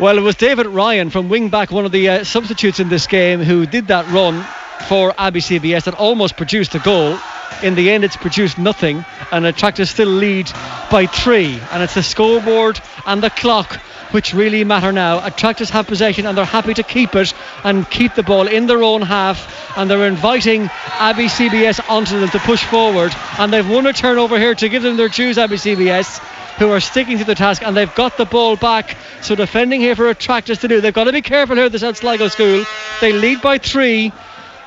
well, 0.00 0.16
it 0.16 0.22
was 0.22 0.34
David 0.36 0.66
Ryan 0.66 1.10
from 1.10 1.28
wing 1.28 1.50
back, 1.50 1.70
one 1.70 1.84
of 1.84 1.92
the 1.92 2.08
uh, 2.08 2.24
substitutes 2.24 2.80
in 2.80 2.88
this 2.88 3.06
game, 3.06 3.40
who 3.40 3.66
did 3.66 3.88
that 3.88 4.08
run 4.08 4.44
for 4.88 5.12
Abbey 5.18 5.40
CBS 5.40 5.84
that 5.84 5.94
almost 5.94 6.38
produced 6.38 6.74
a 6.74 6.78
goal. 6.78 7.18
In 7.62 7.74
the 7.74 7.90
end, 7.90 8.02
it's 8.02 8.16
produced 8.16 8.58
nothing, 8.58 9.04
and 9.30 9.44
Attracta's 9.44 9.90
still 9.90 10.08
lead 10.08 10.50
by 10.90 11.04
three. 11.06 11.60
And 11.70 11.82
it's 11.82 11.94
the 11.94 12.02
scoreboard 12.02 12.80
and 13.06 13.22
the 13.22 13.30
clock 13.30 13.78
which 14.12 14.34
really 14.34 14.64
matter 14.64 14.92
now. 14.92 15.18
Uh, 15.18 15.26
attractors 15.26 15.70
have 15.70 15.86
possession 15.86 16.26
and 16.26 16.36
they're 16.36 16.44
happy 16.44 16.74
to 16.74 16.82
keep 16.82 17.14
it 17.14 17.32
and 17.64 17.88
keep 17.90 18.14
the 18.14 18.22
ball 18.22 18.46
in 18.46 18.66
their 18.66 18.82
own 18.82 19.02
half. 19.02 19.76
And 19.76 19.90
they're 19.90 20.06
inviting 20.06 20.70
Abbey 20.98 21.26
CBS 21.26 21.80
onto 21.88 22.18
them 22.20 22.28
to 22.30 22.38
push 22.40 22.64
forward. 22.64 23.12
And 23.38 23.52
they've 23.52 23.68
won 23.68 23.86
a 23.86 23.92
turnover 23.92 24.38
here 24.38 24.54
to 24.54 24.68
give 24.68 24.82
them 24.82 24.96
their 24.96 25.08
dues, 25.08 25.38
Abbey 25.38 25.56
CBS 25.56 26.20
who 26.58 26.70
are 26.70 26.80
sticking 26.80 27.18
to 27.18 27.24
the 27.24 27.34
task 27.34 27.62
and 27.62 27.76
they've 27.76 27.94
got 27.94 28.16
the 28.18 28.26
ball 28.26 28.56
back. 28.56 28.96
So 29.22 29.34
defending 29.34 29.80
here 29.80 29.96
for 29.96 30.08
Attracta's 30.08 30.58
to 30.58 30.68
do. 30.68 30.80
They've 30.80 30.92
got 30.92 31.04
to 31.04 31.12
be 31.12 31.22
careful 31.22 31.56
here 31.56 31.64
at 31.64 31.72
the 31.72 31.78
South 31.78 31.96
Sligo 31.96 32.28
School. 32.28 32.64
They 33.00 33.12
lead 33.12 33.40
by 33.40 33.58
three. 33.58 34.12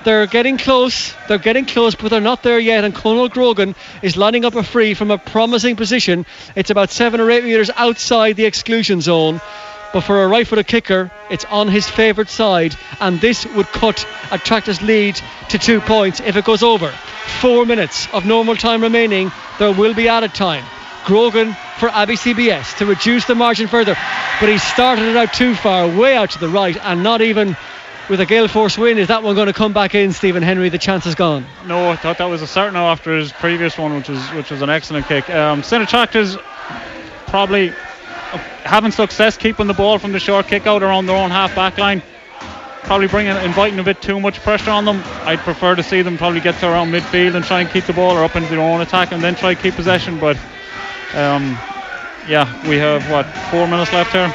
They're 0.05 0.27
getting 0.27 0.59
close. 0.59 1.15
They're 1.27 1.39
getting 1.39 1.65
close, 1.65 1.95
but 1.95 2.09
they're 2.09 2.21
not 2.21 2.43
there 2.43 2.59
yet. 2.59 2.83
And 2.83 2.93
Conal 2.93 3.27
Grogan 3.27 3.73
is 4.03 4.15
lining 4.15 4.45
up 4.45 4.53
a 4.53 4.61
free 4.61 4.93
from 4.93 5.09
a 5.09 5.17
promising 5.17 5.75
position. 5.75 6.27
It's 6.55 6.69
about 6.69 6.91
seven 6.91 7.19
or 7.19 7.31
eight 7.31 7.43
metres 7.43 7.71
outside 7.75 8.35
the 8.35 8.45
exclusion 8.45 9.01
zone. 9.01 9.41
But 9.93 10.01
for 10.01 10.21
a 10.21 10.27
right 10.27 10.45
footed 10.45 10.67
kicker, 10.67 11.11
it's 11.31 11.45
on 11.45 11.69
his 11.69 11.87
favourite 11.89 12.29
side. 12.29 12.75
And 12.99 13.19
this 13.19 13.47
would 13.47 13.65
cut 13.65 14.05
Attracta's 14.29 14.79
lead 14.83 15.19
to 15.49 15.57
two 15.57 15.81
points 15.81 16.19
if 16.19 16.35
it 16.35 16.45
goes 16.45 16.61
over. 16.61 16.93
Four 17.41 17.65
minutes 17.65 18.07
of 18.13 18.27
normal 18.27 18.55
time 18.55 18.83
remaining. 18.83 19.31
There 19.57 19.71
will 19.71 19.95
be 19.95 20.07
added 20.07 20.35
time. 20.35 20.65
Grogan 21.05 21.55
for 21.79 21.89
Abbey 21.89 22.15
CBS 22.15 22.77
to 22.77 22.85
reduce 22.85 23.25
the 23.25 23.33
margin 23.33 23.67
further. 23.67 23.97
But 24.39 24.49
he 24.49 24.59
started 24.59 25.07
it 25.07 25.15
out 25.15 25.33
too 25.33 25.55
far, 25.55 25.87
way 25.87 26.15
out 26.15 26.31
to 26.31 26.39
the 26.39 26.49
right, 26.49 26.77
and 26.83 27.01
not 27.01 27.21
even 27.21 27.57
with 28.09 28.19
a 28.19 28.25
gale 28.25 28.47
force 28.47 28.77
wind, 28.77 28.99
is 28.99 29.07
that 29.07 29.23
one 29.23 29.35
going 29.35 29.47
to 29.47 29.53
come 29.53 29.73
back 29.73 29.95
in, 29.95 30.13
Stephen 30.13 30.43
Henry? 30.43 30.69
The 30.69 30.77
chance 30.77 31.05
is 31.05 31.15
gone. 31.15 31.45
No, 31.65 31.89
I 31.89 31.95
thought 31.95 32.17
that 32.19 32.25
was 32.25 32.41
a 32.41 32.47
certain 32.47 32.75
after 32.75 33.17
his 33.17 33.31
previous 33.31 33.77
one, 33.77 33.95
which 33.95 34.09
was 34.09 34.21
which 34.31 34.51
was 34.51 34.61
an 34.61 34.69
excellent 34.69 35.07
kick. 35.07 35.29
Um, 35.29 35.61
Attracta's 35.61 36.37
probably 37.27 37.73
having 38.63 38.91
success 38.91 39.37
keeping 39.37 39.67
the 39.67 39.73
ball 39.73 39.99
from 39.99 40.11
the 40.11 40.19
short 40.19 40.47
kick 40.47 40.67
out 40.67 40.83
around 40.83 41.05
their 41.05 41.15
own 41.15 41.29
half 41.29 41.55
back 41.55 41.77
line. 41.77 42.01
Probably 42.83 43.07
bringing 43.07 43.35
inviting 43.37 43.79
a 43.79 43.83
bit 43.83 44.01
too 44.01 44.19
much 44.19 44.39
pressure 44.41 44.69
on 44.69 44.85
them. 44.85 45.01
I'd 45.23 45.39
prefer 45.39 45.75
to 45.75 45.81
see 45.81 46.03
them 46.03 46.17
probably 46.17 46.39
get 46.39 46.59
to 46.59 46.69
around 46.69 46.91
midfield 46.91 47.35
and 47.35 47.43
try 47.43 47.61
and 47.61 47.69
keep 47.69 47.85
the 47.85 47.93
ball 47.93 48.15
or 48.15 48.23
up 48.23 48.35
into 48.35 48.49
their 48.49 48.59
own 48.59 48.81
attack 48.81 49.11
and 49.11 49.23
then 49.23 49.35
try 49.35 49.55
to 49.55 49.61
keep 49.61 49.73
possession. 49.73 50.19
But 50.19 50.37
um, 51.15 51.57
yeah, 52.27 52.45
we 52.69 52.77
have 52.77 53.09
what 53.09 53.25
four 53.49 53.67
minutes 53.67 53.91
left 53.91 54.11
here. 54.11 54.31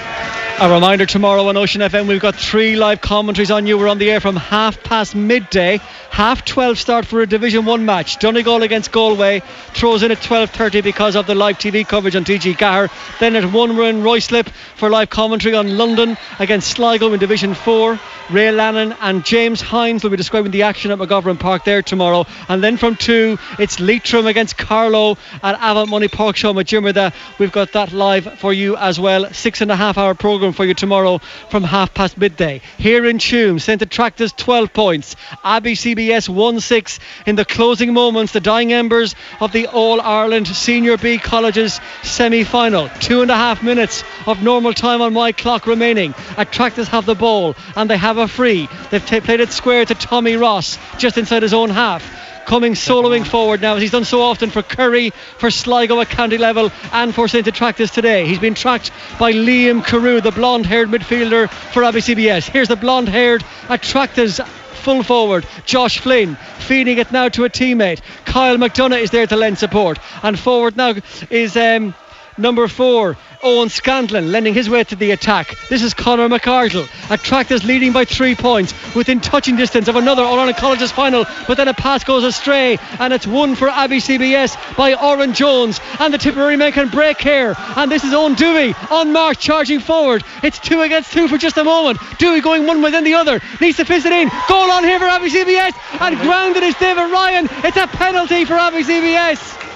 A 0.63 0.71
reminder 0.71 1.07
tomorrow 1.07 1.47
on 1.47 1.57
Ocean 1.57 1.81
FM, 1.81 2.07
we've 2.07 2.21
got 2.21 2.37
three 2.37 2.77
live 2.77 3.01
commentaries 3.01 3.51
on 3.51 3.67
you. 3.67 3.79
We're 3.79 3.89
on 3.89 3.97
the 3.97 4.11
air 4.11 4.21
from 4.21 4.37
half 4.37 4.83
past 4.83 5.15
midday. 5.15 5.81
Half 6.11 6.45
12 6.45 6.79
start 6.79 7.07
for 7.07 7.23
a 7.23 7.27
Division 7.27 7.65
1 7.65 7.87
match. 7.87 8.19
Donegal 8.19 8.63
against 8.63 8.93
Galway 8.93 9.41
throws 9.73 10.03
in 10.03 10.11
at 10.11 10.19
12.30 10.19 10.85
because 10.85 11.17
of 11.17 11.27
the 11.27 11.35
live 11.35 11.57
TV 11.57 11.89
coverage 11.89 12.15
on 12.15 12.27
TG4. 12.27 12.91
Then 13.21 13.37
at 13.37 13.51
1 13.51 13.77
we're 13.77 13.89
in 13.89 14.03
Ruislip 14.03 14.49
for 14.77 14.91
live 14.91 15.09
commentary 15.09 15.55
on 15.55 15.79
London 15.79 16.19
against 16.39 16.73
Sligo 16.73 17.11
in 17.15 17.21
Division 17.21 17.55
4. 17.55 17.99
Ray 18.29 18.53
Lannon 18.53 18.95
and 19.01 19.25
James 19.25 19.63
Hines 19.63 20.05
will 20.05 20.11
be 20.11 20.17
describing 20.19 20.53
the 20.53 20.63
action 20.63 20.91
at 20.91 20.99
McGovern 20.99 21.41
Park 21.41 21.65
there 21.65 21.81
tomorrow. 21.81 22.27
And 22.49 22.63
then 22.63 22.77
from 22.77 22.97
2, 22.97 23.39
it's 23.59 23.81
Leitrim 23.81 24.27
against 24.27 24.59
Carlow 24.59 25.17
at 25.43 25.57
Avant 25.59 25.89
Money 25.89 26.09
Páirc 26.09 26.35
Seán 26.35 26.55
Mac 26.55 26.67
Diarmada. 26.67 27.15
We've 27.39 27.51
got 27.51 27.73
that 27.73 27.93
live 27.93 28.39
for 28.39 28.53
you 28.53 28.77
as 28.77 29.01
well. 29.01 29.33
Six 29.33 29.63
and 29.63 29.71
a 29.71 29.77
half 29.77 29.97
hour 29.97 30.15
programme 30.15 30.50
for 30.53 30.65
you 30.65 30.75
tomorrow 30.75 31.19
from 31.51 31.63
half 31.63 31.95
past 31.95 32.19
midday. 32.19 32.61
Here 32.79 33.07
in 33.07 33.19
Tuam, 33.19 33.61
St 33.61 33.83
Attracta's 33.83 34.33
12 34.33 34.73
points. 34.73 35.17
Abbey 35.45 35.75
CBS 35.75 36.29
1 36.29 36.61
6 36.61 36.99
in 37.27 37.37
the 37.37 37.45
closing 37.45 37.93
moments, 37.93 38.33
the 38.33 38.41
dying 38.41 38.73
embers 38.73 39.15
of 39.41 39.53
the 39.53 39.67
All 39.69 40.01
Ireland 40.01 40.49
Senior 40.49 40.97
B 40.97 41.19
Colleges 41.19 41.81
semi 42.03 42.45
final. 42.45 42.89
Two 43.01 43.23
and 43.23 43.31
a 43.31 43.37
half 43.37 43.63
minutes 43.63 44.05
of 44.27 44.43
normal 44.43 44.73
time 44.73 45.03
on 45.03 45.13
my 45.13 45.33
clock 45.33 45.67
remaining. 45.67 46.15
Attracta's 46.37 46.89
have 46.89 47.07
the 47.07 47.15
ball 47.15 47.57
and 47.77 47.89
they 47.89 47.97
have 47.97 48.19
a 48.19 48.29
free. 48.29 48.69
They've 48.91 49.05
t- 49.05 49.21
played 49.21 49.41
it 49.41 49.53
square 49.53 49.85
to 49.85 49.95
Tommy 49.95 50.37
Ross 50.37 50.79
just 50.99 51.19
inside 51.19 51.43
his 51.43 51.55
own 51.55 51.71
half 51.71 52.30
coming 52.47 52.75
soloing 52.75 53.27
forward 53.27 53.61
now 53.61 53.77
as 53.77 53.83
he's 53.83 53.91
done 53.91 54.05
so 54.05 54.23
often 54.23 54.51
for 54.51 54.63
Curry, 54.63 55.11
for 55.39 55.51
Sligo 55.51 56.01
at 56.01 56.09
county 56.09 56.39
level, 56.39 56.71
and 56.93 57.15
for 57.15 57.29
St 57.29 57.47
Attracta's 57.47 57.91
today. 57.91 58.27
He's 58.27 58.39
been 58.39 58.55
tracked 58.55 58.91
by 59.19 59.33
Liam 59.33 59.85
Carew, 59.85 60.21
the 60.21 60.31
blonde 60.31 60.67
haired 60.67 60.89
midfielder 60.89 61.51
for 61.51 61.85
Abbey 61.85 62.01
CBS. 62.01 62.49
Here's 62.49 62.69
the 62.69 62.77
blonde 62.77 63.09
haired 63.09 63.45
Attracta's 63.69 64.41
full 64.81 65.03
forward. 65.03 65.47
Josh 65.65 65.99
Flynn 65.99 66.37
feeding 66.59 66.99
it 66.99 67.13
now 67.13 67.29
to 67.29 67.45
a 67.45 67.51
teammate. 67.51 68.01
Kyle 68.25 68.57
McDonough 68.57 69.01
is 69.01 69.11
there 69.11 69.27
to 69.27 69.37
lend 69.37 69.59
support. 69.59 69.99
And 70.23 70.39
forward 70.39 70.77
now 70.77 70.95
is 71.31 71.57
um, 71.57 71.95
number 72.41 72.69
four, 72.69 73.17
Owen 73.43 73.69
Scanlon 73.69 74.33
lending 74.33 74.55
his 74.55 74.69
way 74.69 74.85
to 74.85 74.97
the 74.97 75.11
attack. 75.13 75.57
This 75.69 75.83
is 75.83 75.95
Conor 75.95 76.29
McArdle. 76.29 76.89
Attracta's 77.11 77.65
leading 77.65 77.93
by 77.93 78.05
three 78.05 78.35
points 78.35 78.75
within 78.95 79.21
touching 79.21 79.57
distance 79.57 79.89
of 79.89 79.97
another 79.97 80.23
Ireland 80.23 80.57
Colleges 80.57 80.93
final, 80.93 81.25
but 81.47 81.57
then 81.57 81.69
a 81.69 81.75
pass 81.75 82.05
goes 82.05 82.25
astray 82.25 82.79
and 82.99 83.13
it's 83.13 83.27
one 83.27 83.55
for 83.55 83.69
Abbey 83.69 83.99
CBS 83.99 84.77
by 84.77 84.95
Oren 84.95 85.33
Jones. 85.33 85.81
And 85.99 86.13
the 86.13 86.19
Tipperary 86.19 86.57
men 86.57 86.73
can 86.73 86.89
break 86.89 87.21
here. 87.21 87.55
And 87.77 87.91
this 87.91 88.05
is 88.05 88.13
Owen 88.13 88.35
Dewey 88.35 88.75
on 88.91 89.13
march 89.13 89.39
charging 89.39 89.81
forward. 89.81 90.23
It's 90.43 90.59
two 90.59 90.83
against 90.83 91.13
two 91.13 91.29
for 91.29 91.39
just 91.39 91.57
a 91.57 91.65
moment. 91.65 91.99
Dewey 92.19 92.41
going 92.41 92.67
one 92.67 92.83
way 92.83 92.91
the 92.91 93.15
other. 93.15 93.41
Needs 93.61 93.77
to 93.79 93.85
fist 93.85 94.07
it 94.07 94.13
in. 94.13 94.29
Goal 94.49 94.71
on 94.71 94.85
here 94.85 94.99
for 94.99 95.07
Abbey 95.07 95.31
CBS. 95.31 95.73
And 96.01 96.19
grounded 96.19 96.63
is 96.63 96.75
David 96.75 97.11
Ryan. 97.11 97.49
It's 97.65 97.77
a 97.77 97.87
penalty 97.87 98.45
for 98.45 98.55
Abbey 98.55 98.83
CBS. 98.83 99.70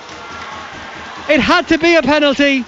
It 1.26 1.40
had 1.40 1.68
to 1.68 1.78
be 1.78 1.94
a 1.96 2.02
penalty. 2.02 2.64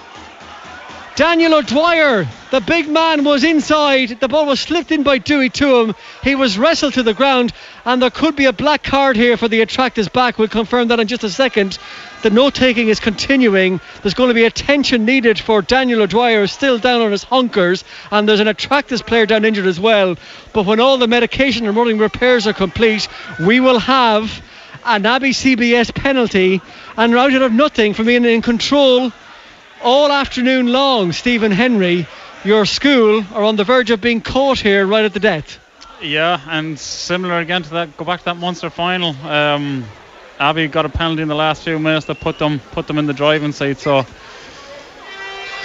Daniel 1.15 1.55
O'Dwyer, 1.55 2.27
the 2.51 2.61
big 2.61 2.89
man, 2.89 3.23
was 3.23 3.45
inside. 3.45 4.19
The 4.21 4.29
ball 4.29 4.47
was 4.47 4.61
slipped 4.61 4.93
in 4.93 5.03
by 5.03 5.19
Dewey 5.19 5.51
to 5.51 5.81
him. 5.81 5.95
He 6.23 6.35
was 6.35 6.59
wrestled 6.59 6.95
to 6.95 7.03
the 7.03 7.13
ground, 7.13 7.53
and 7.85 8.01
there 8.01 8.11
could 8.11 8.35
be 8.35 8.47
a 8.47 8.53
black 8.53 8.83
card 8.83 9.17
here 9.17 9.37
for 9.37 9.49
the 9.49 9.61
Attracta's 9.61 10.09
back. 10.09 10.39
We'll 10.39 10.49
confirm 10.49 10.89
that 10.89 11.01
in 11.01 11.07
just 11.07 11.25
a 11.25 11.31
second. 11.31 11.79
The 12.23 12.31
note 12.31 12.55
taking 12.55 12.89
is 12.89 12.99
continuing. 12.99 13.81
There's 14.03 14.15
going 14.15 14.29
to 14.29 14.35
be 14.35 14.45
attention 14.45 15.05
needed 15.05 15.39
for 15.39 15.61
Daniel 15.61 16.03
O'Dwyer, 16.03 16.47
still 16.47 16.79
down 16.79 17.03
on 17.03 17.13
his 17.13 17.25
hunkers, 17.25 17.85
and 18.11 18.27
there's 18.27 18.41
an 18.41 18.49
Attracta's 18.49 19.03
player 19.03 19.27
down 19.27 19.45
injured 19.45 19.67
as 19.67 19.81
well. 19.81 20.17
But 20.55 20.65
when 20.65 20.81
all 20.81 20.97
the 20.97 21.09
medication 21.09 21.67
and 21.67 21.77
running 21.77 21.99
repairs 21.99 22.47
are 22.47 22.55
complete, 22.55 23.09
we 23.39 23.61
will 23.61 23.79
have 23.79 24.43
an 24.87 25.05
Abbey 25.05 25.31
CBS 25.31 25.93
penalty 25.95 26.63
and 26.97 27.13
routed 27.13 27.43
of 27.43 27.53
nothing 27.53 27.93
for 27.93 28.05
being 28.05 28.25
in 28.25 28.41
control 28.41 29.13
all 29.83 30.11
afternoon 30.11 30.69
long, 30.73 31.13
Stephen 31.13 31.53
Henry, 31.53 32.07
your 32.45 32.65
school 32.65 33.25
are 33.35 33.43
on 33.43 33.57
the 33.57 33.65
verge 33.65 33.91
of 33.91 34.01
being 34.01 34.21
caught 34.21 34.59
here 34.59 34.87
right 34.87 35.05
at 35.05 35.13
the 35.13 35.21
death. 35.21 35.59
Yeah, 36.01 36.41
and 36.49 36.79
similar 36.79 37.39
again 37.39 37.63
to 37.65 37.71
that. 37.71 37.97
Go 37.97 38.05
back 38.05 38.21
to 38.21 38.25
that 38.27 38.37
Munster 38.37 38.71
final. 38.71 39.11
Um, 39.27 39.85
Abbey 40.39 40.69
got 40.69 40.85
a 40.85 40.89
penalty 40.89 41.23
in 41.23 41.29
the 41.29 41.35
last 41.35 41.65
few 41.65 41.79
minutes 41.79 42.07
that 42.07 42.21
put 42.21 42.39
them 42.39 42.61
put 42.73 42.87
them 42.87 42.99
in 42.99 43.07
the 43.07 43.15
driving 43.15 43.53
seat. 43.53 43.79
So 43.79 44.07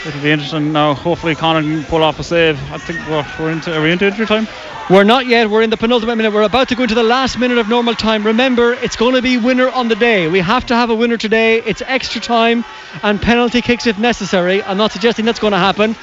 it'll 0.06 0.22
be 0.22 0.32
interesting 0.32 0.72
now. 0.72 0.94
Hopefully, 0.94 1.36
Connor 1.36 1.62
can 1.62 1.84
pull 1.86 2.04
off 2.04 2.20
a 2.20 2.24
save. 2.24 2.58
I 2.72 2.78
think 2.78 3.00
we're, 3.08 3.26
we're 3.40 3.52
into. 3.52 3.76
Are 3.76 3.82
we 3.82 3.92
into 3.92 4.08
injury 4.08 4.26
time? 4.26 4.48
We're 4.90 5.06
not 5.06 5.26
yet. 5.26 5.50
We're 5.50 5.62
in 5.62 5.70
the 5.70 5.78
penultimate 5.78 6.18
minute. 6.18 6.34
We're 6.34 6.42
about 6.42 6.68
to 6.70 6.76
go 6.76 6.84
into 6.84 6.96
the 6.96 7.04
last 7.04 7.40
minute 7.40 7.58
of 7.58 7.70
normal 7.70 7.96
time. 7.96 8.26
Remember, 8.26 8.74
it's 8.74 8.98
going 8.98 9.16
to 9.16 9.22
be 9.22 9.38
winner 9.38 9.70
on 9.70 9.88
the 9.88 9.96
day. 9.96 10.28
We 10.28 10.40
have 10.40 10.66
to 10.66 10.76
have 10.76 10.90
a 10.90 10.96
winner 10.96 11.16
today. 11.16 11.62
It's 11.62 11.82
extra 11.86 12.20
time 12.20 12.66
and 13.02 13.22
penalty 13.22 13.62
kicks 13.62 13.88
if 13.88 13.98
necessary. 13.98 14.62
I'm 14.62 14.78
not 14.78 14.92
suggesting 14.92 15.24
that's 15.24 15.40
going 15.40 15.54
to 15.54 15.60
happen, 15.60 15.96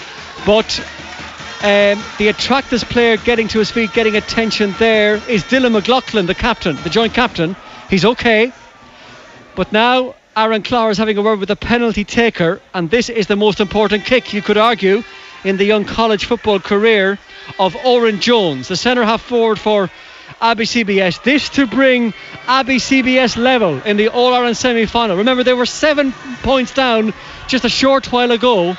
but 0.46 0.80
um, 1.60 2.02
the 2.16 2.28
Attracta's 2.28 2.84
player 2.84 3.18
getting 3.18 3.48
to 3.48 3.58
his 3.58 3.70
feet, 3.70 3.92
getting 3.92 4.16
attention 4.16 4.74
there 4.78 5.16
is 5.28 5.42
Dylan 5.44 5.72
McLaughlin, 5.72 6.24
the 6.24 6.34
captain, 6.34 6.76
the 6.76 6.88
joint 6.88 7.12
captain. 7.12 7.56
He's 7.90 8.04
okay. 8.04 8.52
But 9.54 9.72
now 9.72 10.14
Aaron 10.38 10.62
Clowes 10.62 10.92
is 10.92 10.98
having 10.98 11.18
a 11.18 11.22
word 11.22 11.40
with 11.40 11.48
the 11.48 11.56
penalty 11.56 12.04
taker, 12.04 12.60
and 12.72 12.88
this 12.88 13.08
is 13.08 13.26
the 13.26 13.34
most 13.34 13.58
important 13.58 14.04
kick, 14.04 14.32
you 14.32 14.40
could 14.40 14.56
argue, 14.56 15.02
in 15.42 15.56
the 15.56 15.64
young 15.64 15.84
college 15.84 16.26
football 16.26 16.60
career 16.60 17.18
of 17.58 17.74
Oren 17.84 18.20
Jones, 18.20 18.68
the 18.68 18.76
centre 18.76 19.04
half 19.04 19.20
forward 19.20 19.58
for 19.58 19.90
Abbey 20.40 20.62
CBS. 20.62 21.20
This 21.24 21.48
to 21.48 21.66
bring 21.66 22.14
Abbey 22.46 22.76
CBS 22.76 23.36
level 23.36 23.82
in 23.82 23.96
the 23.96 24.10
All 24.10 24.32
Ireland 24.32 24.56
semi 24.56 24.86
final. 24.86 25.16
Remember, 25.16 25.42
they 25.42 25.54
were 25.54 25.66
seven 25.66 26.12
points 26.44 26.72
down 26.72 27.14
just 27.48 27.64
a 27.64 27.68
short 27.68 28.12
while 28.12 28.30
ago. 28.30 28.76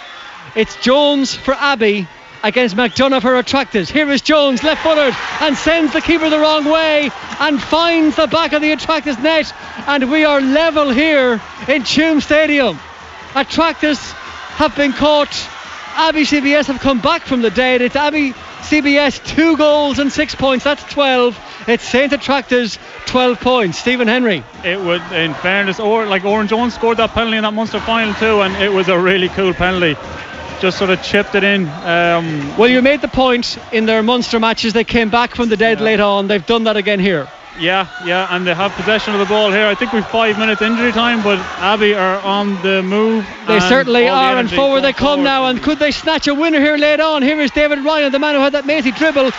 It's 0.55 0.78
Jones 0.78 1.36
for 1.36 1.53
Abbey 1.53 2.07
against 2.44 2.76
McDonough 2.76 3.22
for 3.22 3.36
Attracta's. 3.36 3.90
Here 3.90 4.10
is 4.10 4.22
Jones, 4.22 4.64
left 4.64 4.84
footed, 4.84 5.16
and 5.42 5.58
sends 5.58 5.94
the 5.94 6.02
keeper 6.02 6.30
the 6.30 6.40
wrong 6.40 6.66
way 6.66 7.10
and 7.40 7.62
finds 7.62 8.16
the 8.16 8.28
back 8.28 8.54
of 8.54 8.62
the 8.62 8.72
Attracta's 8.72 9.18
net. 9.20 9.54
And 9.88 10.12
we 10.12 10.26
are 10.26 10.42
level 10.42 10.90
here 10.90 11.34
in 11.68 11.84
Tuam 11.84 12.22
Stadium. 12.22 12.80
Attracta's 13.36 14.00
have 14.60 14.76
been 14.76 14.94
caught. 14.94 15.34
Abbey 15.96 16.24
CBS 16.24 16.68
have 16.68 16.80
come 16.80 17.02
back 17.02 17.24
from 17.24 17.42
the 17.42 17.50
dead. 17.50 17.82
It's 17.82 17.96
Abbey 17.96 18.34
CBS 18.62 19.26
two 19.26 19.58
goals 19.58 20.00
and 20.00 20.12
six 20.12 20.36
points. 20.36 20.64
That's 20.64 20.84
12. 20.84 21.38
It's 21.68 21.84
St 21.84 22.12
Attracta's 22.14 22.78
12 23.08 23.40
points. 23.40 23.80
Stephen 23.80 24.08
Henry. 24.08 24.44
It 24.64 24.80
would, 24.80 25.02
in 25.12 25.34
fairness, 25.36 25.80
or 25.80 26.06
like 26.06 26.24
Oren 26.26 26.48
Jones 26.48 26.74
scored 26.74 26.98
that 26.98 27.12
penalty 27.12 27.38
in 27.38 27.44
that 27.44 27.54
Munster 27.54 27.80
final 27.80 28.14
too, 28.16 28.42
and 28.42 28.56
it 28.62 28.72
was 28.72 28.88
a 28.88 29.00
really 29.00 29.30
cool 29.30 29.54
penalty. 29.54 29.96
Just 30.62 30.78
sort 30.78 30.89
of 30.89 31.01
chipped 31.01 31.36
it 31.36 31.43
in. 31.43 31.68
Um, 31.68 32.57
well, 32.57 32.68
you 32.68 32.82
made 32.82 33.01
the 33.01 33.07
point 33.07 33.57
in 33.72 33.86
their 33.86 34.03
Munster 34.03 34.39
matches. 34.39 34.74
They 34.74 34.84
came 34.84 35.10
back 35.10 35.36
from 35.36 35.47
the 35.47 35.55
dead 35.55 35.80
yeah. 35.80 35.86
late 35.86 35.99
on. 35.99 36.28
They've 36.28 36.45
done 36.45 36.66
that 36.66 36.76
again 36.76 36.99
here. 36.99 37.28
Yeah, 37.60 37.88
yeah, 38.05 38.28
and 38.30 38.47
they 38.47 38.53
have 38.53 38.72
possession 38.74 39.14
of 39.14 39.20
the 39.20 39.26
ball 39.26 39.51
here. 39.51 39.66
I 39.66 39.76
think 39.76 39.91
we've 39.91 40.07
five 40.07 40.38
minutes 40.39 40.62
injury 40.62 40.91
time, 40.91 41.22
but 41.24 41.39
Abbey 41.60 41.93
are 41.93 42.20
on 42.22 42.62
the 42.62 42.82
move. 42.82 43.26
They 43.47 43.60
certainly 43.60 44.07
are, 44.07 44.34
the 44.34 44.39
and 44.39 44.51
forward 44.51 44.82
they 44.82 44.93
come 44.93 45.20
forward. 45.20 45.24
now. 45.24 45.45
And 45.45 45.62
could 45.62 45.80
they 45.80 45.91
snatch 45.91 46.28
a 46.28 46.34
winner 46.36 46.60
here 46.60 46.78
late 46.78 47.01
on? 47.01 47.22
Here 47.22 47.39
is 47.39 47.51
David 47.51 47.80
Ryan, 47.80 48.12
the 48.12 48.20
man 48.20 48.36
who 48.36 48.41
had 48.41 48.53
that 48.53 48.66
mazy 48.66 48.91
dribble, 48.91 49.32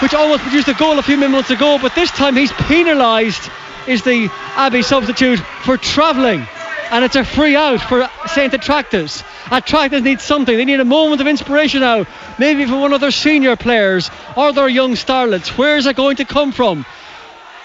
which 0.00 0.14
almost 0.14 0.42
produced 0.42 0.68
a 0.68 0.74
goal 0.74 0.98
a 0.98 1.02
few 1.02 1.16
minutes 1.18 1.50
ago. 1.50 1.78
But 1.80 1.94
this 1.94 2.10
time 2.10 2.36
he's 2.36 2.52
penalised. 2.52 3.50
Is 3.86 4.02
the 4.02 4.28
Abbey 4.54 4.82
substitute 4.82 5.40
for 5.64 5.76
travelling? 5.76 6.46
And 6.92 7.04
it's 7.04 7.16
a 7.16 7.24
free 7.24 7.56
out 7.56 7.80
for 7.80 8.08
St. 8.26 8.52
Attracta's. 8.52 9.24
Attracta's 9.50 10.02
need 10.02 10.20
something. 10.20 10.56
They 10.56 10.66
need 10.66 10.78
a 10.78 10.84
moment 10.84 11.22
of 11.22 11.26
inspiration 11.26 11.80
now, 11.80 12.06
maybe 12.38 12.66
from 12.66 12.80
one 12.80 12.92
of 12.92 13.00
their 13.00 13.10
senior 13.10 13.56
players 13.56 14.10
or 14.36 14.52
their 14.52 14.68
young 14.68 14.92
starlets. 14.92 15.56
Where 15.56 15.78
is 15.78 15.86
it 15.86 15.96
going 15.96 16.16
to 16.16 16.26
come 16.26 16.52
from? 16.52 16.84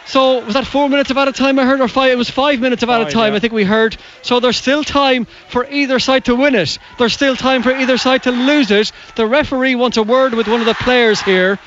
So 0.05 0.39
was 0.45 0.53
that 0.53 0.65
four 0.65 0.87
minutes 0.87 1.11
of 1.11 1.17
out 1.17 1.27
of 1.27 1.35
time 1.35 1.59
I 1.59 1.65
heard, 1.65 1.81
or 1.81 1.89
five? 1.89 2.11
It 2.11 2.17
was 2.17 2.29
five 2.29 2.61
minutes 2.61 2.81
of 2.81 2.89
out 2.89 3.01
of 3.01 3.09
time. 3.09 3.33
Yeah. 3.33 3.37
I 3.37 3.39
think 3.39 3.51
we 3.51 3.65
heard. 3.65 3.97
So 4.21 4.39
there's 4.39 4.55
still 4.55 4.85
time 4.85 5.27
for 5.49 5.67
either 5.69 5.99
side 5.99 6.25
to 6.25 6.35
win 6.35 6.55
it. 6.55 6.79
There's 6.97 7.13
still 7.13 7.35
time 7.35 7.61
for 7.61 7.71
either 7.71 7.97
side 7.97 8.23
to 8.23 8.31
lose 8.31 8.71
it. 8.71 8.93
The 9.15 9.27
referee 9.27 9.75
wants 9.75 9.97
a 9.97 10.03
word 10.03 10.33
with 10.33 10.47
one 10.47 10.61
of 10.61 10.65
the 10.65 10.75
players 10.75 11.21
here. 11.21 11.59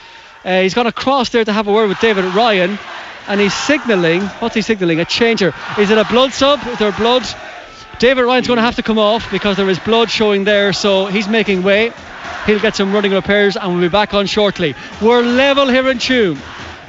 Uh, 0.42 0.62
he's 0.62 0.72
gone 0.72 0.86
across 0.86 1.28
there 1.28 1.44
to 1.44 1.52
have 1.52 1.68
a 1.68 1.72
word 1.72 1.90
with 1.90 2.00
David 2.00 2.24
Ryan, 2.34 2.78
and 3.30 3.40
he's 3.40 3.54
signalling. 3.54 4.22
What's 4.40 4.56
he 4.56 4.60
signalling? 4.60 4.98
A 4.98 5.04
changer. 5.04 5.54
Is 5.78 5.90
it 5.90 5.96
a 5.96 6.04
blood 6.04 6.32
sub? 6.32 6.66
Is 6.66 6.80
there 6.80 6.90
blood? 6.90 7.24
David 8.00 8.22
Ryan's 8.22 8.48
going 8.48 8.56
to 8.56 8.62
have 8.62 8.74
to 8.76 8.82
come 8.82 8.98
off 8.98 9.30
because 9.30 9.56
there 9.56 9.70
is 9.70 9.78
blood 9.78 10.10
showing 10.10 10.42
there. 10.42 10.72
So 10.72 11.06
he's 11.06 11.28
making 11.28 11.62
way. 11.62 11.92
He'll 12.46 12.58
get 12.58 12.74
some 12.74 12.92
running 12.92 13.12
repairs, 13.12 13.56
and 13.56 13.72
we'll 13.72 13.82
be 13.82 13.88
back 13.88 14.14
on 14.14 14.26
shortly. 14.26 14.74
We're 15.00 15.22
level 15.22 15.68
here 15.68 15.88
in 15.88 15.98
Tuam 15.98 16.38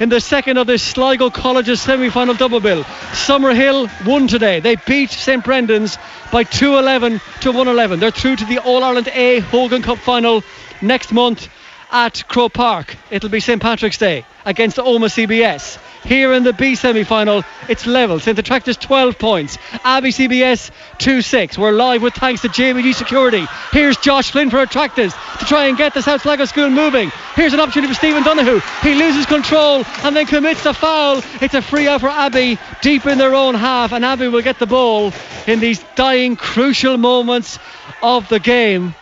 in 0.00 0.08
the 0.08 0.20
second 0.20 0.56
of 0.56 0.66
this 0.66 0.82
Sligo 0.82 1.30
College's 1.30 1.80
semi-final 1.80 2.34
double 2.34 2.58
bill. 2.58 2.82
Summerhill 3.12 3.88
won 4.04 4.26
today. 4.26 4.58
They 4.58 4.74
beat 4.74 5.10
St 5.10 5.44
Brendan's 5.44 5.96
by 6.32 6.42
211 6.42 7.20
to 7.42 7.50
111. 7.50 8.00
They're 8.00 8.10
through 8.10 8.36
to 8.36 8.44
the 8.46 8.58
All 8.58 8.82
Ireland 8.82 9.08
A 9.14 9.38
Hogan 9.38 9.82
Cup 9.82 9.98
final 9.98 10.42
next 10.80 11.12
month 11.12 11.48
at 11.92 12.26
Croke 12.26 12.54
Park. 12.54 12.96
It'll 13.10 13.28
be 13.28 13.40
St 13.40 13.60
Patrick's 13.60 13.98
Day 13.98 14.24
against 14.44 14.78
Omagh 14.78 15.26
CBS. 15.26 15.78
Here 16.04 16.32
in 16.32 16.42
the 16.42 16.52
B 16.52 16.74
semi 16.74 17.04
final, 17.04 17.44
it's 17.68 17.86
level. 17.86 18.18
St 18.18 18.36
Attracta's 18.36 18.76
12 18.76 19.18
points. 19.18 19.58
Abbey 19.84 20.08
CBS 20.08 20.72
2 20.98 21.22
6. 21.22 21.58
We're 21.58 21.72
live 21.72 22.02
with 22.02 22.14
thanks 22.14 22.42
to 22.42 22.48
JBG 22.48 22.94
Security. 22.94 23.46
Here's 23.70 23.96
Josh 23.98 24.32
Flynn 24.32 24.50
for 24.50 24.60
Attracta's 24.60 25.12
to 25.38 25.44
try 25.44 25.66
and 25.66 25.78
get 25.78 25.94
the 25.94 26.02
South 26.02 26.22
Sligo 26.22 26.46
school 26.46 26.70
moving. 26.70 27.12
Here's 27.36 27.52
an 27.52 27.60
opportunity 27.60 27.92
for 27.92 27.98
Stephen 27.98 28.24
Donoghue. 28.24 28.60
He 28.82 28.94
loses 28.94 29.26
control 29.26 29.84
and 30.02 30.16
then 30.16 30.26
commits 30.26 30.66
a 30.66 30.74
foul. 30.74 31.22
It's 31.40 31.54
a 31.54 31.62
free 31.62 31.86
out 31.86 32.00
for 32.00 32.08
Abbey 32.08 32.58
deep 32.80 33.06
in 33.06 33.18
their 33.18 33.34
own 33.34 33.54
half, 33.54 33.92
and 33.92 34.04
Abbey 34.04 34.28
will 34.28 34.42
get 34.42 34.58
the 34.58 34.66
ball 34.66 35.12
in 35.46 35.60
these 35.60 35.84
dying, 35.94 36.36
crucial 36.36 36.96
moments 36.96 37.58
of 38.02 38.28
the 38.28 38.40
game. 38.40 38.94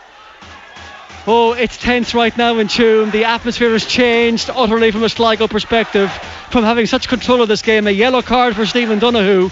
Oh, 1.27 1.53
it's 1.53 1.77
tense 1.77 2.15
right 2.15 2.35
now 2.35 2.57
in 2.57 2.67
Tuam. 2.67 3.11
The 3.11 3.25
atmosphere 3.25 3.69
has 3.71 3.85
changed 3.85 4.49
utterly 4.49 4.89
from 4.89 5.03
a 5.03 5.09
Sligo 5.09 5.47
perspective, 5.47 6.11
from 6.49 6.63
having 6.63 6.87
such 6.87 7.07
control 7.07 7.43
of 7.43 7.47
this 7.47 7.61
game. 7.61 7.85
A 7.85 7.91
yellow 7.91 8.23
card 8.23 8.55
for 8.55 8.65
Stephen 8.65 8.97
Donoghue. 8.97 9.51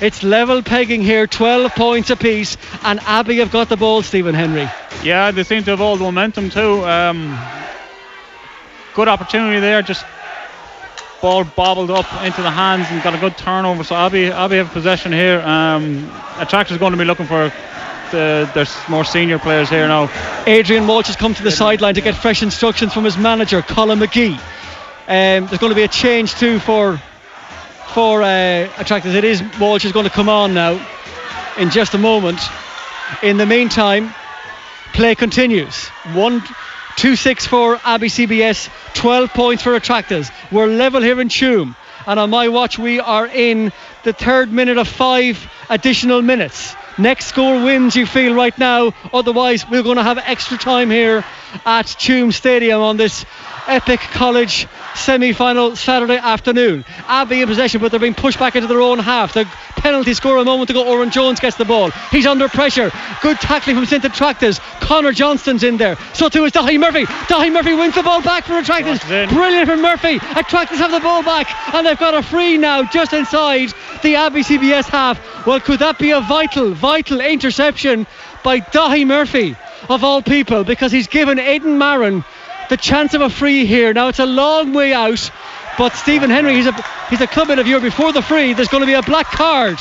It's 0.00 0.22
level 0.22 0.62
pegging 0.62 1.02
here, 1.02 1.26
12 1.26 1.74
points 1.74 2.10
apiece, 2.10 2.56
and 2.84 3.00
Abbey 3.00 3.38
have 3.38 3.50
got 3.50 3.68
the 3.68 3.76
ball, 3.76 4.02
Stephen 4.02 4.32
Henry. 4.32 4.68
Yeah, 5.02 5.32
they 5.32 5.42
seem 5.42 5.64
to 5.64 5.70
have 5.70 5.80
all 5.80 5.96
the 5.96 6.04
momentum 6.04 6.50
too. 6.50 6.84
Um, 6.84 7.36
good 8.94 9.08
opportunity 9.08 9.58
there, 9.58 9.82
just 9.82 10.06
ball 11.20 11.42
bobbled 11.42 11.90
up 11.90 12.06
into 12.22 12.42
the 12.42 12.50
hands 12.50 12.86
and 12.90 13.02
got 13.02 13.16
a 13.16 13.18
good 13.18 13.36
turnover. 13.36 13.82
So 13.82 13.96
Abbey, 13.96 14.26
Abbey 14.26 14.58
have 14.58 14.70
possession 14.70 15.10
here. 15.10 15.40
Um, 15.40 16.08
Attracta's 16.36 16.78
going 16.78 16.92
to 16.92 16.98
be 16.98 17.04
looking 17.04 17.26
for 17.26 17.52
uh, 18.14 18.50
there's 18.54 18.76
more 18.88 19.04
senior 19.04 19.38
players 19.38 19.68
here 19.68 19.86
now. 19.88 20.10
Adrian 20.46 20.86
Walsh 20.86 21.06
has 21.06 21.16
come 21.16 21.34
to 21.34 21.42
the 21.42 21.50
sideline 21.50 21.94
to 21.94 22.00
get 22.00 22.14
fresh 22.14 22.42
instructions 22.42 22.92
from 22.92 23.04
his 23.04 23.16
manager, 23.16 23.62
Colin 23.62 23.98
McGee. 23.98 24.34
Um, 24.34 25.46
there's 25.46 25.58
going 25.58 25.70
to 25.70 25.76
be 25.76 25.82
a 25.82 25.88
change 25.88 26.34
too 26.34 26.58
for 26.58 27.00
for 27.94 28.22
uh, 28.22 28.68
Attracta's. 28.76 29.14
It 29.14 29.24
is 29.24 29.42
Walsh 29.60 29.84
is 29.84 29.92
going 29.92 30.04
to 30.04 30.10
come 30.10 30.28
on 30.28 30.54
now 30.54 30.84
in 31.58 31.70
just 31.70 31.94
a 31.94 31.98
moment. 31.98 32.40
In 33.22 33.36
the 33.36 33.46
meantime, 33.46 34.14
play 34.92 35.14
continues. 35.14 35.86
One. 36.12 36.42
2 36.96 37.14
6 37.14 37.46
for 37.46 37.78
Abbey 37.84 38.08
CBS, 38.08 38.68
12 38.94 39.32
points 39.32 39.62
for 39.62 39.76
Attracta's. 39.76 40.32
We're 40.50 40.66
level 40.66 41.00
here 41.00 41.20
in 41.20 41.28
Tuam, 41.28 41.76
and 42.08 42.18
on 42.18 42.30
my 42.30 42.48
watch, 42.48 42.76
we 42.76 42.98
are 42.98 43.28
in 43.28 43.70
the 44.02 44.12
third 44.12 44.52
minute 44.52 44.78
of 44.78 44.88
five 44.88 45.48
additional 45.70 46.22
minutes. 46.22 46.74
Next 46.98 47.26
score 47.26 47.62
wins, 47.62 47.94
you 47.94 48.06
feel 48.06 48.34
right 48.34 48.56
now. 48.58 48.92
Otherwise, 49.12 49.68
we're 49.70 49.84
going 49.84 49.98
to 49.98 50.02
have 50.02 50.18
extra 50.18 50.58
time 50.58 50.90
here 50.90 51.24
at 51.64 51.86
Tuam 51.86 52.32
Stadium 52.32 52.80
on 52.80 52.96
this 52.96 53.24
epic 53.68 54.00
college 54.00 54.66
semi-final 54.96 55.76
Saturday 55.76 56.16
afternoon. 56.16 56.84
Abbey 57.06 57.42
in 57.42 57.46
possession, 57.46 57.80
but 57.80 57.92
they're 57.92 58.00
being 58.00 58.14
pushed 58.14 58.40
back 58.40 58.56
into 58.56 58.66
their 58.66 58.80
own 58.80 58.98
half. 58.98 59.32
The 59.34 59.44
penalty 59.76 60.14
score 60.14 60.38
a 60.38 60.44
moment 60.44 60.70
ago. 60.70 60.84
Oran 60.88 61.10
Jones 61.10 61.38
gets 61.38 61.56
the 61.56 61.64
ball. 61.64 61.90
He's 62.10 62.26
under 62.26 62.48
pressure. 62.48 62.90
Good 63.22 63.36
tackling 63.38 63.76
from 63.76 63.86
St. 63.86 64.04
Attracta's. 64.04 64.58
Connor 64.80 65.12
Johnston's 65.12 65.62
in 65.62 65.76
there. 65.76 65.96
So 66.14 66.28
too 66.28 66.46
is 66.46 66.52
Dahi 66.52 66.80
Murphy. 66.80 67.04
Dahi 67.04 67.52
Murphy 67.52 67.74
wins 67.74 67.94
the 67.94 68.02
ball 68.02 68.22
back 68.22 68.44
for 68.44 68.58
Attracta's. 68.58 68.98
Brilliant 69.32 69.68
from 69.68 69.82
Murphy. 69.82 70.16
Attracta's 70.16 70.78
have 70.78 70.90
the 70.90 71.00
ball 71.00 71.22
back, 71.22 71.74
and 71.74 71.86
they've 71.86 71.98
got 71.98 72.14
a 72.14 72.22
free 72.22 72.58
now 72.58 72.82
just 72.82 73.12
inside 73.12 73.72
the 74.02 74.16
Abbey 74.16 74.40
CBS 74.40 74.86
half. 74.86 75.46
Well, 75.46 75.60
could 75.60 75.78
that 75.78 75.98
be 75.98 76.10
a 76.10 76.20
vital, 76.20 76.72
vital 76.72 76.87
interception 76.96 78.06
by 78.42 78.60
Dahi 78.60 79.06
Murphy 79.06 79.56
of 79.88 80.04
all 80.04 80.22
people? 80.22 80.64
Because 80.64 80.92
he's 80.92 81.08
given 81.08 81.38
Aidan 81.38 81.78
Marin 81.78 82.24
the 82.68 82.76
chance 82.76 83.14
of 83.14 83.20
a 83.20 83.30
free 83.30 83.66
here. 83.66 83.92
Now 83.92 84.08
it's 84.08 84.18
a 84.18 84.26
long 84.26 84.72
way 84.72 84.92
out, 84.92 85.30
but 85.78 85.94
Stephen 85.94 86.30
Henry, 86.30 86.54
he's 86.54 86.66
a 86.66 86.72
he's 87.10 87.20
a 87.20 87.26
clubmate 87.26 87.60
of 87.60 87.66
yours. 87.66 87.82
Before 87.82 88.12
the 88.12 88.22
free, 88.22 88.52
there's 88.52 88.68
going 88.68 88.82
to 88.82 88.86
be 88.86 88.94
a 88.94 89.02
black 89.02 89.26
card 89.26 89.78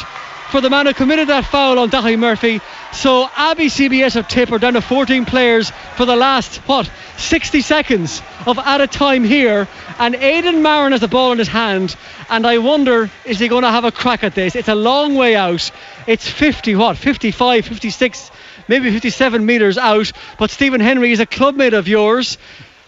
for 0.49 0.61
the 0.61 0.69
man 0.69 0.86
who 0.86 0.94
committed 0.94 1.30
that 1.30 1.45
foul 1.45 1.80
on 1.80 1.90
Dahi 1.90 2.18
Murphy. 2.18 2.61
So 2.94 3.30
Abbey 3.36 3.68
CBS 3.68 4.15
have 4.15 4.28
Tipper 4.28 4.60
down 4.60 4.74
to 4.74 4.82
14 4.82 5.26
players 5.26 5.72
for 5.95 6.06
the 6.06 6.15
last 6.15 6.57
what 6.68 6.90
60 7.18 7.61
seconds 7.61 8.22
of 8.45 8.57
added 8.60 8.91
time 8.91 9.24
here, 9.24 9.68
and 9.99 10.15
Aidan 10.15 10.61
Marin 10.61 10.91
has 10.91 11.02
the 11.02 11.07
ball 11.07 11.32
in 11.32 11.38
his 11.38 11.48
hand, 11.48 11.95
and 12.30 12.45
I 12.45 12.60
wonder 12.60 13.10
is 13.26 13.40
he 13.40 13.48
going 13.48 13.64
to 13.64 13.72
have 13.72 13.86
a 13.86 13.91
crack 13.91 14.24
at 14.24 14.36
this? 14.36 14.56
It's 14.56 14.69
a 14.69 14.76
long 14.76 15.15
way 15.15 15.36
out. 15.36 15.72
It's 16.06 16.28
50 16.30 16.76
what 16.76 16.98
55, 16.98 17.65
56. 17.65 18.32
Maybe 18.69 18.91
57 18.91 19.45
metres 19.45 19.78
out, 19.78 20.11
but 20.38 20.49
Stephen 20.49 20.82
Henry 20.82 21.11
is 21.11 21.22
a 21.22 21.26
clubmate 21.26 21.74
of 21.74 21.88
yours 21.88 22.38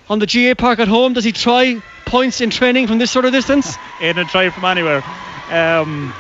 on 0.10 0.20
the 0.20 0.26
GA 0.26 0.56
Park 0.56 0.80
at 0.80 0.88
home? 0.88 1.14
Does 1.14 1.24
he 1.24 1.32
try 1.32 1.82
points 2.06 2.42
in 2.42 2.50
training 2.50 2.88
from 2.88 2.98
this 2.98 3.12
sort 3.12 3.26
of 3.26 3.32
distance? 3.32 3.76
Aidan 4.02 4.28
try 4.28 4.50
from 4.50 4.66
anywhere. 4.66 5.04
Um, 5.52 6.14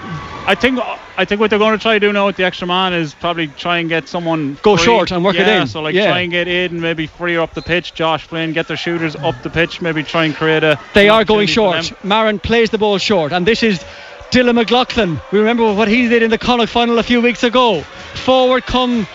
I 0.47 0.55
think 0.55 0.79
I 1.17 1.25
think 1.25 1.39
what 1.39 1.49
they're 1.49 1.59
going 1.59 1.77
to 1.77 1.81
try 1.81 1.93
to 1.93 1.99
do 1.99 2.11
now 2.11 2.25
with 2.25 2.35
the 2.35 2.43
extra 2.43 2.65
man 2.65 2.93
is 2.93 3.13
probably 3.13 3.47
try 3.47 3.77
and 3.77 3.87
get 3.87 4.07
someone 4.07 4.57
go 4.63 4.75
free. 4.75 4.85
short 4.85 5.11
and 5.11 5.23
work 5.23 5.35
yeah, 5.35 5.57
it 5.57 5.61
in. 5.61 5.67
So 5.67 5.81
like 5.81 5.93
yeah. 5.93 6.07
try 6.07 6.21
and 6.21 6.31
get 6.31 6.47
Aidan 6.47 6.81
maybe 6.81 7.05
free 7.05 7.37
up 7.37 7.53
the 7.53 7.61
pitch. 7.61 7.93
Josh 7.93 8.23
Flynn 8.23 8.53
get 8.53 8.67
their 8.67 8.77
shooters 8.77 9.15
up 9.15 9.41
the 9.43 9.49
pitch. 9.49 9.81
Maybe 9.81 10.03
try 10.03 10.25
and 10.25 10.35
create 10.35 10.63
a. 10.63 10.79
They 10.93 11.09
are 11.09 11.23
going 11.23 11.47
short. 11.47 11.91
Marin 12.03 12.39
plays 12.39 12.71
the 12.71 12.77
ball 12.77 12.97
short, 12.97 13.31
and 13.31 13.45
this 13.45 13.61
is 13.61 13.83
Dylan 14.31 14.55
McLaughlin. 14.55 15.19
We 15.31 15.39
remember 15.39 15.73
what 15.73 15.87
he 15.87 16.07
did 16.07 16.23
in 16.23 16.31
the 16.31 16.37
Connacht 16.37 16.71
final 16.71 16.97
a 16.97 17.03
few 17.03 17.21
weeks 17.21 17.43
ago. 17.43 17.81
Forward 17.81 18.63
come 18.63 19.07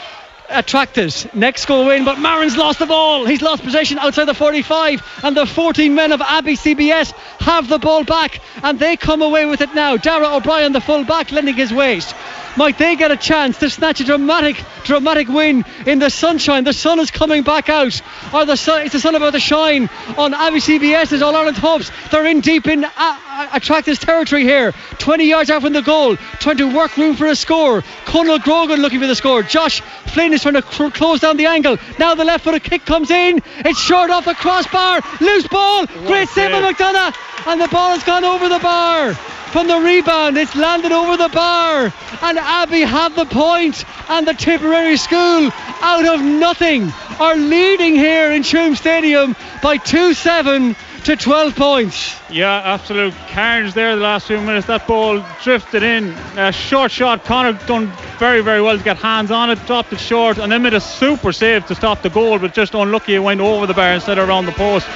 Attracta's. 0.48 1.26
Next 1.34 1.66
goal 1.66 1.86
win, 1.86 2.04
but 2.04 2.18
Marin's 2.18 2.56
lost 2.56 2.78
the 2.78 2.86
ball. 2.86 3.24
He's 3.24 3.42
lost 3.42 3.62
possession 3.62 3.98
outside 3.98 4.26
the 4.26 4.34
45, 4.34 5.20
and 5.22 5.36
the 5.36 5.46
14 5.46 5.94
men 5.94 6.12
of 6.12 6.20
Abbey 6.20 6.56
CBS 6.56 7.12
have 7.40 7.68
the 7.68 7.78
ball 7.78 8.04
back, 8.04 8.40
and 8.62 8.78
they 8.78 8.96
come 8.96 9.22
away 9.22 9.46
with 9.46 9.60
it 9.60 9.74
now. 9.74 9.96
Dara 9.96 10.36
O'Brien, 10.36 10.72
the 10.72 10.80
full 10.80 11.04
back, 11.04 11.32
lending 11.32 11.54
his 11.54 11.72
waist. 11.72 12.14
Might 12.56 12.78
they 12.78 12.94
get 12.94 13.10
a 13.10 13.16
chance 13.16 13.58
to 13.58 13.68
snatch 13.68 14.00
a 14.00 14.04
dramatic, 14.04 14.62
dramatic 14.84 15.28
win 15.28 15.64
in 15.86 15.98
the 15.98 16.08
sunshine? 16.08 16.62
The 16.62 16.72
sun 16.72 17.00
is 17.00 17.10
coming 17.10 17.42
back 17.42 17.68
out. 17.68 18.00
Or 18.32 18.44
the 18.44 18.56
sun, 18.56 18.82
it's 18.82 18.92
the 18.92 19.00
sun 19.00 19.16
about 19.16 19.32
to 19.32 19.40
shine 19.40 19.90
on 20.16 20.32
Abbey 20.34 20.58
CBS's 20.58 21.20
All 21.20 21.34
Ireland 21.34 21.56
hopes. 21.56 21.90
They're 22.12 22.26
in 22.26 22.40
deep 22.40 22.68
in 22.68 22.84
uh, 22.84 22.90
uh, 22.96 23.48
Attracta's 23.54 23.98
territory 23.98 24.44
here. 24.44 24.72
20 24.98 25.24
yards 25.24 25.50
out 25.50 25.62
from 25.62 25.72
the 25.72 25.82
goal, 25.82 26.16
trying 26.38 26.58
to 26.58 26.72
work 26.72 26.96
room 26.96 27.16
for 27.16 27.26
a 27.26 27.34
score. 27.34 27.82
Conal 28.04 28.38
Grogan 28.38 28.80
looking 28.80 29.00
for 29.00 29.08
the 29.08 29.16
score. 29.16 29.42
Josh 29.42 29.80
Flynn 29.80 30.32
is 30.32 30.42
trying 30.42 30.54
to 30.54 30.62
cr- 30.62 30.90
close 30.90 31.20
down 31.20 31.36
the 31.36 31.46
angle. 31.46 31.76
Now 31.98 32.14
the 32.14 32.24
left 32.24 32.44
footed 32.44 32.62
kick 32.62 32.84
comes 32.84 33.10
in. 33.10 33.42
It's 33.58 33.80
short 33.80 34.10
off 34.10 34.26
the 34.26 34.34
crossbar. 34.34 35.00
Loose 35.20 35.48
ball. 35.48 35.86
Great 35.86 36.28
save 36.28 36.52
by 36.52 36.72
McDonough. 36.72 37.16
And 37.46 37.60
the 37.60 37.68
ball 37.68 37.90
has 37.90 38.04
gone 38.04 38.24
over 38.24 38.48
the 38.48 38.60
bar 38.60 39.14
from 39.54 39.68
the 39.68 39.78
rebound. 39.78 40.36
It's 40.36 40.56
landed 40.56 40.90
over 40.90 41.16
the 41.16 41.28
bar, 41.28 41.92
and 42.22 42.38
Abbey 42.38 42.80
have 42.80 43.14
the 43.14 43.24
point, 43.24 43.84
and 44.08 44.26
the 44.26 44.34
Tipperary 44.34 44.96
School, 44.96 45.52
out 45.80 46.04
of 46.04 46.20
nothing, 46.20 46.92
are 47.20 47.36
leading 47.36 47.94
here 47.94 48.32
in 48.32 48.42
Tuam 48.42 48.76
Stadium 48.76 49.36
by 49.62 49.76
2 49.76 50.12
7 50.12 50.74
to 51.04 51.14
12 51.14 51.54
points. 51.54 52.16
Yeah, 52.28 52.62
absolute 52.64 53.14
carnage 53.28 53.74
there 53.74 53.94
the 53.94 54.02
last 54.02 54.26
few 54.26 54.40
minutes. 54.40 54.66
That 54.66 54.88
ball 54.88 55.24
drifted 55.44 55.84
in. 55.84 56.08
A 56.36 56.50
short 56.50 56.90
shot. 56.90 57.24
Connor 57.24 57.52
done 57.68 57.92
very, 58.18 58.40
very 58.40 58.60
well 58.60 58.76
to 58.76 58.82
get 58.82 58.96
hands 58.96 59.30
on 59.30 59.50
it, 59.50 59.64
dropped 59.66 59.92
it 59.92 60.00
short, 60.00 60.38
and 60.38 60.50
then 60.50 60.62
made 60.62 60.74
a 60.74 60.80
super 60.80 61.32
save 61.32 61.64
to 61.66 61.76
stop 61.76 62.02
the 62.02 62.10
goal, 62.10 62.40
but 62.40 62.54
just 62.54 62.74
unlucky 62.74 63.14
it 63.14 63.20
went 63.20 63.40
over 63.40 63.68
the 63.68 63.74
bar 63.74 63.92
instead 63.92 64.18
of 64.18 64.28
around 64.28 64.46
the 64.46 64.52
post. 64.52 64.88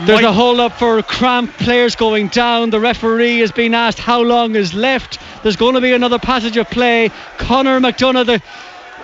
There's 0.00 0.24
a 0.24 0.32
hold 0.32 0.60
up 0.60 0.72
for 0.72 1.00
cramp 1.02 1.56
players 1.56 1.96
going 1.96 2.28
down. 2.28 2.70
The 2.70 2.80
referee 2.80 3.38
has 3.38 3.52
been 3.52 3.72
asked 3.72 3.98
how 3.98 4.22
long 4.22 4.56
is 4.56 4.74
left. 4.74 5.18
There's 5.42 5.56
going 5.56 5.74
to 5.74 5.80
be 5.80 5.92
another 5.92 6.18
passage 6.18 6.56
of 6.56 6.68
play. 6.68 7.10
Connor 7.38 7.80
McDonough, 7.80 8.26
the 8.26 8.42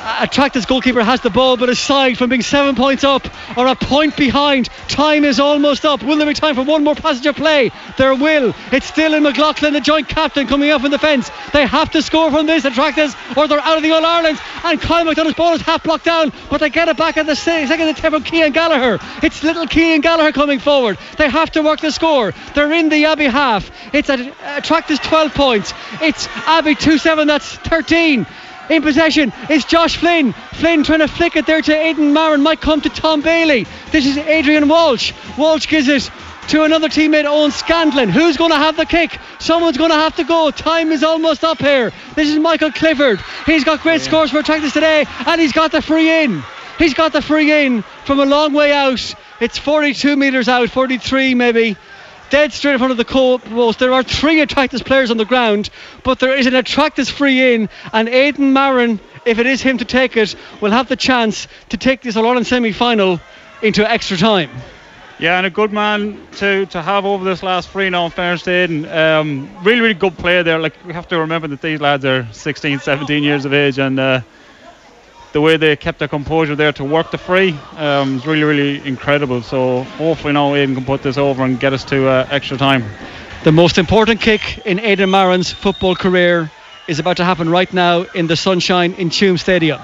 Attracta's 0.02 0.64
goalkeeper 0.64 1.02
has 1.02 1.20
the 1.20 1.28
ball, 1.28 1.58
but 1.58 1.68
aside 1.68 2.16
from 2.16 2.30
being 2.30 2.40
seven 2.40 2.74
points 2.74 3.04
up 3.04 3.28
or 3.56 3.66
a 3.66 3.74
point 3.74 4.16
behind, 4.16 4.70
time 4.88 5.24
is 5.24 5.38
almost 5.38 5.84
up. 5.84 6.02
Will 6.02 6.16
there 6.16 6.26
be 6.26 6.32
time 6.32 6.54
for 6.54 6.62
one 6.62 6.84
more 6.84 6.94
passage 6.94 7.26
of 7.26 7.36
play? 7.36 7.70
There 7.98 8.14
will. 8.14 8.54
It's 8.72 8.86
still 8.86 9.12
in 9.12 9.22
McLaughlin, 9.22 9.74
the 9.74 9.80
joint 9.80 10.08
captain, 10.08 10.46
coming 10.46 10.70
up 10.70 10.84
in 10.84 10.90
the 10.90 10.98
fence. 10.98 11.30
They 11.52 11.66
have 11.66 11.90
to 11.90 12.00
score 12.00 12.30
from 12.30 12.46
this, 12.46 12.64
Attracta's, 12.64 13.14
or 13.36 13.46
they're 13.46 13.60
out 13.60 13.76
of 13.76 13.82
the 13.82 13.90
All 13.90 14.04
Ireland. 14.04 14.38
And 14.64 14.80
Kyle 14.80 15.04
McDonough's 15.04 15.34
ball 15.34 15.52
is 15.52 15.60
half 15.60 15.82
blocked 15.82 16.06
down, 16.06 16.32
but 16.48 16.60
they 16.60 16.70
get 16.70 16.88
it 16.88 16.96
back 16.96 17.18
at 17.18 17.26
the 17.26 17.36
second 17.36 17.88
attempt 17.88 18.16
from 18.16 18.24
Kean 18.24 18.52
Gallagher. 18.52 18.98
It's 19.22 19.42
little 19.42 19.66
Kean 19.66 20.00
Gallagher 20.00 20.32
coming 20.32 20.60
forward. 20.60 20.96
They 21.18 21.28
have 21.28 21.50
to 21.52 21.62
work 21.62 21.80
the 21.80 21.90
score. 21.90 22.32
They're 22.54 22.72
in 22.72 22.88
the 22.88 23.04
Abbey 23.04 23.26
half. 23.26 23.70
It's 23.92 24.08
Attracta's 24.08 24.98
12 25.00 25.34
points. 25.34 25.74
It's 26.00 26.26
Abbey 26.46 26.74
2 26.74 26.96
7, 26.96 27.28
that's 27.28 27.56
13 27.56 28.26
in 28.70 28.82
possession 28.82 29.32
is 29.50 29.64
Josh 29.64 29.96
Flynn. 29.96 30.32
Flynn 30.54 30.84
trying 30.84 31.00
to 31.00 31.08
flick 31.08 31.36
it 31.36 31.44
there 31.44 31.60
to 31.60 31.76
Aidan 31.76 32.12
Marin. 32.12 32.42
Might 32.42 32.60
come 32.60 32.80
to 32.80 32.88
Tom 32.88 33.20
Bailey. 33.20 33.66
This 33.90 34.06
is 34.06 34.16
Adrian 34.16 34.68
Walsh. 34.68 35.12
Walsh 35.36 35.68
gives 35.68 35.88
it 35.88 36.10
to 36.48 36.62
another 36.64 36.88
teammate, 36.88 37.24
Owen 37.24 37.50
Scanlon. 37.50 38.08
Who's 38.08 38.36
going 38.36 38.50
to 38.50 38.56
have 38.56 38.76
the 38.76 38.86
kick? 38.86 39.18
Someone's 39.38 39.76
going 39.76 39.90
to 39.90 39.96
have 39.96 40.16
to 40.16 40.24
go. 40.24 40.50
Time 40.50 40.92
is 40.92 41.04
almost 41.04 41.44
up 41.44 41.58
here. 41.58 41.92
This 42.14 42.28
is 42.28 42.38
Michael 42.38 42.72
Clifford. 42.72 43.20
He's 43.44 43.64
got 43.64 43.80
great 43.82 44.00
yeah. 44.00 44.06
scores 44.06 44.30
for 44.30 44.38
Attracta's 44.38 44.72
today, 44.72 45.04
and 45.26 45.40
he's 45.40 45.52
got 45.52 45.72
the 45.72 45.82
free 45.82 46.24
in. 46.24 46.42
He's 46.78 46.94
got 46.94 47.12
the 47.12 47.20
free 47.20 47.66
in 47.66 47.82
from 48.04 48.20
a 48.20 48.24
long 48.24 48.52
way 48.54 48.72
out. 48.72 49.14
It's 49.40 49.58
42 49.58 50.16
metres 50.16 50.48
out, 50.48 50.70
43 50.70 51.34
maybe 51.34 51.76
dead 52.30 52.52
straight 52.52 52.72
in 52.72 52.78
front 52.78 52.92
of 52.92 52.96
the 52.96 53.04
post. 53.04 53.78
There 53.78 53.92
are 53.92 54.02
three 54.02 54.40
Attracta's 54.40 54.82
players 54.82 55.10
on 55.10 55.16
the 55.16 55.24
ground, 55.24 55.70
but 56.02 56.18
there 56.18 56.36
is 56.36 56.46
an 56.46 56.54
Attracta's 56.54 57.10
free 57.10 57.54
in, 57.54 57.68
and 57.92 58.08
Aidan 58.08 58.52
Marin, 58.52 59.00
if 59.26 59.38
it 59.38 59.46
is 59.46 59.60
him 59.60 59.78
to 59.78 59.84
take 59.84 60.16
it, 60.16 60.34
will 60.60 60.70
have 60.70 60.88
the 60.88 60.96
chance 60.96 61.48
to 61.68 61.76
take 61.76 62.02
this 62.02 62.16
All 62.16 62.42
semi 62.44 62.72
final 62.72 63.20
into 63.62 63.88
extra 63.88 64.16
time. 64.16 64.50
Yeah, 65.18 65.36
and 65.36 65.46
a 65.46 65.50
good 65.50 65.70
man 65.70 66.26
to, 66.36 66.64
to 66.66 66.80
have 66.80 67.04
over 67.04 67.24
this 67.24 67.42
last 67.42 67.68
free 67.68 67.90
now 67.90 68.08
fairness 68.08 68.42
to 68.44 68.50
Aidan. 68.50 68.86
Um, 68.86 69.50
really, 69.62 69.80
really 69.80 69.94
good 69.94 70.16
player 70.16 70.42
there. 70.42 70.58
Like 70.58 70.72
we 70.86 70.94
have 70.94 71.08
to 71.08 71.18
remember 71.18 71.46
that 71.48 71.60
these 71.60 71.78
lads 71.78 72.06
are 72.06 72.26
16, 72.32 72.78
17 72.78 73.22
years 73.22 73.44
of 73.44 73.52
age, 73.52 73.78
and 73.78 74.00
uh, 74.00 74.20
the 75.32 75.40
way 75.40 75.56
they 75.56 75.76
kept 75.76 75.98
their 75.98 76.08
composure 76.08 76.56
there 76.56 76.72
to 76.72 76.84
work 76.84 77.10
the 77.10 77.18
free 77.18 77.56
um, 77.76 78.20
really, 78.26 78.42
really 78.42 78.86
incredible. 78.86 79.42
So 79.42 79.82
hopefully 79.82 80.32
now 80.32 80.54
Aidan 80.54 80.74
can 80.74 80.84
put 80.84 81.02
this 81.02 81.16
over 81.16 81.44
and 81.44 81.58
get 81.58 81.72
us 81.72 81.84
to 81.86 82.08
uh, 82.08 82.26
extra 82.30 82.56
time. 82.56 82.84
The 83.44 83.52
most 83.52 83.78
important 83.78 84.20
kick 84.20 84.66
in 84.66 84.80
Aidan 84.80 85.10
Marin's 85.10 85.50
football 85.50 85.94
career 85.94 86.50
is 86.88 86.98
about 86.98 87.18
to 87.18 87.24
happen 87.24 87.48
right 87.48 87.72
now 87.72 88.02
in 88.02 88.26
the 88.26 88.36
sunshine 88.36 88.94
in 88.94 89.10
Tuam 89.10 89.38
Stadium. 89.38 89.80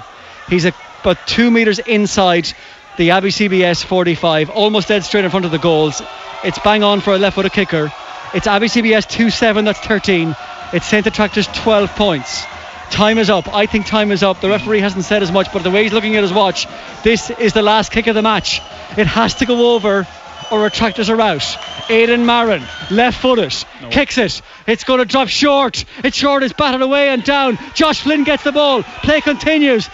He's 0.49 0.65
about 0.65 1.17
two 1.25 1.49
metres 1.49 1.79
inside 1.79 2.51
the 2.97 3.11
Abbey 3.11 3.29
CBS 3.29 3.83
45, 3.83 4.49
almost 4.49 4.89
dead 4.89 5.03
straight 5.03 5.23
in 5.23 5.31
front 5.31 5.45
of 5.45 5.51
the 5.51 5.59
goals. 5.59 6.01
It's 6.43 6.59
bang 6.59 6.83
on 6.83 7.01
for 7.01 7.13
a 7.13 7.17
left 7.17 7.35
footed 7.35 7.53
kicker. 7.53 7.91
It's 8.33 8.47
Abbey 8.47 8.67
CBS 8.67 9.07
2 9.07 9.29
7, 9.29 9.65
that's 9.65 9.79
13. 9.79 10.35
It's 10.73 10.85
St. 10.85 11.07
Attracta's 11.07 11.47
12 11.47 11.95
points. 11.95 12.45
Time 12.89 13.17
is 13.17 13.29
up. 13.29 13.53
I 13.53 13.65
think 13.65 13.85
time 13.85 14.11
is 14.11 14.23
up. 14.23 14.41
The 14.41 14.49
referee 14.49 14.79
hasn't 14.79 15.05
said 15.05 15.21
as 15.21 15.31
much, 15.31 15.51
but 15.53 15.63
the 15.63 15.71
way 15.71 15.83
he's 15.83 15.93
looking 15.93 16.15
at 16.15 16.23
his 16.23 16.33
watch, 16.33 16.67
this 17.03 17.29
is 17.29 17.53
the 17.53 17.61
last 17.61 17.91
kick 17.91 18.07
of 18.07 18.15
the 18.15 18.21
match. 18.21 18.61
It 18.97 19.07
has 19.07 19.35
to 19.35 19.45
go 19.45 19.75
over 19.75 20.07
or 20.51 20.65
Attracta's 20.65 21.09
are 21.09 21.19
out. 21.19 21.57
Aidan 21.89 22.25
Marin, 22.25 22.63
left 22.91 23.21
footed, 23.21 23.53
no. 23.81 23.89
kicks 23.89 24.17
it. 24.17 24.41
It's 24.65 24.83
going 24.83 24.99
to 24.99 25.05
drop 25.05 25.27
short. 25.27 25.83
It's 26.03 26.17
short, 26.17 26.43
it's 26.43 26.53
batted 26.53 26.81
away 26.81 27.09
and 27.09 27.23
down. 27.23 27.57
Josh 27.73 28.01
Flynn 28.01 28.23
gets 28.23 28.43
the 28.43 28.51
ball. 28.51 28.83
Play 28.83 29.21
continues. 29.21 29.89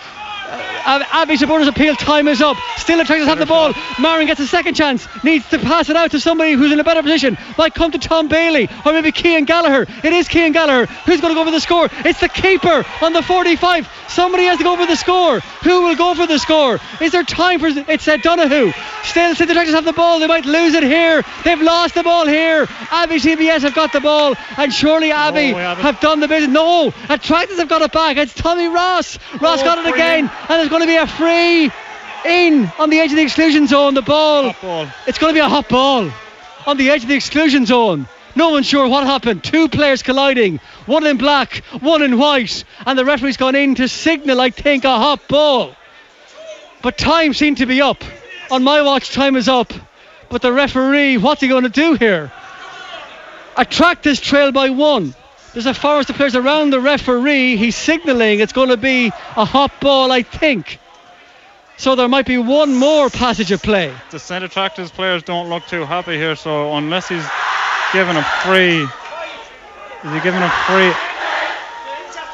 Uh, 0.53 0.99
uh, 0.99 1.03
Abbey 1.11 1.37
supporters 1.37 1.67
appeal. 1.67 1.95
Time 1.95 2.27
is 2.27 2.41
up. 2.41 2.57
Still 2.77 2.97
the 2.97 3.05
Tractors 3.05 3.27
have 3.27 3.39
the 3.39 3.45
ball. 3.45 3.73
Marin 3.99 4.27
gets 4.27 4.39
a 4.39 4.47
second 4.47 4.75
chance. 4.75 5.07
Needs 5.23 5.49
to 5.49 5.57
pass 5.57 5.89
it 5.89 5.95
out 5.95 6.11
to 6.11 6.19
somebody 6.19 6.53
who's 6.53 6.71
in 6.71 6.79
a 6.79 6.83
better 6.83 7.01
position. 7.01 7.37
Might 7.57 7.73
come 7.73 7.91
to 7.91 7.97
Tom 7.97 8.27
Bailey 8.27 8.69
or 8.85 8.93
maybe 8.93 9.11
Kean 9.11 9.45
Gallagher. 9.45 9.87
It 10.03 10.13
is 10.13 10.27
Kean 10.27 10.51
Gallagher. 10.51 10.85
Who's 11.05 11.21
going 11.21 11.33
to 11.33 11.39
go 11.39 11.45
for 11.45 11.51
the 11.51 11.59
score? 11.59 11.89
It's 12.05 12.19
the 12.19 12.29
keeper 12.29 12.85
on 13.01 13.13
the 13.13 13.21
45. 13.23 13.89
Somebody 14.13 14.43
has 14.45 14.59
to 14.59 14.63
go 14.63 14.75
for 14.77 14.85
the 14.85 14.95
score. 14.95 15.39
Who 15.39 15.81
will 15.83 15.95
go 15.95 16.13
for 16.13 16.27
the 16.27 16.37
score? 16.37 16.79
Is 17.01 17.11
there 17.11 17.23
time 17.23 17.59
for 17.59 17.67
it's 17.67 18.07
uh, 18.07 18.17
Donahue? 18.17 18.71
Still, 19.03 19.33
the 19.33 19.45
Tractors 19.53 19.73
have 19.73 19.85
the 19.85 19.93
ball. 19.93 20.19
They 20.19 20.27
might 20.27 20.45
lose 20.45 20.75
it 20.75 20.83
here. 20.83 21.23
They've 21.43 21.61
lost 21.61 21.95
the 21.95 22.03
ball 22.03 22.27
here. 22.27 22.67
Abbey 22.91 23.17
CBS 23.17 23.61
have 23.61 23.73
got 23.73 23.91
the 23.91 23.99
ball, 24.01 24.35
and 24.57 24.71
surely 24.71 25.11
Abbey 25.11 25.51
have 25.53 25.99
done 25.99 26.19
the 26.19 26.27
business. 26.27 26.53
No, 26.53 26.93
Attracta's 27.09 27.57
have 27.57 27.67
got 27.69 27.81
it 27.81 27.91
back. 27.91 28.17
It's 28.17 28.33
Tommy 28.33 28.67
Ross. 28.67 29.17
Ross 29.41 29.61
Oh, 29.61 29.63
got 29.65 29.79
it 29.79 29.93
again, 29.93 30.25
in. 30.25 30.29
and 30.29 30.49
there's 30.49 30.69
going 30.69 30.81
to 30.81 30.87
be 30.87 30.95
a 30.95 31.07
free 31.07 31.71
in 32.25 32.71
on 32.79 32.89
the 32.89 32.99
edge 32.99 33.09
of 33.11 33.17
the 33.17 33.23
exclusion 33.23 33.65
zone. 33.67 33.95
The 33.95 34.01
ball. 34.03 34.53
Ball. 34.61 34.87
It's 35.07 35.17
going 35.17 35.33
to 35.33 35.35
be 35.37 35.41
a 35.43 35.49
hot 35.49 35.67
ball 35.69 36.09
on 36.67 36.77
the 36.77 36.89
edge 36.91 37.01
of 37.03 37.09
the 37.09 37.15
exclusion 37.15 37.65
zone. 37.65 38.07
No 38.35 38.49
one's 38.49 38.65
sure 38.65 38.87
what 38.87 39.05
happened. 39.05 39.43
Two 39.43 39.67
players 39.67 40.01
colliding, 40.01 40.59
one 40.85 41.05
in 41.05 41.17
black, 41.17 41.63
one 41.79 42.01
in 42.01 42.17
white, 42.17 42.63
and 42.85 42.97
the 42.97 43.05
referee's 43.05 43.37
gone 43.37 43.55
in 43.55 43.75
to 43.75 43.87
signal, 43.87 44.41
I 44.41 44.49
think, 44.49 44.85
a 44.85 44.97
hot 44.97 45.27
ball. 45.27 45.75
But 46.81 46.97
time 46.97 47.33
seemed 47.33 47.57
to 47.57 47.65
be 47.65 47.81
up. 47.81 48.03
On 48.51 48.63
my 48.63 48.81
watch, 48.81 49.11
time 49.11 49.35
is 49.35 49.47
up. 49.47 49.71
But 50.29 50.41
the 50.41 50.51
referee, 50.51 51.17
what's 51.17 51.41
he 51.41 51.47
going 51.47 51.63
to 51.63 51.69
do 51.69 51.93
here? 51.93 52.31
Attracta's 53.55 54.19
trail 54.19 54.51
by 54.51 54.71
one. 54.71 55.13
There's 55.53 55.67
a 55.67 55.73
forest 55.75 56.09
of 56.09 56.15
players 56.15 56.35
around 56.35 56.71
the 56.71 56.79
referee. 56.79 57.57
He's 57.57 57.75
signalling 57.75 58.39
it's 58.39 58.53
going 58.53 58.69
to 58.69 58.77
be 58.77 59.07
a 59.37 59.45
hot 59.45 59.71
ball, 59.79 60.11
I 60.11 60.23
think. 60.23 60.79
So 61.77 61.95
there 61.95 62.07
might 62.07 62.25
be 62.25 62.37
one 62.39 62.73
more 62.73 63.09
passage 63.09 63.51
of 63.51 63.61
play. 63.61 63.93
The 64.09 64.19
centre 64.19 64.47
tractors 64.47 64.89
players 64.89 65.21
don't 65.21 65.49
look 65.49 65.67
too 65.67 65.85
happy 65.85 66.17
here, 66.17 66.35
so 66.35 66.73
unless 66.75 67.07
he's 67.07 67.25
given 67.93 68.15
a 68.17 68.23
free, 68.43 68.81
is 68.81 70.13
he 70.13 70.19
giving 70.21 70.41
a 70.41 70.49
free? 70.67 70.91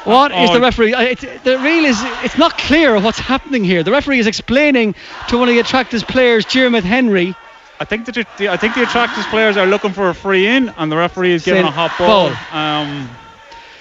What 0.04 0.32
is 0.32 0.48
Oh, 0.50 0.54
the 0.54 0.60
referee? 0.60 0.94
uh, 0.94 1.02
It, 1.02 1.44
the 1.44 1.58
real 1.58 1.84
is 1.84 1.98
it's 2.24 2.38
not 2.38 2.56
clear 2.56 2.98
what's 2.98 3.18
happening 3.18 3.62
here. 3.64 3.82
The 3.82 3.90
referee 3.92 4.18
is 4.18 4.26
explaining 4.26 4.94
to 5.28 5.36
one 5.38 5.48
of 5.48 5.54
the 5.54 5.60
Attracta's 5.60 6.02
players, 6.02 6.44
Jeremy 6.46 6.80
Henry, 6.80 7.34
I 7.78 7.84
think 7.86 8.04
that 8.06 8.26
the, 8.36 8.48
I 8.50 8.56
think 8.58 8.74
the 8.74 8.82
Attracta's 8.82 9.24
players 9.26 9.56
are 9.56 9.66
looking 9.66 9.92
for 9.92 10.10
a 10.10 10.14
free 10.14 10.46
in, 10.46 10.68
and 10.76 10.92
the 10.92 10.96
referee 10.98 11.32
is 11.32 11.44
giving 11.44 11.64
a 11.64 11.70
hot 11.70 11.92
ball. 11.98 12.28
ball. 12.28 12.58
Um, 12.58 13.08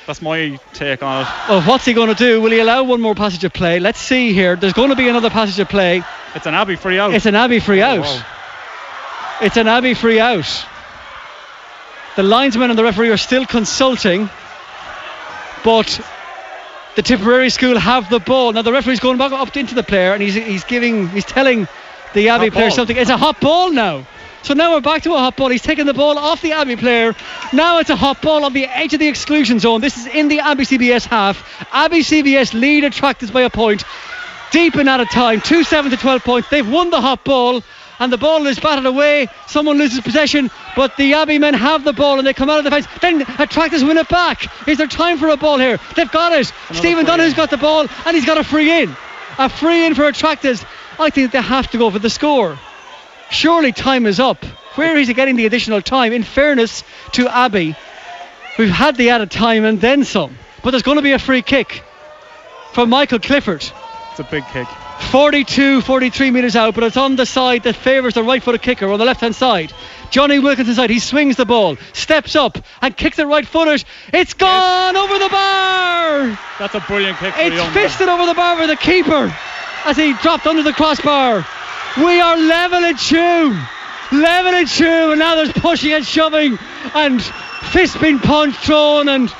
that's 0.08 0.22
my 0.22 0.58
take 0.74 1.04
on 1.04 1.24
it. 1.24 1.28
well, 1.50 1.62
what's 1.64 1.84
he 1.86 1.94
going 1.94 2.08
to 2.08 2.16
do? 2.16 2.42
Will 2.42 2.52
he 2.52 2.60
allow 2.60 2.84
one 2.84 3.02
more 3.02 3.14
passage 3.14 3.44
of 3.44 3.52
play? 3.54 3.80
Let's 3.80 4.00
see 4.00 4.32
here. 4.34 4.56
There's 4.56 4.72
going 4.74 4.90
to 4.90 4.96
be 4.96 5.10
another 5.10 5.30
passage 5.30 5.60
of 5.60 5.68
play. 5.70 6.02
It's 6.34 6.46
an 6.46 6.54
Abbey 6.56 6.78
free 6.78 6.98
out. 6.98 7.14
It's 7.14 7.26
an 7.26 7.36
Abbey 7.36 7.60
free 7.60 7.82
out. 7.82 8.00
wow. 8.02 8.26
It's 9.42 9.58
an 9.58 9.68
Abbey 9.68 9.94
free 9.94 10.20
out. 10.20 10.48
The 12.16 12.24
linesman 12.24 12.70
and 12.70 12.78
the 12.78 12.84
referee 12.84 13.12
are 13.12 13.18
still 13.18 13.46
consulting, 13.46 14.30
but 15.64 16.02
the 16.96 17.02
Tipperary 17.02 17.50
school 17.50 17.78
have 17.78 18.10
the 18.10 18.20
ball. 18.20 18.52
Now 18.52 18.62
the 18.62 18.74
referee's 18.74 19.00
going 19.00 19.18
back 19.18 19.32
up 19.32 19.56
into 19.56 19.76
the 19.76 19.84
player 19.84 20.14
and 20.14 20.22
he's 20.22 20.36
he's 20.36 20.64
giving 20.64 21.08
he's 21.10 21.26
telling 21.26 21.68
the 22.14 22.30
Abbey 22.30 22.46
Hot 22.46 22.54
player 22.54 22.68
ball. 22.70 22.76
something. 22.76 22.98
It's 22.98 23.10
a 23.10 23.18
hot 23.18 23.40
ball 23.40 23.72
now. 23.72 24.06
So 24.42 24.54
now 24.54 24.74
we're 24.74 24.82
back 24.82 25.04
to 25.04 25.14
a 25.14 25.18
hot 25.18 25.36
ball. 25.36 25.50
He's 25.50 25.62
taking 25.62 25.86
the 25.86 25.94
ball 25.94 26.18
off 26.18 26.42
the 26.42 26.54
Abbey 26.54 26.76
player. 26.76 27.16
Now 27.54 27.80
it's 27.80 27.90
a 27.90 27.96
hot 27.96 28.22
ball 28.22 28.46
on 28.46 28.54
the 28.54 28.66
edge 28.66 28.94
of 28.94 29.00
the 29.00 29.08
exclusion 29.08 29.60
zone. 29.60 29.82
This 29.82 29.98
is 29.98 30.08
in 30.08 30.28
the 30.30 30.40
Abbey 30.40 30.64
CBS 30.64 31.06
half. 31.06 31.68
Abbey 31.74 32.00
CBS 32.00 32.54
lead 32.54 32.84
Attracta's 32.84 33.32
by 33.32 33.42
a 33.42 33.50
point. 33.50 33.84
Deep 34.52 34.76
in 34.78 34.88
out 34.88 35.00
of 35.00 35.10
time, 35.12 35.42
2 35.42 35.64
7 35.64 35.92
to 35.92 35.98
12 35.98 36.24
points. 36.24 36.50
They've 36.50 36.68
won 36.68 36.90
the 36.90 37.00
hot 37.00 37.24
ball, 37.24 37.62
and 38.00 38.12
the 38.12 38.18
ball 38.18 38.48
is 38.48 38.60
batted 38.60 38.86
away. 38.86 39.28
Someone 39.48 39.78
loses 39.78 40.02
possession, 40.02 40.50
but 40.76 40.96
the 40.98 41.14
Abbey 41.14 41.38
men 41.38 41.54
have 41.54 41.84
the 41.84 41.94
ball 41.94 42.18
and 42.18 42.26
they 42.26 42.34
come 42.34 42.50
out 42.50 42.60
of 42.60 42.64
the 42.64 42.72
fence. 42.72 42.88
Then 43.02 43.22
Attracta's 43.22 43.84
win 43.84 43.98
it 43.98 44.10
back. 44.10 44.68
Is 44.68 44.78
there 44.78 44.88
time 44.88 45.18
for 45.18 45.30
a 45.30 45.38
ball 45.38 45.60
here? 45.60 45.80
They've 45.96 46.12
got 46.12 46.34
it. 46.34 46.52
Stephen 46.72 47.06
free 47.06 47.12
Donahue's 47.12 47.34
got 47.34 47.50
the 47.50 47.58
ball, 47.58 47.88
and 48.06 48.16
he's 48.16 48.26
got 48.26 48.38
a 48.38 48.44
free 48.44 48.84
in. 48.84 48.96
A 49.38 49.50
free 49.50 49.86
in 49.86 49.96
for 49.96 50.06
Attracta's. 50.06 50.64
I 50.98 51.10
think 51.10 51.32
they 51.32 51.42
have 51.42 51.70
to 51.72 51.78
go 51.78 51.90
for 51.92 52.00
the 52.00 52.10
score. 52.10 52.58
Surely 53.30 53.72
time 53.72 54.06
is 54.06 54.20
up. 54.20 54.44
Where 54.76 54.98
is 54.98 55.08
he 55.08 55.14
getting 55.14 55.36
the 55.36 55.46
additional 55.46 55.82
time? 55.82 56.14
In 56.14 56.24
fairness 56.24 56.84
to 57.14 57.28
Abbey, 57.28 57.76
we've 58.58 58.70
had 58.70 58.96
the 58.96 59.12
added 59.12 59.32
time 59.32 59.66
and 59.66 59.80
then 59.80 60.04
some. 60.04 60.38
But 60.64 60.72
there's 60.72 60.84
going 60.84 60.98
to 60.98 61.02
be 61.02 61.12
a 61.12 61.20
free 61.20 61.42
kick 61.42 61.84
from 62.74 62.90
Michael 62.90 63.20
Clifford. 63.20 63.64
It's 64.12 64.20
a 64.20 64.24
big 64.24 64.46
kick. 64.48 64.68
42, 65.12 65.82
43 65.82 66.32
metres 66.32 66.56
out, 66.56 66.76
but 66.76 66.84
it's 66.84 66.98
on 66.98 67.16
the 67.16 67.26
side 67.26 67.64
that 67.64 67.76
favours 67.76 68.14
the 68.14 68.24
right 68.24 68.44
footed 68.44 68.62
kicker 68.62 68.90
on 68.90 69.00
the 69.00 69.06
left 69.06 69.22
hand 69.22 69.36
side. 69.36 69.74
Jonny 70.12 70.40
Wilkinson 70.40 70.76
side, 70.76 70.90
he 70.90 71.00
swings 71.00 71.36
the 71.36 71.46
ball, 71.46 71.78
steps 71.94 72.36
up 72.36 72.58
and 72.82 72.96
kicks 72.96 73.18
it 73.18 73.26
right 73.26 73.48
footed. 73.48 73.84
It's 74.14 74.34
gone 74.34 74.96
over 74.96 75.20
the 75.20 75.30
bar! 75.30 76.40
That's 76.60 76.76
a 76.76 76.80
brilliant 76.82 77.18
kick 77.18 77.34
It's 77.38 77.74
fisted 77.74 78.08
over 78.08 78.26
the 78.26 78.34
bar 78.34 78.58
for 78.58 78.68
the 78.68 78.76
keeper 78.76 79.34
as 79.86 79.98
he 79.98 80.14
dropped 80.22 80.46
under 80.46 80.64
the 80.64 80.74
crossbar. 80.74 81.46
We 81.98 82.20
are 82.20 82.38
level 82.38 82.84
in 82.84 82.96
Tuam. 82.96 83.68
Level 84.12 84.54
in 84.54 84.66
Tuam, 84.66 85.12
and 85.12 85.20
now 85.20 85.36
there's 85.36 85.54
pushing 85.54 85.94
and 85.94 86.06
shoving, 86.06 86.58
and 86.94 87.22
fists 87.22 87.98
being 87.98 88.20
punched, 88.20 88.60
thrown, 88.60 89.10
and 89.10 89.34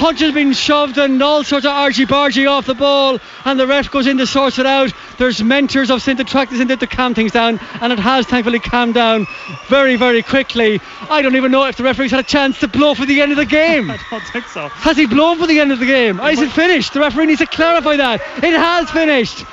punches 0.00 0.32
being 0.32 0.52
shoved, 0.54 0.96
and 0.96 1.22
all 1.22 1.44
sorts 1.44 1.66
of 1.66 1.72
argy 1.72 2.06
bargy 2.06 2.50
off 2.50 2.64
the 2.64 2.74
ball. 2.74 3.18
And 3.44 3.60
the 3.60 3.66
ref 3.66 3.90
goes 3.90 4.06
in 4.06 4.16
to 4.16 4.26
sort 4.26 4.58
it 4.58 4.64
out. 4.64 4.92
There's 5.18 5.42
mentors 5.44 5.90
of 5.90 6.08
in 6.08 6.16
there 6.16 6.76
to 6.78 6.86
calm 6.86 7.14
things 7.14 7.32
down, 7.32 7.60
and 7.82 7.92
it 7.92 7.98
has 7.98 8.26
thankfully 8.26 8.60
calmed 8.60 8.94
down 8.94 9.26
very, 9.68 9.96
very 9.96 10.22
quickly. 10.22 10.80
I 11.10 11.20
don't 11.20 11.36
even 11.36 11.52
know 11.52 11.64
if 11.66 11.76
the 11.76 11.84
referee's 11.84 12.10
had 12.10 12.20
a 12.20 12.22
chance 12.22 12.58
to 12.60 12.68
blow 12.68 12.94
for 12.94 13.04
the 13.04 13.20
end 13.20 13.30
of 13.30 13.36
the 13.36 13.44
game. 13.44 13.90
I 13.90 13.98
don't 14.10 14.22
think 14.32 14.46
so. 14.46 14.68
Has 14.68 14.96
he 14.96 15.06
blown 15.06 15.38
for 15.38 15.46
the 15.46 15.60
end 15.60 15.70
of 15.70 15.78
the 15.78 15.86
game? 15.86 16.18
Is 16.18 16.40
it 16.40 16.50
finished? 16.50 16.94
The 16.94 17.00
referee 17.00 17.26
needs 17.26 17.40
to 17.40 17.46
clarify 17.46 17.96
that. 17.96 18.22
It 18.42 18.54
has 18.54 18.90
finished. 18.90 19.44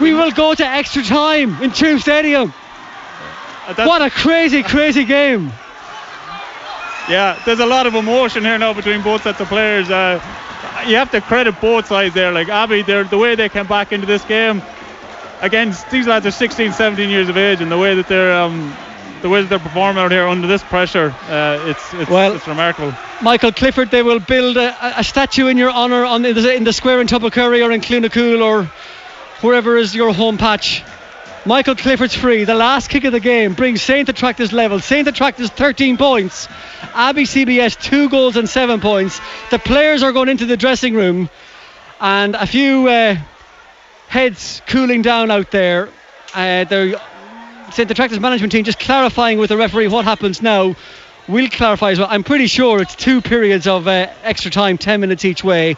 We 0.00 0.14
will 0.14 0.30
go 0.30 0.54
to 0.54 0.64
extra 0.64 1.02
time 1.02 1.60
in 1.62 1.70
Tuam 1.72 2.00
Stadium. 2.00 2.54
Uh, 3.66 3.74
What 3.86 4.02
a 4.02 4.10
crazy, 4.10 4.62
crazy 4.62 5.04
game. 5.04 5.52
Yeah, 7.08 7.40
there's 7.44 7.60
a 7.60 7.66
lot 7.66 7.86
of 7.86 7.94
emotion 7.94 8.44
here 8.44 8.58
now 8.58 8.72
between 8.72 9.02
both 9.02 9.22
sets 9.22 9.40
of 9.40 9.48
players. 9.48 9.88
Uh, 9.88 10.20
you 10.86 10.96
have 10.96 11.10
to 11.12 11.20
credit 11.20 11.60
both 11.60 11.86
sides 11.86 12.14
there. 12.14 12.32
Like 12.32 12.48
Abbey, 12.48 12.82
the 12.82 13.18
way 13.18 13.34
they 13.36 13.48
came 13.48 13.66
back 13.66 13.92
into 13.92 14.06
this 14.06 14.24
game. 14.24 14.62
Again, 15.40 15.74
these 15.90 16.06
lads 16.06 16.26
are 16.26 16.30
16, 16.30 16.72
17 16.72 17.10
years 17.10 17.28
of 17.28 17.36
age, 17.36 17.60
and 17.60 17.70
the 17.70 17.78
way 17.78 17.94
that 17.94 18.08
they're 18.08 18.32
um, 18.32 18.74
the 19.22 19.28
way 19.28 19.40
that 19.42 19.48
they're 19.48 19.58
performing 19.58 20.02
out 20.02 20.10
here 20.10 20.26
under 20.26 20.46
this 20.46 20.62
pressure, 20.62 21.14
uh, 21.28 21.58
it's 21.66 21.94
it's, 21.94 22.10
Well- 22.10 22.34
it's 22.34 22.48
remarkable. 22.48 22.92
Michael 23.22 23.52
Clifford, 23.52 23.90
they 23.90 24.02
will 24.02 24.18
build 24.18 24.56
a, 24.56 25.00
a 25.00 25.04
statue 25.04 25.46
in 25.46 25.56
your 25.56 25.70
honour 25.70 26.04
on 26.04 26.20
the, 26.22 26.54
in 26.54 26.64
the 26.64 26.72
square 26.72 27.00
in 27.00 27.06
Tubbercurry 27.06 27.66
or 27.66 27.72
in 27.72 27.80
Cloonacool 27.80 28.42
or 28.42 28.64
wherever 29.40 29.76
is 29.78 29.94
your 29.94 30.12
home 30.12 30.36
patch. 30.36 30.84
Michael 31.46 31.76
Clifford's 31.76 32.12
free. 32.12 32.42
The 32.42 32.56
last 32.56 32.90
kick 32.90 33.04
of 33.04 33.12
the 33.12 33.20
game 33.20 33.54
brings 33.54 33.80
Saint 33.80 34.08
Attracta's 34.08 34.52
level. 34.52 34.80
Saint 34.80 35.06
Attracta's 35.06 35.48
13 35.48 35.96
points. 35.96 36.48
Abbey 36.92 37.22
CBS 37.22 37.80
2 37.80 38.08
goals 38.08 38.36
and 38.36 38.48
7 38.48 38.80
points. 38.80 39.20
The 39.52 39.60
players 39.60 40.02
are 40.02 40.10
going 40.10 40.28
into 40.28 40.46
the 40.46 40.56
dressing 40.56 40.94
room 40.94 41.30
and 42.00 42.34
a 42.34 42.48
few 42.48 42.88
uh, 42.88 43.16
heads 44.08 44.60
cooling 44.66 45.02
down 45.02 45.30
out 45.30 45.52
there. 45.52 45.88
Uh, 46.34 46.64
they're 46.64 47.00
St. 47.70 47.88
Attracta's 47.88 48.18
management 48.18 48.50
team 48.50 48.64
just 48.64 48.80
clarifying 48.80 49.38
with 49.38 49.50
the 49.50 49.56
referee 49.56 49.86
what 49.86 50.04
happens 50.04 50.42
now. 50.42 50.74
We'll 51.28 51.48
clarify 51.48 51.90
as 51.90 51.98
well. 51.98 52.06
I'm 52.08 52.22
pretty 52.22 52.46
sure 52.46 52.80
it's 52.80 52.94
two 52.94 53.20
periods 53.20 53.66
of 53.66 53.88
uh, 53.88 54.10
extra 54.22 54.48
time, 54.48 54.78
10 54.78 55.00
minutes 55.00 55.24
each 55.24 55.42
way, 55.42 55.74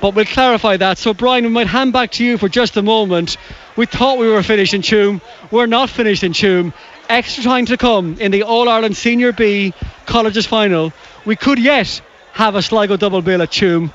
but 0.00 0.14
we'll 0.14 0.24
clarify 0.24 0.76
that. 0.76 0.96
So, 0.96 1.12
Brian, 1.12 1.42
we 1.42 1.50
might 1.50 1.66
hand 1.66 1.92
back 1.92 2.12
to 2.12 2.24
you 2.24 2.38
for 2.38 2.48
just 2.48 2.76
a 2.76 2.82
moment. 2.82 3.36
We 3.74 3.86
thought 3.86 4.18
we 4.18 4.28
were 4.28 4.44
finished 4.44 4.74
in 4.74 4.82
Tuam. 4.82 5.20
We're 5.50 5.66
not 5.66 5.90
finished 5.90 6.22
in 6.22 6.32
Tuam. 6.32 6.72
Extra 7.08 7.42
time 7.42 7.66
to 7.66 7.76
come 7.76 8.20
in 8.20 8.30
the 8.30 8.44
All 8.44 8.68
Ireland 8.68 8.96
Senior 8.96 9.32
B 9.32 9.74
Colleges 10.06 10.46
final. 10.46 10.92
We 11.24 11.34
could 11.34 11.58
yet 11.58 12.00
have 12.32 12.54
a 12.54 12.62
Sligo 12.62 12.96
double 12.96 13.22
bill 13.22 13.42
at 13.42 13.50
Tuam, 13.50 13.92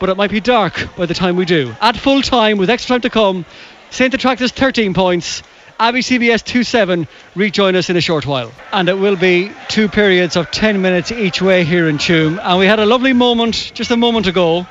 but 0.00 0.08
it 0.08 0.16
might 0.16 0.30
be 0.30 0.40
dark 0.40 0.96
by 0.96 1.04
the 1.04 1.14
time 1.14 1.36
we 1.36 1.44
do. 1.44 1.74
At 1.78 1.98
full 1.98 2.22
time, 2.22 2.56
with 2.56 2.70
extra 2.70 2.94
time 2.94 3.02
to 3.02 3.10
come, 3.10 3.44
St. 3.90 4.14
Attracta's 4.14 4.52
13 4.52 4.94
points. 4.94 5.42
Abbey 5.80 6.00
CBS 6.00 6.44
2 6.44 6.64
7 6.64 7.06
rejoin 7.36 7.76
us 7.76 7.88
in 7.88 7.96
a 7.96 8.00
short 8.00 8.26
while. 8.26 8.50
And 8.72 8.88
it 8.88 8.98
will 8.98 9.14
be 9.14 9.52
two 9.68 9.88
periods 9.88 10.34
of 10.34 10.50
10 10.50 10.82
minutes 10.82 11.12
each 11.12 11.40
way 11.40 11.62
here 11.62 11.88
in 11.88 11.98
Tuam. 11.98 12.40
And 12.42 12.58
we 12.58 12.66
had 12.66 12.80
a 12.80 12.86
lovely 12.86 13.12
moment 13.12 13.70
just 13.74 13.92
a 13.92 13.96
moment 13.96 14.26
ago 14.26 14.66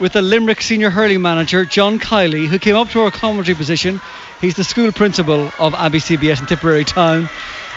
with 0.00 0.12
the 0.12 0.20
Limerick 0.20 0.60
senior 0.60 0.90
hurling 0.90 1.22
manager, 1.22 1.64
John 1.64 1.98
Kiely, 1.98 2.46
who 2.46 2.58
came 2.58 2.76
up 2.76 2.90
to 2.90 3.00
our 3.00 3.10
commentary 3.10 3.54
position. 3.54 4.02
He's 4.42 4.54
the 4.54 4.64
school 4.64 4.92
principal 4.92 5.50
of 5.58 5.72
Abbey 5.72 6.00
CBS 6.00 6.40
in 6.40 6.46
Tipperary 6.46 6.84
Town. 6.84 7.30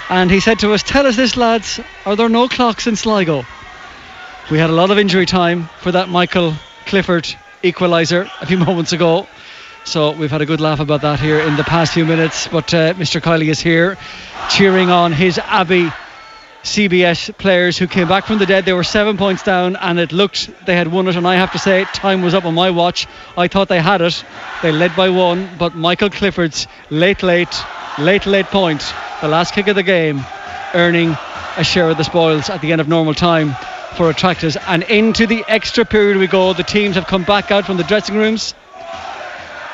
And 0.10 0.30
he 0.30 0.42
said 0.42 0.60
to 0.60 0.74
us, 0.74 0.84
Tell 0.84 1.08
us 1.08 1.16
this, 1.16 1.38
lads, 1.38 1.80
are 2.06 2.18
there 2.18 2.28
no 2.28 2.50
clocks 2.50 2.86
in 2.86 2.98
Sligo? 2.98 3.46
We 4.52 4.58
had 4.58 4.70
a 4.70 4.74
lot 4.74 4.92
of 4.92 5.00
injury 5.00 5.26
time 5.26 5.70
for 5.80 5.94
that 5.94 6.10
Michael 6.10 6.54
Clifford 6.86 7.34
equaliser 7.64 8.30
a 8.42 8.46
few 8.46 8.58
moments 8.68 8.92
ago. 8.92 9.26
So 9.88 10.12
we've 10.12 10.30
had 10.30 10.42
a 10.42 10.46
good 10.46 10.60
laugh 10.60 10.82
about 10.82 11.04
that 11.04 11.22
here 11.22 11.40
in 11.40 11.56
the 11.56 11.64
past 11.64 11.94
few 11.94 12.04
minutes. 12.04 12.50
But 12.50 12.74
uh, 12.74 12.94
Mr. 12.96 13.22
Kiely 13.22 13.48
is 13.48 13.62
here 13.62 13.98
cheering 14.50 14.90
on 14.90 15.14
his 15.14 15.38
Abbey 15.40 15.90
CBS 16.62 17.36
players 17.38 17.78
who 17.78 17.88
came 17.88 18.10
back 18.10 18.26
from 18.26 18.38
the 18.38 18.46
dead. 18.46 18.66
They 18.66 18.74
were 18.74 18.84
seven 18.84 19.16
points 19.16 19.44
down 19.44 19.78
and 19.78 19.98
it 19.98 20.12
looked 20.12 20.50
they 20.66 20.76
had 20.76 20.90
won 20.90 21.08
it. 21.08 21.16
And 21.16 21.26
I 21.26 21.36
have 21.36 21.54
to 21.54 21.58
say, 21.58 21.86
time 21.94 22.22
was 22.22 22.34
up 22.34 22.44
on 22.44 22.54
my 22.54 22.70
watch. 22.70 23.08
I 23.38 23.48
thought 23.48 23.70
they 23.70 23.80
had 23.80 24.02
it. 24.02 24.26
They 24.62 24.74
led 24.74 24.94
by 24.94 25.10
one, 25.10 25.50
but 25.58 25.74
Michael 25.74 26.10
Clifford's 26.10 26.68
late, 26.90 27.24
late, 27.24 27.56
late, 27.98 28.26
late 28.26 28.48
point, 28.48 28.82
the 29.22 29.30
last 29.30 29.54
kick 29.54 29.70
of 29.70 29.78
the 29.78 29.84
game, 29.84 30.20
earning 30.74 31.16
a 31.56 31.64
share 31.64 31.90
of 31.90 31.96
the 31.96 32.04
spoils 32.04 32.50
at 32.50 32.60
the 32.60 32.74
end 32.74 32.82
of 32.82 32.90
normal 32.90 33.14
time 33.14 33.56
for 33.96 34.10
Attracta's. 34.10 34.58
And 34.68 34.84
into 34.84 35.28
the 35.28 35.46
extra 35.48 35.86
period 35.86 36.18
we 36.18 36.28
go. 36.28 36.52
The 36.52 36.64
teams 36.64 36.96
have 36.96 37.08
come 37.08 37.24
back 37.24 37.52
out 37.52 37.66
from 37.66 37.78
the 37.78 37.84
dressing 37.86 38.18
rooms. 38.18 38.54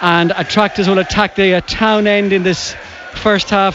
And 0.04 0.34
Attracta's 0.36 0.90
will 0.90 1.00
attack 1.00 1.36
the 1.36 1.54
uh, 1.54 1.62
town 1.62 2.08
end 2.08 2.34
in 2.34 2.44
this 2.44 2.76
first 3.14 3.50
half. 3.50 3.74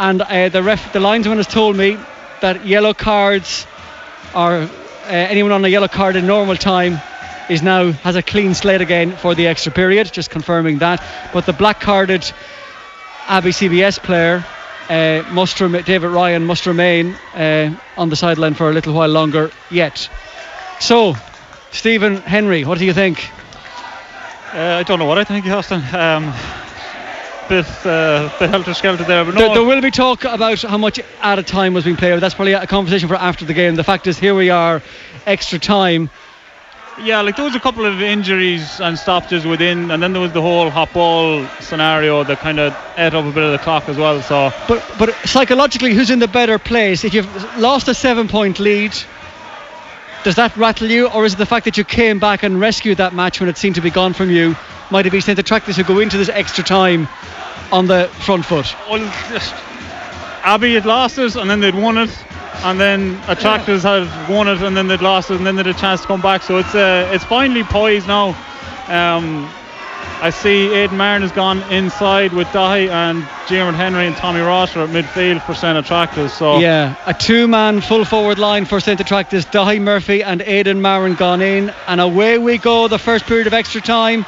And 0.00 0.20
uh, 0.20 0.48
the 0.48 0.64
ref, 0.64 0.92
the 0.92 0.98
linesman 0.98 1.36
has 1.36 1.46
told 1.46 1.76
me 1.76 1.96
that 2.40 2.66
yellow 2.66 2.92
cards 2.92 3.68
or 4.34 4.54
uh, 4.54 4.68
anyone 5.06 5.52
on 5.52 5.64
a 5.64 5.68
yellow 5.68 5.86
card 5.86 6.16
in 6.16 6.26
normal 6.26 6.56
time 6.56 7.00
is 7.48 7.62
now 7.62 7.92
has 7.92 8.16
a 8.16 8.22
clean 8.22 8.54
slate 8.54 8.80
again 8.80 9.16
for 9.16 9.36
the 9.36 9.46
extra 9.46 9.70
period. 9.70 10.12
Just 10.12 10.28
confirming 10.28 10.78
that. 10.78 11.04
But 11.32 11.46
the 11.46 11.52
black 11.52 11.78
carded 11.78 12.28
Abbey 13.28 13.50
CBS 13.50 14.02
player 14.02 14.44
uh, 14.88 15.22
must 15.30 15.56
David 15.58 16.10
Ryan 16.10 16.46
must 16.46 16.66
remain 16.66 17.14
uh, 17.36 17.72
on 17.96 18.08
the 18.08 18.16
sideline 18.16 18.54
for 18.54 18.70
a 18.70 18.72
little 18.72 18.92
while 18.92 19.08
longer 19.08 19.52
yet. 19.70 20.10
So, 20.80 21.14
Stephen 21.70 22.16
Henry, 22.16 22.64
what 22.64 22.78
do 22.78 22.84
you 22.84 22.92
think? 22.92 23.30
Uh, 24.52 24.78
I 24.80 24.82
don't 24.82 24.98
know 24.98 25.04
what 25.04 25.16
I 25.16 25.22
think, 25.22 25.46
Austin. 25.46 25.80
Um, 25.94 26.34
bit, 27.48 27.86
uh, 27.86 28.28
bit 28.40 28.50
helter 28.50 28.74
skelter 28.74 29.04
there, 29.04 29.24
but 29.24 29.34
no. 29.34 29.40
There, 29.40 29.54
there, 29.54 29.64
will 29.64 29.80
be 29.80 29.92
talk 29.92 30.24
about 30.24 30.60
how 30.62 30.76
much 30.76 30.98
at 31.22 31.38
a 31.38 31.44
time 31.44 31.72
was 31.72 31.84
being 31.84 31.96
played. 31.96 32.18
That's 32.18 32.34
probably 32.34 32.54
a 32.54 32.66
conversation 32.66 33.08
for 33.08 33.14
after 33.14 33.44
the 33.44 33.54
game. 33.54 33.76
The 33.76 33.84
fact 33.84 34.08
is, 34.08 34.18
here 34.18 34.34
we 34.34 34.50
are, 34.50 34.82
extra 35.24 35.60
time. 35.60 36.10
Yeah, 37.00 37.20
like 37.20 37.36
there 37.36 37.44
was 37.44 37.54
a 37.54 37.60
couple 37.60 37.86
of 37.86 38.02
injuries 38.02 38.80
and 38.80 38.98
stoppages 38.98 39.46
within, 39.46 39.92
and 39.92 40.02
then 40.02 40.12
there 40.12 40.20
was 40.20 40.32
the 40.32 40.42
whole 40.42 40.68
hot 40.68 40.92
ball 40.92 41.46
scenario 41.60 42.24
that 42.24 42.38
kind 42.40 42.58
of 42.58 42.76
ate 42.98 43.14
up 43.14 43.24
a 43.24 43.30
bit 43.30 43.44
of 43.44 43.52
the 43.52 43.58
clock 43.58 43.88
as 43.88 43.96
well. 43.96 44.20
So, 44.20 44.52
but 44.66 44.84
but 44.98 45.14
psychologically, 45.26 45.94
who's 45.94 46.10
in 46.10 46.18
the 46.18 46.28
better 46.28 46.58
place? 46.58 47.04
If 47.04 47.14
you've 47.14 47.56
lost 47.56 47.86
a 47.86 47.94
seven-point 47.94 48.58
lead, 48.58 48.94
does 50.24 50.36
that 50.36 50.56
rattle 50.56 50.90
you, 50.90 51.08
or 51.08 51.24
is 51.24 51.34
it 51.34 51.38
the 51.38 51.46
fact 51.46 51.64
that 51.64 51.76
you 51.76 51.84
came 51.84 52.18
back 52.18 52.42
and 52.42 52.60
rescued 52.60 52.98
that 52.98 53.14
match 53.14 53.40
when 53.40 53.48
it 53.48 53.56
seemed 53.56 53.76
to 53.76 53.80
be 53.80 53.90
gone 53.90 54.12
from 54.12 54.30
you? 54.30 54.56
Might 54.90 55.06
it 55.06 55.10
be 55.10 55.20
St 55.20 55.38
Attracta's 55.38 55.76
who 55.76 55.84
go 55.84 56.00
into 56.00 56.18
this 56.18 56.28
extra 56.28 56.64
time 56.64 57.08
on 57.72 57.86
the 57.86 58.08
front 58.20 58.44
foot? 58.44 58.74
Well, 58.88 58.98
just 59.30 59.54
Abbey 60.42 60.74
had 60.74 60.86
lost 60.86 61.18
it, 61.18 61.36
and 61.36 61.48
then 61.48 61.60
they'd 61.60 61.74
won 61.74 61.98
it 61.98 62.10
and 62.62 62.78
then 62.78 63.16
Attracta's 63.26 63.84
yeah. 63.84 64.04
had 64.04 64.30
won 64.30 64.48
it 64.48 64.60
and 64.62 64.76
then 64.76 64.86
they'd 64.86 65.00
lost 65.00 65.30
it 65.30 65.36
and 65.36 65.46
then 65.46 65.56
they 65.56 65.62
had 65.62 65.74
a 65.74 65.78
chance 65.78 66.02
to 66.02 66.06
come 66.06 66.20
back 66.20 66.42
so 66.42 66.58
it's 66.58 66.74
uh, 66.74 67.10
it's 67.12 67.24
finally 67.24 67.62
poised 67.64 68.06
now 68.06 68.36
um, 68.88 69.50
I 70.22 70.30
see 70.30 70.72
Aidan 70.74 70.98
Martin 70.98 71.22
has 71.22 71.32
gone 71.32 71.62
inside 71.72 72.32
with 72.32 72.46
Dahi 72.48 72.88
and 72.88 73.26
Diarmuid 73.48 73.74
Henry 73.74 74.06
and 74.06 74.14
Tommy 74.16 74.40
Ross 74.40 74.76
are 74.76 74.84
at 74.84 74.90
midfield 74.90 75.44
for 75.46 75.54
St 75.54 75.78
Attracta's 75.78 76.32
so 76.32 76.58
yeah 76.58 76.94
a 77.06 77.14
two-man 77.14 77.80
full 77.80 78.04
forward 78.04 78.38
line 78.38 78.66
for 78.66 78.80
St 78.80 79.00
Attracta's 79.00 79.46
Dahi 79.46 79.80
Murphy 79.80 80.22
and 80.22 80.42
Aidan 80.42 80.82
Martin 80.82 81.16
gone 81.16 81.40
in 81.40 81.72
and 81.86 82.00
away 82.00 82.36
we 82.36 82.58
go 82.58 82.86
the 82.86 82.98
first 82.98 83.24
period 83.24 83.46
of 83.46 83.54
extra 83.54 83.80
time 83.80 84.26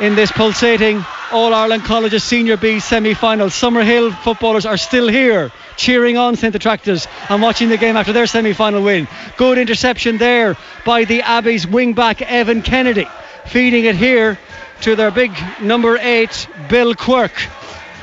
in 0.00 0.14
this 0.14 0.30
pulsating 0.32 1.04
All 1.32 1.54
Ireland 1.54 1.84
Colleges 1.84 2.22
Senior 2.24 2.56
B 2.56 2.80
semi 2.80 3.14
final. 3.14 3.48
Summerhill 3.48 4.16
footballers 4.22 4.66
are 4.66 4.76
still 4.76 5.08
here 5.08 5.50
cheering 5.76 6.16
on 6.16 6.36
St 6.36 6.54
Attracta's 6.54 7.08
and 7.28 7.42
watching 7.42 7.68
the 7.68 7.76
game 7.76 7.96
after 7.96 8.12
their 8.12 8.26
semi 8.26 8.52
final 8.52 8.82
win. 8.82 9.08
Good 9.36 9.58
interception 9.58 10.18
there 10.18 10.56
by 10.84 11.04
the 11.04 11.22
Abbey's 11.22 11.66
wing 11.66 11.94
back 11.94 12.20
Evan 12.22 12.62
Kennedy, 12.62 13.06
feeding 13.46 13.84
it 13.84 13.96
here 13.96 14.38
to 14.82 14.96
their 14.96 15.10
big 15.10 15.32
number 15.60 15.96
eight, 15.98 16.48
Bill 16.68 16.94
Quirk. 16.94 17.32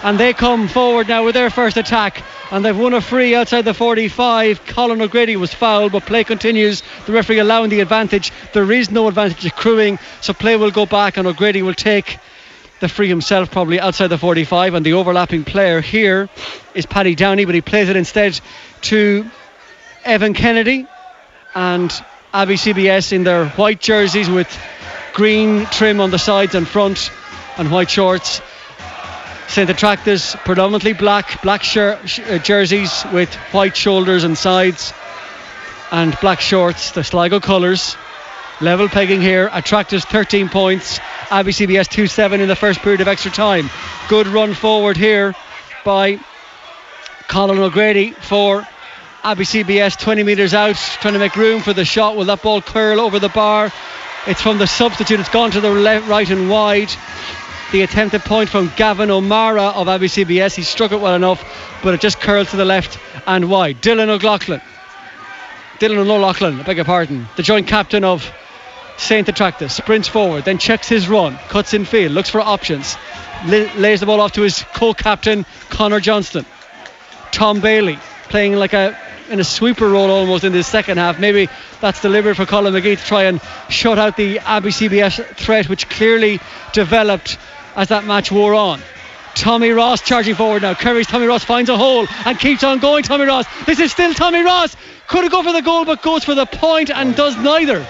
And 0.03 0.17
they 0.17 0.33
come 0.33 0.67
forward 0.67 1.07
now 1.07 1.25
with 1.25 1.35
their 1.35 1.49
first 1.49 1.75
attack 1.75 2.23
and 2.51 2.65
they've 2.65 2.77
won 2.77 2.93
a 2.93 3.01
free 3.01 3.35
outside 3.35 3.63
the 3.63 3.73
45. 3.73 4.65
Colin 4.65 5.01
O'Grady 5.01 5.35
was 5.35 5.53
fouled, 5.53 5.91
but 5.91 6.05
play 6.05 6.23
continues. 6.23 6.81
The 7.05 7.11
referee 7.11 7.39
allowing 7.39 7.69
the 7.69 7.79
advantage. 7.81 8.31
There 8.53 8.71
is 8.71 8.89
no 8.89 9.07
advantage 9.07 9.45
accruing, 9.45 9.99
so 10.21 10.33
play 10.33 10.55
will 10.55 10.71
go 10.71 10.85
back, 10.85 11.17
and 11.17 11.27
O'Grady 11.27 11.61
will 11.61 11.75
take 11.75 12.17
the 12.79 12.87
free 12.87 13.07
himself, 13.07 13.51
probably 13.51 13.79
outside 13.79 14.07
the 14.07 14.17
45. 14.17 14.73
And 14.73 14.85
the 14.85 14.93
overlapping 14.93 15.43
player 15.43 15.81
here 15.81 16.29
is 16.73 16.85
Paddy 16.85 17.13
Downey, 17.13 17.45
but 17.45 17.55
he 17.55 17.61
plays 17.61 17.89
it 17.89 17.95
instead 17.95 18.39
to 18.81 19.29
Evan 20.03 20.33
Kennedy 20.33 20.87
and 21.53 21.91
Abbey 22.33 22.55
CBS 22.55 23.11
in 23.11 23.23
their 23.23 23.47
white 23.49 23.79
jerseys 23.79 24.29
with 24.29 24.47
green 25.14 25.65
trim 25.68 25.99
on 25.99 26.11
the 26.11 26.19
sides 26.19 26.56
and 26.56 26.68
front 26.68 27.11
and 27.57 27.72
white 27.72 27.90
shorts. 27.90 28.41
St 29.48 29.69
Attracta's 29.69 30.36
predominantly 30.45 30.94
black, 30.94 31.41
black 31.41 31.64
sh- 31.64 31.77
uh, 31.77 32.38
jerseys 32.38 33.03
with 33.11 33.34
white 33.52 33.76
shoulders 33.76 34.23
and 34.23 34.38
sides, 34.38 34.94
and 35.91 36.15
black 36.22 36.40
shorts. 36.40 36.91
The 36.91 37.03
Sligo 37.03 37.40
colours. 37.40 37.98
Level 38.61 38.90
pegging 38.90 39.22
here. 39.22 39.49
Attracta's 39.52 40.06
13 40.06 40.49
points. 40.49 40.99
Abbey 41.31 41.52
CBS 41.52 41.88
2 41.88 42.07
7 42.07 42.41
in 42.41 42.48
the 42.48 42.56
first 42.56 42.81
period 42.81 43.02
of 43.02 43.07
extra 43.07 43.31
time. 43.31 43.69
Good 44.07 44.27
run 44.27 44.53
forward 44.53 44.98
here 44.98 45.34
by 45.86 46.19
Colin 47.27 47.57
O'Grady 47.60 48.11
for 48.11 48.68
Abbey 49.23 49.45
CBS 49.45 49.98
20 49.98 50.23
metres 50.23 50.53
out, 50.53 50.76
trying 50.76 51.14
to 51.14 51.19
make 51.19 51.36
room 51.36 51.61
for 51.61 51.73
the 51.73 51.86
shot. 51.86 52.15
Will 52.15 52.26
that 52.26 52.41
ball 52.41 52.61
curl 52.61 52.99
over 52.99 53.19
the 53.19 53.30
bar? 53.30 53.72
It's 54.27 54.41
from 54.41 54.57
the 54.57 54.67
substitute. 54.67 55.19
It's 55.19 55.29
gone 55.29 55.51
to 55.51 55.61
the 55.61 55.69
left, 55.69 56.07
right, 56.07 56.29
and 56.29 56.49
wide 56.49 56.91
the 57.71 57.81
attempted 57.83 58.21
point 58.21 58.49
from 58.49 58.71
Gavin 58.75 59.11
O'Mara 59.11 59.63
of 59.63 59.87
Abbey 59.87 60.07
CBS. 60.07 60.55
He 60.55 60.63
struck 60.63 60.91
it 60.91 60.99
well 60.99 61.15
enough, 61.15 61.43
but 61.83 61.93
it 61.93 62.01
just 62.01 62.19
curled 62.19 62.47
to 62.49 62.57
the 62.57 62.65
left 62.65 62.99
and 63.27 63.49
wide. 63.49 63.81
Dylan 63.81 64.09
O'Loughlin. 64.09 64.61
Dylan 65.79 65.97
O'Loughlin, 65.97 66.59
I 66.59 66.63
beg 66.63 66.77
your 66.77 66.85
pardon. 66.85 67.27
The 67.37 67.43
joint 67.43 67.67
captain 67.67 68.03
of 68.03 68.29
St. 68.97 69.29
Attracta's 69.29 69.71
sprints 69.73 70.07
forward, 70.09 70.43
then 70.43 70.57
checks 70.57 70.89
his 70.89 71.07
run, 71.07 71.37
cuts 71.47 71.73
in 71.73 71.85
field, 71.85 72.11
looks 72.11 72.29
for 72.29 72.41
options, 72.41 72.97
lays 73.45 74.01
the 74.01 74.05
ball 74.05 74.19
off 74.19 74.33
to 74.33 74.41
his 74.41 74.65
co-captain 74.73 75.45
Connor 75.69 76.01
Johnston. 76.01 76.45
Tom 77.31 77.61
Bailey 77.61 77.97
playing 78.27 78.55
like 78.55 78.73
a 78.73 78.97
in 79.30 79.39
a 79.39 79.43
sweeper 79.43 79.88
role 79.88 80.10
almost 80.10 80.43
in 80.43 80.51
the 80.51 80.64
second 80.64 80.97
half. 80.97 81.19
Maybe 81.19 81.49
that's 81.81 82.01
deliberate 82.01 82.35
for 82.35 82.45
Colin 82.45 82.73
McGee 82.73 82.97
to 82.97 83.03
try 83.03 83.23
and 83.23 83.41
shut 83.69 83.97
out 83.97 84.18
the 84.18 84.39
Abbey 84.39 84.69
CBS 84.69 85.23
threat, 85.35 85.69
which 85.69 85.89
clearly 85.89 86.39
developed 86.73 87.38
as 87.76 87.89
that 87.89 88.06
match 88.06 88.31
wore 88.31 88.53
on. 88.53 88.81
Tommy 89.35 89.69
Ross 89.69 90.01
charging 90.01 90.35
forward 90.35 90.64
now. 90.64 90.73
Kerry's 90.73 91.07
Tommy 91.07 91.27
Ross 91.27 91.43
finds 91.43 91.69
a 91.69 91.77
hole 91.77 92.07
and 92.26 92.39
keeps 92.39 92.64
on 92.64 92.80
going. 92.80 93.03
Tommy 93.03 93.26
Ross. 93.26 93.45
This 93.65 93.80
is 93.80 93.91
still 93.91 94.14
Tommy 94.14 94.41
Ross. 94.41 94.76
Could 95.07 95.23
have 95.23 95.31
gone 95.31 95.43
for 95.43 95.53
the 95.53 95.61
goal, 95.61 95.85
but 95.85 96.01
goes 96.01 96.23
for 96.23 96.35
the 96.35 96.45
point 96.45 96.89
and 96.89 97.15
does 97.15 97.38
neither. 97.38 97.85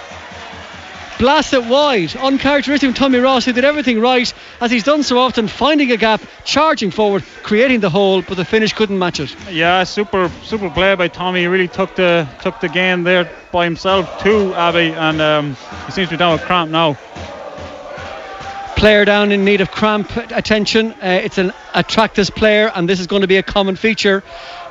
Blast 1.19 1.53
it 1.53 1.65
wide. 1.65 2.15
Uncharacteristic 2.15 2.95
Tommy 2.95 3.19
Ross, 3.19 3.43
who 3.43 3.51
did 3.51 3.65
everything 3.65 3.99
right, 3.99 4.33
as 4.61 4.71
he's 4.71 4.85
done 4.85 5.03
so 5.03 5.19
often, 5.19 5.49
finding 5.49 5.91
a 5.91 5.97
gap, 5.97 6.21
charging 6.45 6.91
forward, 6.91 7.23
creating 7.43 7.81
the 7.81 7.89
hole, 7.89 8.21
but 8.21 8.35
the 8.35 8.45
finish 8.45 8.71
couldn't 8.71 8.97
match 8.97 9.19
it. 9.19 9.35
Yeah, 9.51 9.83
super 9.83 10.31
super 10.43 10.69
play 10.69 10.95
by 10.95 11.09
Tommy. 11.09 11.41
He 11.41 11.47
really 11.47 11.67
took 11.67 11.93
the 11.95 12.25
took 12.41 12.61
the 12.61 12.69
game 12.69 13.03
there 13.03 13.29
by 13.51 13.65
himself 13.65 14.23
to 14.23 14.55
Abbey, 14.55 14.93
and 14.93 15.21
um, 15.21 15.57
he 15.85 15.91
seems 15.91 16.07
to 16.07 16.13
be 16.13 16.17
down 16.17 16.31
with 16.31 16.41
cramp 16.43 16.71
now 16.71 16.95
player 18.79 19.03
down 19.03 19.33
in 19.33 19.43
need 19.43 19.59
of 19.59 19.69
cramp 19.69 20.15
attention. 20.15 20.93
Uh, 20.93 21.19
it's 21.21 21.37
an 21.37 21.51
Attracta's 21.75 22.29
player, 22.29 22.71
and 22.73 22.87
this 22.87 23.01
is 23.01 23.07
going 23.07 23.23
to 23.23 23.27
be 23.27 23.35
a 23.35 23.43
common 23.43 23.75
feature 23.75 24.23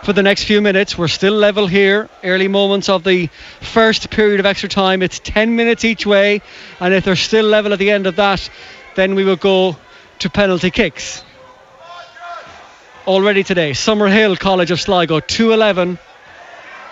for 0.03 0.15
the 0.15 0.23
next 0.23 0.45
few 0.45 0.63
minutes. 0.63 0.97
We're 0.97 1.09
still 1.09 1.35
level 1.35 1.67
here, 1.67 2.09
early 2.25 2.49
moments 2.49 2.89
of 2.89 3.05
the 3.05 3.29
first 3.61 4.09
period 4.09 4.41
of 4.41 4.47
extra 4.47 4.71
time. 4.71 5.03
It's 5.03 5.19
10 5.19 5.57
minutes 5.57 5.85
each 5.85 6.07
way, 6.07 6.41
and 6.81 6.95
if 6.95 7.05
they're 7.05 7.17
still 7.17 7.45
level 7.45 7.75
at 7.75 7.79
the 7.79 7.91
end 7.91 8.07
of 8.07 8.17
that, 8.17 8.49
then 8.95 9.15
we 9.15 9.25
will 9.25 9.37
go 9.37 9.77
to 10.21 10.31
penalty 10.31 10.71
kicks. 10.71 11.23
Already 13.07 13.43
today, 13.43 13.73
Summerhill 13.73 14.39
College 14.39 14.71
of 14.71 14.81
Sligo 14.81 15.21
211, 15.21 15.99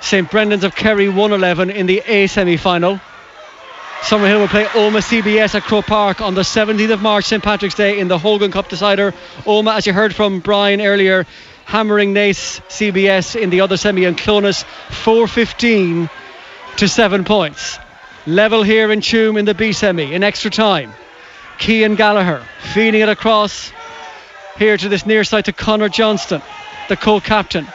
St 0.02 0.30
Brendan's 0.30 0.64
of 0.64 0.76
Kerry 0.76 1.08
111 1.08 1.70
in 1.70 1.86
the 1.86 2.02
A 2.06 2.26
semi 2.26 2.58
final. 2.58 3.00
Summerhill 4.00 4.40
will 4.40 4.48
play 4.48 4.64
Omagh 4.64 5.02
CBS 5.02 5.54
at 5.54 5.62
Croke 5.64 5.86
Park 5.86 6.20
on 6.20 6.34
the 6.34 6.42
17th 6.42 6.92
of 6.92 7.02
March, 7.02 7.24
St 7.24 7.42
Patrick's 7.42 7.74
Day, 7.74 7.98
in 7.98 8.06
the 8.08 8.18
Hogan 8.18 8.52
Cup 8.52 8.68
decider. 8.68 9.12
Omagh, 9.44 9.78
as 9.78 9.86
you 9.86 9.92
heard 9.92 10.14
from 10.14 10.38
Brian 10.40 10.80
earlier, 10.80 11.26
hammering 11.64 12.14
Naas 12.14 12.60
CBS 12.68 13.34
in 13.40 13.50
the 13.50 13.62
other 13.62 13.76
semi 13.76 14.04
and 14.04 14.16
Clones 14.16 14.62
415 14.90 16.08
to 16.76 16.88
7 16.88 17.24
points. 17.24 17.78
Level 18.26 18.62
here 18.62 18.92
in 18.92 19.00
Tuam 19.00 19.38
in 19.38 19.44
the 19.44 19.54
B 19.54 19.72
semi 19.72 20.12
in 20.12 20.22
extra 20.22 20.50
time. 20.50 20.92
Kean 21.58 21.96
Gallagher 21.96 22.46
feeding 22.74 23.00
it 23.00 23.08
across 23.08 23.72
here 24.58 24.76
to 24.76 24.88
this 24.88 25.04
near 25.06 25.24
side 25.24 25.46
to 25.46 25.52
Connor 25.52 25.88
Johnston, 25.88 26.42
the 26.88 26.96
co-captain. 26.96 27.66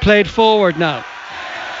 Played 0.00 0.28
forward 0.28 0.78
now 0.78 1.04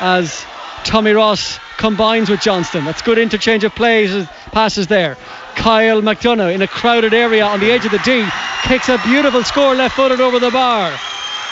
as 0.00 0.44
Tommy 0.84 1.12
Ross 1.12 1.58
combines 1.78 2.28
with 2.30 2.40
Johnston. 2.40 2.84
That's 2.84 3.02
good 3.02 3.18
interchange 3.18 3.64
of 3.64 3.74
plays, 3.74 4.26
passes 4.52 4.86
there. 4.86 5.16
Kyle 5.56 6.02
McDonough 6.02 6.54
in 6.54 6.62
a 6.62 6.68
crowded 6.68 7.14
area 7.14 7.44
on 7.44 7.60
the 7.60 7.70
edge 7.70 7.84
of 7.84 7.90
the 7.90 7.98
D 7.98 8.26
kicks 8.62 8.88
a 8.88 8.98
beautiful 9.04 9.42
score 9.44 9.74
left 9.74 9.96
footed 9.96 10.20
over 10.20 10.38
the 10.38 10.50
bar. 10.50 10.96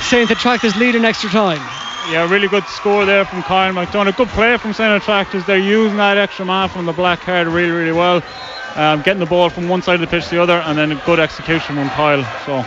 St. 0.03 0.31
Attracta's 0.31 0.77
lead 0.77 0.95
in 0.95 1.05
extra 1.05 1.31
time. 1.31 1.61
Yeah, 2.11 2.29
really 2.29 2.49
good 2.49 2.65
score 2.65 3.05
there 3.05 3.25
from 3.25 3.43
Kyle 3.43 3.73
McDonough. 3.73 4.17
Good 4.17 4.29
play 4.29 4.57
from 4.59 4.73
St. 4.73 5.03
Attracta's. 5.03 5.47
They're 5.47 5.59
using 5.59 5.97
that 5.97 6.19
extra 6.19 6.45
man 6.45 6.69
from 6.69 6.87
the 6.87 6.93
black 6.93 7.21
card 7.21 7.47
really, 7.47 7.71
really 7.71 7.93
well. 7.93 8.23
Um, 8.75 9.03
getting 9.03 9.21
the 9.21 9.27
ball 9.27 9.51
from 9.51 9.69
one 9.69 9.83
side 9.83 9.95
of 9.95 10.01
the 10.01 10.07
pitch 10.07 10.25
to 10.25 10.31
the 10.31 10.43
other, 10.43 10.55
and 10.55 10.77
then 10.77 10.93
a 10.93 11.03
good 11.07 11.21
execution 11.21 11.77
from 11.77 11.89
Kyle. 11.91 12.25
So 12.47 12.65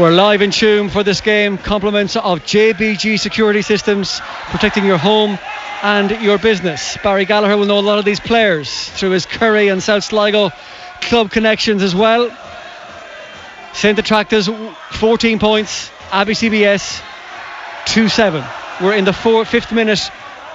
we're 0.00 0.12
live 0.12 0.42
in 0.42 0.50
Tuam 0.50 0.90
for 0.90 1.02
this 1.02 1.20
game. 1.20 1.58
Compliments 1.58 2.16
of 2.16 2.40
JBG 2.40 3.18
Security 3.18 3.62
Systems, 3.62 4.20
protecting 4.50 4.86
your 4.86 4.98
home 4.98 5.38
and 5.82 6.10
your 6.22 6.38
business. 6.38 6.96
Barry 7.02 7.24
Gallagher 7.24 7.56
will 7.56 7.66
know 7.66 7.78
a 7.78 7.80
lot 7.80 7.98
of 7.98 8.04
these 8.04 8.20
players 8.20 8.88
through 8.90 9.10
his 9.10 9.26
Curry 9.26 9.68
and 9.68 9.82
South 9.82 10.04
Sligo 10.04 10.50
club 11.00 11.30
connections 11.30 11.82
as 11.82 11.94
well. 11.94 12.30
St. 13.72 13.98
Attracta's 13.98 14.50
14 14.92 15.38
points, 15.38 15.90
Abbey 16.10 16.34
CBS 16.34 17.02
2 17.86 18.08
7. 18.08 18.44
We're 18.80 18.94
in 18.94 19.04
the 19.04 19.12
four, 19.12 19.44
fifth 19.44 19.72
minute 19.72 20.10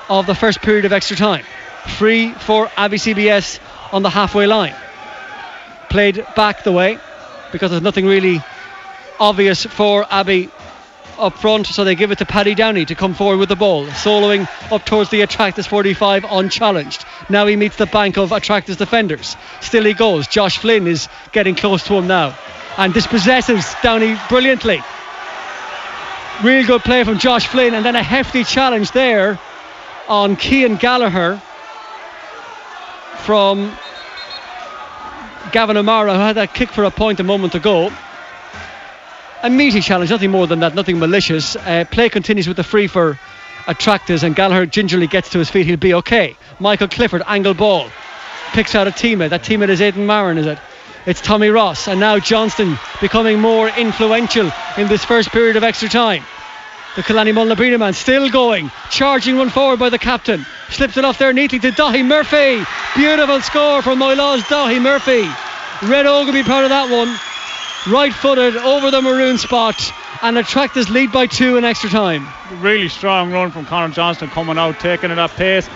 of 0.09 0.25
the 0.25 0.35
first 0.35 0.61
period 0.61 0.85
of 0.85 0.93
extra 0.93 1.17
time. 1.17 1.45
Free 1.97 2.31
for 2.31 2.69
Abbey 2.75 2.97
CBS 2.97 3.59
on 3.91 4.03
the 4.03 4.09
halfway 4.09 4.47
line. 4.47 4.75
Played 5.89 6.25
back 6.35 6.63
the 6.63 6.71
way 6.71 6.99
because 7.51 7.71
there's 7.71 7.83
nothing 7.83 8.05
really 8.05 8.41
obvious 9.19 9.65
for 9.65 10.05
Abbey 10.09 10.49
up 11.17 11.37
front, 11.37 11.67
so 11.67 11.83
they 11.83 11.95
give 11.95 12.11
it 12.11 12.19
to 12.19 12.25
Paddy 12.25 12.55
Downey 12.55 12.85
to 12.85 12.95
come 12.95 13.13
forward 13.13 13.37
with 13.37 13.49
the 13.49 13.55
ball, 13.55 13.85
soloing 13.87 14.47
up 14.71 14.85
towards 14.85 15.09
the 15.09 15.21
Attracta's 15.21 15.67
45 15.67 16.25
unchallenged. 16.29 17.05
Now 17.29 17.45
he 17.47 17.55
meets 17.55 17.75
the 17.75 17.85
bank 17.85 18.17
of 18.17 18.31
Attracta's 18.31 18.77
defenders. 18.77 19.35
Still 19.61 19.83
he 19.83 19.93
goes. 19.93 20.27
Josh 20.27 20.57
Flynn 20.57 20.87
is 20.87 21.07
getting 21.31 21.55
close 21.55 21.83
to 21.85 21.93
him 21.95 22.07
now 22.07 22.37
and 22.77 22.93
dispossesses 22.93 23.73
Downey 23.81 24.17
brilliantly. 24.29 24.81
Real 26.43 26.65
good 26.65 26.81
play 26.83 27.03
from 27.03 27.17
Josh 27.17 27.47
Flynn, 27.47 27.73
and 27.73 27.85
then 27.85 27.95
a 27.95 28.03
hefty 28.03 28.43
challenge 28.43 28.91
there 28.91 29.39
on 30.07 30.35
Kean 30.35 30.75
Gallagher 30.75 31.41
from 33.19 33.75
Gavin 35.51 35.77
O'Mara, 35.77 36.13
who 36.13 36.19
had 36.19 36.33
that 36.33 36.53
kick 36.53 36.69
for 36.69 36.83
a 36.83 36.91
point 36.91 37.19
a 37.19 37.23
moment 37.23 37.55
ago 37.55 37.91
a 39.45 39.49
meaty 39.49 39.79
challenge, 39.79 40.09
nothing 40.09 40.31
more 40.31 40.47
than 40.47 40.61
that, 40.61 40.73
nothing 40.73 40.97
malicious. 40.97 41.55
Uh, 41.55 41.85
play 41.91 42.09
continues 42.09 42.47
with 42.47 42.57
the 42.57 42.63
free 42.63 42.87
for 42.87 43.19
Attracta's, 43.67 44.23
and 44.23 44.35
Gallagher 44.35 44.65
gingerly 44.65 45.05
gets 45.05 45.29
to 45.31 45.37
his 45.37 45.51
feet. 45.51 45.67
He'll 45.67 45.77
be 45.77 45.93
okay. 45.93 46.35
Michael 46.59 46.87
Clifford, 46.87 47.21
angle 47.27 47.53
ball, 47.53 47.87
picks 48.53 48.73
out 48.73 48.87
a 48.87 48.91
teammate. 48.91 49.29
That 49.29 49.43
teammate 49.43 49.69
is 49.69 49.81
Aidan 49.81 50.07
Marin, 50.07 50.39
is 50.39 50.47
it? 50.47 50.57
It's 51.05 51.21
Tommy 51.21 51.49
Ross, 51.49 51.87
and 51.87 51.99
now 51.99 52.17
Johnston 52.17 52.79
becoming 53.01 53.39
more 53.39 53.69
influential 53.69 54.51
in 54.77 54.87
this 54.87 55.05
first 55.05 55.29
period 55.29 55.57
of 55.57 55.63
extra 55.63 55.89
time. 55.89 56.23
The 56.95 57.03
Coolaney 57.03 57.33
Mullinabreena 57.33 57.77
man 57.77 57.93
still 57.93 58.29
going, 58.31 58.71
charging 58.89 59.37
one 59.37 59.49
forward 59.49 59.77
by 59.77 59.89
the 59.89 59.99
captain. 59.99 60.43
Slips 60.69 60.97
it 60.97 61.05
off 61.05 61.19
there 61.19 61.33
neatly 61.33 61.59
to 61.59 61.69
Dahi 61.69 62.03
Murphy. 62.03 62.65
Beautiful 62.95 63.41
score 63.41 63.83
from 63.83 63.99
Moylaw's 63.99 64.41
Dahi 64.43 64.81
Murphy. 64.81 65.29
Red 65.87 66.05
will 66.05 66.33
be 66.33 66.41
proud 66.41 66.63
of 66.63 66.69
that 66.69 66.89
one 66.89 67.15
right 67.87 68.13
footed 68.13 68.57
over 68.57 68.91
the 68.91 69.01
maroon 69.01 69.37
spot 69.37 69.75
and 70.21 70.37
Attracta's 70.37 70.89
lead 70.89 71.11
by 71.11 71.27
two 71.27 71.57
in 71.57 71.63
extra 71.63 71.89
time. 71.89 72.27
Really 72.61 72.89
strong 72.89 73.31
run 73.31 73.51
from 73.51 73.65
Conor 73.65 73.93
Johnston 73.93 74.29
coming 74.29 74.57
out, 74.57 74.79
taking 74.79 75.11
it 75.11 75.17
at 75.17 75.31
pace. 75.31 75.69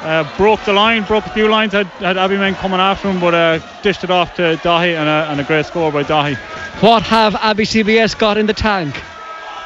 Uh, 0.00 0.24
broke 0.36 0.64
the 0.64 0.72
line, 0.72 1.04
broke 1.04 1.26
a 1.26 1.30
few 1.30 1.48
lines, 1.48 1.72
had, 1.72 1.86
had 1.86 2.16
men 2.16 2.54
coming 2.54 2.80
after 2.80 3.10
him, 3.10 3.20
but 3.20 3.34
uh, 3.34 3.58
dished 3.82 4.02
it 4.02 4.10
off 4.10 4.34
to 4.36 4.58
Dahi 4.62 4.96
and 4.96 5.08
a, 5.08 5.30
and 5.30 5.40
a 5.40 5.44
great 5.44 5.66
score 5.66 5.92
by 5.92 6.04
Dahi. 6.04 6.36
What 6.82 7.02
have 7.02 7.34
Abbey 7.36 7.64
CBS 7.64 8.18
got 8.18 8.38
in 8.38 8.46
the 8.46 8.54
tank? 8.54 8.98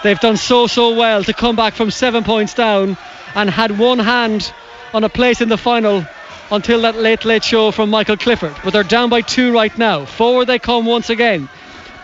They've 0.03 0.19
done 0.19 0.37
so, 0.37 0.67
so 0.67 0.97
well 0.97 1.23
to 1.23 1.33
come 1.33 1.55
back 1.55 1.75
from 1.75 1.91
seven 1.91 2.25
points 2.25 2.53
down 2.53 2.97
and 3.35 3.49
had 3.49 3.79
one 3.79 4.01
hand 4.01 4.53
on 4.93 5.05
a 5.05 5.09
place 5.09 5.41
in 5.41 5.49
the 5.49 5.57
final 5.57 6.05
until 6.51 6.83
that 6.83 6.97
late, 6.97 7.25
late 7.25 7.45
show 7.45 7.71
from 7.71 7.91
Michael 7.91 8.17
Clifford. 8.17 8.55
But 8.65 8.73
they're 8.73 8.83
down 8.83 9.11
by 9.11 9.21
two 9.21 9.53
right 9.53 9.77
now. 9.79 10.05
Forward 10.05 10.47
they 10.47 10.59
come 10.59 10.85
once 10.85 11.11
again. 11.11 11.49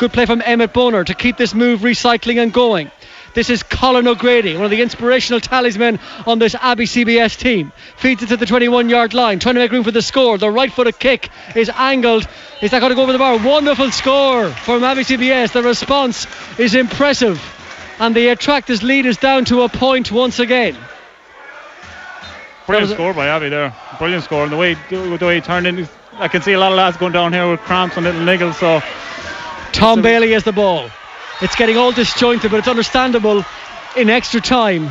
Good 0.00 0.14
play 0.14 0.24
from 0.24 0.40
Emmett 0.42 0.72
Bonner 0.72 1.04
to 1.04 1.12
keep 1.12 1.36
this 1.36 1.54
move 1.54 1.80
recycling 1.80 2.42
and 2.42 2.50
going. 2.54 2.90
This 3.34 3.50
is 3.50 3.62
Colin 3.62 4.08
O'Grady, 4.08 4.54
one 4.54 4.64
of 4.64 4.70
the 4.70 4.80
inspirational 4.80 5.40
talismen 5.40 6.00
on 6.26 6.38
this 6.38 6.54
Abbey 6.54 6.86
CBS 6.86 7.36
team. 7.36 7.70
Feeds 7.98 8.22
it 8.22 8.30
to 8.30 8.38
the 8.38 8.46
21 8.46 8.88
yard 8.88 9.12
line, 9.12 9.40
trying 9.40 9.56
to 9.56 9.60
make 9.60 9.70
room 9.70 9.84
for 9.84 9.90
the 9.90 10.00
score. 10.00 10.38
The 10.38 10.50
right 10.50 10.72
footed 10.72 10.98
kick 10.98 11.28
is 11.54 11.68
angled. 11.68 12.26
Is 12.62 12.70
that 12.70 12.80
going 12.80 12.88
to 12.88 12.96
go 12.96 13.02
over 13.02 13.12
the 13.12 13.18
bar? 13.18 13.36
Wonderful 13.46 13.90
score 13.90 14.48
from 14.48 14.84
Abbey 14.84 15.02
CBS. 15.02 15.52
The 15.52 15.62
response 15.62 16.26
is 16.58 16.74
impressive. 16.74 17.38
And 17.98 18.16
the 18.16 18.28
Attracta's 18.28 18.82
lead 18.82 19.04
is 19.04 19.18
down 19.18 19.44
to 19.44 19.64
a 19.64 19.68
point 19.68 20.10
once 20.10 20.38
again. 20.38 20.78
Brilliant 22.66 22.92
score 22.92 23.12
by 23.12 23.26
Abbey 23.26 23.50
there. 23.50 23.76
Brilliant 23.98 24.24
score. 24.24 24.44
And 24.44 24.52
the 24.52 24.56
way, 24.56 24.78
the 24.88 25.18
way 25.20 25.34
he 25.34 25.40
turned 25.42 25.66
in, 25.66 25.86
I 26.14 26.28
can 26.28 26.40
see 26.40 26.52
a 26.52 26.58
lot 26.58 26.72
of 26.72 26.78
lads 26.78 26.96
going 26.96 27.12
down 27.12 27.34
here 27.34 27.50
with 27.50 27.60
cramps 27.60 27.98
and 27.98 28.06
little 28.06 28.22
niggles. 28.22 28.54
So 28.54 28.80
Tom 29.72 30.02
Bailey 30.02 30.32
has 30.32 30.44
the 30.44 30.52
ball. 30.52 30.90
It's 31.40 31.56
getting 31.56 31.76
all 31.76 31.92
disjointed, 31.92 32.50
but 32.50 32.58
it's 32.58 32.68
understandable 32.68 33.44
in 33.96 34.10
extra 34.10 34.40
time 34.40 34.90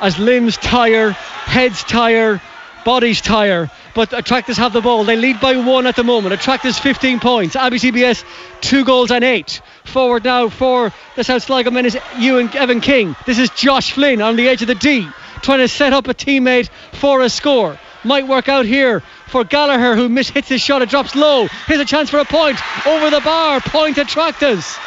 as 0.00 0.18
limbs 0.18 0.56
tire, 0.56 1.10
heads 1.10 1.84
tire, 1.84 2.40
bodies 2.84 3.20
tire. 3.20 3.70
But 3.94 4.12
Attracta's 4.12 4.56
have 4.56 4.72
the 4.72 4.80
ball. 4.80 5.04
They 5.04 5.16
lead 5.16 5.40
by 5.40 5.56
one 5.56 5.86
at 5.86 5.96
the 5.96 6.04
moment. 6.04 6.32
Attracta's 6.32 6.78
15 6.78 7.20
points. 7.20 7.56
Abbey 7.56 7.78
CBS 7.78 8.24
two 8.60 8.84
goals 8.84 9.10
and 9.10 9.24
eight. 9.24 9.60
Forward 9.84 10.24
now 10.24 10.48
for 10.48 10.92
the 11.16 11.24
South 11.24 11.42
Sligo 11.42 11.70
men 11.70 11.86
is 11.86 11.98
Ewan 12.18 12.54
Evan 12.56 12.80
King. 12.80 13.16
This 13.26 13.38
is 13.38 13.50
Josh 13.50 13.92
Flynn 13.92 14.22
on 14.22 14.36
the 14.36 14.48
edge 14.48 14.62
of 14.62 14.68
the 14.68 14.74
D, 14.74 15.08
trying 15.42 15.58
to 15.58 15.68
set 15.68 15.92
up 15.92 16.08
a 16.08 16.14
teammate 16.14 16.70
for 16.92 17.20
a 17.20 17.28
score. 17.28 17.78
Might 18.02 18.26
work 18.26 18.48
out 18.48 18.64
here 18.64 19.00
for 19.26 19.44
Gallagher, 19.44 19.94
who 19.94 20.08
miss 20.08 20.30
hits 20.30 20.48
his 20.48 20.60
shot. 20.60 20.82
It 20.82 20.88
drops 20.88 21.14
low. 21.14 21.46
Here's 21.66 21.80
a 21.80 21.84
chance 21.84 22.08
for 22.08 22.18
a 22.18 22.24
point 22.24 22.58
over 22.86 23.10
the 23.10 23.20
bar. 23.20 23.60
Point 23.60 23.98
Attracta's. 23.98 24.78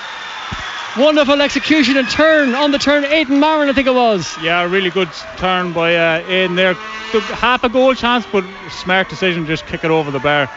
Wonderful 0.98 1.42
execution 1.42 1.98
and 1.98 2.10
turn 2.10 2.54
on 2.54 2.72
the 2.72 2.78
turn. 2.78 3.04
Aidan 3.04 3.40
Marin, 3.40 3.70
I 3.70 3.74
think 3.74 3.88
it 3.88 3.94
was. 3.94 4.36
Yeah, 4.42 4.64
really 4.64 4.92
good 4.92 5.10
turn 5.38 5.74
by 5.74 5.96
uh, 5.96 6.28
Aidan 6.28 6.56
there. 6.56 6.74
Half 6.74 7.64
a 7.64 7.70
goal 7.70 7.94
chance, 7.96 8.26
but 8.32 8.44
smart 8.70 9.10
decision, 9.10 9.46
just 9.46 9.66
kick 9.66 9.84
it 9.84 9.92
over 9.92 10.12
the 10.12 10.20
bar. 10.20 10.50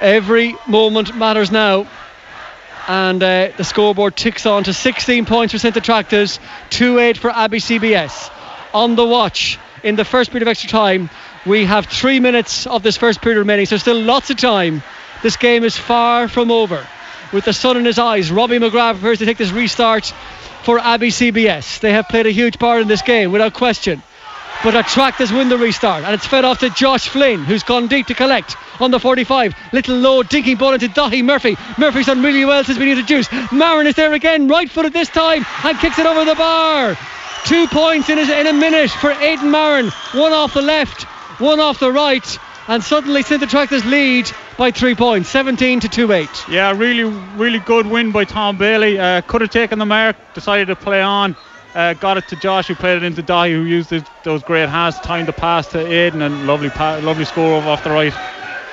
Every 0.00 0.54
moment 0.66 1.16
matters 1.16 1.50
now. 1.50 1.86
And 2.88 3.20
uh, 3.20 3.50
the 3.56 3.64
scoreboard 3.64 4.16
ticks 4.16 4.46
on 4.46 4.64
to 4.64 4.72
16 4.72 5.26
points 5.26 5.52
for 5.52 5.58
St. 5.58 5.76
Attracta's, 5.76 6.38
2 6.70 7.00
8 7.00 7.18
for 7.18 7.30
Abbey 7.30 7.58
CBS. 7.58 8.30
On 8.72 8.94
the 8.94 9.04
watch 9.04 9.58
in 9.82 9.96
the 9.96 10.04
first 10.04 10.30
period 10.30 10.42
of 10.42 10.48
extra 10.48 10.70
time, 10.70 11.10
we 11.46 11.64
have 11.64 11.86
three 11.86 12.18
minutes 12.18 12.66
of 12.66 12.82
this 12.82 12.96
first 12.96 13.22
period 13.22 13.38
remaining, 13.38 13.66
so 13.66 13.76
still 13.76 14.00
lots 14.00 14.30
of 14.30 14.36
time. 14.36 14.82
This 15.22 15.36
game 15.36 15.62
is 15.64 15.76
far 15.76 16.28
from 16.28 16.50
over. 16.50 16.86
With 17.32 17.44
the 17.44 17.52
sun 17.52 17.76
in 17.76 17.84
his 17.84 17.98
eyes, 17.98 18.30
Robbie 18.30 18.58
McGrath 18.58 18.92
prefers 18.92 19.18
to 19.18 19.26
take 19.26 19.38
this 19.38 19.52
restart 19.52 20.12
for 20.64 20.78
Abbey 20.78 21.08
CBS. 21.08 21.80
They 21.80 21.92
have 21.92 22.08
played 22.08 22.26
a 22.26 22.30
huge 22.30 22.58
part 22.58 22.82
in 22.82 22.88
this 22.88 23.02
game, 23.02 23.30
without 23.30 23.54
question. 23.54 24.02
But 24.64 24.74
Attracta's 24.74 25.32
win 25.32 25.48
the 25.48 25.58
restart, 25.58 26.02
and 26.04 26.14
it's 26.14 26.26
fed 26.26 26.44
off 26.44 26.58
to 26.60 26.70
Josh 26.70 27.08
Flynn, 27.08 27.44
who's 27.44 27.62
gone 27.62 27.86
deep 27.86 28.06
to 28.06 28.14
collect 28.14 28.56
on 28.80 28.90
the 28.90 28.98
45. 28.98 29.54
Little 29.72 29.96
low, 29.98 30.22
dinky 30.22 30.54
ball 30.54 30.74
into 30.74 30.88
Dahi 30.88 31.22
Murphy. 31.24 31.56
Murphy's 31.78 32.06
done 32.06 32.22
really 32.22 32.44
well 32.44 32.64
since 32.64 32.78
being 32.78 32.90
introduced. 32.90 33.30
Marin 33.52 33.86
is 33.86 33.94
there 33.94 34.12
again, 34.14 34.48
right 34.48 34.68
footed 34.68 34.92
this 34.92 35.08
time, 35.08 35.46
and 35.62 35.78
kicks 35.78 35.98
it 35.98 36.06
over 36.06 36.24
the 36.24 36.34
bar. 36.34 36.96
Two 37.44 37.68
points 37.68 38.08
in 38.08 38.18
a, 38.18 38.40
in 38.40 38.46
a 38.48 38.52
minute 38.52 38.90
for 38.90 39.12
Aidan 39.12 39.50
Marin. 39.50 39.90
One 40.14 40.32
off 40.32 40.54
the 40.54 40.62
left, 40.62 41.06
one 41.38 41.60
off 41.60 41.78
the 41.78 41.92
right, 41.92 42.38
and 42.68 42.82
suddenly 42.82 43.22
St 43.22 43.42
Attracta's 43.42 43.84
lead 43.84 44.30
by 44.56 44.70
three 44.70 44.94
points, 44.94 45.28
17 45.28 45.80
to 45.80 45.88
2 45.88 46.12
8. 46.12 46.28
Yeah, 46.48 46.72
really, 46.76 47.04
really 47.36 47.58
good 47.58 47.86
win 47.86 48.12
by 48.12 48.24
Tom 48.24 48.56
Bailey. 48.56 48.98
Uh, 48.98 49.20
could 49.22 49.40
have 49.40 49.50
taken 49.50 49.78
the 49.78 49.86
mark, 49.86 50.16
decided 50.34 50.68
to 50.68 50.76
play 50.76 51.02
on. 51.02 51.36
Uh, 51.74 51.92
got 51.94 52.16
it 52.16 52.26
to 52.28 52.36
Josh, 52.36 52.68
who 52.68 52.74
played 52.74 52.96
it 52.96 53.02
into 53.02 53.22
Dahi, 53.22 53.52
who 53.52 53.64
used 53.64 53.90
his, 53.90 54.02
those 54.24 54.42
great 54.42 54.68
hands, 54.68 54.98
timed 55.00 55.28
the 55.28 55.32
pass 55.32 55.66
to 55.68 55.86
Aidan, 55.86 56.22
and 56.22 56.46
lovely, 56.46 56.70
pa- 56.70 57.00
lovely 57.02 57.26
score 57.26 57.60
off 57.62 57.84
the 57.84 57.90
right. 57.90 58.14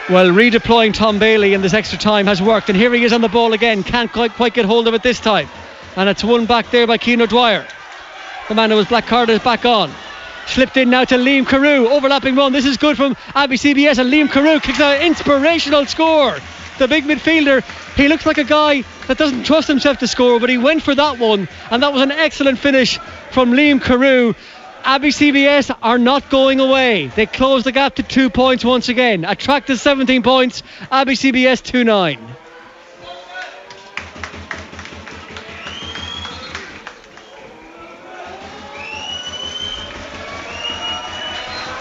Well, 0.09 0.27
redeploying 0.29 0.93
Tom 0.93 1.19
Bailey 1.19 1.53
in 1.53 1.61
this 1.61 1.73
extra 1.73 1.97
time 1.99 2.27
has 2.27 2.41
worked, 2.41 2.69
and 2.69 2.77
here 2.77 2.93
he 2.93 3.03
is 3.03 3.11
on 3.11 3.21
the 3.21 3.27
ball 3.27 3.53
again. 3.53 3.83
Can't 3.83 4.11
quite, 4.11 4.31
quite 4.33 4.53
get 4.53 4.65
hold 4.65 4.87
of 4.87 4.93
it 4.93 5.03
this 5.03 5.19
time. 5.19 5.49
And 5.95 6.09
it's 6.09 6.23
won 6.23 6.45
back 6.45 6.71
there 6.71 6.87
by 6.87 6.97
Keane 6.97 7.21
O'Dwyer. 7.21 7.67
The 8.47 8.55
man 8.55 8.69
who 8.69 8.77
was 8.77 8.87
black 8.87 9.05
carded 9.05 9.35
is 9.35 9.43
back 9.43 9.65
on. 9.65 9.91
Slipped 10.47 10.77
in 10.77 10.89
now 10.89 11.05
to 11.05 11.15
Liam 11.15 11.47
Carew. 11.47 11.87
Overlapping 11.87 12.35
run. 12.35 12.51
This 12.51 12.65
is 12.65 12.77
good 12.77 12.97
from 12.97 13.15
Abbey 13.33 13.57
CBS. 13.57 13.97
And 13.97 14.11
Liam 14.11 14.29
Carew 14.29 14.59
kicks 14.59 14.79
an 14.79 15.01
inspirational 15.01 15.85
score. 15.85 16.37
the 16.79 16.87
big 16.87 17.05
midfielder. 17.05 17.63
He 17.95 18.07
looks 18.07 18.25
like 18.25 18.37
a 18.37 18.43
guy 18.43 18.83
that 19.07 19.17
doesn't 19.17 19.43
trust 19.43 19.67
himself 19.67 19.99
to 19.99 20.07
score, 20.07 20.39
but 20.39 20.49
he 20.49 20.57
went 20.57 20.81
for 20.81 20.95
that 20.95 21.19
one, 21.19 21.47
and 21.69 21.83
that 21.83 21.93
was 21.93 22.01
an 22.01 22.11
excellent 22.11 22.57
finish 22.57 22.97
from 23.31 23.51
Liam 23.51 23.81
Carew. 23.81 24.33
Abbey 24.83 25.09
CBS 25.09 25.75
are 25.81 25.97
not 25.97 26.29
going 26.29 26.59
away. 26.59 27.07
They 27.07 27.25
close 27.25 27.63
the 27.63 27.71
gap 27.71 27.95
to 27.95 28.03
two 28.03 28.29
points 28.29 28.65
once 28.65 28.89
again. 28.89 29.23
Attracta's 29.23 29.81
17 29.81 30.23
points. 30.23 30.63
Abbey 30.91 31.13
CBS 31.13 31.63
2 31.63 31.83
9. 31.83 32.32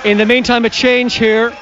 In 0.04 0.18
the 0.18 0.26
meantime, 0.26 0.64
a 0.64 0.70
change 0.70 1.14
here, 1.14 1.56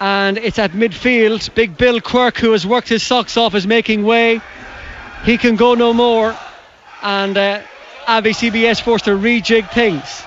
and 0.00 0.38
it's 0.38 0.58
at 0.58 0.70
midfield. 0.70 1.54
Big 1.54 1.76
Bill 1.76 2.00
Quirk, 2.00 2.38
who 2.38 2.52
has 2.52 2.66
worked 2.66 2.88
his 2.88 3.02
socks 3.02 3.36
off, 3.36 3.54
is 3.54 3.66
making 3.66 4.04
way. 4.04 4.40
He 5.24 5.36
can 5.36 5.56
go 5.56 5.74
no 5.74 5.92
more, 5.92 6.34
and 7.02 7.36
uh, 7.36 7.60
Abbey 8.06 8.30
CBS 8.30 8.80
forced 8.80 9.04
to 9.04 9.10
rejig 9.10 9.70
things. 9.70 10.22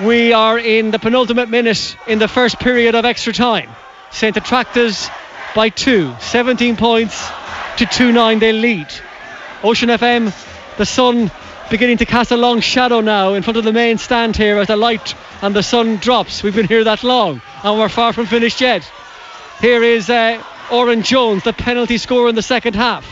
We 0.00 0.32
are 0.32 0.58
in 0.58 0.92
the 0.92 0.98
penultimate 0.98 1.50
minute 1.50 1.94
in 2.06 2.18
the 2.18 2.28
first 2.28 2.58
period 2.58 2.94
of 2.94 3.04
extra 3.04 3.34
time. 3.34 3.68
St. 4.10 4.34
Attracta's 4.34 5.10
by 5.54 5.68
two, 5.68 6.16
17 6.20 6.78
points 6.78 7.28
to 7.76 7.84
2 7.84 8.12
9, 8.12 8.38
they 8.38 8.52
lead. 8.52 8.86
Ocean 9.62 9.90
FM, 9.90 10.32
the 10.78 10.86
sun 10.86 11.30
beginning 11.70 11.98
to 11.98 12.06
cast 12.06 12.30
a 12.30 12.36
long 12.36 12.60
shadow 12.60 13.00
now 13.00 13.34
in 13.34 13.42
front 13.42 13.58
of 13.58 13.64
the 13.64 13.72
main 13.72 13.98
stand 13.98 14.36
here 14.36 14.58
as 14.58 14.68
the 14.68 14.76
light 14.76 15.14
and 15.42 15.54
the 15.54 15.62
sun 15.62 15.96
drops. 15.96 16.42
We've 16.42 16.54
been 16.54 16.66
here 16.66 16.84
that 16.84 17.02
long 17.02 17.42
and 17.62 17.78
we're 17.78 17.90
far 17.90 18.12
from 18.14 18.26
finished 18.26 18.60
yet. 18.60 18.90
Here 19.60 19.82
is 19.82 20.08
uh, 20.08 20.42
Oren 20.72 21.02
Jones, 21.02 21.44
the 21.44 21.52
penalty 21.52 21.98
scorer 21.98 22.28
in 22.30 22.34
the 22.34 22.42
second 22.42 22.74
half, 22.74 23.04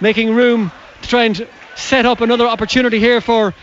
making 0.00 0.34
room 0.34 0.72
to 1.02 1.08
try 1.08 1.24
and 1.24 1.46
set 1.76 2.04
up 2.04 2.20
another 2.20 2.46
opportunity 2.46 2.98
here 2.98 3.20
for 3.20 3.54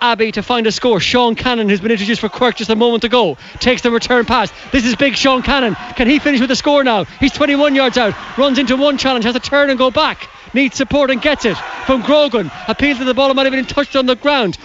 Abbey 0.00 0.32
to 0.32 0.42
find 0.42 0.66
a 0.66 0.72
score. 0.72 1.00
Sean 1.00 1.34
Cannon, 1.34 1.68
who's 1.68 1.80
been 1.80 1.90
introduced 1.90 2.20
for 2.20 2.28
Quirk 2.28 2.56
just 2.56 2.70
a 2.70 2.76
moment 2.76 3.04
ago, 3.04 3.36
takes 3.60 3.82
the 3.82 3.90
return 3.90 4.24
pass. 4.24 4.52
This 4.72 4.84
is 4.84 4.96
big 4.96 5.16
Sean 5.16 5.42
Cannon. 5.42 5.74
Can 5.96 6.08
he 6.08 6.18
finish 6.18 6.40
with 6.40 6.50
a 6.50 6.56
score 6.56 6.84
now? 6.84 7.04
He's 7.04 7.32
21 7.32 7.74
yards 7.74 7.98
out, 7.98 8.14
runs 8.38 8.58
into 8.58 8.76
one 8.76 8.98
challenge, 8.98 9.24
has 9.24 9.34
to 9.34 9.40
turn 9.40 9.70
and 9.70 9.78
go 9.78 9.90
back. 9.90 10.28
Needs 10.52 10.76
support 10.76 11.10
and 11.10 11.20
gets 11.20 11.44
it 11.44 11.56
from 11.86 12.02
Grogan. 12.02 12.50
Appeals 12.68 12.98
to 12.98 13.04
the 13.04 13.14
ball, 13.14 13.32
might 13.34 13.44
have 13.44 13.52
been 13.52 13.64
touched 13.64 13.96
on 13.96 14.06
the 14.06 14.14
ground. 14.14 14.56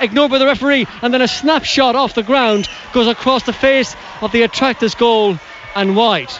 ignored 0.00 0.30
by 0.30 0.38
the 0.38 0.46
referee, 0.46 0.86
and 1.02 1.12
then 1.12 1.20
a 1.20 1.28
snapshot 1.28 1.94
off 1.94 2.14
the 2.14 2.22
ground 2.22 2.68
goes 2.92 3.06
across 3.06 3.42
the 3.42 3.52
face 3.52 3.94
of 4.22 4.32
the 4.32 4.42
Attracta's 4.42 4.94
goal 4.94 5.38
and 5.74 5.94
wide 5.94 6.30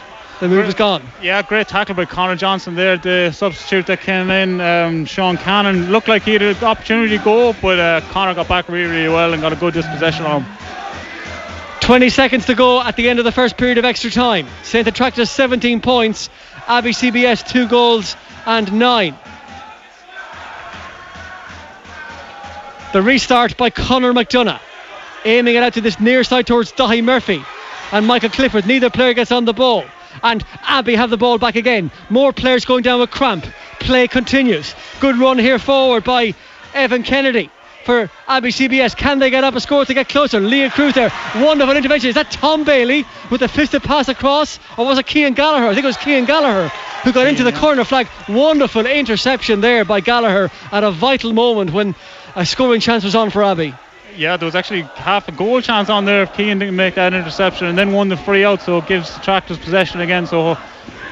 the 0.40 0.48
move 0.48 0.58
great, 0.58 0.68
is 0.68 0.74
gone. 0.74 1.02
Yeah, 1.22 1.40
great 1.42 1.68
tackle 1.68 1.94
by 1.94 2.04
Connor 2.04 2.36
Johnson 2.36 2.74
there, 2.74 2.98
the 2.98 3.32
substitute 3.32 3.86
that 3.86 4.00
came 4.00 4.30
in. 4.30 4.60
Um, 4.60 5.04
Sean 5.06 5.38
Cannon 5.38 5.90
looked 5.90 6.08
like 6.08 6.24
he 6.24 6.34
had 6.34 6.42
an 6.42 6.56
opportunity 6.62 7.16
to 7.16 7.24
go, 7.24 7.54
but 7.54 7.78
uh, 7.78 8.00
Connor 8.10 8.34
got 8.34 8.46
back 8.46 8.68
really, 8.68 8.90
really 8.90 9.08
well 9.08 9.32
and 9.32 9.40
got 9.40 9.52
a 9.52 9.56
good 9.56 9.72
dispossession 9.72 10.26
on 10.26 10.42
him. 10.42 10.52
20 11.80 12.10
seconds 12.10 12.46
to 12.46 12.54
go 12.54 12.82
at 12.82 12.96
the 12.96 13.08
end 13.08 13.18
of 13.18 13.24
the 13.24 13.32
first 13.32 13.56
period 13.56 13.78
of 13.78 13.84
extra 13.84 14.10
time. 14.10 14.46
St. 14.62 14.86
Attracta's 14.86 15.30
17 15.30 15.80
points, 15.80 16.28
Abbey 16.66 16.90
CBS 16.90 17.46
2 17.48 17.68
goals 17.68 18.16
and 18.44 18.72
9. 18.72 19.16
The 22.92 23.02
restart 23.02 23.56
by 23.56 23.70
Connor 23.70 24.12
McDonough, 24.12 24.60
aiming 25.24 25.54
it 25.54 25.62
out 25.62 25.74
to 25.74 25.80
this 25.80 25.98
near 26.00 26.24
side 26.24 26.46
towards 26.46 26.72
Dahi 26.72 27.02
Murphy 27.02 27.42
and 27.92 28.06
Michael 28.06 28.30
Clifford. 28.30 28.66
Neither 28.66 28.90
player 28.90 29.14
gets 29.14 29.32
on 29.32 29.44
the 29.44 29.54
ball 29.54 29.84
and 30.22 30.44
Abbey 30.62 30.94
have 30.94 31.10
the 31.10 31.16
ball 31.16 31.38
back 31.38 31.56
again. 31.56 31.90
More 32.10 32.32
players 32.32 32.64
going 32.64 32.82
down 32.82 33.00
with 33.00 33.10
cramp. 33.10 33.46
Play 33.80 34.08
continues. 34.08 34.74
Good 35.00 35.16
run 35.18 35.38
here 35.38 35.58
forward 35.58 36.04
by 36.04 36.34
Evan 36.74 37.02
Kennedy 37.02 37.50
for 37.84 38.10
Abbey 38.26 38.50
CBS. 38.50 38.96
Can 38.96 39.18
they 39.18 39.30
get 39.30 39.44
up 39.44 39.54
a 39.54 39.60
score 39.60 39.84
to 39.84 39.94
get 39.94 40.08
closer? 40.08 40.40
Leah 40.40 40.70
Cruz 40.70 40.94
there. 40.94 41.12
Wonderful 41.36 41.76
intervention. 41.76 42.08
Is 42.08 42.16
that 42.16 42.30
Tom 42.30 42.64
Bailey 42.64 43.06
with 43.30 43.40
the 43.40 43.48
fisted 43.48 43.82
pass 43.82 44.08
across? 44.08 44.58
Or 44.76 44.84
was 44.84 44.98
it 44.98 45.06
Kean 45.06 45.34
Gallagher? 45.34 45.66
I 45.66 45.74
think 45.74 45.84
it 45.84 45.86
was 45.86 45.96
Kean 45.96 46.24
Gallagher 46.24 46.68
who 47.04 47.12
got 47.12 47.28
into 47.28 47.44
the 47.44 47.52
corner 47.52 47.84
flag. 47.84 48.08
Wonderful 48.28 48.84
interception 48.84 49.60
there 49.60 49.84
by 49.84 50.00
Gallagher 50.00 50.50
at 50.72 50.82
a 50.82 50.90
vital 50.90 51.32
moment 51.32 51.72
when 51.72 51.94
a 52.34 52.44
scoring 52.44 52.80
chance 52.80 53.04
was 53.04 53.14
on 53.14 53.30
for 53.30 53.44
Abbey 53.44 53.74
yeah, 54.16 54.36
there 54.36 54.46
was 54.46 54.54
actually 54.54 54.82
half 54.82 55.28
a 55.28 55.32
goal 55.32 55.60
chance 55.60 55.88
on 55.90 56.04
there 56.04 56.22
if 56.22 56.32
Keane 56.34 56.58
didn't 56.58 56.76
make 56.76 56.94
that 56.94 57.14
interception 57.14 57.66
and 57.66 57.76
then 57.76 57.92
won 57.92 58.08
the 58.08 58.16
free 58.16 58.44
out, 58.44 58.62
so 58.62 58.78
it 58.78 58.86
gives 58.86 59.14
the 59.14 59.20
Tractors 59.20 59.58
possession 59.58 60.00
again. 60.00 60.26
So 60.26 60.56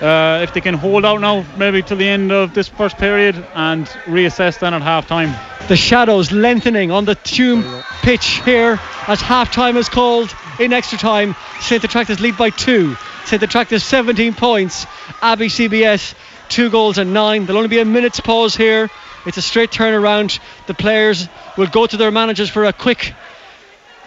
uh, 0.01 0.40
if 0.43 0.55
they 0.55 0.60
can 0.60 0.74
hold 0.74 1.05
out 1.05 1.20
now, 1.20 1.44
maybe 1.56 1.82
till 1.82 1.97
the 1.97 2.09
end 2.09 2.32
of 2.32 2.55
this 2.55 2.68
first 2.68 2.97
period 2.98 3.36
and 3.55 3.86
reassess 4.06 4.59
then 4.59 4.74
at 4.74 4.82
half 4.82 5.06
time. 5.06 5.35
The 5.68 5.76
shadows 5.76 6.32
lengthening 6.32 6.90
on 6.90 7.05
the 7.05 7.16
Tuam 7.16 7.82
pitch 8.02 8.43
here 8.44 8.78
as 9.06 9.20
half 9.20 9.52
time 9.52 9.76
is 9.76 9.89
called 9.89 10.35
in 10.59 10.72
extra 10.72 10.98
time. 10.98 11.35
St. 11.60 11.82
Attracta's 11.82 12.20
lead 12.20 12.36
by 12.36 12.51
two. 12.51 12.97
St. 13.24 13.43
Attracta's 13.43 13.82
17 13.85 14.35
points. 14.35 14.86
Abbey 15.22 15.48
CBS 15.48 16.14
two 16.48 16.70
goals 16.70 16.98
and 16.98 17.14
nine. 17.14 17.47
There'll 17.47 17.59
only 17.59 17.68
be 17.68 17.78
a 17.78 17.85
minute's 17.85 18.20
pause 18.20 18.55
here 18.55 18.90
it's 19.26 19.36
a 19.36 19.42
straight 19.42 19.70
turnaround. 19.70 20.38
The 20.66 20.74
players 20.74 21.28
will 21.56 21.66
go 21.66 21.86
to 21.86 21.96
their 21.96 22.10
managers 22.10 22.51
for 22.51 22.64
a 22.64 22.72
quick 22.72 23.14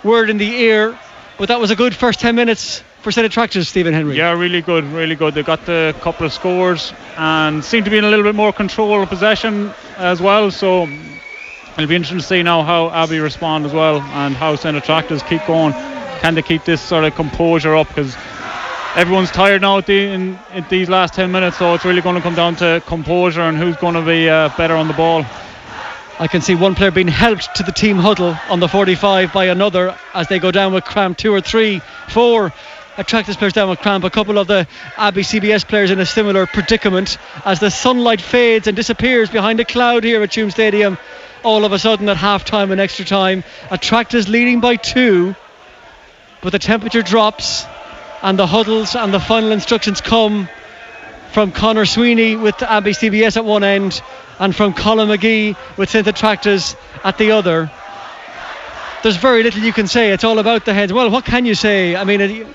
word 0.03 0.29
in 0.29 0.37
the 0.37 0.49
ear. 0.49 0.97
But 1.37 1.49
that 1.49 1.59
was 1.59 1.71
a 1.71 1.75
good 1.75 1.95
first 1.95 2.19
10 2.19 2.35
minutes 2.35 2.83
for 3.01 3.11
St. 3.11 3.25
Attracta's, 3.25 3.67
Stephen 3.69 3.93
Henry. 3.93 4.17
Yeah, 4.17 4.33
really 4.33 4.61
good, 4.61 4.83
really 4.85 5.15
good. 5.15 5.35
They 5.35 5.43
got 5.43 5.65
the 5.65 5.95
couple 6.01 6.25
of 6.25 6.33
scores 6.33 6.93
and 7.15 7.63
seem 7.63 7.83
to 7.83 7.89
be 7.89 7.97
in 7.97 8.03
a 8.03 8.09
little 8.09 8.25
bit 8.25 8.35
more 8.35 8.51
control 8.51 9.01
of 9.01 9.09
possession 9.09 9.71
as 9.97 10.19
well. 10.19 10.49
So 10.49 10.83
it'll 10.83 11.87
be 11.87 11.95
interesting 11.95 12.17
to 12.17 12.23
see 12.23 12.41
now 12.41 12.63
how 12.63 12.89
Abbey 12.89 13.19
respond 13.19 13.65
as 13.65 13.73
well 13.73 14.01
and 14.01 14.35
how 14.35 14.55
St. 14.55 14.75
Attracta's 14.75 15.21
keep 15.23 15.45
going. 15.45 15.73
Can 16.21 16.33
they 16.33 16.41
keep 16.41 16.65
this 16.65 16.81
sort 16.81 17.03
of 17.03 17.13
composure 17.13 17.75
up? 17.75 17.87
Because 17.87 18.15
everyone's 18.95 19.31
tired 19.31 19.61
now 19.61 19.77
at, 19.77 19.85
the, 19.85 20.07
in, 20.07 20.39
these 20.69 20.89
last 20.89 21.13
10 21.13 21.31
minutes, 21.31 21.57
so 21.57 21.73
it's 21.73 21.85
really 21.85 22.01
going 22.01 22.15
to 22.15 22.21
come 22.21 22.35
down 22.35 22.55
to 22.57 22.81
composure 22.85 23.41
and 23.41 23.57
who's 23.57 23.75
going 23.77 23.93
to 23.93 24.01
be 24.01 24.29
uh, 24.29 24.49
better 24.57 24.75
on 24.75 24.87
the 24.87 24.93
ball. 24.93 25.25
I 26.19 26.27
can 26.27 26.41
see 26.41 26.55
one 26.55 26.73
player 26.73 26.89
being 26.89 27.07
helped 27.07 27.55
to 27.57 27.63
the 27.63 27.71
team 27.71 27.97
huddle 27.97 28.35
on 28.49 28.59
the 28.59 28.67
45 28.67 29.31
by 29.31 29.45
another 29.45 29.95
as 30.15 30.27
they 30.27 30.39
go 30.39 30.49
down 30.49 30.73
with 30.73 30.83
cramp. 30.83 31.17
Two 31.17 31.31
or 31.31 31.41
three, 31.41 31.81
four 32.09 32.51
Attracta's 32.97 33.37
players 33.37 33.53
down 33.53 33.69
with 33.69 33.79
cramp. 33.79 34.03
A 34.03 34.09
couple 34.09 34.39
of 34.39 34.47
the 34.47 34.67
Abbey 34.97 35.21
CBS 35.21 35.67
players 35.67 35.91
in 35.91 35.99
a 35.99 36.05
similar 36.05 36.47
predicament 36.47 37.19
as 37.45 37.59
the 37.59 37.69
sunlight 37.69 38.19
fades 38.19 38.65
and 38.65 38.75
disappears 38.75 39.29
behind 39.29 39.59
a 39.59 39.65
cloud 39.65 40.03
here 40.03 40.23
at 40.23 40.31
Tuam 40.31 40.51
Stadium. 40.51 40.97
All 41.43 41.65
of 41.65 41.71
a 41.71 41.77
sudden, 41.77 42.09
at 42.09 42.17
half 42.17 42.45
time 42.45 42.71
and 42.71 42.81
extra 42.81 43.05
time, 43.05 43.43
Attracta's 43.69 44.27
leading 44.27 44.59
by 44.59 44.75
two, 44.75 45.35
but 46.41 46.51
the 46.51 46.59
temperature 46.59 47.03
drops 47.03 47.67
and 48.21 48.37
the 48.37 48.47
huddles 48.47 48.95
and 48.95 49.13
the 49.13 49.19
final 49.19 49.51
instructions 49.51 50.01
come 50.01 50.49
from 51.31 51.51
Conor 51.51 51.85
Sweeney 51.85 52.35
with 52.35 52.61
Abbey 52.63 52.91
CBS 52.91 53.37
at 53.37 53.45
one 53.45 53.63
end 53.63 54.01
and 54.39 54.55
from 54.55 54.73
Colin 54.73 55.09
McGee 55.09 55.55
with 55.77 55.89
St. 55.89 56.07
Attracta's 56.07 56.75
at 57.03 57.17
the 57.17 57.31
other. 57.31 57.69
There's 59.03 59.17
very 59.17 59.43
little 59.43 59.61
you 59.61 59.73
can 59.73 59.87
say. 59.87 60.11
It's 60.11 60.23
all 60.23 60.39
about 60.39 60.65
the 60.65 60.73
heads. 60.73 60.91
Well, 60.91 61.09
what 61.09 61.25
can 61.25 61.45
you 61.45 61.55
say? 61.55 61.95
I 61.95 62.03
mean, 62.03 62.47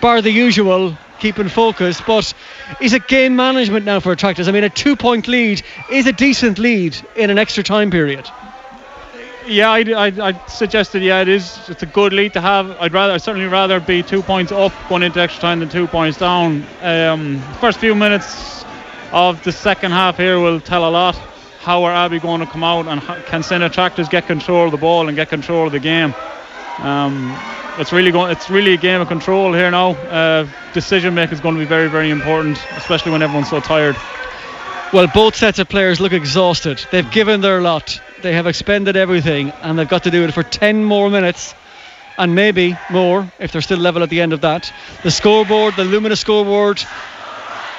bar 0.00 0.22
the 0.22 0.30
usual, 0.30 0.96
keeping 1.18 1.48
focus, 1.48 2.00
but 2.06 2.32
is 2.80 2.92
it 2.92 3.08
game 3.08 3.36
management 3.36 3.84
now 3.84 4.00
for 4.00 4.12
Attracta's? 4.12 4.48
I 4.48 4.52
mean, 4.52 4.64
a 4.64 4.70
two 4.70 4.96
point 4.96 5.26
lead 5.26 5.62
is 5.90 6.06
a 6.06 6.12
decent 6.12 6.58
lead 6.58 6.96
in 7.16 7.30
an 7.30 7.38
extra 7.38 7.64
time 7.64 7.90
period. 7.90 8.28
Yeah, 9.46 9.70
I, 9.70 9.80
I, 9.80 10.06
I, 10.28 10.46
suggested 10.46 11.02
yeah 11.02 11.20
it 11.20 11.28
is. 11.28 11.68
It's 11.68 11.82
a 11.82 11.86
good 11.86 12.14
lead 12.14 12.32
to 12.32 12.40
have. 12.40 12.70
I'd 12.80 12.94
rather 12.94 13.12
I'd 13.12 13.20
certainly 13.20 13.46
rather 13.46 13.78
be 13.78 14.02
two 14.02 14.22
points 14.22 14.50
up 14.52 14.72
going 14.88 15.02
into 15.02 15.20
extra 15.20 15.42
time 15.42 15.60
than 15.60 15.68
two 15.68 15.86
points 15.86 16.18
down. 16.18 16.64
Um, 16.80 17.40
first 17.60 17.78
few 17.78 17.94
minutes 17.94 18.64
of 19.12 19.42
the 19.44 19.52
second 19.52 19.92
half 19.92 20.16
here 20.16 20.38
will 20.38 20.60
tell 20.60 20.88
a 20.88 20.90
lot. 20.90 21.16
How 21.60 21.84
are 21.84 21.92
Abbey 21.92 22.20
going 22.20 22.40
to 22.40 22.46
come 22.46 22.64
out 22.64 22.86
and 22.86 23.02
can 23.26 23.42
St. 23.42 23.62
Attracta's 23.62 24.08
get 24.08 24.26
control 24.26 24.66
of 24.66 24.70
the 24.70 24.78
ball 24.78 25.08
and 25.08 25.16
get 25.16 25.28
control 25.28 25.66
of 25.66 25.72
the 25.72 25.78
game? 25.78 26.14
Um, 26.78 27.36
it's 27.78 27.92
really 27.92 28.12
going. 28.12 28.30
It's 28.30 28.48
really 28.48 28.72
a 28.72 28.78
game 28.78 29.02
of 29.02 29.08
control 29.08 29.52
here 29.52 29.70
now. 29.70 29.90
Uh, 29.90 30.48
decision 30.72 31.14
making 31.14 31.34
is 31.34 31.40
going 31.40 31.54
to 31.54 31.58
be 31.58 31.66
very 31.66 31.88
very 31.88 32.08
important, 32.08 32.58
especially 32.76 33.12
when 33.12 33.20
everyone's 33.20 33.50
so 33.50 33.60
tired. 33.60 33.96
Well, 34.92 35.06
both 35.12 35.34
sets 35.34 35.58
of 35.58 35.68
players 35.68 36.00
look 36.00 36.12
exhausted. 36.12 36.84
They've 36.90 37.10
given 37.10 37.40
their 37.40 37.60
lot. 37.60 38.00
They 38.24 38.32
have 38.32 38.46
expended 38.46 38.96
everything, 38.96 39.52
and 39.60 39.78
they've 39.78 39.86
got 39.86 40.04
to 40.04 40.10
do 40.10 40.24
it 40.24 40.32
for 40.32 40.42
10 40.42 40.82
more 40.82 41.10
minutes, 41.10 41.54
and 42.16 42.34
maybe 42.34 42.74
more 42.90 43.30
if 43.38 43.52
they're 43.52 43.60
still 43.60 43.76
level 43.76 44.02
at 44.02 44.08
the 44.08 44.22
end 44.22 44.32
of 44.32 44.40
that. 44.40 44.72
The 45.02 45.10
scoreboard, 45.10 45.76
the 45.76 45.84
luminous 45.84 46.20
scoreboard 46.20 46.82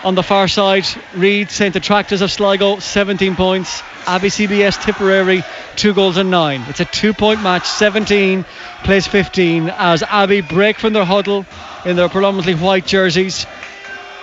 on 0.04 0.14
the 0.14 0.22
far 0.22 0.48
side 0.48 0.86
reads 1.16 1.52
St. 1.52 1.76
Attracta's 1.76 2.22
of 2.22 2.32
Sligo 2.32 2.78
17 2.78 3.36
points, 3.36 3.82
Abbey 4.06 4.28
CBS 4.28 4.80
Tipperary 4.84 5.44
2 5.78 5.96
goals 5.96 6.18
and 6.18 6.30
9. 6.30 6.64
It's 6.68 6.80
a 6.80 6.86
two 6.86 7.14
point 7.14 7.42
match, 7.42 7.66
17 7.66 8.46
plays 8.84 9.08
15 9.08 9.70
as 9.70 10.04
Abbey 10.04 10.42
break 10.42 10.78
from 10.78 10.94
their 10.94 11.06
huddle 11.06 11.44
in 11.86 11.96
their 11.96 12.08
predominantly 12.08 12.54
white 12.54 12.86
jerseys 12.86 13.48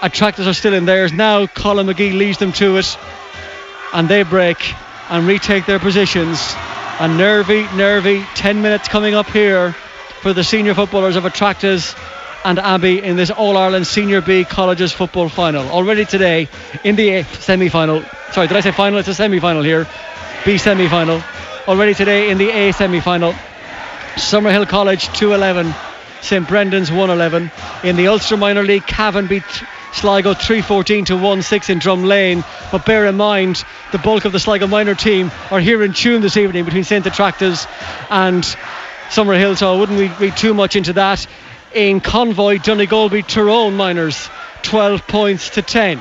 Attracta's 0.02 0.46
are 0.46 0.54
still 0.54 0.74
in 0.74 0.84
theirs. 0.84 1.12
Now 1.12 1.48
Colin 1.48 1.88
McGee 1.88 2.16
leads 2.16 2.38
them 2.38 2.52
to 2.52 2.76
it. 2.76 2.96
And 3.92 4.08
they 4.08 4.22
break 4.22 4.58
and 5.12 5.26
retake 5.26 5.66
their 5.66 5.78
positions. 5.78 6.40
A 6.98 7.06
nervy, 7.06 7.64
nervy 7.76 8.24
10 8.34 8.62
minutes 8.62 8.88
coming 8.88 9.14
up 9.14 9.26
here 9.26 9.72
for 10.22 10.32
the 10.32 10.42
senior 10.42 10.72
footballers 10.74 11.16
of 11.16 11.26
Attracta's 11.26 11.94
and 12.44 12.58
Abbey 12.58 13.02
in 13.02 13.16
this 13.16 13.30
All 13.30 13.58
Ireland 13.58 13.86
Senior 13.86 14.22
B 14.22 14.44
Colleges 14.44 14.90
football 14.90 15.28
final. 15.28 15.68
Already 15.68 16.06
today 16.06 16.48
in 16.82 16.96
the 16.96 17.10
A 17.10 17.24
semi 17.24 17.68
final. 17.68 18.02
Sorry, 18.32 18.48
did 18.48 18.56
I 18.56 18.60
say 18.60 18.72
final? 18.72 18.98
It's 18.98 19.08
a 19.08 19.14
semi 19.14 19.38
final 19.38 19.62
here. 19.62 19.86
B 20.46 20.56
semi 20.56 20.88
final. 20.88 21.22
Already 21.68 21.92
today 21.92 22.30
in 22.30 22.38
the 22.38 22.48
A 22.48 22.72
semi 22.72 23.00
final. 23.00 23.34
Summerhill 24.14 24.66
College 24.66 25.06
211. 25.18 25.74
St 26.22 26.48
Brendan's 26.48 26.90
111. 26.90 27.50
In 27.84 27.96
the 27.96 28.08
Ulster 28.08 28.38
Minor 28.38 28.62
League, 28.62 28.86
Cavan 28.86 29.26
beat 29.26 29.44
Sligo 29.92 30.34
314 30.34 31.04
to 31.06 31.16
1 31.16 31.42
6 31.42 31.70
in 31.70 31.78
Drum 31.78 32.04
Lane. 32.04 32.44
But 32.70 32.86
bear 32.86 33.06
in 33.06 33.16
mind, 33.16 33.64
the 33.92 33.98
bulk 33.98 34.24
of 34.24 34.32
the 34.32 34.40
Sligo 34.40 34.66
minor 34.66 34.94
team 34.94 35.30
are 35.50 35.60
here 35.60 35.82
in 35.82 35.92
Tuam 35.92 36.22
this 36.22 36.36
evening 36.36 36.64
between 36.64 36.84
St 36.84 37.06
Attracta's 37.06 37.66
and 38.10 38.42
Summerhill, 39.10 39.56
so 39.56 39.74
I 39.74 39.78
wouldn't 39.78 40.18
read 40.18 40.36
too 40.36 40.54
much 40.54 40.74
into 40.76 40.94
that. 40.94 41.26
In 41.74 42.00
Convoy, 42.00 42.58
Donegal 42.58 43.10
beat 43.10 43.28
Tyrone 43.28 43.76
Minors 43.76 44.28
12 44.62 45.06
points 45.06 45.50
to 45.50 45.62
10. 45.62 46.00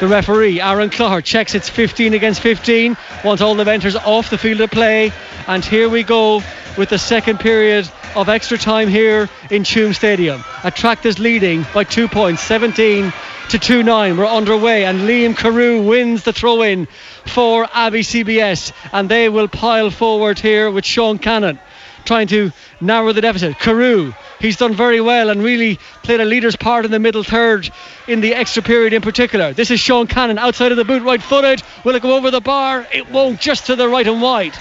The 0.00 0.08
referee, 0.08 0.60
Aaron 0.60 0.90
Clougher, 0.90 1.22
checks 1.22 1.54
it's 1.54 1.68
15 1.68 2.14
against 2.14 2.40
15, 2.40 2.96
wants 3.24 3.40
all 3.40 3.54
the 3.54 3.62
Venters 3.62 3.94
off 3.94 4.28
the 4.28 4.36
field 4.36 4.60
of 4.60 4.70
play. 4.72 5.12
And 5.46 5.64
here 5.64 5.88
we 5.88 6.02
go 6.02 6.42
with 6.76 6.88
the 6.88 6.98
second 6.98 7.38
period 7.38 7.88
of 8.16 8.28
extra 8.28 8.58
time 8.58 8.88
here 8.88 9.28
in 9.50 9.62
Tuam 9.62 9.94
Stadium. 9.94 10.42
Attracta's 10.64 11.20
leading 11.20 11.64
by 11.72 11.84
two 11.84 12.08
points, 12.08 12.42
17 12.42 13.12
to 13.50 13.58
2 13.58 13.84
9. 13.84 14.16
We're 14.16 14.26
underway, 14.26 14.84
and 14.84 15.02
Liam 15.02 15.36
Carew 15.36 15.82
wins 15.82 16.24
the 16.24 16.32
throw 16.32 16.62
in 16.62 16.88
for 17.26 17.68
Abbey 17.72 18.02
CBS, 18.02 18.72
and 18.92 19.08
they 19.08 19.28
will 19.28 19.46
pile 19.46 19.90
forward 19.90 20.40
here 20.40 20.72
with 20.72 20.84
Sean 20.84 21.18
Cannon 21.18 21.60
trying 22.04 22.26
to 22.28 22.52
narrow 22.80 23.12
the 23.12 23.20
deficit. 23.20 23.58
Carew, 23.58 24.12
he's 24.40 24.56
done 24.56 24.74
very 24.74 25.00
well 25.00 25.30
and 25.30 25.42
really 25.42 25.78
played 26.02 26.20
a 26.20 26.24
leader's 26.24 26.56
part 26.56 26.84
in 26.84 26.90
the 26.90 26.98
middle 26.98 27.22
third 27.22 27.70
in 28.06 28.20
the 28.20 28.34
extra 28.34 28.62
period 28.62 28.92
in 28.92 29.02
particular. 29.02 29.52
This 29.52 29.70
is 29.70 29.80
Sean 29.80 30.06
Cannon 30.06 30.38
outside 30.38 30.72
of 30.72 30.76
the 30.76 30.84
boot, 30.84 31.02
right 31.02 31.22
footed. 31.22 31.62
Will 31.84 31.94
it 31.94 32.02
go 32.02 32.16
over 32.16 32.30
the 32.30 32.40
bar? 32.40 32.86
It 32.92 33.10
won't, 33.10 33.40
just 33.40 33.66
to 33.66 33.76
the 33.76 33.88
right 33.88 34.06
and 34.06 34.20
wide. 34.20 34.54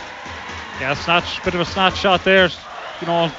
Yeah, 0.80 0.94
snatch, 0.96 1.44
bit 1.44 1.54
of 1.54 1.62
a 1.62 1.66
snatch 1.66 1.98
shot 1.98 2.24
there. 2.24 2.50
You 3.02 3.08
know, 3.08 3.32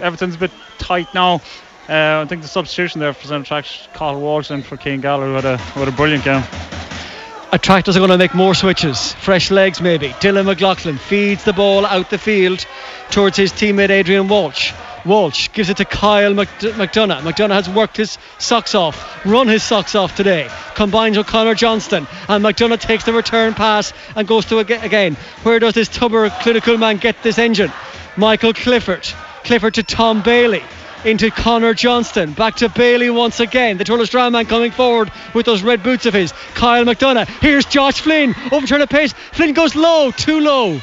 everything's 0.00 0.34
a 0.34 0.38
bit 0.38 0.52
tight 0.78 1.12
now. 1.14 1.40
Uh, 1.88 2.22
I 2.22 2.26
think 2.28 2.42
the 2.42 2.48
substitution 2.48 3.00
there 3.00 3.12
for 3.12 3.26
St 3.26 3.44
Attracta's, 3.44 3.88
Carl 3.92 4.20
Walsh 4.20 4.48
for 4.62 4.76
Kane 4.76 5.00
Gallagher 5.00 5.34
had 5.34 5.44
a, 5.44 5.56
had 5.56 5.88
a 5.88 5.92
brilliant 5.92 6.24
game. 6.24 6.42
Attracta's 7.54 7.98
are 7.98 8.00
going 8.00 8.10
to 8.10 8.16
make 8.16 8.32
more 8.32 8.54
switches, 8.54 9.12
fresh 9.12 9.50
legs 9.50 9.82
maybe. 9.82 10.08
Dylan 10.08 10.46
McLaughlin 10.46 10.96
feeds 10.96 11.44
the 11.44 11.52
ball 11.52 11.84
out 11.84 12.08
the 12.08 12.16
field 12.16 12.64
towards 13.10 13.36
his 13.36 13.52
teammate 13.52 13.90
Adrian 13.90 14.26
Walsh. 14.26 14.72
Walsh 15.04 15.50
gives 15.52 15.68
it 15.68 15.76
to 15.76 15.84
Kyle 15.84 16.32
McDonough. 16.32 17.20
McDonough 17.20 17.50
has 17.50 17.68
worked 17.68 17.98
his 17.98 18.16
socks 18.38 18.74
off, 18.74 19.22
run 19.26 19.48
his 19.48 19.62
socks 19.62 19.94
off 19.94 20.16
today. 20.16 20.48
Combines 20.74 21.18
with 21.18 21.26
Connor 21.26 21.54
Johnston, 21.54 22.06
and 22.26 22.42
McDonough 22.42 22.80
takes 22.80 23.04
the 23.04 23.12
return 23.12 23.52
pass 23.52 23.92
and 24.16 24.26
goes 24.26 24.46
to 24.46 24.56
again. 24.56 25.16
Where 25.42 25.58
does 25.58 25.74
this 25.74 25.88
Tubber 25.88 26.30
clinical 26.30 26.78
man 26.78 26.96
get 26.96 27.22
this 27.22 27.38
engine? 27.38 27.70
Michael 28.16 28.54
Clifford. 28.54 29.06
Clifford 29.44 29.74
to 29.74 29.82
Tom 29.82 30.22
Bailey 30.22 30.62
into 31.04 31.30
Connor 31.30 31.74
Johnston. 31.74 32.32
Back 32.32 32.56
to 32.56 32.68
Bailey 32.68 33.10
once 33.10 33.40
again. 33.40 33.78
The 33.78 33.84
Tourlestrane 33.84 34.32
man 34.32 34.46
coming 34.46 34.70
forward 34.70 35.10
with 35.34 35.46
those 35.46 35.62
red 35.62 35.82
boots 35.82 36.06
of 36.06 36.14
his. 36.14 36.32
Kyle 36.54 36.84
McDonough. 36.84 37.28
Here's 37.40 37.64
Josh 37.64 38.00
Flynn. 38.00 38.34
Overturn 38.50 38.80
of 38.80 38.88
pace. 38.88 39.12
Flynn 39.32 39.52
goes 39.52 39.74
low, 39.74 40.10
too 40.10 40.40
low. 40.40 40.80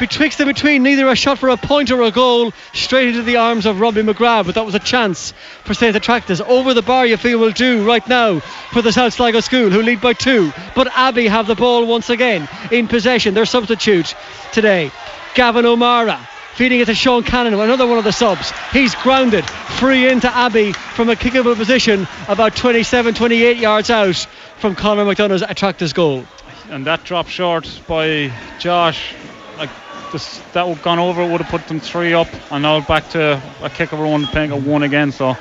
Betwixt 0.00 0.40
and 0.40 0.48
between, 0.48 0.82
neither 0.82 1.08
a 1.08 1.14
shot 1.14 1.38
for 1.38 1.50
a 1.50 1.56
point 1.56 1.92
or 1.92 2.02
a 2.02 2.10
goal, 2.10 2.52
straight 2.72 3.08
into 3.08 3.22
the 3.22 3.36
arms 3.36 3.64
of 3.64 3.80
Robbie 3.80 4.02
McGrath. 4.02 4.46
But 4.46 4.56
that 4.56 4.66
was 4.66 4.74
a 4.74 4.80
chance 4.80 5.32
for 5.62 5.72
St 5.72 5.94
Attracta's. 5.94 6.40
Over 6.40 6.74
the 6.74 6.82
bar, 6.82 7.06
you 7.06 7.16
feel 7.16 7.38
will 7.38 7.52
do 7.52 7.86
right 7.86 8.06
now 8.08 8.40
for 8.40 8.82
the 8.82 8.92
South 8.92 9.14
Sligo 9.14 9.38
School, 9.38 9.70
who 9.70 9.82
lead 9.82 10.00
by 10.00 10.12
two. 10.12 10.52
But 10.74 10.88
Abbey 10.96 11.28
have 11.28 11.46
the 11.46 11.54
ball 11.54 11.86
once 11.86 12.10
again 12.10 12.48
in 12.72 12.88
possession. 12.88 13.34
Their 13.34 13.46
substitute 13.46 14.16
today, 14.52 14.90
Gavin 15.34 15.64
O'Mara 15.64 16.28
feeding 16.54 16.80
it 16.80 16.86
to 16.86 16.94
Sean 16.94 17.22
Cannon, 17.22 17.54
another 17.54 17.86
one 17.86 17.98
of 17.98 18.04
the 18.04 18.12
subs. 18.12 18.52
He's 18.72 18.94
grounded, 18.94 19.44
free 19.44 20.08
into 20.08 20.32
Abbey 20.32 20.72
from 20.72 21.08
a 21.08 21.14
kickable 21.14 21.56
position 21.56 22.06
about 22.28 22.56
27, 22.56 23.14
28 23.14 23.56
yards 23.56 23.90
out 23.90 24.16
from 24.58 24.74
Conor 24.74 25.04
McDonough's 25.04 25.42
Attracta's 25.42 25.92
goal. 25.92 26.24
And 26.70 26.86
that 26.86 27.04
drop 27.04 27.28
short 27.28 27.68
by 27.88 28.32
Josh, 28.58 29.14
like 29.58 29.70
this, 30.12 30.38
that 30.52 30.66
would 30.66 30.82
gone 30.82 30.98
over 30.98 31.22
it 31.22 31.30
would 31.30 31.40
have 31.40 31.50
put 31.50 31.66
them 31.66 31.80
three 31.80 32.12
up, 32.12 32.28
and 32.50 32.62
now 32.62 32.80
back 32.80 33.10
to 33.10 33.42
a 33.60 33.68
kickable 33.68 34.10
one, 34.10 34.24
playing 34.26 34.52
a 34.52 34.56
one 34.56 34.84
again. 34.84 35.12
So. 35.12 35.36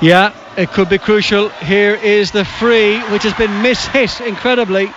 Yeah, 0.00 0.34
it 0.56 0.70
could 0.70 0.88
be 0.88 0.96
crucial. 0.96 1.50
Here 1.50 1.94
is 1.94 2.30
the 2.30 2.46
free, 2.46 2.98
which 3.10 3.24
has 3.24 3.34
been 3.34 3.50
mishit 3.62 4.26
incredibly, 4.26 4.90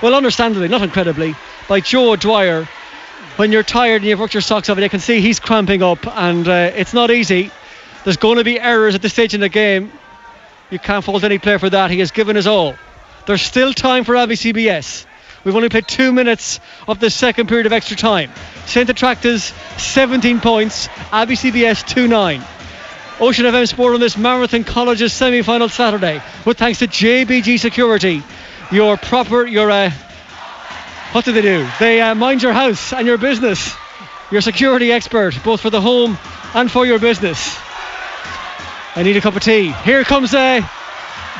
well, 0.00 0.14
understandably, 0.14 0.68
not 0.68 0.82
incredibly, 0.82 1.34
by 1.68 1.80
Joe 1.80 2.14
Dwyer 2.14 2.68
when 3.36 3.52
you're 3.52 3.62
tired 3.62 4.02
and 4.02 4.04
you've 4.04 4.20
worked 4.20 4.34
your 4.34 4.40
socks 4.40 4.68
off, 4.68 4.76
and 4.76 4.82
you 4.82 4.90
can 4.90 5.00
see 5.00 5.20
he's 5.20 5.40
cramping 5.40 5.82
up, 5.82 6.06
and 6.06 6.46
uh, 6.46 6.70
it's 6.74 6.94
not 6.94 7.10
easy. 7.10 7.50
There's 8.04 8.16
going 8.16 8.38
to 8.38 8.44
be 8.44 8.60
errors 8.60 8.94
at 8.94 9.02
this 9.02 9.12
stage 9.12 9.34
in 9.34 9.40
the 9.40 9.48
game. 9.48 9.92
You 10.70 10.78
can't 10.78 11.04
fault 11.04 11.24
any 11.24 11.38
player 11.38 11.58
for 11.58 11.70
that. 11.70 11.90
He 11.90 11.98
has 12.00 12.10
given 12.10 12.36
his 12.36 12.46
all. 12.46 12.74
There's 13.26 13.42
still 13.42 13.72
time 13.72 14.04
for 14.04 14.16
Abbey 14.16 14.34
CBS. 14.34 15.06
We've 15.44 15.56
only 15.56 15.68
played 15.68 15.86
two 15.86 16.12
minutes 16.12 16.60
of 16.88 17.00
the 17.00 17.10
second 17.10 17.48
period 17.48 17.66
of 17.66 17.72
extra 17.72 17.96
time. 17.96 18.30
St 18.66 18.88
Attracta's 18.88 19.52
17 19.76 20.40
points, 20.40 20.88
Abbey 21.12 21.34
CBS 21.34 21.86
2 21.86 22.08
9. 22.08 22.44
Ocean 23.20 23.44
FM 23.44 23.68
Sport 23.68 23.94
on 23.94 24.00
this 24.00 24.16
Marathon 24.16 24.64
Colleges 24.64 25.12
semi 25.12 25.42
final 25.42 25.68
Saturday 25.68 26.20
with 26.44 26.58
thanks 26.58 26.80
to 26.80 26.88
JBG 26.88 27.60
Security. 27.60 28.22
Your 28.72 28.96
proper, 28.96 29.46
your 29.46 29.70
uh, 29.70 29.92
what 31.14 31.24
do 31.24 31.30
they 31.30 31.42
do? 31.42 31.64
They 31.78 32.00
uh, 32.00 32.16
mind 32.16 32.42
your 32.42 32.52
house 32.52 32.92
and 32.92 33.06
your 33.06 33.18
business. 33.18 33.72
Your 34.32 34.40
security 34.40 34.90
expert, 34.90 35.38
both 35.44 35.60
for 35.60 35.70
the 35.70 35.80
home 35.80 36.18
and 36.54 36.68
for 36.68 36.84
your 36.84 36.98
business. 36.98 37.56
I 38.96 39.02
need 39.04 39.16
a 39.16 39.20
cup 39.20 39.36
of 39.36 39.42
tea. 39.42 39.70
Here 39.70 40.02
comes 40.02 40.34
uh, 40.34 40.60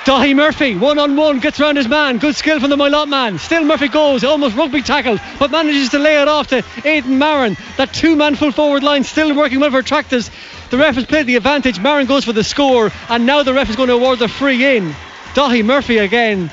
Dahi 0.05 0.37
Murphy, 0.37 0.77
one 0.77 1.01
on 1.01 1.17
one, 1.17 1.41
gets 1.41 1.59
around 1.59 1.75
his 1.75 1.89
man. 1.89 2.19
Good 2.19 2.37
skill 2.37 2.61
from 2.61 2.71
the 2.71 2.77
Moylott 2.77 3.09
man. 3.09 3.41
Still 3.41 3.65
Murphy 3.65 3.89
goes, 3.89 4.23
almost 4.23 4.55
rugby 4.55 4.81
tackled, 4.81 5.21
but 5.41 5.51
manages 5.51 5.89
to 5.89 5.99
lay 5.99 6.23
it 6.23 6.29
off 6.29 6.47
to 6.49 6.65
Aidan 6.85 7.19
Marin. 7.19 7.57
That 7.77 7.93
two 7.93 8.15
man 8.15 8.37
full 8.37 8.53
forward 8.53 8.85
line 8.85 9.03
still 9.03 9.35
working 9.35 9.59
well 9.59 9.73
for 9.73 9.83
Tractors. 9.83 10.31
The 10.71 10.79
ref 10.79 10.95
has 10.95 11.05
played 11.05 11.27
the 11.27 11.35
advantage. 11.35 11.81
Marin 11.81 12.07
goes 12.07 12.25
for 12.25 12.33
the 12.33 12.45
score, 12.45 12.93
and 13.09 13.27
now 13.27 13.43
the 13.43 13.53
ref 13.53 13.71
is 13.71 13.75
going 13.75 13.89
to 13.89 13.95
award 13.95 14.21
the 14.21 14.29
free 14.29 14.77
in. 14.77 14.95
Dahi 15.35 15.65
Murphy 15.65 15.99
again 15.99 16.49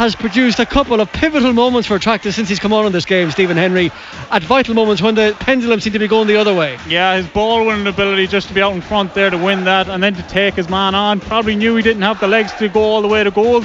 has 0.00 0.16
produced 0.16 0.58
a 0.58 0.64
couple 0.64 0.98
of 0.98 1.12
pivotal 1.12 1.52
moments 1.52 1.86
for 1.86 1.98
Tractor 1.98 2.32
since 2.32 2.48
he's 2.48 2.58
come 2.58 2.72
on 2.72 2.86
in 2.86 2.92
this 2.92 3.04
game, 3.04 3.30
Stephen 3.30 3.58
Henry, 3.58 3.92
at 4.30 4.42
vital 4.42 4.72
moments 4.72 5.02
when 5.02 5.14
the 5.14 5.36
pendulum 5.40 5.78
seemed 5.78 5.92
to 5.92 5.98
be 5.98 6.08
going 6.08 6.26
the 6.26 6.36
other 6.36 6.54
way. 6.54 6.78
Yeah, 6.88 7.18
his 7.18 7.26
ball 7.26 7.66
winning 7.66 7.86
ability 7.86 8.26
just 8.26 8.48
to 8.48 8.54
be 8.54 8.62
out 8.62 8.72
in 8.72 8.80
front 8.80 9.12
there 9.12 9.28
to 9.28 9.36
win 9.36 9.64
that 9.64 9.90
and 9.90 10.02
then 10.02 10.14
to 10.14 10.22
take 10.22 10.54
his 10.54 10.70
man 10.70 10.94
on. 10.94 11.20
Probably 11.20 11.54
knew 11.54 11.76
he 11.76 11.82
didn't 11.82 12.00
have 12.00 12.18
the 12.18 12.28
legs 12.28 12.50
to 12.54 12.68
go 12.70 12.80
all 12.80 13.02
the 13.02 13.08
way 13.08 13.22
to 13.22 13.30
goal, 13.30 13.62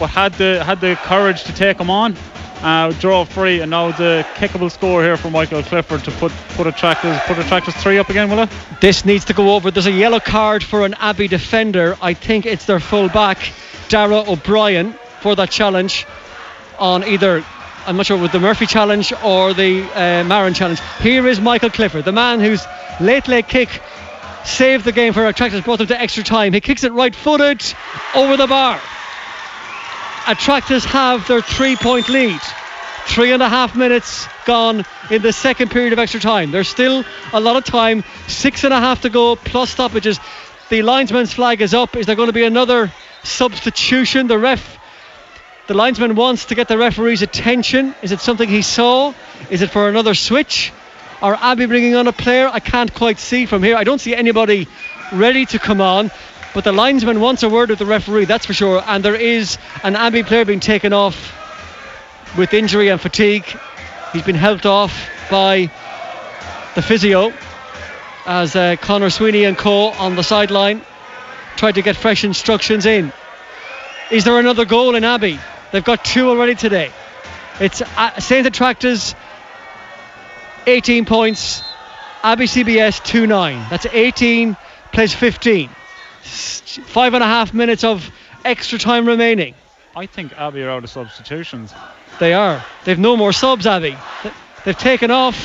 but 0.00 0.10
had 0.10 0.34
the 0.34 0.64
had 0.64 0.80
the 0.80 0.96
courage 1.04 1.44
to 1.44 1.54
take 1.54 1.78
him 1.78 1.90
on. 1.90 2.16
Uh, 2.60 2.90
draw 2.98 3.24
free, 3.24 3.60
and 3.60 3.70
now 3.70 3.92
the 3.92 4.26
kickable 4.34 4.72
score 4.72 5.04
here 5.04 5.16
for 5.16 5.30
Michael 5.30 5.62
Clifford 5.62 6.02
to 6.02 6.10
put 6.10 6.32
put 6.56 6.66
Attracta's 6.66 7.20
put 7.28 7.38
Attracta's 7.38 7.76
three 7.76 7.98
up 7.98 8.10
again, 8.10 8.28
will 8.28 8.40
it? 8.40 8.50
This 8.80 9.04
needs 9.04 9.26
to 9.26 9.32
go 9.32 9.54
over. 9.54 9.70
There's 9.70 9.86
a 9.86 9.92
yellow 9.92 10.18
card 10.18 10.64
for 10.64 10.84
an 10.84 10.94
Abbey 10.94 11.28
defender. 11.28 11.96
I 12.02 12.14
think 12.14 12.46
it's 12.46 12.66
their 12.66 12.80
full 12.80 13.08
back, 13.08 13.52
Dara 13.88 14.28
O'Brien 14.28 14.92
for 15.20 15.34
that 15.36 15.50
challenge 15.50 16.06
on 16.78 17.04
either 17.04 17.44
I'm 17.86 17.96
not 17.96 18.04
sure 18.04 18.18
with 18.18 18.32
the 18.32 18.40
Murphy 18.40 18.66
challenge 18.66 19.14
or 19.24 19.54
the 19.54 19.82
uh, 19.82 20.24
Marin 20.24 20.52
challenge. 20.52 20.80
Here 21.00 21.26
is 21.26 21.40
Michael 21.40 21.70
Clifford, 21.70 22.04
the 22.04 22.12
man 22.12 22.38
whose 22.38 22.66
late 23.00 23.28
leg 23.28 23.48
kick 23.48 23.80
saved 24.44 24.84
the 24.84 24.92
game 24.92 25.14
for 25.14 25.26
Attracta's, 25.26 25.62
brought 25.62 25.78
them 25.78 25.86
to 25.86 25.98
extra 25.98 26.22
time. 26.22 26.52
He 26.52 26.60
kicks 26.60 26.84
it 26.84 26.92
right 26.92 27.14
footed 27.14 27.62
over 28.14 28.36
the 28.36 28.46
bar. 28.46 28.78
Attracta's 30.26 30.84
have 30.84 31.26
their 31.26 31.40
three 31.40 31.76
point 31.76 32.10
lead. 32.10 32.40
Three 33.06 33.32
and 33.32 33.42
a 33.42 33.48
half 33.48 33.74
minutes 33.74 34.28
gone 34.44 34.84
in 35.10 35.22
the 35.22 35.32
second 35.32 35.70
period 35.70 35.94
of 35.94 35.98
extra 35.98 36.20
time. 36.20 36.50
There's 36.50 36.68
still 36.68 37.04
a 37.32 37.40
lot 37.40 37.56
of 37.56 37.64
time. 37.64 38.04
Six 38.26 38.64
and 38.64 38.74
a 38.74 38.80
half 38.80 39.00
to 39.02 39.08
go, 39.08 39.34
plus 39.34 39.70
stoppages. 39.70 40.20
The 40.68 40.82
linesman's 40.82 41.32
flag 41.32 41.62
is 41.62 41.72
up. 41.72 41.96
Is 41.96 42.04
there 42.04 42.16
going 42.16 42.26
to 42.26 42.34
be 42.34 42.44
another 42.44 42.92
substitution? 43.22 44.26
The 44.26 44.38
ref 44.38 44.78
the 45.68 45.74
linesman 45.74 46.14
wants 46.14 46.46
to 46.46 46.54
get 46.54 46.66
the 46.66 46.78
referee's 46.78 47.20
attention. 47.20 47.94
Is 48.00 48.10
it 48.10 48.20
something 48.20 48.48
he 48.48 48.62
saw? 48.62 49.12
Is 49.50 49.60
it 49.60 49.70
for 49.70 49.88
another 49.88 50.14
switch? 50.14 50.72
Or 51.20 51.34
Abbey 51.34 51.66
bringing 51.66 51.94
on 51.94 52.08
a 52.08 52.12
player? 52.12 52.48
I 52.50 52.58
can't 52.58 52.92
quite 52.92 53.18
see 53.18 53.44
from 53.44 53.62
here. 53.62 53.76
I 53.76 53.84
don't 53.84 54.00
see 54.00 54.14
anybody 54.14 54.66
ready 55.12 55.44
to 55.44 55.58
come 55.58 55.82
on. 55.82 56.10
But 56.54 56.64
the 56.64 56.72
linesman 56.72 57.20
wants 57.20 57.42
a 57.42 57.50
word 57.50 57.68
with 57.68 57.78
the 57.78 57.84
referee, 57.84 58.24
that's 58.24 58.46
for 58.46 58.54
sure. 58.54 58.82
And 58.86 59.04
there 59.04 59.14
is 59.14 59.58
an 59.84 59.94
Abbey 59.94 60.22
player 60.22 60.46
being 60.46 60.60
taken 60.60 60.94
off 60.94 61.34
with 62.38 62.54
injury 62.54 62.88
and 62.88 62.98
fatigue. 62.98 63.44
He's 64.14 64.22
been 64.22 64.36
helped 64.36 64.64
off 64.64 65.10
by 65.30 65.70
the 66.74 66.80
physio 66.80 67.30
as 68.24 68.56
uh, 68.56 68.76
Conor 68.80 69.10
Sweeney 69.10 69.44
and 69.44 69.56
co 69.56 69.88
on 69.90 70.16
the 70.16 70.22
sideline 70.22 70.80
tried 71.56 71.74
to 71.74 71.82
get 71.82 71.96
fresh 71.96 72.24
instructions 72.24 72.86
in. 72.86 73.12
Is 74.10 74.24
there 74.24 74.38
another 74.38 74.64
goal 74.64 74.94
in 74.94 75.04
Abbey? 75.04 75.38
They've 75.72 75.84
got 75.84 76.04
two 76.04 76.28
already 76.28 76.54
today. 76.54 76.90
It's 77.60 77.82
uh, 77.82 78.20
St. 78.20 78.46
Attracta's 78.46 79.14
18 80.66 81.04
points, 81.04 81.62
Abbey 82.22 82.44
CBS 82.44 83.02
2 83.04 83.26
9. 83.26 83.66
That's 83.70 83.86
18 83.86 84.56
plays 84.92 85.14
15. 85.14 85.68
Five 86.20 87.14
and 87.14 87.22
a 87.22 87.26
half 87.26 87.54
minutes 87.54 87.84
of 87.84 88.10
extra 88.44 88.78
time 88.78 89.06
remaining. 89.06 89.54
I 89.96 90.06
think 90.06 90.32
Abbey 90.38 90.62
are 90.62 90.70
out 90.70 90.84
of 90.84 90.90
substitutions. 90.90 91.72
They 92.20 92.34
are. 92.34 92.64
They've 92.84 92.98
no 92.98 93.16
more 93.16 93.32
subs, 93.32 93.66
Abbey. 93.66 93.96
They've 94.64 94.78
taken 94.78 95.10
off 95.10 95.36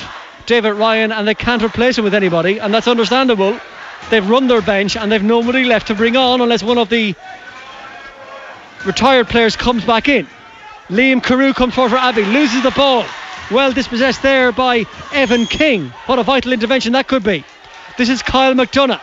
David 0.45 0.74
Ryan 0.74 1.12
and 1.12 1.28
they 1.28 1.36
can't 1.36 1.64
replace 1.64 1.98
him 1.98 2.04
with 2.04 2.14
anybody, 2.14 2.60
and 2.60 2.74
that's 2.74 2.88
understandable. 2.88 3.60
They've 4.10 4.28
run 4.28 4.48
their 4.48 4.62
bench 4.62 4.98
and 4.98 5.12
they've 5.12 5.24
nobody 5.24 5.64
left 5.64 5.88
to 5.88 5.95
bring 5.95 6.18
on 6.18 6.41
unless 6.41 6.62
one 6.62 6.78
of 6.78 6.90
the 6.90 7.16
retired 8.86 9.28
players 9.28 9.56
comes 9.56 9.86
back 9.86 10.08
in. 10.08 10.28
Liam 10.90 11.24
Carew 11.24 11.54
comes 11.54 11.74
forward 11.74 11.92
for 11.92 11.98
Abbey, 11.98 12.26
loses 12.26 12.64
the 12.64 12.72
ball. 12.72 13.06
Well 13.52 13.72
dispossessed 13.72 14.22
there 14.22 14.52
by 14.52 14.86
Evan 15.14 15.46
King. 15.46 15.90
What 16.06 16.20
a 16.20 16.24
vital 16.24 16.54
intervention 16.54 16.94
that 16.94 17.08
could 17.08 17.24
be. 17.24 17.44
This 17.98 18.10
is 18.10 18.22
Kyle 18.22 18.54
McDonough. 18.54 19.02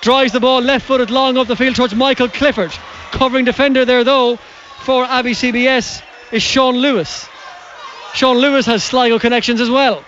Drives 0.00 0.32
the 0.32 0.40
ball 0.40 0.60
left 0.60 0.86
footed 0.86 1.10
long 1.10 1.38
up 1.38 1.46
the 1.46 1.56
field 1.56 1.76
towards 1.76 1.94
Michael 1.94 2.28
Clifford. 2.28 2.72
Covering 3.12 3.44
defender 3.44 3.84
there 3.84 4.04
though 4.04 4.36
for 4.36 5.04
Abbey 5.04 5.32
CBS 5.32 6.02
is 6.32 6.42
Sean 6.42 6.76
Lewis. 6.76 7.28
Sean 8.14 8.38
Lewis 8.38 8.66
has 8.66 8.82
Sligo 8.82 9.18
connections 9.18 9.60
as 9.60 9.70
well. 9.70 10.04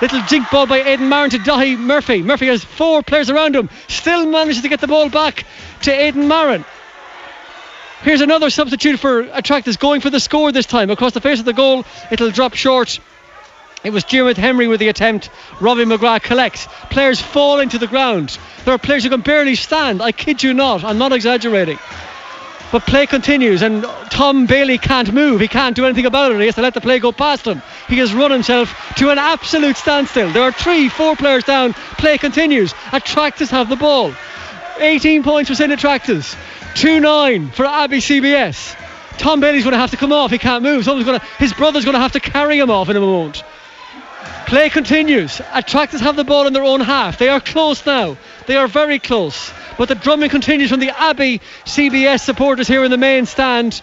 Little 0.00 0.22
jink 0.22 0.50
ball 0.50 0.66
by 0.66 0.82
Aidan 0.82 1.08
Marin 1.08 1.30
to 1.30 1.38
Dahi 1.38 1.78
Murphy. 1.78 2.22
Murphy 2.22 2.46
has 2.48 2.64
four 2.64 3.02
players 3.02 3.30
around 3.30 3.54
him. 3.54 3.70
Still 3.88 4.26
manages 4.26 4.62
to 4.62 4.68
get 4.68 4.80
the 4.80 4.88
ball 4.88 5.08
back 5.08 5.44
to 5.82 5.92
Aidan 5.92 6.28
Marin. 6.28 6.64
Here's 8.04 8.20
another 8.20 8.50
substitute 8.50 9.00
for 9.00 9.20
Attracta's 9.20 9.78
going 9.78 10.02
for 10.02 10.10
the 10.10 10.20
score 10.20 10.52
this 10.52 10.66
time. 10.66 10.90
Across 10.90 11.12
the 11.12 11.22
face 11.22 11.38
of 11.38 11.46
the 11.46 11.54
goal, 11.54 11.86
it'll 12.10 12.30
drop 12.30 12.52
short. 12.52 13.00
It 13.82 13.94
was 13.94 14.04
Dermot 14.04 14.36
Henry 14.36 14.68
with 14.68 14.78
the 14.78 14.88
attempt. 14.88 15.30
Robbie 15.58 15.86
McGrath 15.86 16.22
collects. 16.22 16.68
Players 16.90 17.22
fall 17.22 17.60
into 17.60 17.78
the 17.78 17.86
ground. 17.86 18.38
There 18.66 18.74
are 18.74 18.78
players 18.78 19.04
who 19.04 19.10
can 19.10 19.22
barely 19.22 19.54
stand. 19.54 20.02
I 20.02 20.12
kid 20.12 20.42
you 20.42 20.52
not. 20.52 20.84
I'm 20.84 20.98
not 20.98 21.14
exaggerating. 21.14 21.78
But 22.70 22.82
play 22.82 23.06
continues, 23.06 23.62
and 23.62 23.84
Tom 24.10 24.44
Bailey 24.44 24.76
can't 24.76 25.10
move. 25.10 25.40
He 25.40 25.48
can't 25.48 25.74
do 25.74 25.86
anything 25.86 26.04
about 26.04 26.32
it. 26.32 26.40
He 26.40 26.46
has 26.46 26.56
to 26.56 26.62
let 26.62 26.74
the 26.74 26.82
play 26.82 26.98
go 26.98 27.10
past 27.10 27.46
him. 27.46 27.62
He 27.88 27.96
has 27.98 28.12
run 28.12 28.30
himself 28.30 28.94
to 28.96 29.12
an 29.12 29.18
absolute 29.18 29.78
standstill. 29.78 30.30
There 30.30 30.42
are 30.42 30.52
three, 30.52 30.90
four 30.90 31.16
players 31.16 31.44
down. 31.44 31.72
Play 31.72 32.18
continues. 32.18 32.74
Attracta's 32.92 33.50
have 33.50 33.70
the 33.70 33.76
ball. 33.76 34.12
18 34.78 35.22
points 35.22 35.48
for 35.48 35.54
St. 35.54 35.72
Attracta's. 35.72 36.36
2 36.74 37.00
9 37.00 37.50
for 37.50 37.66
Abbey 37.66 37.98
CBS. 37.98 38.76
Tom 39.18 39.40
Bailey's 39.40 39.62
going 39.62 39.72
to 39.72 39.78
have 39.78 39.92
to 39.92 39.96
come 39.96 40.12
off. 40.12 40.30
He 40.30 40.38
can't 40.38 40.62
move. 40.62 40.84
Someone's 40.84 41.06
going 41.06 41.20
to, 41.20 41.26
his 41.38 41.52
brother's 41.52 41.84
going 41.84 41.94
to 41.94 42.00
have 42.00 42.12
to 42.12 42.20
carry 42.20 42.58
him 42.58 42.70
off 42.70 42.88
in 42.88 42.96
a 42.96 43.00
moment. 43.00 43.42
Play 44.46 44.70
continues. 44.70 45.40
Attracta's 45.52 46.00
have 46.00 46.16
the 46.16 46.24
ball 46.24 46.46
in 46.46 46.52
their 46.52 46.64
own 46.64 46.80
half. 46.80 47.18
They 47.18 47.28
are 47.28 47.40
close 47.40 47.86
now. 47.86 48.16
They 48.46 48.56
are 48.56 48.66
very 48.66 48.98
close. 48.98 49.52
But 49.78 49.88
the 49.88 49.94
drumming 49.94 50.30
continues 50.30 50.70
from 50.70 50.80
the 50.80 50.90
Abbey 50.90 51.40
CBS 51.64 52.20
supporters 52.20 52.68
here 52.68 52.84
in 52.84 52.90
the 52.90 52.98
main 52.98 53.26
stand, 53.26 53.80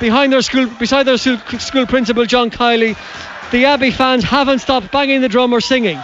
behind 0.00 0.32
their 0.32 0.42
school, 0.42 0.66
beside 0.66 1.04
their 1.04 1.18
school, 1.18 1.38
school 1.58 1.86
principal 1.86 2.24
John 2.24 2.50
Kiely. 2.50 2.96
The 3.50 3.66
Abbey 3.66 3.90
fans 3.90 4.24
haven't 4.24 4.60
stopped 4.60 4.90
banging 4.90 5.20
the 5.20 5.28
drum 5.28 5.52
or 5.52 5.60
singing. 5.60 5.98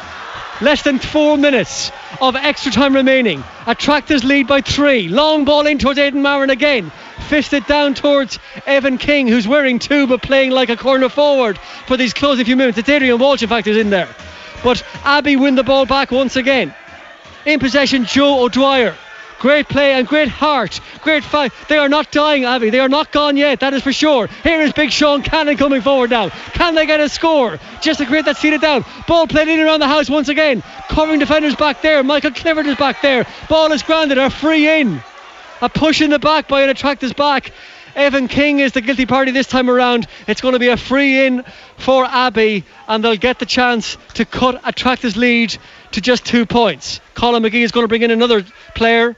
Less 0.61 0.83
than 0.83 1.01
four 1.01 1.37
minutes 1.37 1.91
of 2.21 2.37
extra 2.37 2.71
time 2.71 2.95
remaining. 2.95 3.43
Attracta's 3.67 4.23
lead 4.23 4.47
by 4.47 4.61
three. 4.61 5.09
Long 5.09 5.45
ball 5.45 5.67
in 5.67 5.79
towards 5.79 5.99
Aidan 5.99 6.23
Marin 6.23 6.51
again. 6.51 6.93
Fisted 7.29 7.67
down 7.67 7.95
towards 7.95 8.39
Evan 8.65 8.99
King, 8.99 9.27
who's 9.27 9.49
wearing 9.49 9.81
two 9.81 10.07
but 10.07 10.23
playing 10.23 10.53
like 10.53 10.69
a 10.69 10.77
corner 10.77 11.09
forward 11.09 11.59
for 11.87 11.97
these 11.97 12.15
closing 12.15 12.45
few 12.45 12.57
minutes. 12.57 12.79
It's 12.79 12.89
Adrian 12.89 13.19
Walsh, 13.19 13.43
in 13.43 13.49
fact, 13.49 13.67
is 13.67 13.77
in 13.77 13.91
there. 13.91 14.09
But 14.63 14.85
Abbey 15.03 15.37
win 15.37 15.57
the 15.57 15.65
ball 15.65 15.87
back 15.87 16.13
once 16.13 16.37
again. 16.37 16.73
In 17.45 17.59
possession, 17.59 18.05
Joe 18.05 18.45
O'Dwyer. 18.45 18.97
Great 19.41 19.69
play 19.69 19.93
and 19.93 20.07
great 20.07 20.29
heart. 20.29 20.81
Great 21.03 21.25
fight. 21.25 21.53
They 21.69 21.79
are 21.79 21.89
not 21.89 22.11
dying, 22.11 22.45
Abbey. 22.45 22.71
They 22.71 22.81
are 22.81 22.89
not 22.89 23.13
gone 23.13 23.37
yet, 23.37 23.61
that 23.61 23.75
is 23.75 23.83
for 23.83 23.93
sure. 23.93 24.27
Here 24.43 24.61
is 24.61 24.73
Big 24.73 24.91
Sean 24.91 25.23
Cannon 25.23 25.57
coming 25.57 25.83
forward 25.83 26.11
now. 26.11 26.31
Can 26.31 26.75
they 26.75 26.87
get 26.87 27.01
a 27.01 27.09
score? 27.09 27.59
Just 27.83 28.01
to 28.01 28.07
create 28.07 28.25
that 28.25 28.37
seated 28.37 28.61
down. 28.61 28.85
Ball 29.07 29.27
played 29.27 29.49
in 29.49 29.61
around 29.61 29.81
the 29.81 29.89
house 29.89 30.09
once 30.09 30.29
again. 30.29 30.63
Covering 30.89 31.19
defenders 31.19 31.57
back 31.57 31.83
there. 31.83 32.03
Michael 32.03 32.31
Clifford 32.31 32.67
is 32.67 32.77
back 32.77 33.03
there. 33.03 33.27
Ball 33.49 33.73
is 33.73 33.83
grounded. 33.83 34.19
A 34.19 34.31
free 34.31 34.69
in. 34.81 35.03
A 35.61 35.69
push 35.69 36.01
in 36.01 36.11
the 36.11 36.19
back 36.19 36.49
by 36.49 36.63
an 36.63 36.71
Attracta's 36.71 37.13
back. 37.13 37.53
Evan 37.95 38.27
King 38.27 38.59
is 38.59 38.73
the 38.73 38.81
guilty 38.81 39.07
party 39.07 39.31
this 39.31 39.47
time 39.47 39.71
around. 39.71 40.07
It's 40.27 40.41
going 40.41 40.55
to 40.55 40.59
be 40.59 40.69
a 40.69 40.77
free 40.77 41.27
in 41.27 41.45
for 41.77 42.05
Abbey, 42.05 42.65
and 42.89 43.05
they'll 43.05 43.17
get 43.17 43.39
the 43.39 43.47
chance 43.47 43.97
to 44.15 44.25
cut 44.25 44.61
Attracta's 44.65 45.17
lead 45.17 45.57
to 45.93 46.01
just 46.01 46.27
two 46.27 46.45
points. 46.45 47.01
Colin 47.15 47.43
McGee 47.43 47.63
is 47.63 47.71
going 47.71 47.85
to 47.85 47.89
bring 47.89 48.03
in 48.03 48.11
another 48.11 48.45
player. 48.75 49.17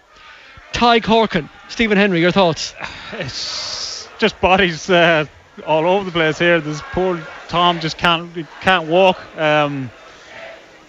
Ty 0.73 1.01
Corkin. 1.01 1.49
Stephen 1.69 1.99
Henry, 1.99 2.21
your 2.21 2.33
thoughts? 2.33 2.75
It's 3.13 4.09
just 4.19 4.41
bodies 4.41 4.89
uh, 4.91 5.27
all 5.67 5.87
over 5.87 6.05
the 6.05 6.11
place 6.11 6.39
here. 6.39 6.61
This 6.61 6.81
poor 6.93 7.21
Tom 7.49 7.81
just 7.81 7.99
can't 7.99 8.47
can't 8.61 8.89
walk. 8.89 9.19
Um, 9.39 9.91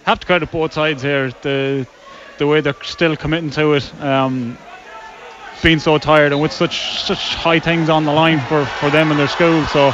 have 0.06 0.20
to 0.20 0.26
credit 0.26 0.52
both 0.52 0.74
sides 0.74 1.02
here. 1.04 1.32
The 1.42 1.88
the 2.38 2.48
way 2.48 2.62
they're 2.62 2.76
still 2.84 3.16
committing 3.16 3.50
to 3.52 3.74
it. 3.74 4.02
Um, 4.02 4.58
being 5.64 5.80
so 5.80 5.98
tired 5.98 6.32
and 6.32 6.42
with 6.42 6.52
such 6.52 7.02
such 7.02 7.36
high 7.36 7.60
things 7.60 7.90
on 7.90 8.06
the 8.06 8.14
line 8.14 8.40
for, 8.42 8.66
for 8.66 8.90
them 8.90 9.12
and 9.12 9.20
their 9.20 9.28
school. 9.28 9.66
So 9.68 9.92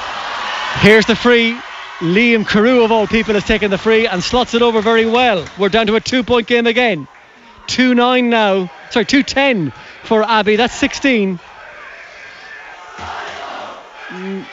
here's 0.79 1.05
the 1.05 1.15
free. 1.15 1.57
Liam 1.99 2.45
Carew 2.45 2.83
of 2.83 2.91
all 2.91 3.07
people 3.07 3.33
has 3.35 3.45
taken 3.45 3.71
the 3.71 3.77
free 3.77 4.07
and 4.07 4.21
slots 4.21 4.53
it 4.53 4.61
over 4.61 4.81
very 4.81 5.05
well. 5.05 5.45
We're 5.57 5.69
down 5.69 5.87
to 5.87 5.95
a 5.95 6.01
two 6.01 6.23
point 6.23 6.47
game 6.47 6.67
again. 6.67 7.07
2 7.67 7.95
9 7.95 8.29
now. 8.29 8.69
Sorry, 8.93 9.05
210 9.05 9.73
for 10.03 10.21
Abbey. 10.21 10.55
That's 10.55 10.75
16. 10.75 11.39
Mm, 14.09 14.45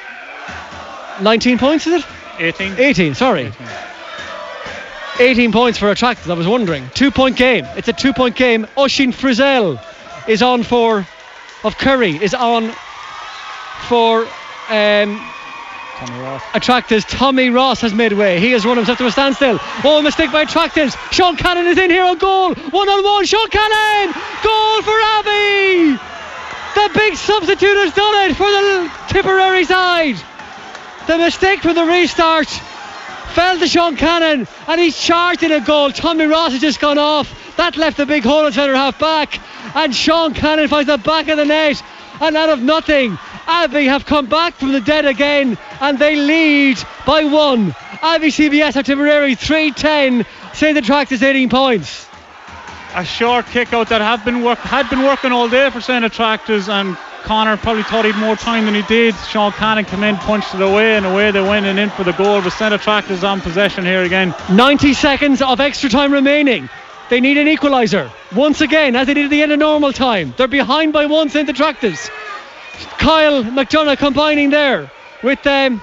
19 1.21 1.59
points, 1.59 1.87
is 1.87 2.03
it? 2.03 2.07
18. 2.39 2.73
18, 2.79 3.15
sorry. 3.15 3.49
18. 3.49 3.67
18 5.19 5.53
points 5.53 5.79
for 5.79 5.91
Attracta's, 5.91 6.31
I 6.31 6.33
was 6.33 6.47
wondering. 6.47 6.89
Two 6.95 7.11
point 7.11 7.37
game. 7.37 7.67
It's 7.77 7.89
a 7.89 7.93
two 7.93 8.15
point 8.15 8.35
game. 8.35 8.67
Oisin 8.79 9.12
Frizzell 9.12 9.79
is 10.27 10.41
on 10.41 10.62
for, 10.62 11.07
of 11.62 11.77
Curry, 11.77 12.17
is 12.17 12.33
on 12.33 12.73
for 13.89 14.27
um, 14.71 15.21
Tommy 16.01 16.19
Ross. 16.19 16.43
Attracta's. 16.55 17.05
Tommy 17.05 17.51
Ross 17.51 17.83
has 17.83 17.93
made 17.93 18.15
way. 18.15 18.41
He 18.41 18.53
has 18.53 18.65
run 18.65 18.79
himself 18.79 18.97
to 18.99 19.07
a 19.07 19.11
standstill. 19.11 19.59
Oh, 19.85 20.01
mistake 20.01 20.33
by 20.33 20.43
Attracta's. 20.43 20.97
Sean 21.11 21.37
Cannon 21.37 21.67
is 21.67 21.77
in 21.77 21.91
here 21.91 22.05
on 22.05 22.17
goal. 22.17 22.55
One 22.55 22.89
on 22.89 23.05
one. 23.05 23.27
Sean 23.27 23.49
Cannon. 23.51 24.15
Goal 24.43 24.83
for 24.83 24.97
Abbey. 25.19 26.01
The 26.75 26.91
big 26.95 27.17
substitute 27.17 27.77
has 27.77 27.93
done 27.93 28.31
it 28.31 28.35
for 28.35 28.49
the 28.49 28.91
Tipperary 29.09 29.65
side. 29.65 30.17
The 31.07 31.19
mistake 31.19 31.61
from 31.61 31.75
the 31.75 31.85
restart 31.85 32.49
fell 32.49 33.59
to 33.59 33.69
Sean 33.69 33.97
Cannon 33.97 34.49
and 34.69 34.81
he's 34.81 34.99
charged 34.99 35.43
in 35.43 35.53
a 35.53 35.61
goal. 35.61 35.91
Tommy 35.91 36.25
Ross 36.25 36.53
has 36.53 36.63
just 36.63 36.81
gone 36.81 36.97
off. 36.97 37.57
That 37.59 37.77
left 37.77 37.99
the 37.99 38.07
big 38.07 38.23
hole 38.23 38.47
at 38.47 38.55
centre 38.55 38.75
half 38.75 38.99
back. 38.99 39.39
And 39.77 39.95
Sean 39.95 40.33
Cannon 40.33 40.69
finds 40.69 40.87
the 40.87 40.97
back 40.97 41.29
of 41.29 41.37
the 41.37 41.45
net. 41.45 41.83
And 42.23 42.37
out 42.37 42.49
of 42.49 42.63
nothing, 42.63 43.19
Abbey 43.51 43.87
have 43.87 44.07
come 44.07 44.27
back 44.27 44.55
from 44.55 44.71
the 44.71 44.81
dead 44.81 45.05
again 45.05 45.59
and 45.81 45.99
they 45.99 46.15
lead 46.15 46.79
by 47.05 47.25
one. 47.25 47.75
Abbey 48.01 48.29
CBS 48.29 48.77
are 48.77 48.85
Tipperary 48.85 49.35
3-10. 49.35 50.25
St. 50.55 50.79
Attracta's 50.79 51.21
18 51.21 51.49
points. 51.49 52.07
A 52.95 53.05
short 53.05 53.47
kick 53.47 53.73
out 53.73 53.89
that 53.89 54.01
had 54.01 54.25
been 54.25 54.45
work 54.45 54.59
had 54.61 54.89
been 54.89 55.03
working 55.03 55.33
all 55.33 55.49
day 55.49 55.69
for 55.71 55.81
St. 55.81 56.05
Attracta's 56.05 56.69
and 56.69 56.97
Connor 57.25 57.57
probably 57.57 57.83
thought 57.83 58.05
he'd 58.05 58.17
more 58.17 58.37
time 58.37 58.67
than 58.67 58.75
he 58.75 58.83
did. 58.83 59.17
Sean 59.29 59.51
Cannon 59.51 59.85
came 59.85 60.05
in, 60.05 60.17
punched 60.17 60.55
it 60.55 60.63
away, 60.63 60.97
and 60.97 61.05
away 61.05 61.33
they 61.33 61.41
went 61.41 61.67
and 61.67 61.79
in 61.79 61.91
for 61.91 62.05
the 62.05 62.13
goal. 62.13 62.41
But 62.41 62.51
St. 62.51 62.73
Attracta's 62.73 63.25
on 63.25 63.41
possession 63.41 63.85
here 63.85 64.03
again. 64.03 64.33
90 64.51 64.95
seconds 64.95 65.43
of 65.43 65.59
extra 65.59 65.91
time 65.91 66.13
remaining. 66.13 66.71
They 67.11 67.21
need 67.21 67.37
an 67.37 67.49
equaliser. 67.49 68.11
Once 68.35 68.61
again, 68.61 68.95
as 68.95 69.09
they 69.09 69.15
did 69.15 69.25
at 69.25 69.31
the 69.31 69.43
end 69.43 69.51
of 69.51 69.59
normal 69.59 69.93
time. 69.93 70.35
They're 70.37 70.47
behind 70.47 70.93
by 70.93 71.07
one 71.07 71.29
St. 71.29 71.49
Attracta's. 71.49 72.09
Kyle 72.98 73.44
McDonough 73.44 73.98
combining 73.98 74.51
there 74.51 74.90
with 75.23 75.47
um, 75.47 75.81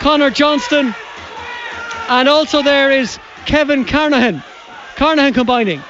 Connor 0.00 0.30
Johnston. 0.30 0.94
And 2.08 2.28
also 2.28 2.62
there 2.62 2.90
is 2.90 3.18
Kevin 3.46 3.84
Carnahan. 3.84 4.42
Carnahan 4.96 5.32
combining. 5.32 5.82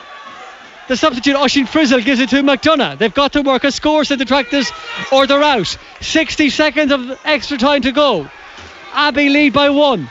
The 0.87 0.97
substitute, 0.97 1.35
Oisin 1.35 1.67
Frizzell, 1.67 2.05
gives 2.05 2.21
it 2.21 2.29
to 2.31 2.43
McDonough. 2.43 2.99
They've 2.99 3.13
got 3.13 3.33
to 3.33 3.43
work 3.43 3.65
a 3.65 3.73
score, 3.73 4.05
said 4.05 4.19
the 4.19 4.25
tractors, 4.25 4.71
or 5.11 5.27
they're 5.27 5.43
out. 5.43 5.77
60 6.01 6.51
seconds 6.51 6.93
of 6.93 7.19
extra 7.25 7.57
time 7.57 7.83
to 7.83 7.93
go. 7.93 8.29
Abbey 8.93 9.29
lead 9.31 9.53
by 9.53 9.71
one. 9.71 10.09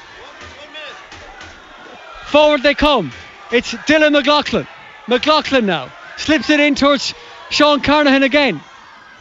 Forward 2.26 2.64
they 2.64 2.74
come. 2.74 3.12
It's 3.52 3.72
Dylan 3.72 4.14
McLaughlin. 4.14 4.68
McLaughlin 5.08 5.68
now 5.68 5.92
slips 6.18 6.50
it 6.50 6.60
in 6.60 6.76
towards 6.76 7.14
Sean 7.50 7.82
Carnahan 7.82 8.24
again. 8.24 8.62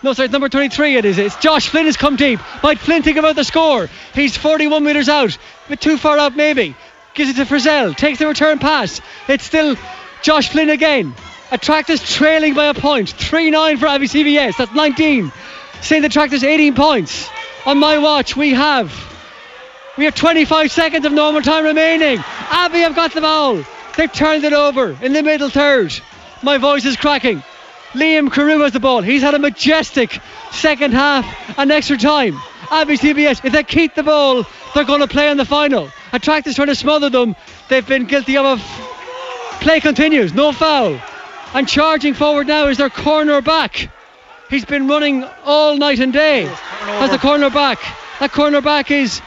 No, 0.03 0.13
sorry, 0.15 0.27
it's 0.27 0.33
number 0.33 0.49
23 0.49 0.97
it 0.97 1.05
is. 1.05 1.19
It's 1.19 1.37
Josh 1.37 1.69
Flynn 1.69 1.87
has 1.87 1.97
come 1.97 2.17
deep. 2.17 2.41
Might 2.63 2.81
Flynn 2.81 3.03
think 3.03 3.19
about 3.19 3.37
the 3.37 3.45
score? 3.45 3.89
He's 4.15 4.37
41 4.37 4.83
metres 4.83 5.09
out. 5.09 5.37
A 5.37 5.69
bit 5.69 5.81
too 5.81 5.97
far 5.97 6.19
out 6.19 6.35
maybe. 6.35 6.75
Gives 7.15 7.31
it 7.31 7.37
to 7.37 7.45
Frizzell. 7.45 7.97
Takes 7.97 8.19
the 8.19 8.27
return 8.27 8.59
pass. 8.59 9.01
It's 9.29 9.45
still 9.45 9.77
Josh 10.23 10.49
Flynn 10.49 10.71
again. 10.71 11.15
Attracta's 11.53 12.03
trailing 12.03 12.55
by 12.55 12.67
a 12.67 12.75
point. 12.75 13.13
3-9 13.13 13.79
for 13.79 13.87
Abbey 13.87 14.07
CBS. 14.07 14.57
That's 14.57 14.75
19. 14.75 15.31
St. 15.83 16.05
Attracta's 16.05 16.43
18 16.43 16.75
points. 16.75 17.29
On 17.65 17.79
my 17.79 17.99
watch 17.99 18.37
we 18.37 18.55
have 18.55 18.93
we 19.97 20.07
have 20.07 20.15
25 20.15 20.73
seconds 20.73 21.07
of 21.07 21.13
normal 21.13 21.43
time 21.43 21.65
remaining. 21.65 22.19
Abbey 22.19 22.81
have 22.81 22.97
got 22.97 23.15
the 23.15 23.21
ball. 23.21 23.63
They've 23.97 24.13
turned 24.13 24.43
it 24.43 24.53
over 24.53 24.97
in 25.01 25.13
the 25.13 25.23
middle 25.23 25.51
third. 25.51 25.95
My 26.43 26.59
voice 26.59 26.85
is 26.87 26.97
cracking. 26.97 27.43
Liam 27.93 28.33
Carew 28.33 28.61
has 28.61 28.73
the 28.73 28.81
ball. 28.81 29.03
He's 29.03 29.23
had 29.23 29.35
a 29.35 29.39
majestic 29.39 30.19
second 30.51 30.93
half 30.93 31.59
and 31.59 31.71
extra 31.71 31.97
time. 31.99 32.41
Abbey 32.71 32.97
CBS, 32.97 33.45
if 33.45 33.53
they 33.53 33.63
keep 33.63 33.95
the 33.95 34.03
ball, 34.03 34.47
they're 34.75 34.85
going 34.85 35.01
to 35.01 35.09
play 35.09 35.31
in 35.31 35.37
the 35.37 35.45
final. 35.45 35.91
Attracta's 36.13 36.55
trying 36.57 36.69
to 36.69 36.75
smother 36.75 37.11
them. 37.11 37.37
They've 37.69 37.87
been 37.87 38.07
guilty 38.07 38.37
of 38.39 38.47
a 38.47 38.63
f- 38.63 39.59
play 39.61 39.81
continues, 39.81 40.33
no 40.33 40.53
foul. 40.53 40.99
And 41.53 41.69
charging 41.69 42.15
forward 42.15 42.47
now 42.47 42.69
is 42.69 42.79
their 42.79 42.89
corner 42.89 43.43
back. 43.43 43.91
He's 44.49 44.65
been 44.65 44.89
running 44.89 45.25
all 45.45 45.77
night 45.77 45.99
and 46.01 46.13
day. 46.13 46.45
Has 46.45 47.11
the 47.11 47.19
corner 47.19 47.51
back. 47.51 47.79
That 48.21 48.33
corner 48.33 48.63
back 48.63 48.91
is 48.91 49.21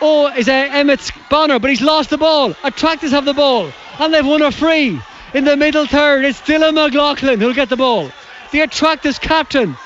oh 0.00 0.28
is 0.28 0.48
uh, 0.48 0.52
Emmett 0.52 1.10
Bonner, 1.28 1.58
but 1.58 1.70
he's 1.70 1.82
lost 1.82 2.10
the 2.10 2.18
ball. 2.18 2.54
Attracta's 2.64 3.12
have 3.12 3.24
the 3.24 3.34
ball, 3.34 3.70
and 3.98 4.14
they've 4.14 4.26
won 4.26 4.42
a 4.42 4.50
free 4.50 5.00
in 5.34 5.44
the 5.44 5.56
middle 5.56 5.86
third. 5.86 6.24
It's 6.24 6.40
Dylan 6.40 6.74
McLaughlin 6.74 7.40
who'll 7.40 7.54
get 7.54 7.68
the 7.68 7.76
ball. 7.76 8.10
The 8.52 8.60
Attracta's 8.60 9.18
captain 9.18 9.76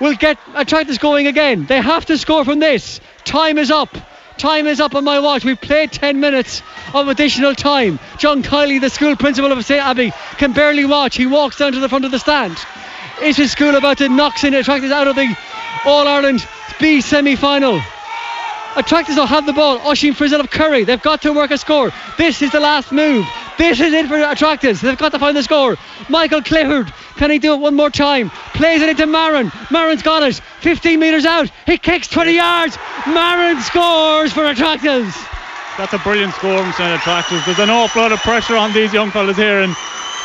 will 0.00 0.14
get 0.14 0.38
Attracta's 0.54 0.98
going 0.98 1.26
again. 1.26 1.66
They 1.66 1.80
have 1.80 2.06
to 2.06 2.18
score 2.18 2.44
from 2.44 2.58
this. 2.58 3.00
Time 3.24 3.58
is 3.58 3.70
up. 3.70 3.96
Time 4.36 4.68
is 4.68 4.80
up 4.80 4.94
on 4.94 5.02
my 5.04 5.18
watch. 5.18 5.44
We've 5.44 5.60
played 5.60 5.90
10 5.90 6.20
minutes 6.20 6.62
of 6.94 7.08
additional 7.08 7.54
time. 7.54 7.98
John 8.18 8.42
Kiely, 8.42 8.80
the 8.80 8.90
school 8.90 9.16
principal 9.16 9.50
of 9.50 9.64
St. 9.64 9.84
Abbey, 9.84 10.12
can 10.36 10.52
barely 10.52 10.84
watch. 10.84 11.16
He 11.16 11.26
walks 11.26 11.58
down 11.58 11.72
to 11.72 11.80
the 11.80 11.88
front 11.88 12.04
of 12.04 12.12
the 12.12 12.20
stand. 12.20 12.56
Is 13.20 13.36
his 13.36 13.50
school 13.50 13.74
about 13.74 13.98
to 13.98 14.08
knock 14.08 14.38
St. 14.38 14.54
Attracta's 14.54 14.92
out 14.92 15.08
of 15.08 15.16
the 15.16 15.36
All 15.84 16.06
Ireland 16.06 16.46
B 16.78 17.00
semi 17.00 17.34
final? 17.34 17.80
Attracta's 18.78 19.16
don't 19.16 19.26
have 19.26 19.44
the 19.44 19.52
ball. 19.52 19.80
Oisin 19.86 20.14
Frizzell 20.14 20.38
of 20.38 20.50
Curry. 20.50 20.84
They've 20.84 21.02
got 21.02 21.22
to 21.22 21.32
work 21.32 21.50
a 21.50 21.58
score. 21.58 21.90
This 22.16 22.42
is 22.42 22.52
the 22.52 22.60
last 22.60 22.92
move. 22.92 23.26
This 23.58 23.80
is 23.80 23.92
it 23.92 24.06
for 24.06 24.16
Attracta's. 24.16 24.80
They've 24.80 24.96
got 24.96 25.10
to 25.12 25.18
find 25.18 25.36
the 25.36 25.42
score. 25.42 25.76
Michael 26.08 26.42
Clifford. 26.42 26.92
Can 27.16 27.32
he 27.32 27.40
do 27.40 27.54
it 27.54 27.60
one 27.60 27.74
more 27.74 27.90
time? 27.90 28.30
Plays 28.54 28.80
it 28.80 28.88
into 28.88 29.06
Marin. 29.06 29.50
Marin's 29.72 30.02
got 30.02 30.22
it. 30.22 30.36
15 30.60 31.00
metres 31.00 31.26
out. 31.26 31.50
He 31.66 31.76
kicks 31.76 32.06
20 32.06 32.32
yards. 32.32 32.78
Marin 33.06 33.60
scores 33.62 34.32
for 34.32 34.44
Attracta's. 34.44 35.12
That's 35.76 35.92
a 35.92 35.98
brilliant 35.98 36.34
score 36.34 36.62
from 36.62 36.72
St. 36.72 37.00
Attracta's. 37.00 37.44
There's 37.46 37.58
an 37.58 37.70
awful 37.70 38.02
lot 38.02 38.12
of 38.12 38.20
pressure 38.20 38.56
on 38.56 38.72
these 38.72 38.92
young 38.92 39.10
fellas 39.10 39.36
here 39.36 39.60
and 39.60 39.74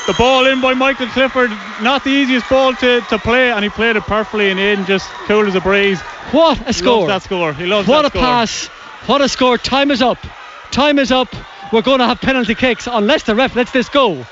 the 0.07 0.13
ball 0.13 0.45
in 0.47 0.61
by 0.61 0.73
Michael 0.73 1.07
Clifford, 1.07 1.49
not 1.81 2.03
the 2.03 2.09
easiest 2.09 2.49
ball 2.49 2.73
to, 2.75 3.01
to 3.01 3.17
play, 3.19 3.51
and 3.51 3.63
he 3.63 3.69
played 3.69 3.95
it 3.95 4.03
perfectly, 4.03 4.49
and 4.49 4.59
Aidan 4.59 4.85
just 4.85 5.09
cool 5.27 5.47
as 5.47 5.55
a 5.55 5.61
breeze. 5.61 5.99
What 6.31 6.67
a 6.67 6.73
score! 6.73 7.07
that 7.07 7.23
score. 7.23 7.53
He 7.53 7.65
loves 7.65 7.87
what 7.87 8.05
a 8.05 8.09
score. 8.09 8.21
pass! 8.21 8.67
What 9.07 9.21
a 9.21 9.29
score! 9.29 9.57
Time 9.57 9.91
is 9.91 10.01
up. 10.01 10.17
Time 10.71 10.99
is 10.99 11.11
up. 11.11 11.29
We're 11.71 11.81
going 11.81 11.99
to 11.99 12.05
have 12.05 12.19
penalty 12.19 12.55
kicks 12.55 12.87
unless 12.87 13.23
the 13.23 13.35
ref 13.35 13.55
lets 13.55 13.71
this 13.71 13.89
go. 13.89 14.25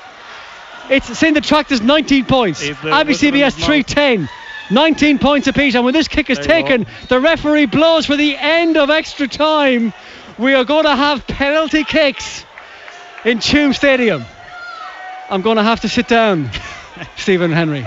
It's 0.90 1.18
St. 1.18 1.36
Attracta's 1.36 1.80
19 1.80 2.24
points. 2.26 2.62
Abbey 2.62 3.14
CBS 3.14 3.54
310. 3.54 4.28
19 4.70 5.18
points 5.18 5.46
apiece, 5.48 5.74
and 5.74 5.84
when 5.84 5.92
this 5.92 6.08
kick 6.08 6.30
is 6.30 6.38
taken, 6.38 6.86
the 7.08 7.20
referee 7.20 7.66
blows 7.66 8.06
for 8.06 8.16
the 8.16 8.36
end 8.36 8.76
of 8.76 8.90
extra 8.90 9.28
time. 9.28 9.92
We 10.38 10.54
are 10.54 10.64
going 10.64 10.84
to 10.84 10.96
have 10.96 11.26
penalty 11.26 11.84
kicks 11.84 12.44
in 13.24 13.38
Tuam 13.38 13.74
Stadium. 13.74 14.24
I'm 15.32 15.40
going 15.40 15.56
to 15.56 15.62
have 15.62 15.80
to 15.80 15.88
sit 15.88 16.08
down, 16.08 16.50
Stephen 17.16 17.52
Henry. 17.52 17.86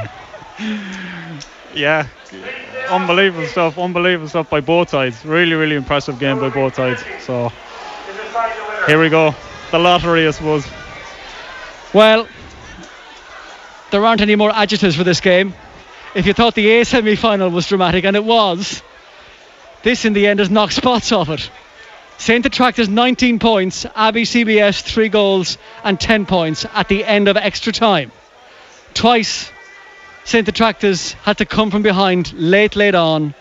Yeah, 1.76 2.08
unbelievable 2.90 3.46
stuff, 3.46 3.78
unbelievable 3.78 4.28
stuff 4.28 4.50
by 4.50 4.62
both 4.62 4.90
sides. 4.90 5.24
Really, 5.24 5.54
really 5.54 5.76
impressive 5.76 6.18
game 6.18 6.40
by 6.40 6.50
both 6.50 6.74
sides. 6.74 7.04
So 7.20 7.52
here 8.88 9.00
we 9.00 9.10
go, 9.10 9.36
the 9.70 9.78
lottery, 9.78 10.28
I 10.28 10.32
suppose. 10.32 10.66
Well, 11.94 12.28
there 13.92 14.04
aren't 14.04 14.22
any 14.22 14.36
more 14.36 14.50
adjectives 14.50 14.96
for 14.96 15.04
this 15.04 15.22
game. 15.22 15.54
If 16.16 16.26
you 16.26 16.34
thought 16.34 16.56
the 16.56 16.68
A 16.68 16.84
semi 16.84 17.16
final 17.16 17.52
was 17.52 17.68
dramatic, 17.68 18.06
and 18.06 18.16
it 18.16 18.26
was, 18.26 18.82
this 19.84 20.04
in 20.04 20.14
the 20.14 20.26
end 20.26 20.40
has 20.40 20.50
knocked 20.50 20.74
spots 20.74 21.12
off 21.12 21.30
it. 21.30 21.48
St. 22.18 22.46
Attracta's 22.46 22.90
19 22.90 23.40
points, 23.40 23.86
Abbey 23.96 24.24
CBS 24.24 24.82
3 24.82 25.10
goals 25.10 25.58
and 25.84 26.00
10 26.00 26.26
points 26.26 26.66
at 26.74 26.88
the 26.88 27.04
end 27.04 27.28
of 27.28 27.38
extra 27.38 27.74
time. 27.74 28.12
Twice 28.94 29.52
St. 30.24 30.48
Attracta's 30.48 31.14
had 31.14 31.38
to 31.38 31.46
come 31.46 31.70
from 31.70 31.84
behind 31.84 32.34
late, 32.34 32.76
late 32.76 32.96
on, 32.96 33.36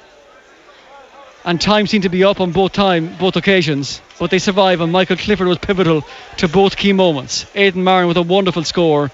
and 1.44 1.60
time 1.60 1.86
seemed 1.86 2.02
to 2.02 2.08
be 2.08 2.24
up 2.24 2.40
on 2.40 2.52
both 2.52 2.72
time, 2.72 3.16
both 3.16 3.36
occasions, 3.36 4.00
but 4.18 4.30
they 4.30 4.38
survived, 4.38 4.82
and 4.82 4.92
Michael 4.92 5.16
Clifford 5.16 5.46
was 5.46 5.58
pivotal 5.58 6.04
to 6.38 6.48
both 6.48 6.76
key 6.76 6.92
moments. 6.92 7.46
Aidan 7.54 7.84
Marin 7.84 8.08
with 8.08 8.16
a 8.16 8.22
wonderful 8.22 8.64
score. 8.64 9.10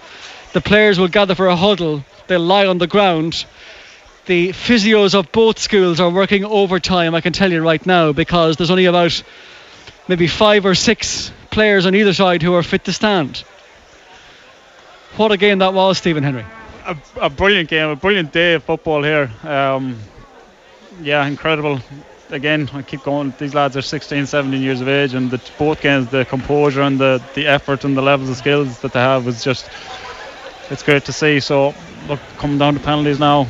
The 0.53 0.61
players 0.61 0.99
will 0.99 1.09
gather 1.09 1.35
for 1.35 1.49
a 1.49 1.57
huddle, 1.57 2.05
they'll 2.27 2.41
lie 2.41 2.67
on 2.67 2.79
the 2.79 2.87
ground. 2.87 3.45
The 4.31 4.51
physios 4.51 5.17
of 5.17 5.33
both 5.33 5.59
schools 5.59 5.99
are 5.99 6.09
working 6.09 6.45
overtime, 6.45 7.17
I 7.17 7.21
can 7.21 7.33
tell 7.33 7.51
you 7.51 7.61
right 7.61 7.85
now, 7.85 8.13
because 8.13 8.57
there's 8.57 8.71
only 8.71 8.85
about 8.85 9.25
maybe 10.07 10.29
five 10.29 10.65
or 10.65 10.77
six 10.77 11.33
players 11.51 11.85
on 11.85 11.97
either 11.97 12.13
side 12.13 12.41
who 12.41 12.55
are 12.55 12.63
fit 12.63 12.85
to 12.85 12.93
stand. 12.93 13.39
What 15.17 15.33
a 15.33 15.37
game 15.37 15.59
that 15.59 15.75
was, 15.75 15.99
Stephen 15.99 16.23
Henry. 16.23 16.45
A, 16.87 16.97
a 17.23 17.29
brilliant 17.29 17.71
game, 17.71 17.89
a 17.89 17.97
brilliant 17.97 18.31
day 18.31 18.55
of 18.55 18.63
football 18.63 19.03
here. 19.03 19.33
Um, 19.43 19.99
yeah, 21.03 21.27
incredible. 21.27 21.81
Again, 22.29 22.71
I 22.73 22.83
keep 22.83 23.03
going. 23.03 23.35
These 23.37 23.55
lads 23.55 23.77
are 23.77 23.83
16, 23.83 24.27
17 24.27 24.63
years 24.63 24.81
of 24.81 24.87
age, 24.87 25.13
and 25.13 25.29
the, 25.29 25.41
both 25.59 25.81
games, 25.81 26.09
the 26.09 26.25
composure 26.25 26.83
and 26.83 27.01
the, 27.01 27.21
the 27.35 27.49
effort 27.49 27.83
and 27.83 27.97
the 27.97 28.03
levels 28.03 28.31
of 28.31 28.37
skills 28.37 28.79
that 28.83 28.93
they 28.93 29.01
have 29.01 29.27
is 29.27 29.43
just, 29.43 29.69
it's 30.71 30.85
great 30.85 31.07
to 31.07 31.13
see. 31.13 31.41
So, 31.41 31.75
look, 32.07 32.21
coming 32.39 32.59
down 32.59 32.75
to 32.75 32.81
penalties 32.81 33.19
now. 33.19 33.49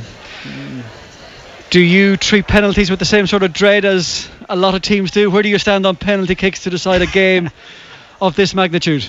Do 1.69 1.79
you 1.79 2.17
treat 2.17 2.47
penalties 2.47 2.89
with 2.89 2.99
the 2.99 3.05
same 3.05 3.27
sort 3.27 3.43
of 3.43 3.53
dread 3.53 3.85
as 3.85 4.29
a 4.49 4.55
lot 4.57 4.75
of 4.75 4.81
teams 4.81 5.11
do? 5.11 5.31
Where 5.31 5.41
do 5.41 5.47
you 5.49 5.57
stand 5.57 5.85
on 5.85 5.95
penalty 5.95 6.35
kicks 6.35 6.63
to 6.63 6.69
decide 6.69 7.01
a 7.01 7.07
game 7.07 7.49
of 8.21 8.35
this 8.35 8.53
magnitude? 8.53 9.07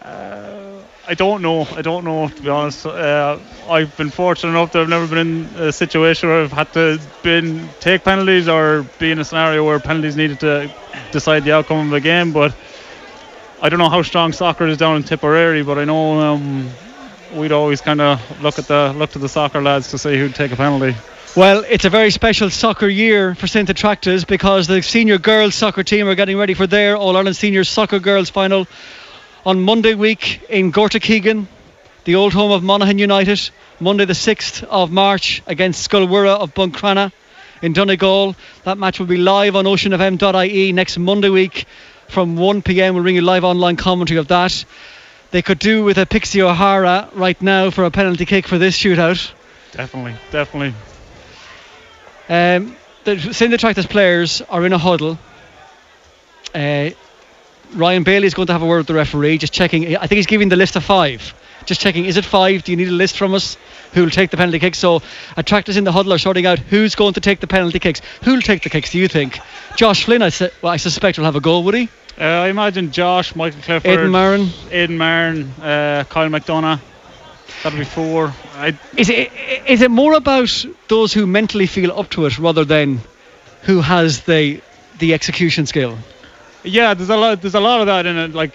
Uh, 0.00 0.82
I 1.08 1.14
don't 1.14 1.42
know. 1.42 1.66
I 1.74 1.82
don't 1.82 2.04
know 2.04 2.28
to 2.28 2.42
be 2.42 2.48
honest. 2.48 2.86
Uh, 2.86 3.38
I've 3.68 3.96
been 3.96 4.10
fortunate 4.10 4.50
enough 4.50 4.72
that 4.72 4.82
I've 4.82 4.88
never 4.88 5.08
been 5.08 5.18
in 5.26 5.44
a 5.56 5.72
situation 5.72 6.28
where 6.28 6.42
I've 6.44 6.52
had 6.52 6.72
to 6.74 7.00
been 7.24 7.68
take 7.80 8.04
penalties 8.04 8.48
or 8.48 8.86
be 9.00 9.10
in 9.10 9.18
a 9.18 9.24
scenario 9.24 9.64
where 9.64 9.80
penalties 9.80 10.16
needed 10.16 10.38
to 10.40 10.70
decide 11.10 11.42
the 11.42 11.52
outcome 11.52 11.88
of 11.88 11.92
a 11.92 12.00
game. 12.00 12.32
But 12.32 12.54
I 13.60 13.68
don't 13.68 13.80
know 13.80 13.90
how 13.90 14.02
strong 14.02 14.32
soccer 14.32 14.68
is 14.68 14.76
down 14.76 14.96
in 14.96 15.02
Tipperary, 15.02 15.64
but 15.64 15.78
I 15.78 15.84
know 15.84 16.20
um, 16.20 16.70
we'd 17.34 17.52
always 17.52 17.80
kind 17.80 18.00
of 18.00 18.42
look 18.42 18.58
at 18.58 18.66
the 18.66 18.92
look 18.96 19.10
to 19.10 19.18
the 19.18 19.28
soccer 19.28 19.62
lads 19.62 19.90
to 19.90 19.98
see 19.98 20.18
who'd 20.18 20.34
take 20.34 20.52
a 20.52 20.56
penalty. 20.56 20.96
Well, 21.36 21.64
it's 21.68 21.84
a 21.84 21.90
very 21.90 22.10
special 22.10 22.50
soccer 22.50 22.88
year 22.88 23.34
for 23.34 23.46
St. 23.46 23.70
Attracta's 23.70 24.24
because 24.24 24.66
the 24.66 24.82
senior 24.82 25.18
girls 25.18 25.54
soccer 25.54 25.84
team 25.84 26.08
are 26.08 26.16
getting 26.16 26.36
ready 26.36 26.54
for 26.54 26.66
their 26.66 26.96
All 26.96 27.16
Ireland 27.16 27.36
Senior 27.36 27.62
Soccer 27.62 28.00
Girls 28.00 28.30
final 28.30 28.66
on 29.46 29.60
Monday 29.60 29.94
week 29.94 30.42
in 30.48 30.72
Gortakeegan, 30.72 31.46
the 32.04 32.16
old 32.16 32.32
home 32.32 32.50
of 32.50 32.62
Monaghan 32.62 32.98
United. 32.98 33.50
Monday 33.82 34.04
the 34.04 34.12
6th 34.12 34.62
of 34.64 34.90
March 34.90 35.42
against 35.46 35.88
Scoil 35.88 36.06
Mhuire 36.06 36.36
of 36.36 36.52
Buncrana 36.52 37.12
in 37.62 37.72
Donegal. 37.72 38.36
That 38.64 38.76
match 38.76 38.98
will 38.98 39.06
be 39.06 39.16
live 39.16 39.56
on 39.56 39.64
oceanfm.ie 39.64 40.72
next 40.72 40.98
Monday 40.98 41.30
week 41.30 41.64
from 42.08 42.36
1 42.36 42.60
pm. 42.60 42.92
We'll 42.94 43.04
bring 43.04 43.14
you 43.14 43.22
live 43.22 43.42
online 43.42 43.76
commentary 43.76 44.18
of 44.18 44.28
that. 44.28 44.66
They 45.30 45.42
could 45.42 45.58
do 45.58 45.84
with 45.84 45.98
a 45.98 46.06
Pixie 46.06 46.42
O'Hara 46.42 47.08
right 47.12 47.40
now 47.40 47.70
for 47.70 47.84
a 47.84 47.90
penalty 47.90 48.26
kick 48.26 48.48
for 48.48 48.58
this 48.58 48.76
shootout. 48.76 49.30
Definitely, 49.72 50.14
definitely. 50.32 50.74
Um, 52.28 52.76
the 53.04 53.18
St. 53.32 53.52
Attracta's 53.52 53.86
players 53.86 54.42
are 54.42 54.64
in 54.66 54.72
a 54.72 54.78
huddle. 54.78 55.18
Uh, 56.54 56.90
Ryan 57.74 58.02
Bailey 58.02 58.26
is 58.26 58.34
going 58.34 58.46
to 58.46 58.52
have 58.52 58.62
a 58.62 58.66
word 58.66 58.78
with 58.78 58.86
the 58.88 58.94
referee, 58.94 59.38
just 59.38 59.52
checking. 59.52 59.96
I 59.96 60.06
think 60.06 60.16
he's 60.16 60.26
giving 60.26 60.48
the 60.48 60.56
list 60.56 60.74
of 60.74 60.84
five. 60.84 61.34
Just 61.66 61.80
checking, 61.80 62.06
is 62.06 62.16
it 62.16 62.24
five? 62.24 62.64
Do 62.64 62.72
you 62.72 62.76
need 62.76 62.88
a 62.88 62.92
list 62.92 63.16
from 63.16 63.34
us? 63.34 63.56
Who 63.92 64.02
will 64.02 64.10
take 64.10 64.30
the 64.30 64.36
penalty 64.36 64.58
kicks? 64.58 64.78
So, 64.78 65.02
Attracta's 65.36 65.76
in 65.76 65.84
the 65.84 65.92
huddle 65.92 66.12
are 66.12 66.18
sorting 66.18 66.46
out 66.46 66.58
who's 66.58 66.94
going 66.94 67.14
to 67.14 67.20
take 67.20 67.40
the 67.40 67.46
penalty 67.46 67.78
kicks. 67.78 68.00
Who 68.24 68.34
will 68.34 68.40
take 68.40 68.62
the 68.62 68.70
kicks? 68.70 68.90
Do 68.90 68.98
you 68.98 69.08
think? 69.08 69.38
Josh 69.76 70.04
Flynn, 70.04 70.22
I, 70.22 70.30
su- 70.30 70.48
well, 70.62 70.72
I 70.72 70.78
suspect, 70.78 71.18
will 71.18 71.26
have 71.26 71.36
a 71.36 71.40
goal, 71.40 71.62
would 71.64 71.74
he? 71.74 71.88
Uh, 72.18 72.24
I 72.24 72.48
imagine 72.48 72.90
Josh, 72.90 73.34
Michael 73.34 73.60
Clifford, 73.62 73.90
Aidan 73.90 74.10
Marin. 74.10 74.48
Aidan 74.70 74.98
Marin, 74.98 75.50
uh, 75.62 76.04
Kyle 76.08 76.28
McDonough. 76.28 76.80
That'll 77.62 77.78
be 77.78 77.84
four. 77.84 78.32
I, 78.54 78.78
Is 78.96 79.10
it 79.10 79.32
is 79.66 79.82
it 79.82 79.90
more 79.90 80.14
about 80.14 80.64
those 80.88 81.12
who 81.12 81.26
mentally 81.26 81.66
feel 81.66 81.92
up 81.92 82.10
to 82.10 82.26
it 82.26 82.38
rather 82.38 82.64
than 82.64 83.00
who 83.62 83.80
has 83.80 84.22
the 84.22 84.60
the 84.98 85.14
execution 85.14 85.66
skill? 85.66 85.98
yeah, 86.62 86.94
there's 86.94 87.10
a 87.10 87.16
lot. 87.16 87.40
There's 87.40 87.54
a 87.54 87.60
lot 87.60 87.80
of 87.80 87.86
that 87.86 88.06
in 88.06 88.16
it. 88.16 88.34
Like, 88.34 88.54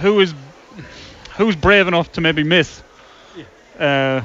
who 0.00 0.20
is 0.20 0.34
who's 1.36 1.56
brave 1.56 1.88
enough 1.88 2.12
to 2.12 2.20
maybe 2.20 2.42
miss, 2.42 2.82
uh, 3.78 4.22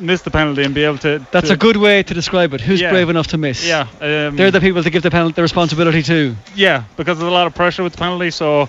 miss 0.00 0.22
the 0.22 0.30
penalty 0.30 0.62
and 0.62 0.74
be 0.74 0.84
able 0.84 0.98
to. 0.98 1.24
That's 1.30 1.48
to- 1.48 1.54
a 1.54 1.56
good 1.56 1.76
way 1.76 2.02
to 2.02 2.14
describe 2.14 2.54
it. 2.54 2.60
Who's 2.60 2.80
Yeah. 2.80 2.90
brave 2.90 3.08
enough 3.08 3.28
to 3.28 3.38
miss? 3.38 3.66
Yeah, 3.66 3.82
um, 4.00 4.36
They're 4.36 4.50
the 4.50 4.60
people 4.60 4.82
to 4.82 4.90
give 4.90 5.02
the 5.02 5.10
penalty 5.10 5.34
the 5.34 5.42
responsibility 5.42 6.02
to. 6.04 6.36
yeah, 6.54 6.82
because 6.96 7.18
there's 7.18 7.30
a 7.30 7.34
lot 7.34 7.46
of 7.46 7.54
pressure 7.54 7.82
with 7.82 7.92
the 7.92 7.98
penalty. 7.98 8.30
So, 8.30 8.68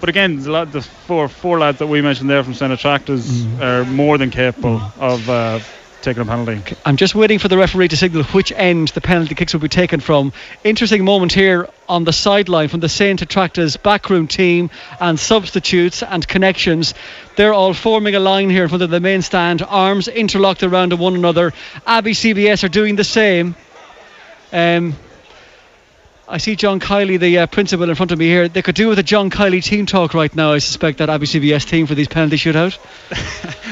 but 0.00 0.08
again, 0.08 0.34
there's 0.36 0.46
a 0.46 0.52
lot, 0.52 0.72
the 0.72 0.82
four 0.82 1.28
four 1.28 1.58
lads 1.58 1.78
that 1.78 1.86
we 1.86 2.00
mentioned 2.02 2.28
there 2.30 2.42
from 2.44 2.54
St 2.54 2.72
Attracta's 2.72 3.26
Mm. 3.44 3.60
are 3.62 3.84
more 3.84 4.18
than 4.18 4.30
capable 4.30 4.80
of 5.00 5.28
uh, 5.30 5.58
taking 6.02 6.20
a 6.20 6.26
penalty. 6.26 6.60
I'm 6.84 6.96
just 6.98 7.14
waiting 7.14 7.38
for 7.38 7.48
the 7.48 7.56
referee 7.56 7.88
to 7.88 7.96
signal 7.96 8.24
which 8.24 8.52
end 8.54 8.88
the 8.88 9.00
penalty 9.00 9.34
kicks 9.34 9.54
will 9.54 9.60
be 9.62 9.70
taken 9.70 10.00
from. 10.00 10.34
Interesting 10.62 11.02
moment 11.02 11.32
here 11.32 11.66
on 11.88 12.04
the 12.04 12.12
sideline 12.12 12.68
from 12.68 12.80
the 12.80 12.90
Saint 12.90 13.22
Attracta's 13.22 13.78
backroom 13.78 14.26
team 14.26 14.68
and 15.00 15.18
substitutes 15.18 16.02
and 16.02 16.26
connections. 16.28 16.92
They're 17.36 17.52
all 17.52 17.74
forming 17.74 18.14
a 18.14 18.20
line 18.20 18.50
here 18.50 18.62
in 18.62 18.68
front 18.68 18.82
of 18.82 18.90
the 18.90 19.00
main 19.00 19.22
stand, 19.22 19.62
arms 19.62 20.08
interlocked 20.08 20.62
around 20.62 20.92
one 20.92 21.14
another. 21.14 21.52
Abbey 21.86 22.12
CBS 22.12 22.64
are 22.64 22.68
doing 22.68 22.96
the 22.96 23.04
same. 23.04 23.56
Um, 24.52 24.94
I 26.28 26.38
see 26.38 26.56
John 26.56 26.80
Kiely, 26.80 27.18
the 27.18 27.38
uh, 27.38 27.46
principal, 27.46 27.88
in 27.88 27.94
front 27.96 28.12
of 28.12 28.18
me 28.18 28.26
here. 28.26 28.48
They 28.48 28.62
could 28.62 28.76
do 28.76 28.88
with 28.88 28.98
a 28.98 29.02
John 29.02 29.30
Kiely 29.30 29.62
team 29.62 29.84
talk 29.86 30.14
right 30.14 30.34
now, 30.34 30.52
I 30.52 30.58
suspect, 30.58 30.98
that 30.98 31.10
Abbey 31.10 31.26
CBS 31.26 31.68
team 31.68 31.86
for 31.86 31.94
these 31.94 32.08
penalty 32.08 32.36
shootout. 32.36 32.78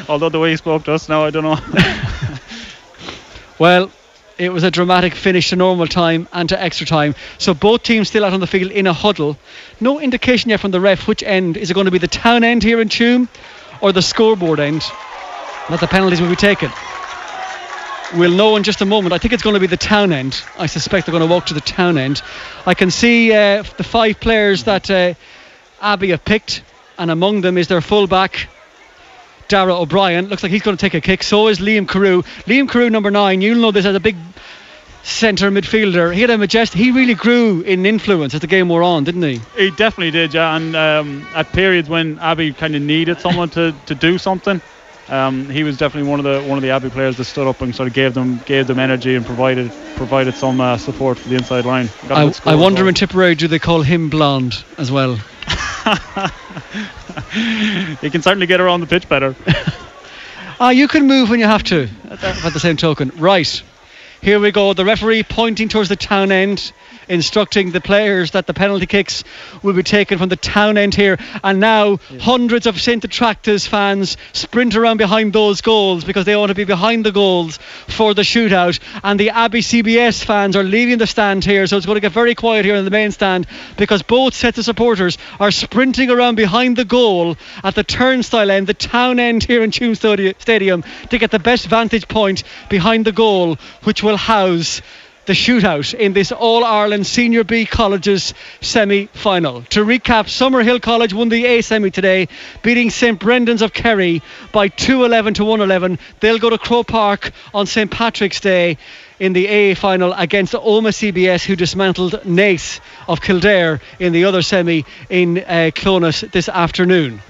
Although 0.08 0.28
the 0.28 0.40
way 0.40 0.50
he 0.50 0.56
spoke 0.56 0.84
to 0.84 0.92
us 0.92 1.08
now, 1.08 1.24
I 1.24 1.30
don't 1.30 1.44
know. 1.44 1.58
Well, 3.58 3.92
it 4.38 4.52
was 4.52 4.64
a 4.64 4.72
dramatic 4.72 5.14
finish 5.14 5.50
to 5.50 5.56
normal 5.56 5.86
time 5.86 6.26
and 6.32 6.48
to 6.48 6.60
extra 6.60 6.84
time. 6.84 7.14
So 7.38 7.54
both 7.54 7.84
teams 7.84 8.08
still 8.08 8.24
out 8.24 8.32
on 8.32 8.40
the 8.40 8.46
field 8.48 8.72
in 8.72 8.88
a 8.88 8.92
huddle. 8.92 9.38
No 9.80 10.00
indication 10.00 10.50
yet 10.50 10.58
from 10.58 10.72
the 10.72 10.80
ref 10.80 11.06
which 11.06 11.22
end. 11.22 11.56
Is 11.56 11.70
it 11.70 11.74
going 11.74 11.84
to 11.84 11.92
be 11.92 11.98
the 11.98 12.08
town 12.08 12.42
end 12.42 12.64
here 12.64 12.80
in 12.80 12.88
Tuam 12.88 13.28
or 13.82 13.92
the 13.92 14.00
scoreboard 14.00 14.60
end 14.60 14.80
that 15.68 15.80
the 15.80 15.86
penalties 15.86 16.20
will 16.22 16.30
be 16.30 16.36
taken? 16.36 16.70
We'll 18.14 18.30
know 18.30 18.56
in 18.56 18.62
just 18.62 18.80
a 18.80 18.84
moment. 18.84 19.12
I 19.12 19.18
think 19.18 19.32
it's 19.34 19.42
going 19.42 19.54
to 19.54 19.60
be 19.60 19.66
the 19.66 19.76
town 19.76 20.12
end. 20.12 20.42
I 20.58 20.66
suspect 20.66 21.06
they're 21.06 21.12
going 21.12 21.26
to 21.26 21.32
walk 21.32 21.46
to 21.46 21.54
the 21.54 21.60
town 21.60 21.98
end. 21.98 22.22
I 22.66 22.74
can 22.74 22.90
see 22.90 23.32
uh, 23.32 23.62
the 23.76 23.84
five 23.84 24.20
players 24.20 24.64
that 24.64 24.90
uh, 24.90 25.14
Abbey 25.80 26.10
have 26.10 26.24
picked, 26.24 26.62
and 26.98 27.10
among 27.10 27.40
them 27.40 27.56
is 27.58 27.68
their 27.68 27.80
fullback, 27.80 28.48
Dara 29.48 29.74
O'Brien. 29.74 30.28
Looks 30.28 30.42
like 30.42 30.52
he's 30.52 30.62
going 30.62 30.76
to 30.76 30.80
take 30.80 30.94
a 30.94 31.00
kick. 31.00 31.22
So 31.22 31.48
is 31.48 31.58
Liam 31.58 31.88
Carew. 31.88 32.22
Liam 32.44 32.68
Carew, 32.68 32.90
number 32.90 33.10
nine. 33.10 33.40
You'll 33.40 33.60
know 33.60 33.70
this 33.70 33.86
as 33.86 33.94
a 33.94 34.00
big 34.00 34.16
centre 35.02 35.50
midfielder. 35.50 36.14
He 36.14 36.20
had 36.20 36.30
a 36.30 36.38
majestic. 36.38 36.78
He 36.78 36.90
really 36.90 37.14
grew 37.14 37.60
in 37.62 37.84
influence 37.86 38.34
as 38.34 38.40
the 38.40 38.46
game 38.46 38.68
wore 38.68 38.82
on, 38.82 39.04
didn't 39.04 39.22
he? 39.22 39.40
He 39.56 39.70
definitely 39.70 40.10
did, 40.10 40.34
yeah. 40.34 40.56
And 40.56 40.76
um, 40.76 41.26
at 41.34 41.52
periods 41.52 41.88
when 41.88 42.18
Abbey 42.18 42.52
kind 42.52 42.74
of 42.74 42.82
needed 42.82 43.20
someone 43.20 43.50
to, 43.50 43.74
to 43.86 43.94
do 43.94 44.18
something, 44.18 44.60
um, 45.08 45.48
he 45.48 45.64
was 45.64 45.76
definitely 45.76 46.08
one 46.08 46.20
of 46.20 46.24
the 46.24 46.40
one 46.48 46.58
of 46.58 46.62
the 46.62 46.70
Abbey 46.70 46.90
players 46.90 47.16
that 47.16 47.24
stood 47.24 47.46
up 47.46 47.60
and 47.60 47.74
sort 47.74 47.88
of 47.88 47.94
gave 47.94 48.14
them 48.14 48.40
gave 48.46 48.66
them 48.66 48.78
energy 48.78 49.14
and 49.14 49.26
provided 49.26 49.72
provided 49.96 50.34
some 50.34 50.60
uh, 50.60 50.78
support 50.78 51.18
for 51.18 51.28
the 51.28 51.34
inside 51.34 51.64
line. 51.64 51.88
I, 52.08 52.32
I 52.44 52.54
wonder 52.54 52.82
well. 52.82 52.88
in 52.88 52.94
Tipperary 52.94 53.34
do 53.34 53.48
they 53.48 53.58
call 53.58 53.82
him 53.82 54.08
blonde 54.10 54.64
as 54.78 54.92
well? 54.92 55.16
he 58.00 58.10
can 58.10 58.22
certainly 58.22 58.46
get 58.46 58.60
around 58.60 58.80
the 58.80 58.86
pitch 58.86 59.08
better. 59.08 59.34
Ah, 60.60 60.70
you 60.70 60.86
can 60.86 61.08
move 61.08 61.28
when 61.28 61.40
you 61.40 61.46
have 61.46 61.64
to. 61.64 61.88
At 62.08 62.20
the 62.20 62.60
same 62.60 62.76
token, 62.76 63.10
right. 63.16 63.62
Here 64.22 64.38
we 64.38 64.52
go. 64.52 64.72
The 64.72 64.84
referee 64.84 65.24
pointing 65.24 65.68
towards 65.68 65.88
the 65.88 65.96
town 65.96 66.30
end, 66.30 66.72
instructing 67.08 67.70
the 67.70 67.80
players 67.80 68.32
that 68.32 68.46
the 68.46 68.54
penalty 68.54 68.86
kicks 68.86 69.24
will 69.62 69.74
be 69.74 69.82
taken 69.82 70.18
from 70.18 70.28
the 70.28 70.36
town 70.36 70.78
end 70.78 70.94
here. 70.94 71.18
And 71.42 71.60
now 71.60 71.96
hundreds 72.20 72.66
of 72.66 72.80
St. 72.80 73.04
Attracta's 73.04 73.66
fans 73.66 74.16
sprint 74.32 74.74
around 74.76 74.96
behind 74.96 75.32
those 75.32 75.60
goals 75.60 76.04
because 76.04 76.24
they 76.24 76.36
want 76.36 76.50
to 76.50 76.54
be 76.54 76.64
behind 76.64 77.04
the 77.04 77.12
goals 77.12 77.58
for 77.88 78.14
the 78.14 78.22
shootout. 78.22 78.78
And 79.02 79.18
the 79.18 79.30
Abbey 79.30 79.60
CBS 79.60 80.24
fans 80.24 80.56
are 80.56 80.62
leaving 80.62 80.98
the 80.98 81.06
stand 81.06 81.44
here, 81.44 81.66
so 81.66 81.76
it's 81.76 81.86
going 81.86 81.96
to 81.96 82.00
get 82.00 82.12
very 82.12 82.34
quiet 82.34 82.64
here 82.64 82.76
in 82.76 82.84
the 82.84 82.90
main 82.90 83.10
stand 83.10 83.46
because 83.76 84.02
both 84.02 84.34
sets 84.34 84.58
of 84.58 84.64
supporters 84.64 85.18
are 85.40 85.50
sprinting 85.50 86.10
around 86.10 86.36
behind 86.36 86.76
the 86.76 86.84
goal 86.84 87.36
at 87.64 87.74
the 87.74 87.84
turnstile 87.84 88.50
end, 88.50 88.66
the 88.66 88.74
town 88.74 89.18
end 89.18 89.42
here 89.44 89.62
in 89.62 89.70
Stadi- 89.70 90.40
Stadium, 90.40 90.84
to 91.10 91.18
get 91.18 91.30
the 91.30 91.38
best 91.38 91.66
vantage 91.66 92.08
point 92.08 92.42
behind 92.68 93.04
the 93.04 93.12
goal, 93.12 93.56
which 93.84 94.02
will 94.02 94.16
house 94.16 94.82
the 95.26 95.32
shootout 95.32 95.94
in 95.94 96.12
this 96.12 96.32
All 96.32 96.64
Ireland 96.64 97.06
Senior 97.06 97.44
B 97.44 97.64
Colleges 97.64 98.34
semi 98.60 99.06
final. 99.06 99.62
To 99.70 99.84
recap, 99.84 100.26
Summerhill 100.26 100.82
College 100.82 101.14
won 101.14 101.28
the 101.28 101.44
A 101.44 101.62
semi 101.62 101.90
today, 101.90 102.28
beating 102.62 102.90
St 102.90 103.18
Brendan's 103.18 103.62
of 103.62 103.72
Kerry 103.72 104.22
by 104.50 104.68
211 104.68 105.34
to 105.34 105.44
111. 105.44 105.98
They'll 106.20 106.38
go 106.38 106.50
to 106.50 106.58
Croke 106.58 106.88
Park 106.88 107.32
on 107.54 107.66
St 107.66 107.90
Patrick's 107.90 108.40
Day 108.40 108.78
in 109.20 109.32
the 109.32 109.46
A 109.46 109.74
final 109.74 110.12
against 110.12 110.54
Omagh 110.54 111.12
CBS, 111.12 111.44
who 111.44 111.54
dismantled 111.54 112.12
Naas 112.24 112.80
of 113.06 113.20
Kildare 113.20 113.80
in 114.00 114.12
the 114.12 114.24
other 114.24 114.42
semi 114.42 114.84
in 115.08 115.38
uh, 115.38 115.70
Clones 115.74 116.22
this 116.22 116.48
afternoon 116.48 117.20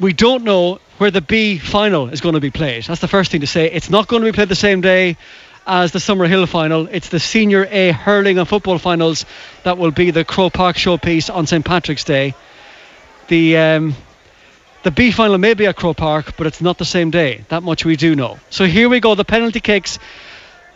we 0.00 0.12
don't 0.12 0.42
know 0.42 0.80
where 0.98 1.12
the 1.12 1.20
B 1.20 1.58
final 1.58 2.08
is 2.08 2.20
going 2.20 2.34
to 2.34 2.40
be 2.40 2.50
played. 2.50 2.82
That's 2.84 3.00
the 3.00 3.06
first 3.06 3.30
thing 3.30 3.42
to 3.42 3.46
say. 3.46 3.70
It's 3.70 3.88
not 3.88 4.08
going 4.08 4.22
to 4.22 4.26
be 4.26 4.34
played 4.34 4.48
the 4.48 4.56
same 4.56 4.80
day 4.80 5.16
as 5.66 5.92
the 5.92 5.98
Summerhill 5.98 6.48
final. 6.48 6.88
It's 6.90 7.08
the 7.08 7.20
Senior 7.20 7.66
A 7.70 7.92
hurling 7.92 8.38
and 8.38 8.48
football 8.48 8.78
finals 8.78 9.24
that 9.64 9.78
will 9.78 9.90
be 9.90 10.10
the 10.10 10.24
Croke 10.24 10.52
Park 10.52 10.76
showpiece 10.76 11.34
on 11.34 11.46
St 11.46 11.64
Patrick's 11.64 12.04
Day. 12.04 12.34
The 13.28 13.56
um, 13.56 13.94
the 14.82 14.90
B 14.90 15.12
final 15.12 15.38
may 15.38 15.54
be 15.54 15.66
at 15.66 15.76
Croke 15.76 15.96
Park, 15.96 16.36
but 16.36 16.46
it's 16.46 16.60
not 16.60 16.78
the 16.78 16.84
same 16.84 17.10
day. 17.10 17.44
That 17.48 17.62
much 17.62 17.84
we 17.84 17.96
do 17.96 18.16
know. 18.16 18.38
So 18.50 18.64
here 18.64 18.88
we 18.88 19.00
go. 19.00 19.14
The 19.14 19.24
penalty 19.24 19.60
kicks. 19.60 19.98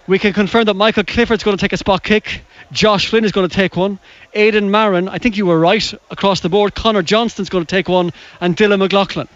We 0.07 0.21
can 0.21 0.33
confirm 0.33 0.67
that 0.67 0.75
Michael 0.75 1.03
Clifford's 1.03 1.43
going 1.43 1.57
to 1.57 1.61
take 1.61 1.73
a 1.73 1.77
spot 1.77 2.05
kick. 2.05 2.43
Josh 2.71 3.09
Flynn 3.09 3.25
is 3.25 3.33
going 3.33 3.49
to 3.49 3.55
take 3.55 3.75
one. 3.77 3.99
Aidan 4.35 4.71
Marin, 4.71 5.09
I 5.09 5.19
think 5.19 5.37
you 5.37 5.47
were 5.47 5.59
right 5.59 5.95
across 6.13 6.41
the 6.41 6.49
board. 6.49 6.77
Connor 6.77 7.03
Johnston's 7.03 7.49
going 7.49 7.65
to 7.65 7.69
take 7.69 7.89
one, 7.89 8.13
and 8.41 8.57
Dylan 8.57 8.79
McLaughlin. 8.79 9.29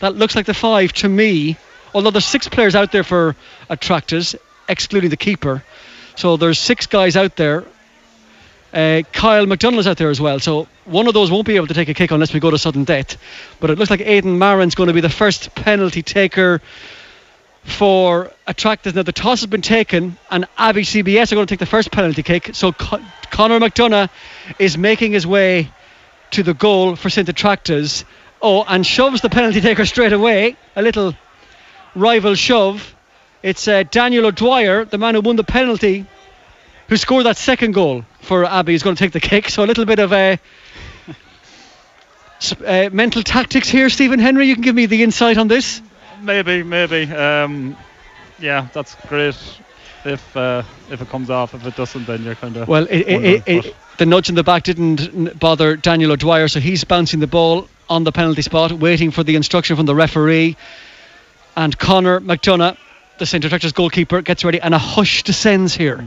That 0.00 0.16
looks 0.16 0.36
like 0.36 0.44
the 0.44 0.52
five 0.52 0.92
to 0.94 1.08
me. 1.08 1.56
Although 1.94 2.10
there's 2.10 2.26
six 2.26 2.48
players 2.48 2.74
out 2.74 2.92
there 2.92 3.02
for 3.02 3.34
Attracta's, 3.70 4.36
excluding 4.70 5.10
the 5.10 5.16
keeper. 5.16 5.62
So 6.16 6.36
there's 6.36 6.58
six 6.58 6.86
guys 6.86 7.16
out 7.16 7.36
there. 7.36 7.64
Uh, 8.72 9.02
Kyle 9.12 9.46
McDonald 9.46 9.80
is 9.80 9.86
out 9.86 9.96
there 9.96 10.10
as 10.10 10.20
well. 10.20 10.38
So 10.38 10.68
one 10.84 11.08
of 11.08 11.14
those 11.14 11.30
won't 11.30 11.46
be 11.46 11.56
able 11.56 11.66
to 11.66 11.74
take 11.74 11.88
a 11.88 11.94
kick 11.94 12.10
unless 12.12 12.32
we 12.32 12.40
go 12.40 12.50
to 12.50 12.58
sudden 12.58 12.84
death. 12.84 13.16
But 13.58 13.70
it 13.70 13.78
looks 13.78 13.90
like 13.90 14.00
Aidan 14.00 14.38
Marin's 14.38 14.74
going 14.74 14.86
to 14.86 14.92
be 14.92 15.00
the 15.00 15.08
first 15.08 15.54
penalty 15.54 16.02
taker 16.02 16.60
for 17.64 18.32
Attracta's. 18.46 18.94
Now 18.94 19.02
the 19.02 19.12
toss 19.12 19.40
has 19.40 19.50
been 19.50 19.62
taken, 19.62 20.16
and 20.30 20.46
Abbey 20.56 20.82
CBS 20.82 21.32
are 21.32 21.34
going 21.34 21.46
to 21.46 21.52
take 21.52 21.58
the 21.58 21.66
first 21.66 21.90
penalty 21.90 22.22
kick. 22.22 22.50
So 22.52 22.72
Con- 22.72 23.04
Conor 23.30 23.58
McDonough 23.58 24.08
is 24.58 24.78
making 24.78 25.12
his 25.12 25.26
way 25.26 25.70
to 26.32 26.42
the 26.42 26.54
goal 26.54 26.96
for 26.96 27.10
St 27.10 27.28
Attracta's. 27.28 28.04
Oh, 28.40 28.64
and 28.66 28.86
shoves 28.86 29.20
the 29.20 29.30
penalty 29.30 29.60
taker 29.60 29.84
straight 29.94 30.12
away. 30.12 30.56
A 30.76 30.82
little 30.82 31.14
rival 31.94 32.34
shove. 32.34 32.94
It's 33.42 33.66
uh, 33.68 33.84
Daniel 33.84 34.26
O'Dwyer, 34.26 34.84
the 34.84 34.98
man 34.98 35.14
who 35.14 35.22
won 35.22 35.36
the 35.36 35.44
penalty, 35.44 36.04
who 36.88 36.96
scored 36.96 37.24
that 37.26 37.36
second 37.36 37.72
goal 37.72 38.04
for 38.20 38.44
Abbey, 38.44 38.74
is 38.74 38.82
going 38.82 38.96
to 38.96 39.02
take 39.02 39.12
the 39.12 39.20
kick. 39.20 39.48
So 39.48 39.64
a 39.64 39.66
little 39.66 39.86
bit 39.86 39.98
of 39.98 40.12
a. 40.12 40.38
Uh, 42.66 42.88
mental 42.90 43.22
tactics 43.22 43.68
here, 43.68 43.90
Stephen 43.90 44.18
Henry. 44.18 44.46
You 44.46 44.54
can 44.54 44.62
give 44.62 44.74
me 44.74 44.86
the 44.86 45.02
insight 45.02 45.36
on 45.36 45.46
this. 45.48 45.82
Maybe, 46.22 46.62
maybe. 46.62 47.04
Um, 47.12 47.76
yeah, 48.38 48.68
that's 48.72 48.94
great. 49.06 49.36
If 50.04 50.36
uh, 50.36 50.62
if 50.90 51.02
it 51.02 51.08
comes 51.10 51.28
off, 51.28 51.52
if 51.54 51.66
it 51.66 51.76
doesn't, 51.76 52.06
then 52.06 52.24
you're 52.24 52.34
kind 52.34 52.56
of 52.56 52.66
Well, 52.66 52.86
it, 52.88 53.06
it, 53.06 53.24
it, 53.24 53.48
it, 53.66 53.76
the 53.98 54.06
nudge 54.06 54.30
in 54.30 54.34
the 54.34 54.42
back 54.42 54.62
didn't 54.62 55.38
bother 55.38 55.76
Daniel 55.76 56.12
O'Dwyer, 56.12 56.48
so 56.48 56.58
he's 56.58 56.84
bouncing 56.84 57.20
the 57.20 57.26
ball 57.26 57.68
on 57.90 58.04
the 58.04 58.12
penalty 58.12 58.40
spot, 58.40 58.72
waiting 58.72 59.10
for 59.10 59.22
the 59.22 59.36
instruction 59.36 59.76
from 59.76 59.84
the 59.84 59.94
referee. 59.94 60.56
And 61.54 61.76
Conor 61.78 62.20
McDonough, 62.20 62.78
the 63.20 63.26
St. 63.26 63.44
Attracta's 63.44 63.72
goalkeeper, 63.72 64.22
gets 64.22 64.44
ready, 64.44 64.60
and 64.60 64.74
a 64.74 64.78
hush 64.78 65.22
descends 65.22 65.74
here. 65.74 66.02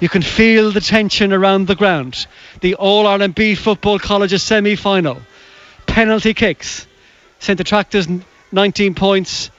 You 0.00 0.08
can 0.08 0.22
feel 0.22 0.72
the 0.72 0.80
tension 0.80 1.32
around 1.32 1.66
the 1.66 1.74
ground. 1.74 2.26
The 2.62 2.74
All 2.74 3.06
Ireland 3.06 3.34
B 3.34 3.54
Football 3.54 3.98
Colleges 3.98 4.42
semi 4.42 4.74
final. 4.74 5.18
Penalty 5.86 6.34
kicks. 6.34 6.86
St. 7.38 7.60
Attracta's 7.60 8.08
19 8.52 8.94
points. 8.94 9.50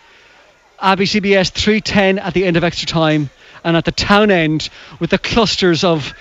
Abbey 0.80 1.06
CBS 1.06 1.52
310 1.52 2.20
at 2.20 2.34
the 2.34 2.46
end 2.46 2.58
of 2.58 2.64
extra 2.64 2.88
time. 2.88 3.30
And 3.64 3.78
at 3.78 3.86
the 3.86 3.92
town 3.92 4.32
end, 4.32 4.70
with 5.00 5.12
the 5.12 5.20
clusters 5.20 5.84
of 5.84 6.14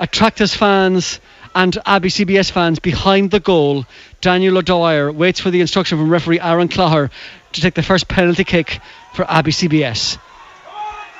Attracta's 0.00 0.54
fans 0.54 1.20
and 1.54 1.76
Abbey 1.84 2.08
CBS 2.08 2.50
fans 2.50 2.78
behind 2.78 3.30
the 3.30 3.40
goal, 3.40 3.86
Daniel 4.20 4.58
O'Dwyer 4.58 5.12
waits 5.12 5.40
for 5.40 5.50
the 5.50 5.60
instruction 5.60 5.98
from 5.98 6.10
referee 6.10 6.40
Aaron 6.40 6.68
Clogher 6.68 7.10
to 7.52 7.60
take 7.60 7.74
the 7.74 7.82
first 7.82 8.08
penalty 8.08 8.44
kick 8.44 8.80
for 9.14 9.30
Abbey 9.30 9.52
CBS. 9.52 10.18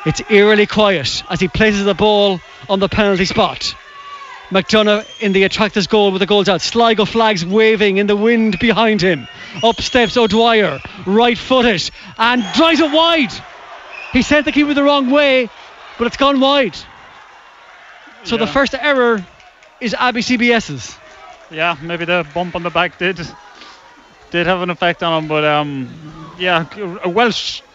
It's 0.04 0.22
eerily 0.30 0.66
quiet 0.66 1.22
as 1.30 1.40
he 1.40 1.48
places 1.48 1.84
the 1.84 1.94
ball 1.94 2.40
on 2.68 2.80
the 2.80 2.88
penalty 2.88 3.24
spot. 3.24 3.74
McDonough 4.50 5.06
in 5.22 5.32
the 5.32 5.44
Attracta's 5.44 5.86
goal 5.86 6.12
with 6.12 6.20
the 6.20 6.26
goals 6.26 6.48
out. 6.48 6.60
Sligo 6.60 7.04
flags 7.04 7.44
waving 7.44 7.96
in 7.98 8.06
the 8.06 8.16
wind 8.16 8.59
behind 8.59 9.00
him. 9.00 9.26
Up 9.62 9.80
steps 9.80 10.16
O'Dwyer, 10.16 10.80
right 11.06 11.38
footed, 11.38 11.88
and 12.18 12.44
drives 12.54 12.80
it 12.80 12.90
wide. 12.92 13.32
He 14.12 14.20
sent 14.22 14.44
the 14.44 14.52
keeper 14.52 14.74
the 14.74 14.82
wrong 14.82 15.10
way, 15.10 15.48
but 15.96 16.06
it's 16.06 16.18
gone 16.18 16.40
wide. 16.40 16.76
So 18.24 18.36
Yeah. 18.36 18.44
the 18.44 18.46
first 18.46 18.74
error 18.74 19.24
is 19.82 19.94
Abbey 19.94 20.20
CBS's. 20.20 20.96
Yeah, 21.50 21.76
maybe 21.82 22.04
the 22.04 22.26
bump 22.32 22.54
on 22.54 22.62
the 22.62 22.70
back 22.70 22.98
did 22.98 23.20
did 24.30 24.46
have 24.46 24.62
an 24.62 24.70
effect 24.70 25.02
on 25.02 25.24
him, 25.24 25.28
but 25.28 25.44
um, 25.44 26.34
yeah, 26.38 26.66
a 27.02 27.09
well 27.09 27.32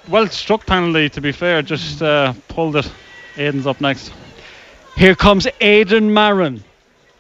well 0.07 0.27
struck 0.27 0.65
penalty 0.65 1.09
to 1.09 1.21
be 1.21 1.31
fair. 1.31 1.61
Just 1.61 2.01
uh, 2.01 2.33
pulled 2.47 2.77
it. 2.77 2.89
Aiden's 3.35 3.67
up 3.67 3.81
next. 3.81 4.11
Here 4.95 5.13
comes 5.13 5.47
Aidan 5.61 6.11
Marin 6.11 6.63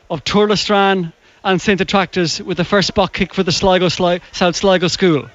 of 0.09 0.23
Tourlestrane 0.23 1.13
and 1.43 1.61
St 1.61 1.79
Attracta's 1.79 2.41
with 2.41 2.57
the 2.57 2.63
first 2.63 2.87
spot 2.87 3.13
kick 3.13 3.33
for 3.33 3.43
the 3.43 3.51
Sligo 3.51 3.87
Sli- 3.87 4.21
South 4.31 4.55
Sligo 4.55 4.87
School. 4.87 5.29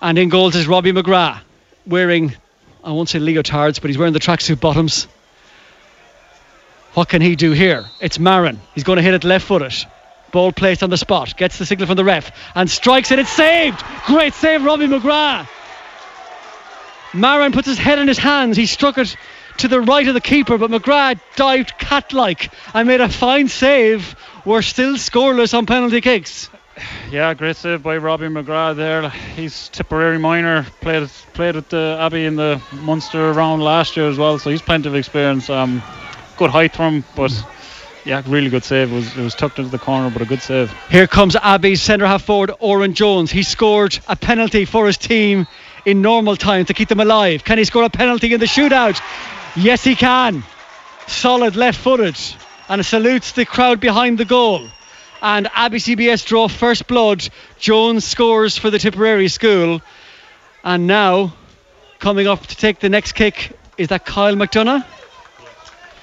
And 0.00 0.18
in 0.18 0.28
goals 0.28 0.56
is 0.56 0.66
Robbie 0.66 0.92
McGrath 0.92 1.40
wearing, 1.86 2.34
I 2.82 2.90
won't 2.92 3.08
say 3.08 3.20
leotards, 3.20 3.80
but 3.80 3.90
he's 3.90 3.98
wearing 3.98 4.12
the 4.12 4.20
tracksuit 4.20 4.60
bottoms. 4.60 5.06
What 6.94 7.08
can 7.08 7.22
he 7.22 7.36
do 7.36 7.52
here? 7.52 7.86
It's 8.00 8.18
Marin. 8.18 8.60
He's 8.74 8.84
going 8.84 8.96
to 8.96 9.02
hit 9.02 9.14
it 9.14 9.24
left 9.24 9.46
footed. 9.46 9.74
Ball 10.32 10.52
placed 10.52 10.82
on 10.82 10.90
the 10.90 10.96
spot. 10.96 11.36
Gets 11.36 11.58
the 11.58 11.66
signal 11.66 11.86
from 11.86 11.96
the 11.96 12.04
ref 12.04 12.32
and 12.54 12.68
strikes 12.68 13.10
it. 13.10 13.18
It's 13.18 13.30
saved. 13.30 13.82
Great 14.06 14.34
save, 14.34 14.64
Robbie 14.64 14.86
McGrath. 14.86 15.48
Marin 17.14 17.52
puts 17.52 17.66
his 17.66 17.78
head 17.78 17.98
in 17.98 18.08
his 18.08 18.18
hands. 18.18 18.56
He 18.56 18.66
struck 18.66 18.98
it 18.98 19.16
to 19.58 19.68
the 19.68 19.80
right 19.80 20.06
of 20.06 20.14
the 20.14 20.20
keeper, 20.20 20.58
but 20.58 20.70
McGrath 20.70 21.20
dived 21.36 21.78
cat 21.78 22.12
like 22.12 22.52
and 22.74 22.86
made 22.86 23.00
a 23.00 23.08
fine 23.08 23.48
save. 23.48 24.14
We're 24.44 24.62
still 24.62 24.94
scoreless 24.94 25.56
on 25.56 25.66
penalty 25.66 26.00
kicks. 26.00 26.50
Yeah, 27.10 27.34
great 27.34 27.56
save 27.56 27.82
by 27.82 27.96
Robbie 27.96 28.28
McGrath 28.28 28.76
there. 28.76 29.08
He's 29.10 29.68
Tipperary 29.70 30.18
minor, 30.18 30.64
played 30.80 31.08
played 31.32 31.56
at 31.56 31.70
the 31.70 31.96
Abbey 31.98 32.24
in 32.24 32.36
the 32.36 32.60
Munster 32.72 33.32
round 33.32 33.62
last 33.62 33.96
year 33.96 34.08
as 34.08 34.18
well, 34.18 34.38
so 34.38 34.50
he's 34.50 34.62
plenty 34.62 34.88
of 34.88 34.94
experience. 34.94 35.50
Um, 35.50 35.82
good 36.38 36.50
height 36.50 36.74
from 36.74 36.94
him, 36.94 37.04
but 37.14 37.32
yeah, 38.04 38.22
really 38.26 38.48
good 38.48 38.64
save. 38.64 38.90
It 38.90 38.94
was 38.94 39.16
it 39.16 39.22
was 39.22 39.34
tucked 39.34 39.58
into 39.58 39.70
the 39.70 39.78
corner, 39.78 40.08
but 40.10 40.22
a 40.22 40.24
good 40.24 40.40
save. 40.40 40.72
Here 40.88 41.06
comes 41.06 41.36
Abbey's 41.36 41.82
centre 41.82 42.06
half 42.06 42.22
forward, 42.22 42.52
Oren 42.60 42.94
Jones. 42.94 43.30
He 43.30 43.42
scored 43.42 43.98
a 44.08 44.16
penalty 44.16 44.64
for 44.64 44.86
his 44.86 44.96
team 44.96 45.46
in 45.84 46.00
normal 46.00 46.36
time 46.36 46.64
to 46.66 46.74
keep 46.74 46.88
them 46.88 47.00
alive. 47.00 47.44
Can 47.44 47.58
he 47.58 47.64
score 47.64 47.82
a 47.84 47.90
penalty 47.90 48.32
in 48.32 48.40
the 48.40 48.46
shootout? 48.46 49.00
Yes, 49.56 49.84
he 49.84 49.94
can. 49.94 50.42
Solid 51.06 51.56
left 51.56 51.78
footed 51.78 52.16
and 52.68 52.84
salutes 52.84 53.32
the 53.32 53.44
crowd 53.44 53.80
behind 53.80 54.18
the 54.18 54.24
goal. 54.24 54.68
And 55.20 55.48
Abbey 55.52 55.78
CBS 55.78 56.24
draw 56.24 56.48
first 56.48 56.86
blood. 56.86 57.28
Jones 57.58 58.04
scores 58.04 58.56
for 58.56 58.70
the 58.70 58.78
Tipperary 58.78 59.28
school. 59.28 59.82
And 60.62 60.86
now, 60.86 61.34
coming 61.98 62.26
up 62.26 62.46
to 62.46 62.56
take 62.56 62.78
the 62.78 62.88
next 62.88 63.12
kick, 63.12 63.52
is 63.76 63.88
that 63.88 64.04
Kyle 64.04 64.34
McDonough? 64.34 64.84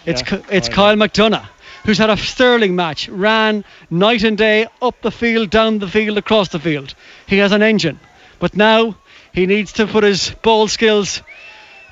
It's, 0.05 0.21
Yeah, 0.31 0.41
it's 0.49 0.69
Kyle. 0.69 0.95
McDonough, 0.95 1.47
who's 1.85 1.97
had 1.97 2.09
a 2.09 2.17
sterling 2.17 2.75
match, 2.75 3.09
ran 3.09 3.63
night 3.89 4.23
and 4.23 4.37
day 4.37 4.67
up 4.81 5.01
the 5.01 5.11
field, 5.11 5.49
down 5.49 5.79
the 5.79 5.87
field, 5.87 6.17
across 6.17 6.49
the 6.49 6.59
field. 6.59 6.93
He 7.27 7.37
has 7.39 7.51
an 7.51 7.61
engine, 7.61 7.99
but 8.39 8.55
now 8.55 8.95
he 9.33 9.45
needs 9.45 9.73
to 9.73 9.87
put 9.87 10.03
his 10.03 10.31
ball 10.41 10.67
skills 10.67 11.21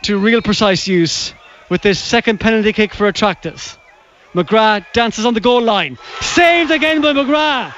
to 0.04 0.18
real 0.18 0.42
precise 0.42 0.88
use 0.88 1.34
with 1.70 1.82
this 1.82 2.00
second 2.00 2.40
penalty 2.40 2.74
kick 2.74 2.94
for 2.94 3.08
Attracta's. 3.08 3.78
McGrath 4.34 4.86
dances 4.94 5.26
on 5.26 5.34
the 5.34 5.40
goal 5.40 5.62
line, 5.62 5.98
saved 6.22 6.72
again 6.72 7.02
by 7.02 7.14
McGrath. 7.14 7.74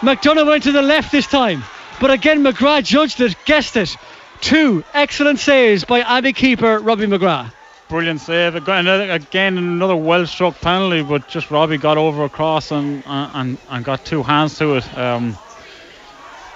McDonough 0.00 0.46
went 0.46 0.64
to 0.64 0.72
the 0.72 0.82
left 0.82 1.10
this 1.10 1.26
time, 1.26 1.62
but 2.00 2.10
again 2.10 2.42
McGrath 2.42 2.84
judged 2.84 3.20
it, 3.20 3.36
guessed 3.44 3.76
it. 3.76 3.96
Two 4.40 4.84
excellent 4.92 5.38
saves 5.38 5.84
by 5.84 6.00
Abbey 6.00 6.32
keeper 6.32 6.78
Robbie 6.78 7.06
McGrath. 7.06 7.52
Brilliant 7.88 8.20
save. 8.20 8.56
Again, 8.56 8.78
another- 8.86 9.12
again 9.12 9.58
another 9.58 9.94
well 9.94 10.26
struck 10.26 10.60
penalty, 10.60 11.02
but 11.02 11.28
just 11.28 11.50
Robbie 11.52 11.78
got 11.78 11.96
over 11.96 12.24
across 12.24 12.72
and 12.72 13.02
and, 13.06 13.58
and 13.70 13.84
got 13.84 14.04
two 14.04 14.22
hands 14.24 14.58
to 14.58 14.74
it. 14.76 14.98
Um, 14.98 15.38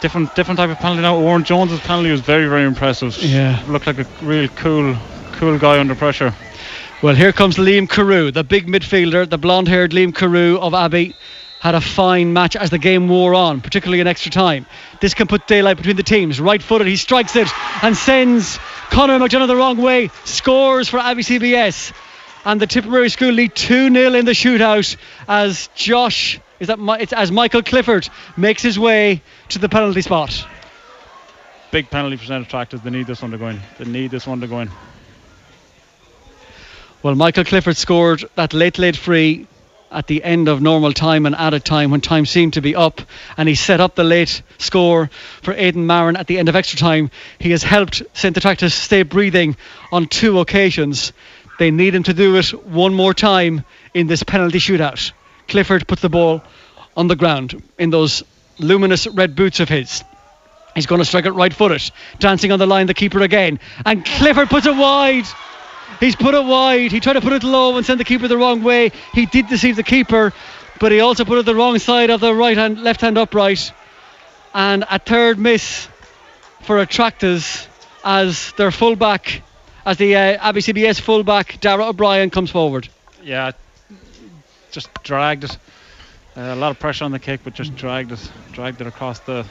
different 0.00 0.34
different 0.34 0.58
type 0.58 0.70
of 0.70 0.78
penalty 0.78 1.02
now. 1.02 1.18
Warren 1.20 1.44
Jones's 1.44 1.78
penalty 1.80 2.10
was 2.10 2.20
very 2.20 2.48
very 2.48 2.64
impressive. 2.64 3.16
Yeah. 3.18 3.62
looked 3.68 3.86
like 3.86 3.98
a 3.98 4.06
real 4.22 4.48
cool 4.48 4.96
cool 5.32 5.56
guy 5.58 5.78
under 5.78 5.94
pressure. 5.94 6.34
Well, 7.00 7.14
here 7.14 7.32
comes 7.32 7.56
Liam 7.56 7.88
Carew, 7.88 8.30
the 8.30 8.44
big 8.44 8.66
midfielder, 8.66 9.28
the 9.30 9.38
blonde 9.38 9.68
haired 9.68 9.92
Liam 9.92 10.14
Carew 10.14 10.58
of 10.58 10.74
Abbey. 10.74 11.14
Had 11.60 11.74
a 11.74 11.80
fine 11.80 12.32
match 12.32 12.56
as 12.56 12.70
the 12.70 12.78
game 12.78 13.06
wore 13.06 13.34
on, 13.34 13.60
particularly 13.60 14.00
in 14.00 14.06
extra 14.06 14.32
time. 14.32 14.64
This 15.00 15.12
can 15.12 15.26
put 15.26 15.46
daylight 15.46 15.76
between 15.76 15.96
the 15.96 16.02
teams. 16.02 16.40
Right 16.40 16.62
footed, 16.62 16.86
he 16.86 16.96
strikes 16.96 17.36
it 17.36 17.48
and 17.82 17.94
sends 17.94 18.58
Conor 18.88 19.18
McDonough 19.18 19.46
the 19.46 19.56
wrong 19.56 19.76
way. 19.76 20.08
Scores 20.24 20.88
for 20.88 20.98
Abbey 20.98 21.22
CBS. 21.22 21.92
And 22.46 22.58
the 22.58 22.66
Tipperary 22.66 23.10
School 23.10 23.32
lead 23.32 23.54
2 23.54 23.92
0 23.92 24.14
in 24.14 24.24
the 24.24 24.32
shootout 24.32 24.96
as 25.28 25.68
Josh, 25.74 26.40
is 26.58 26.68
that 26.68 26.78
Mi- 26.78 26.96
it's 26.98 27.12
as 27.12 27.30
Michael 27.30 27.62
Clifford 27.62 28.08
makes 28.38 28.62
his 28.62 28.78
way 28.78 29.22
to 29.50 29.58
the 29.58 29.68
penalty 29.68 30.00
spot. 30.00 30.46
Big 31.70 31.90
penalty 31.90 32.16
for 32.16 32.24
St 32.24 32.46
Attracta's. 32.46 32.80
They 32.80 32.88
need 32.88 33.06
this 33.06 33.20
one 33.20 33.32
to 33.32 33.38
go 33.38 33.48
in. 33.48 33.60
They 33.78 33.84
need 33.84 34.10
this 34.10 34.26
one 34.26 34.40
to 34.40 34.46
go 34.46 34.60
in. 34.60 34.70
Well, 37.02 37.14
Michael 37.14 37.44
Clifford 37.44 37.76
scored 37.76 38.24
that 38.36 38.54
late, 38.54 38.78
late 38.78 38.96
free 38.96 39.46
at 39.90 40.06
the 40.06 40.22
end 40.22 40.48
of 40.48 40.62
normal 40.62 40.92
time 40.92 41.26
and 41.26 41.34
added 41.34 41.64
time 41.64 41.90
when 41.90 42.00
time 42.00 42.26
seemed 42.26 42.54
to 42.54 42.60
be 42.60 42.74
up, 42.74 43.00
and 43.36 43.48
he 43.48 43.54
set 43.54 43.80
up 43.80 43.94
the 43.94 44.04
late 44.04 44.42
score 44.58 45.10
for 45.42 45.52
Aidan 45.52 45.86
Marin 45.86 46.16
at 46.16 46.26
the 46.26 46.38
end 46.38 46.48
of 46.48 46.56
extra 46.56 46.78
time. 46.78 47.10
He 47.38 47.50
has 47.50 47.62
helped 47.62 48.02
St. 48.12 48.36
Attracta's 48.36 48.74
stay 48.74 49.02
breathing 49.02 49.56
on 49.90 50.06
two 50.06 50.38
occasions. 50.38 51.12
They 51.58 51.70
need 51.70 51.94
him 51.94 52.04
to 52.04 52.14
do 52.14 52.36
it 52.36 52.66
one 52.66 52.94
more 52.94 53.14
time 53.14 53.64
in 53.92 54.06
this 54.06 54.22
penalty 54.22 54.58
shootout. 54.58 55.12
Clifford 55.48 55.86
puts 55.88 56.02
the 56.02 56.08
ball 56.08 56.42
on 56.96 57.08
the 57.08 57.16
ground 57.16 57.62
in 57.78 57.90
those 57.90 58.22
luminous 58.58 59.06
red 59.06 59.34
boots 59.34 59.60
of 59.60 59.68
his. 59.68 60.04
He's 60.74 60.86
going 60.86 61.00
to 61.00 61.04
strike 61.04 61.26
it 61.26 61.32
right 61.32 61.52
footed, 61.52 61.82
dancing 62.20 62.52
on 62.52 62.58
the 62.58 62.66
line, 62.66 62.86
the 62.86 62.94
keeper 62.94 63.20
again, 63.20 63.58
and 63.84 64.04
Clifford 64.04 64.48
puts 64.48 64.66
it 64.66 64.76
wide. 64.76 65.26
He's 66.00 66.16
put 66.16 66.34
it 66.34 66.44
wide. 66.44 66.90
He 66.90 66.98
tried 67.00 67.12
to 67.14 67.20
put 67.20 67.34
it 67.34 67.44
low 67.44 67.76
and 67.76 67.84
send 67.84 68.00
the 68.00 68.04
keeper 68.04 68.26
the 68.26 68.38
wrong 68.38 68.62
way. 68.62 68.90
He 69.12 69.26
did 69.26 69.48
deceive 69.48 69.76
the 69.76 69.82
keeper, 69.82 70.32
but 70.80 70.92
he 70.92 71.00
also 71.00 71.24
put 71.24 71.38
it 71.38 71.46
the 71.46 71.54
wrong 71.54 71.78
side 71.78 72.10
of 72.10 72.20
the 72.20 72.34
right 72.34 72.56
hand, 72.56 72.82
left 72.82 73.02
hand 73.02 73.18
upright. 73.18 73.72
And 74.54 74.84
a 74.90 74.98
third 74.98 75.38
miss 75.38 75.88
for 76.62 76.78
Attracta's 76.78 77.68
as 78.02 78.52
their 78.52 78.70
fullback, 78.70 79.42
as 79.84 79.98
the 79.98 80.16
uh, 80.16 80.48
Abbey 80.48 80.60
CBS 80.60 81.00
fullback, 81.00 81.60
Dara 81.60 81.88
O'Brien, 81.88 82.30
comes 82.30 82.50
forward. 82.50 82.88
Yeah, 83.22 83.52
just 84.70 84.88
dragged 85.02 85.44
it. 85.44 85.58
Uh, 86.36 86.40
a 86.40 86.56
lot 86.56 86.70
of 86.70 86.78
pressure 86.78 87.04
on 87.04 87.12
the 87.12 87.18
kick, 87.18 87.40
but 87.44 87.54
just 87.54 87.76
dragged 87.76 88.12
it, 88.12 88.32
dragged 88.52 88.80
it 88.80 88.86
across 88.86 89.18
the 89.20 89.44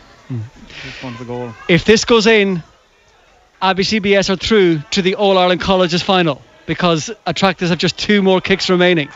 front 1.00 1.16
of 1.16 1.20
the 1.20 1.26
goal. 1.26 1.54
If 1.68 1.86
this 1.86 2.06
goes 2.06 2.26
in, 2.26 2.64
Abbey 3.62 3.84
CBS 3.84 4.30
are 4.30 4.38
through 4.38 4.80
to 4.92 5.02
the 5.02 5.16
All 5.16 5.38
Ireland 5.38 5.60
Colleges 5.60 6.02
final 6.02 6.42
because 6.66 7.12
Attracta's 7.26 7.72
have 7.72 7.78
just 7.78 7.98
two 7.98 8.22
more 8.22 8.40
kicks 8.40 8.70
remaining. 8.70 9.10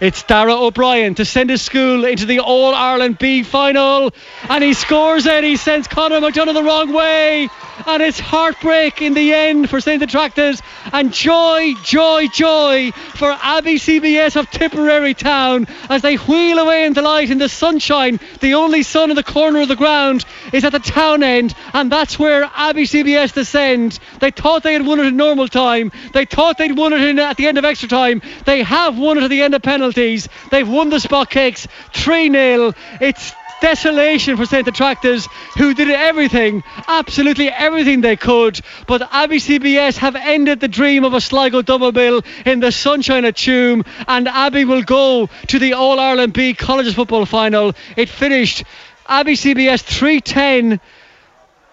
It's 0.00 0.22
Dara 0.22 0.54
O'Brien 0.54 1.16
to 1.16 1.24
send 1.24 1.50
his 1.50 1.60
school 1.60 2.04
into 2.04 2.24
the 2.24 2.38
All 2.38 2.72
Ireland 2.72 3.18
B 3.18 3.42
final, 3.42 4.12
and 4.48 4.62
he 4.62 4.72
scores 4.72 5.26
it. 5.26 5.42
He 5.42 5.56
sends 5.56 5.88
Conor 5.88 6.20
McDonough 6.20 6.54
the 6.54 6.62
wrong 6.62 6.92
way, 6.92 7.48
and 7.84 8.00
it's 8.00 8.20
heartbreak 8.20 9.02
in 9.02 9.14
the 9.14 9.34
end 9.34 9.68
for 9.68 9.80
St 9.80 10.00
Attracta's, 10.00 10.62
and 10.92 11.12
joy, 11.12 11.74
joy, 11.82 12.28
joy 12.28 12.92
for 12.92 13.36
Abbey 13.42 13.74
CBS 13.74 14.36
of 14.36 14.48
Tipperary 14.50 15.14
Town 15.14 15.66
as 15.90 16.02
they 16.02 16.14
wheel 16.14 16.60
away 16.60 16.86
into 16.86 17.02
light 17.02 17.30
in 17.30 17.38
the 17.38 17.48
sunshine. 17.48 18.20
The 18.38 18.54
only 18.54 18.84
sun 18.84 19.10
in 19.10 19.16
the 19.16 19.24
corner 19.24 19.62
of 19.62 19.68
the 19.68 19.74
ground 19.74 20.24
is 20.52 20.64
at 20.64 20.70
the 20.70 20.78
town 20.78 21.24
end, 21.24 21.56
and 21.74 21.90
that's 21.90 22.16
where 22.16 22.48
Abbey 22.54 22.84
CBS 22.84 23.34
descend. 23.34 23.98
They 24.20 24.30
thought 24.30 24.62
they 24.62 24.74
had 24.74 24.86
won 24.86 25.00
it 25.00 25.06
in 25.06 25.16
normal 25.16 25.48
time. 25.48 25.90
They 26.12 26.24
thought 26.24 26.56
they'd 26.56 26.76
won 26.76 26.92
it 26.92 27.00
in, 27.00 27.18
at 27.18 27.36
the 27.36 27.48
end 27.48 27.58
of 27.58 27.64
extra 27.64 27.88
time. 27.88 28.22
They 28.44 28.62
have 28.62 28.96
won 28.96 29.18
it 29.18 29.24
at 29.24 29.30
the 29.30 29.42
end 29.42 29.56
of 29.56 29.62
penalties. 29.88 30.28
They've 30.50 30.68
won 30.68 30.90
the 30.90 31.00
spot 31.00 31.30
kicks 31.30 31.66
3 31.94 32.30
0. 32.30 32.74
It's 33.00 33.32
desolation 33.60 34.36
for 34.36 34.46
St. 34.46 34.68
Attracta's, 34.68 35.26
who 35.56 35.74
did 35.74 35.90
everything, 35.90 36.62
absolutely 36.86 37.48
everything 37.48 38.02
they 38.02 38.16
could. 38.16 38.60
But 38.86 39.08
Abbey 39.10 39.38
CBS 39.38 39.96
have 39.96 40.14
ended 40.14 40.60
the 40.60 40.68
dream 40.68 41.04
of 41.04 41.14
a 41.14 41.20
Sligo 41.20 41.62
double 41.62 41.90
bill 41.90 42.22
in 42.44 42.60
the 42.60 42.70
sunshine 42.70 43.24
at 43.24 43.34
Tuam, 43.34 43.84
and 44.06 44.28
Abbey 44.28 44.64
will 44.64 44.82
go 44.82 45.28
to 45.48 45.58
the 45.58 45.72
All 45.72 45.98
Ireland 45.98 46.34
B 46.34 46.54
Colleges 46.54 46.94
football 46.94 47.26
final. 47.26 47.72
It 47.96 48.08
finished 48.08 48.64
Abbey 49.08 49.34
CBS 49.34 49.82
310. 49.82 50.80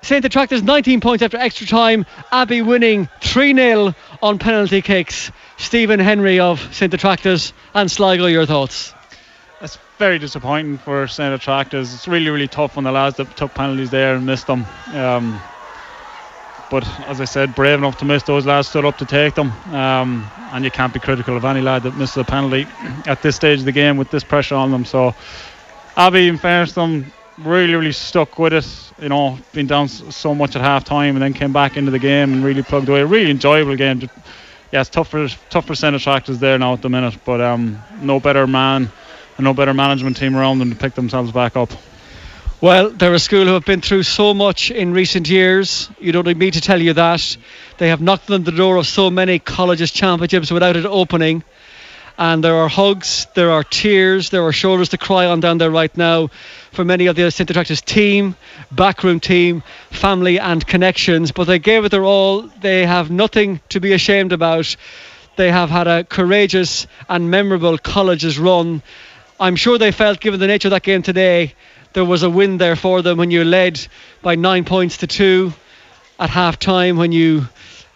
St. 0.01 0.23
Attracta's 0.23 0.61
19 0.61 1.01
points 1.01 1.23
after 1.23 1.37
extra 1.37 1.65
time. 1.65 2.05
Abbey 2.31 2.61
winning 2.61 3.09
3 3.21 3.55
0 3.55 3.95
on 4.21 4.39
penalty 4.39 4.81
kicks. 4.81 5.31
Stephen 5.57 5.99
Henry 5.99 6.39
of 6.39 6.59
St. 6.73 6.93
Attracta's 6.93 7.53
and 7.73 7.89
Sligo, 7.89 8.25
your 8.25 8.45
thoughts? 8.45 8.93
It's 9.61 9.77
very 9.97 10.19
disappointing 10.19 10.77
for 10.77 11.07
St. 11.07 11.33
Attracta's. 11.33 11.93
It's 11.93 12.07
really, 12.07 12.29
really 12.29 12.47
tough 12.47 12.75
when 12.75 12.83
the 12.83 12.91
lads 12.91 13.17
that 13.17 13.35
took 13.37 13.53
penalties 13.53 13.89
there 13.89 14.15
and 14.15 14.25
missed 14.25 14.47
them. 14.47 14.65
Um, 14.93 15.39
but 16.69 16.85
as 17.07 17.21
I 17.21 17.25
said, 17.25 17.55
brave 17.55 17.77
enough 17.77 17.97
to 17.99 18.05
miss 18.05 18.23
those 18.23 18.45
lads 18.45 18.67
stood 18.67 18.85
up 18.85 18.97
to 18.97 19.05
take 19.05 19.35
them. 19.35 19.51
Um, 19.73 20.29
and 20.51 20.65
you 20.65 20.71
can't 20.71 20.93
be 20.93 20.99
critical 20.99 21.37
of 21.37 21.45
any 21.45 21.61
lad 21.61 21.83
that 21.83 21.95
misses 21.95 22.17
a 22.17 22.23
penalty 22.23 22.67
at 23.05 23.21
this 23.21 23.35
stage 23.35 23.59
of 23.59 23.65
the 23.65 23.71
game 23.71 23.97
with 23.97 24.11
this 24.11 24.23
pressure 24.23 24.55
on 24.55 24.71
them. 24.71 24.83
So, 24.83 25.15
Abbey, 25.95 26.27
in 26.27 26.37
fairness 26.37 26.69
to 26.69 26.81
them, 26.81 27.11
really, 27.37 27.75
really 27.75 27.91
stuck 27.93 28.37
with 28.37 28.53
it. 28.53 28.91
You 29.01 29.09
know, 29.09 29.39
been 29.53 29.67
down 29.67 29.87
so 29.87 30.35
much 30.35 30.55
at 30.55 30.61
half 30.61 30.83
time 30.83 31.15
and 31.15 31.23
then 31.23 31.33
came 31.33 31.53
back 31.53 31.77
into 31.77 31.91
the 31.91 31.99
game 31.99 32.33
and 32.33 32.43
really 32.43 32.63
plugged 32.63 32.89
away. 32.89 33.03
Really 33.03 33.31
enjoyable 33.31 33.75
game. 33.75 34.09
Yeah, 34.75 34.81
it's 34.81 34.89
tough 34.89 35.07
for 35.07 35.25
tough 35.49 35.67
for 35.67 35.73
St. 35.73 35.95
Attracta's 35.95 36.39
there 36.39 36.59
now 36.59 36.73
at 36.73 36.81
the 36.81 36.89
minute, 36.89 37.17
but 37.23 37.39
um, 37.39 37.81
no 38.01 38.19
better 38.19 38.45
man 38.45 38.91
and 39.37 39.43
no 39.45 39.53
better 39.53 39.73
management 39.73 40.17
team 40.17 40.35
around 40.35 40.59
them 40.59 40.69
to 40.69 40.75
pick 40.75 40.95
themselves 40.95 41.31
back 41.31 41.55
up. 41.55 41.71
Well, 42.59 42.89
they're 42.89 43.13
a 43.13 43.19
school 43.19 43.45
who 43.45 43.53
have 43.53 43.63
been 43.63 43.79
through 43.79 44.03
so 44.03 44.33
much 44.33 44.71
in 44.71 44.91
recent 44.91 45.29
years. 45.29 45.89
You 45.97 46.11
don't 46.11 46.27
need 46.27 46.35
me 46.35 46.51
to 46.51 46.59
tell 46.59 46.81
you 46.81 46.91
that. 46.91 47.37
They 47.77 47.87
have 47.87 48.01
knocked 48.01 48.29
on 48.29 48.43
the 48.43 48.51
door 48.51 48.75
of 48.75 48.85
so 48.85 49.09
many 49.09 49.39
colleges 49.39 49.91
championships 49.91 50.51
without 50.51 50.75
it 50.75 50.85
opening. 50.85 51.45
And 52.17 52.43
there 52.43 52.55
are 52.55 52.69
hugs, 52.69 53.27
there 53.35 53.51
are 53.51 53.63
tears, 53.63 54.29
there 54.29 54.43
are 54.43 54.53
shoulders 54.53 54.89
to 54.89 54.97
cry 54.97 55.25
on 55.25 55.41
down 55.41 55.57
there 55.57 55.69
right 55.69 55.95
now 55.97 56.29
for 56.71 56.85
many 56.85 57.07
of 57.07 57.15
the 57.15 57.29
St. 57.29 57.49
Attracta's 57.49 57.81
team, 57.81 58.35
backroom 58.71 59.19
team, 59.19 59.63
family, 59.91 60.39
and 60.39 60.65
connections. 60.65 61.31
But 61.33 61.45
they 61.45 61.59
gave 61.59 61.83
it 61.83 61.89
their 61.89 62.05
all. 62.05 62.43
They 62.43 62.85
have 62.85 63.11
nothing 63.11 63.59
to 63.69 63.81
be 63.81 63.91
ashamed 63.91 64.31
about. 64.31 64.75
They 65.35 65.51
have 65.51 65.69
had 65.69 65.87
a 65.87 66.05
courageous 66.05 66.87
and 67.09 67.29
memorable 67.29 67.77
colleges 67.77 68.39
run. 68.39 68.81
I'm 69.37 69.57
sure 69.57 69.77
they 69.77 69.91
felt, 69.91 70.21
given 70.21 70.39
the 70.39 70.47
nature 70.47 70.69
of 70.69 70.71
that 70.71 70.83
game 70.83 71.01
today, 71.01 71.53
there 71.91 72.05
was 72.05 72.23
a 72.23 72.29
win 72.29 72.57
there 72.57 72.77
for 72.77 73.01
them 73.01 73.17
when 73.17 73.31
you 73.31 73.43
led 73.43 73.85
by 74.21 74.35
nine 74.35 74.63
points 74.63 74.97
to 74.97 75.07
two 75.07 75.53
at 76.17 76.29
half 76.29 76.57
time 76.59 76.95
when 76.95 77.11
you 77.11 77.47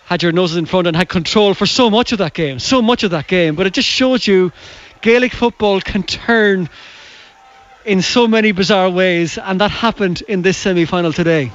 had 0.09 0.23
your 0.23 0.31
noses 0.31 0.57
in 0.57 0.65
front 0.65 0.87
and 0.87 0.97
had 0.97 1.07
control 1.07 1.53
for 1.53 1.67
so 1.67 1.91
much 1.91 2.11
of 2.13 2.17
that 2.17 2.33
game, 2.33 2.57
so 2.57 2.81
much 2.81 3.03
of 3.03 3.11
that 3.11 3.27
game. 3.27 3.55
But 3.55 3.67
it 3.67 3.73
just 3.73 3.87
shows 3.87 4.25
you 4.25 4.51
Gaelic 5.01 5.33
football 5.33 5.79
can 5.81 6.01
turn 6.01 6.67
in 7.85 8.01
so 8.01 8.27
many 8.27 8.51
bizarre 8.51 8.89
ways, 8.89 9.37
and 9.37 9.61
that 9.61 9.69
happened 9.69 10.23
in 10.27 10.41
this 10.41 10.57
semi-final 10.57 11.13
today. 11.13 11.51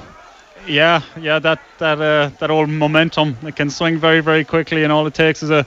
Yeah, 0.68 1.02
yeah, 1.20 1.40
that 1.40 1.58
that 1.78 2.00
uh, 2.00 2.30
that 2.38 2.50
old 2.52 2.68
momentum 2.68 3.36
it 3.42 3.56
can 3.56 3.70
swing 3.70 3.98
very 3.98 4.20
very 4.20 4.44
quickly, 4.44 4.84
and 4.84 4.92
all 4.92 5.06
it 5.08 5.14
takes 5.14 5.42
is 5.42 5.50
a 5.50 5.66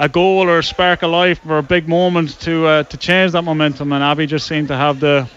a 0.00 0.08
goal 0.08 0.50
or 0.50 0.58
a 0.58 0.62
spark 0.64 1.04
of 1.04 1.10
life 1.12 1.40
or 1.46 1.58
a 1.58 1.62
big 1.62 1.88
moment 1.88 2.40
to 2.40 2.66
uh, 2.66 2.82
to 2.82 2.96
change 2.96 3.30
that 3.32 3.42
momentum. 3.42 3.92
And 3.92 4.02
Abbey 4.02 4.26
just 4.26 4.48
seemed 4.48 4.68
to 4.68 4.76
have 4.76 4.98
the 4.98 5.28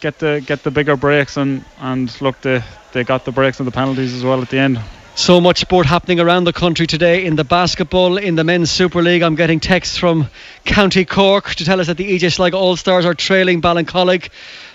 get 0.00 0.18
the 0.18 0.42
get 0.46 0.62
the 0.62 0.70
bigger 0.70 0.96
breaks, 0.96 1.36
and 1.36 1.62
and 1.78 2.10
look, 2.22 2.40
they 2.40 2.62
they 2.92 3.04
got 3.04 3.26
the 3.26 3.32
breaks 3.32 3.60
and 3.60 3.66
the 3.66 3.72
penalties 3.72 4.14
as 4.14 4.24
well 4.24 4.40
at 4.40 4.48
the 4.48 4.58
end. 4.58 4.80
So 5.18 5.40
much 5.40 5.60
sport 5.60 5.86
happening 5.86 6.20
around 6.20 6.44
the 6.44 6.52
country 6.52 6.86
today 6.86 7.24
in 7.24 7.36
the 7.36 7.42
basketball, 7.42 8.18
in 8.18 8.34
the 8.34 8.44
men's 8.44 8.70
Super 8.70 9.00
League. 9.00 9.22
I'm 9.22 9.34
getting 9.34 9.60
texts 9.60 9.96
from 9.96 10.28
County 10.66 11.06
Cork 11.06 11.54
to 11.54 11.64
tell 11.64 11.80
us 11.80 11.86
that 11.86 11.96
the 11.96 12.18
EJ 12.18 12.34
Sligo 12.34 12.58
All 12.58 12.76
Stars 12.76 13.06
are 13.06 13.14
trailing 13.14 13.62
Ballincollig 13.62 14.28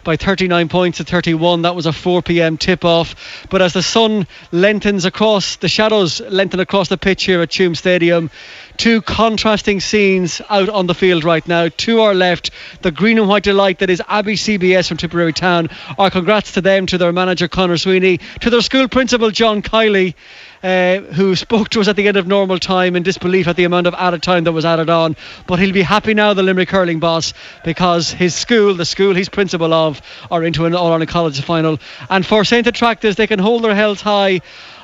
by 0.03 0.18
39 0.18 0.68
points 0.68 0.97
to 0.97 1.03
31. 1.03 1.61
That 1.61 1.76
was 1.76 1.85
a 1.85 1.93
4 1.93 2.23
p.m. 2.23 2.57
tip 2.57 2.84
off. 2.84 3.45
But 3.51 3.61
as 3.61 3.73
the 3.73 3.84
sun 3.84 4.26
lengthens 4.51 5.05
across, 5.05 5.57
the 5.57 5.69
shadows 5.69 6.22
lengthen 6.22 6.59
across 6.59 6.89
the 6.89 6.97
pitch 6.97 7.23
here 7.23 7.43
at 7.43 7.49
Tuam 7.49 7.77
Stadium, 7.77 8.31
two 8.77 9.02
contrasting 9.02 9.80
scenes 9.80 10.41
out 10.49 10.69
on 10.69 10.88
the 10.88 10.95
field 10.95 11.23
right 11.23 11.48
now. 11.48 11.69
To 11.69 12.02
our 12.02 12.14
left, 12.14 12.52
the 12.81 12.91
green 12.91 13.18
and 13.18 13.27
white 13.27 13.43
delight 13.43 13.80
that 13.80 13.89
is 13.89 14.02
Abbey 14.07 14.35
CBS 14.35 14.88
from 14.88 14.98
Tipperary 14.98 15.34
Town. 15.34 15.69
Our 15.98 16.10
congrats 16.10 16.53
to 16.53 16.61
them, 16.61 16.85
to 16.88 16.98
their 16.98 17.11
manager 17.11 17.48
Conor 17.48 17.77
Sweeney, 17.77 18.19
to 18.41 18.49
their 18.49 18.61
school 18.61 18.88
principal 18.88 19.31
John 19.31 19.61
Kiely. 19.61 20.15
Uh, 20.64 20.99
who 20.99 21.35
spoke 21.35 21.69
to 21.69 21.81
us 21.81 21.88
at 21.88 21.95
the 21.95 22.07
end 22.07 22.18
of 22.18 22.27
normal 22.27 22.60
time 22.60 22.95
in 22.95 23.02
disbelief 23.02 23.48
at 23.48 23.56
the 23.56 23.64
amount 23.64 23.88
of 23.88 23.95
added 23.95 24.22
time 24.22 24.43
that 24.43 24.52
was 24.52 24.64
added 24.64 24.91
on. 24.91 25.15
But 25.48 25.57
he'll 25.57 25.73
be 25.73 25.81
happy 25.81 26.14
now, 26.14 26.35
the 26.35 26.43
Limerick 26.43 26.69
hurling 26.69 26.99
boss, 26.99 27.34
because 27.65 28.11
his 28.11 28.35
school, 28.35 28.76
the 28.76 28.85
school 28.85 29.15
he's 29.15 29.27
principal 29.27 29.73
of, 29.73 30.03
are 30.30 30.43
into 30.43 30.65
an 30.65 30.76
All 30.76 30.91
Ireland 30.91 31.10
College 31.10 31.41
final. 31.41 31.80
And 32.11 32.23
for 32.23 32.45
St 32.45 32.68
Attracta's, 32.68 33.15
they 33.15 33.26
can 33.26 33.39
hold 33.39 33.64
their 33.64 33.73
heads 33.73 34.02
high 34.02 34.41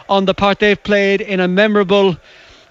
on 0.10 0.26
the 0.26 0.34
part 0.34 0.58
they've 0.58 0.82
played 0.82 1.22
in 1.22 1.40
a 1.40 1.48
memorable 1.48 2.18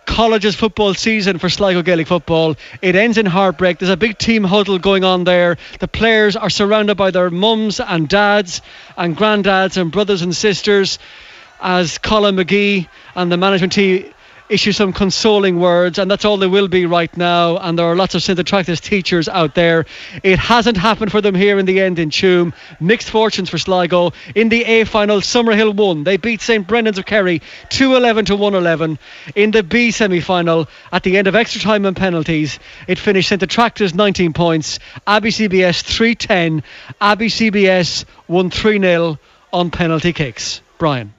colleges 0.07 0.55
football 0.55 0.95
season 0.95 1.39
for 1.39 1.51
Sligo 1.51 1.83
Gaelic 1.83 2.07
football. 2.07 2.57
It 2.81 2.95
ends 2.95 3.19
in 3.19 3.27
heartbreak. 3.27 3.79
There's 3.79 3.91
a 3.91 3.97
big 3.97 4.17
team 4.17 4.45
huddle 4.45 4.79
going 4.79 5.05
on 5.05 5.25
there. 5.25 5.59
The 5.81 5.89
players 5.89 6.37
are 6.37 6.49
surrounded 6.49 6.97
by 6.97 7.11
their 7.11 7.29
mums 7.31 7.81
and 7.81 8.09
dads 8.09 8.63
and 8.97 9.17
granddads 9.17 9.77
and 9.77 9.93
brothers 9.93 10.23
and 10.23 10.35
sisters 10.35 10.99
as 11.61 11.99
Colin 11.99 12.37
McGee 12.37 12.89
and 13.15 13.31
the 13.31 13.37
management 13.37 13.73
team 13.73 14.13
issue 14.49 14.73
some 14.73 14.93
consoling 14.93 15.61
words, 15.61 15.99
and 15.99 16.11
that's 16.11 16.25
all 16.25 16.37
they 16.37 16.47
will 16.47 16.69
be 16.69 16.87
right 16.87 17.15
now. 17.17 17.57
And 17.59 17.79
there 17.79 17.87
are 17.87 17.97
lots 17.97 18.15
of 18.15 18.23
St. 18.23 18.39
Attracta's 18.39 18.81
teachers 18.81 19.29
out 19.29 19.55
there. 19.55 19.87
It 20.23 20.39
hasn't 20.39 20.77
happened 20.77 21.11
for 21.11 21.21
them 21.21 21.35
here 21.35 21.59
in 21.59 21.67
the 21.67 21.81
end 21.81 21.99
in 21.99 22.11
Tuam. 22.11 22.53
Mixed 22.81 23.11
fortunes 23.11 23.51
for 23.51 23.59
Sligo. 23.59 24.13
In 24.35 24.49
the 24.49 24.65
A 24.65 24.85
final, 24.85 25.21
Summerhill 25.21 25.75
won. 25.75 26.05
They 26.05 26.17
beat 26.17 26.41
St. 26.41 26.67
Brendan's 26.67 26.99
of 26.99 27.07
Kerry 27.07 27.43
211 27.71 28.27
to 28.27 28.37
111. 28.37 28.99
In 29.35 29.51
the 29.51 29.63
B 29.63 29.91
semi 29.91 30.21
final, 30.21 30.69
at 30.93 31.03
the 31.03 31.19
end 31.19 31.27
of 31.27 31.35
extra 31.35 31.61
time 31.61 31.85
and 31.85 31.97
penalties, 31.97 32.59
it 32.87 32.99
finished 32.99 33.29
St. 33.29 33.43
Attracta's 33.43 33.95
19 33.95 34.33
points, 34.33 34.79
Abbey 35.07 35.31
CBS 35.31 35.83
310. 35.83 36.63
Abbey 37.01 37.29
CBS 37.29 38.05
won 38.29 38.51
3 38.51 38.81
0 38.81 39.19
on 39.53 39.71
penalty 39.71 40.13
kicks. 40.13 40.61
Brian. 40.79 41.16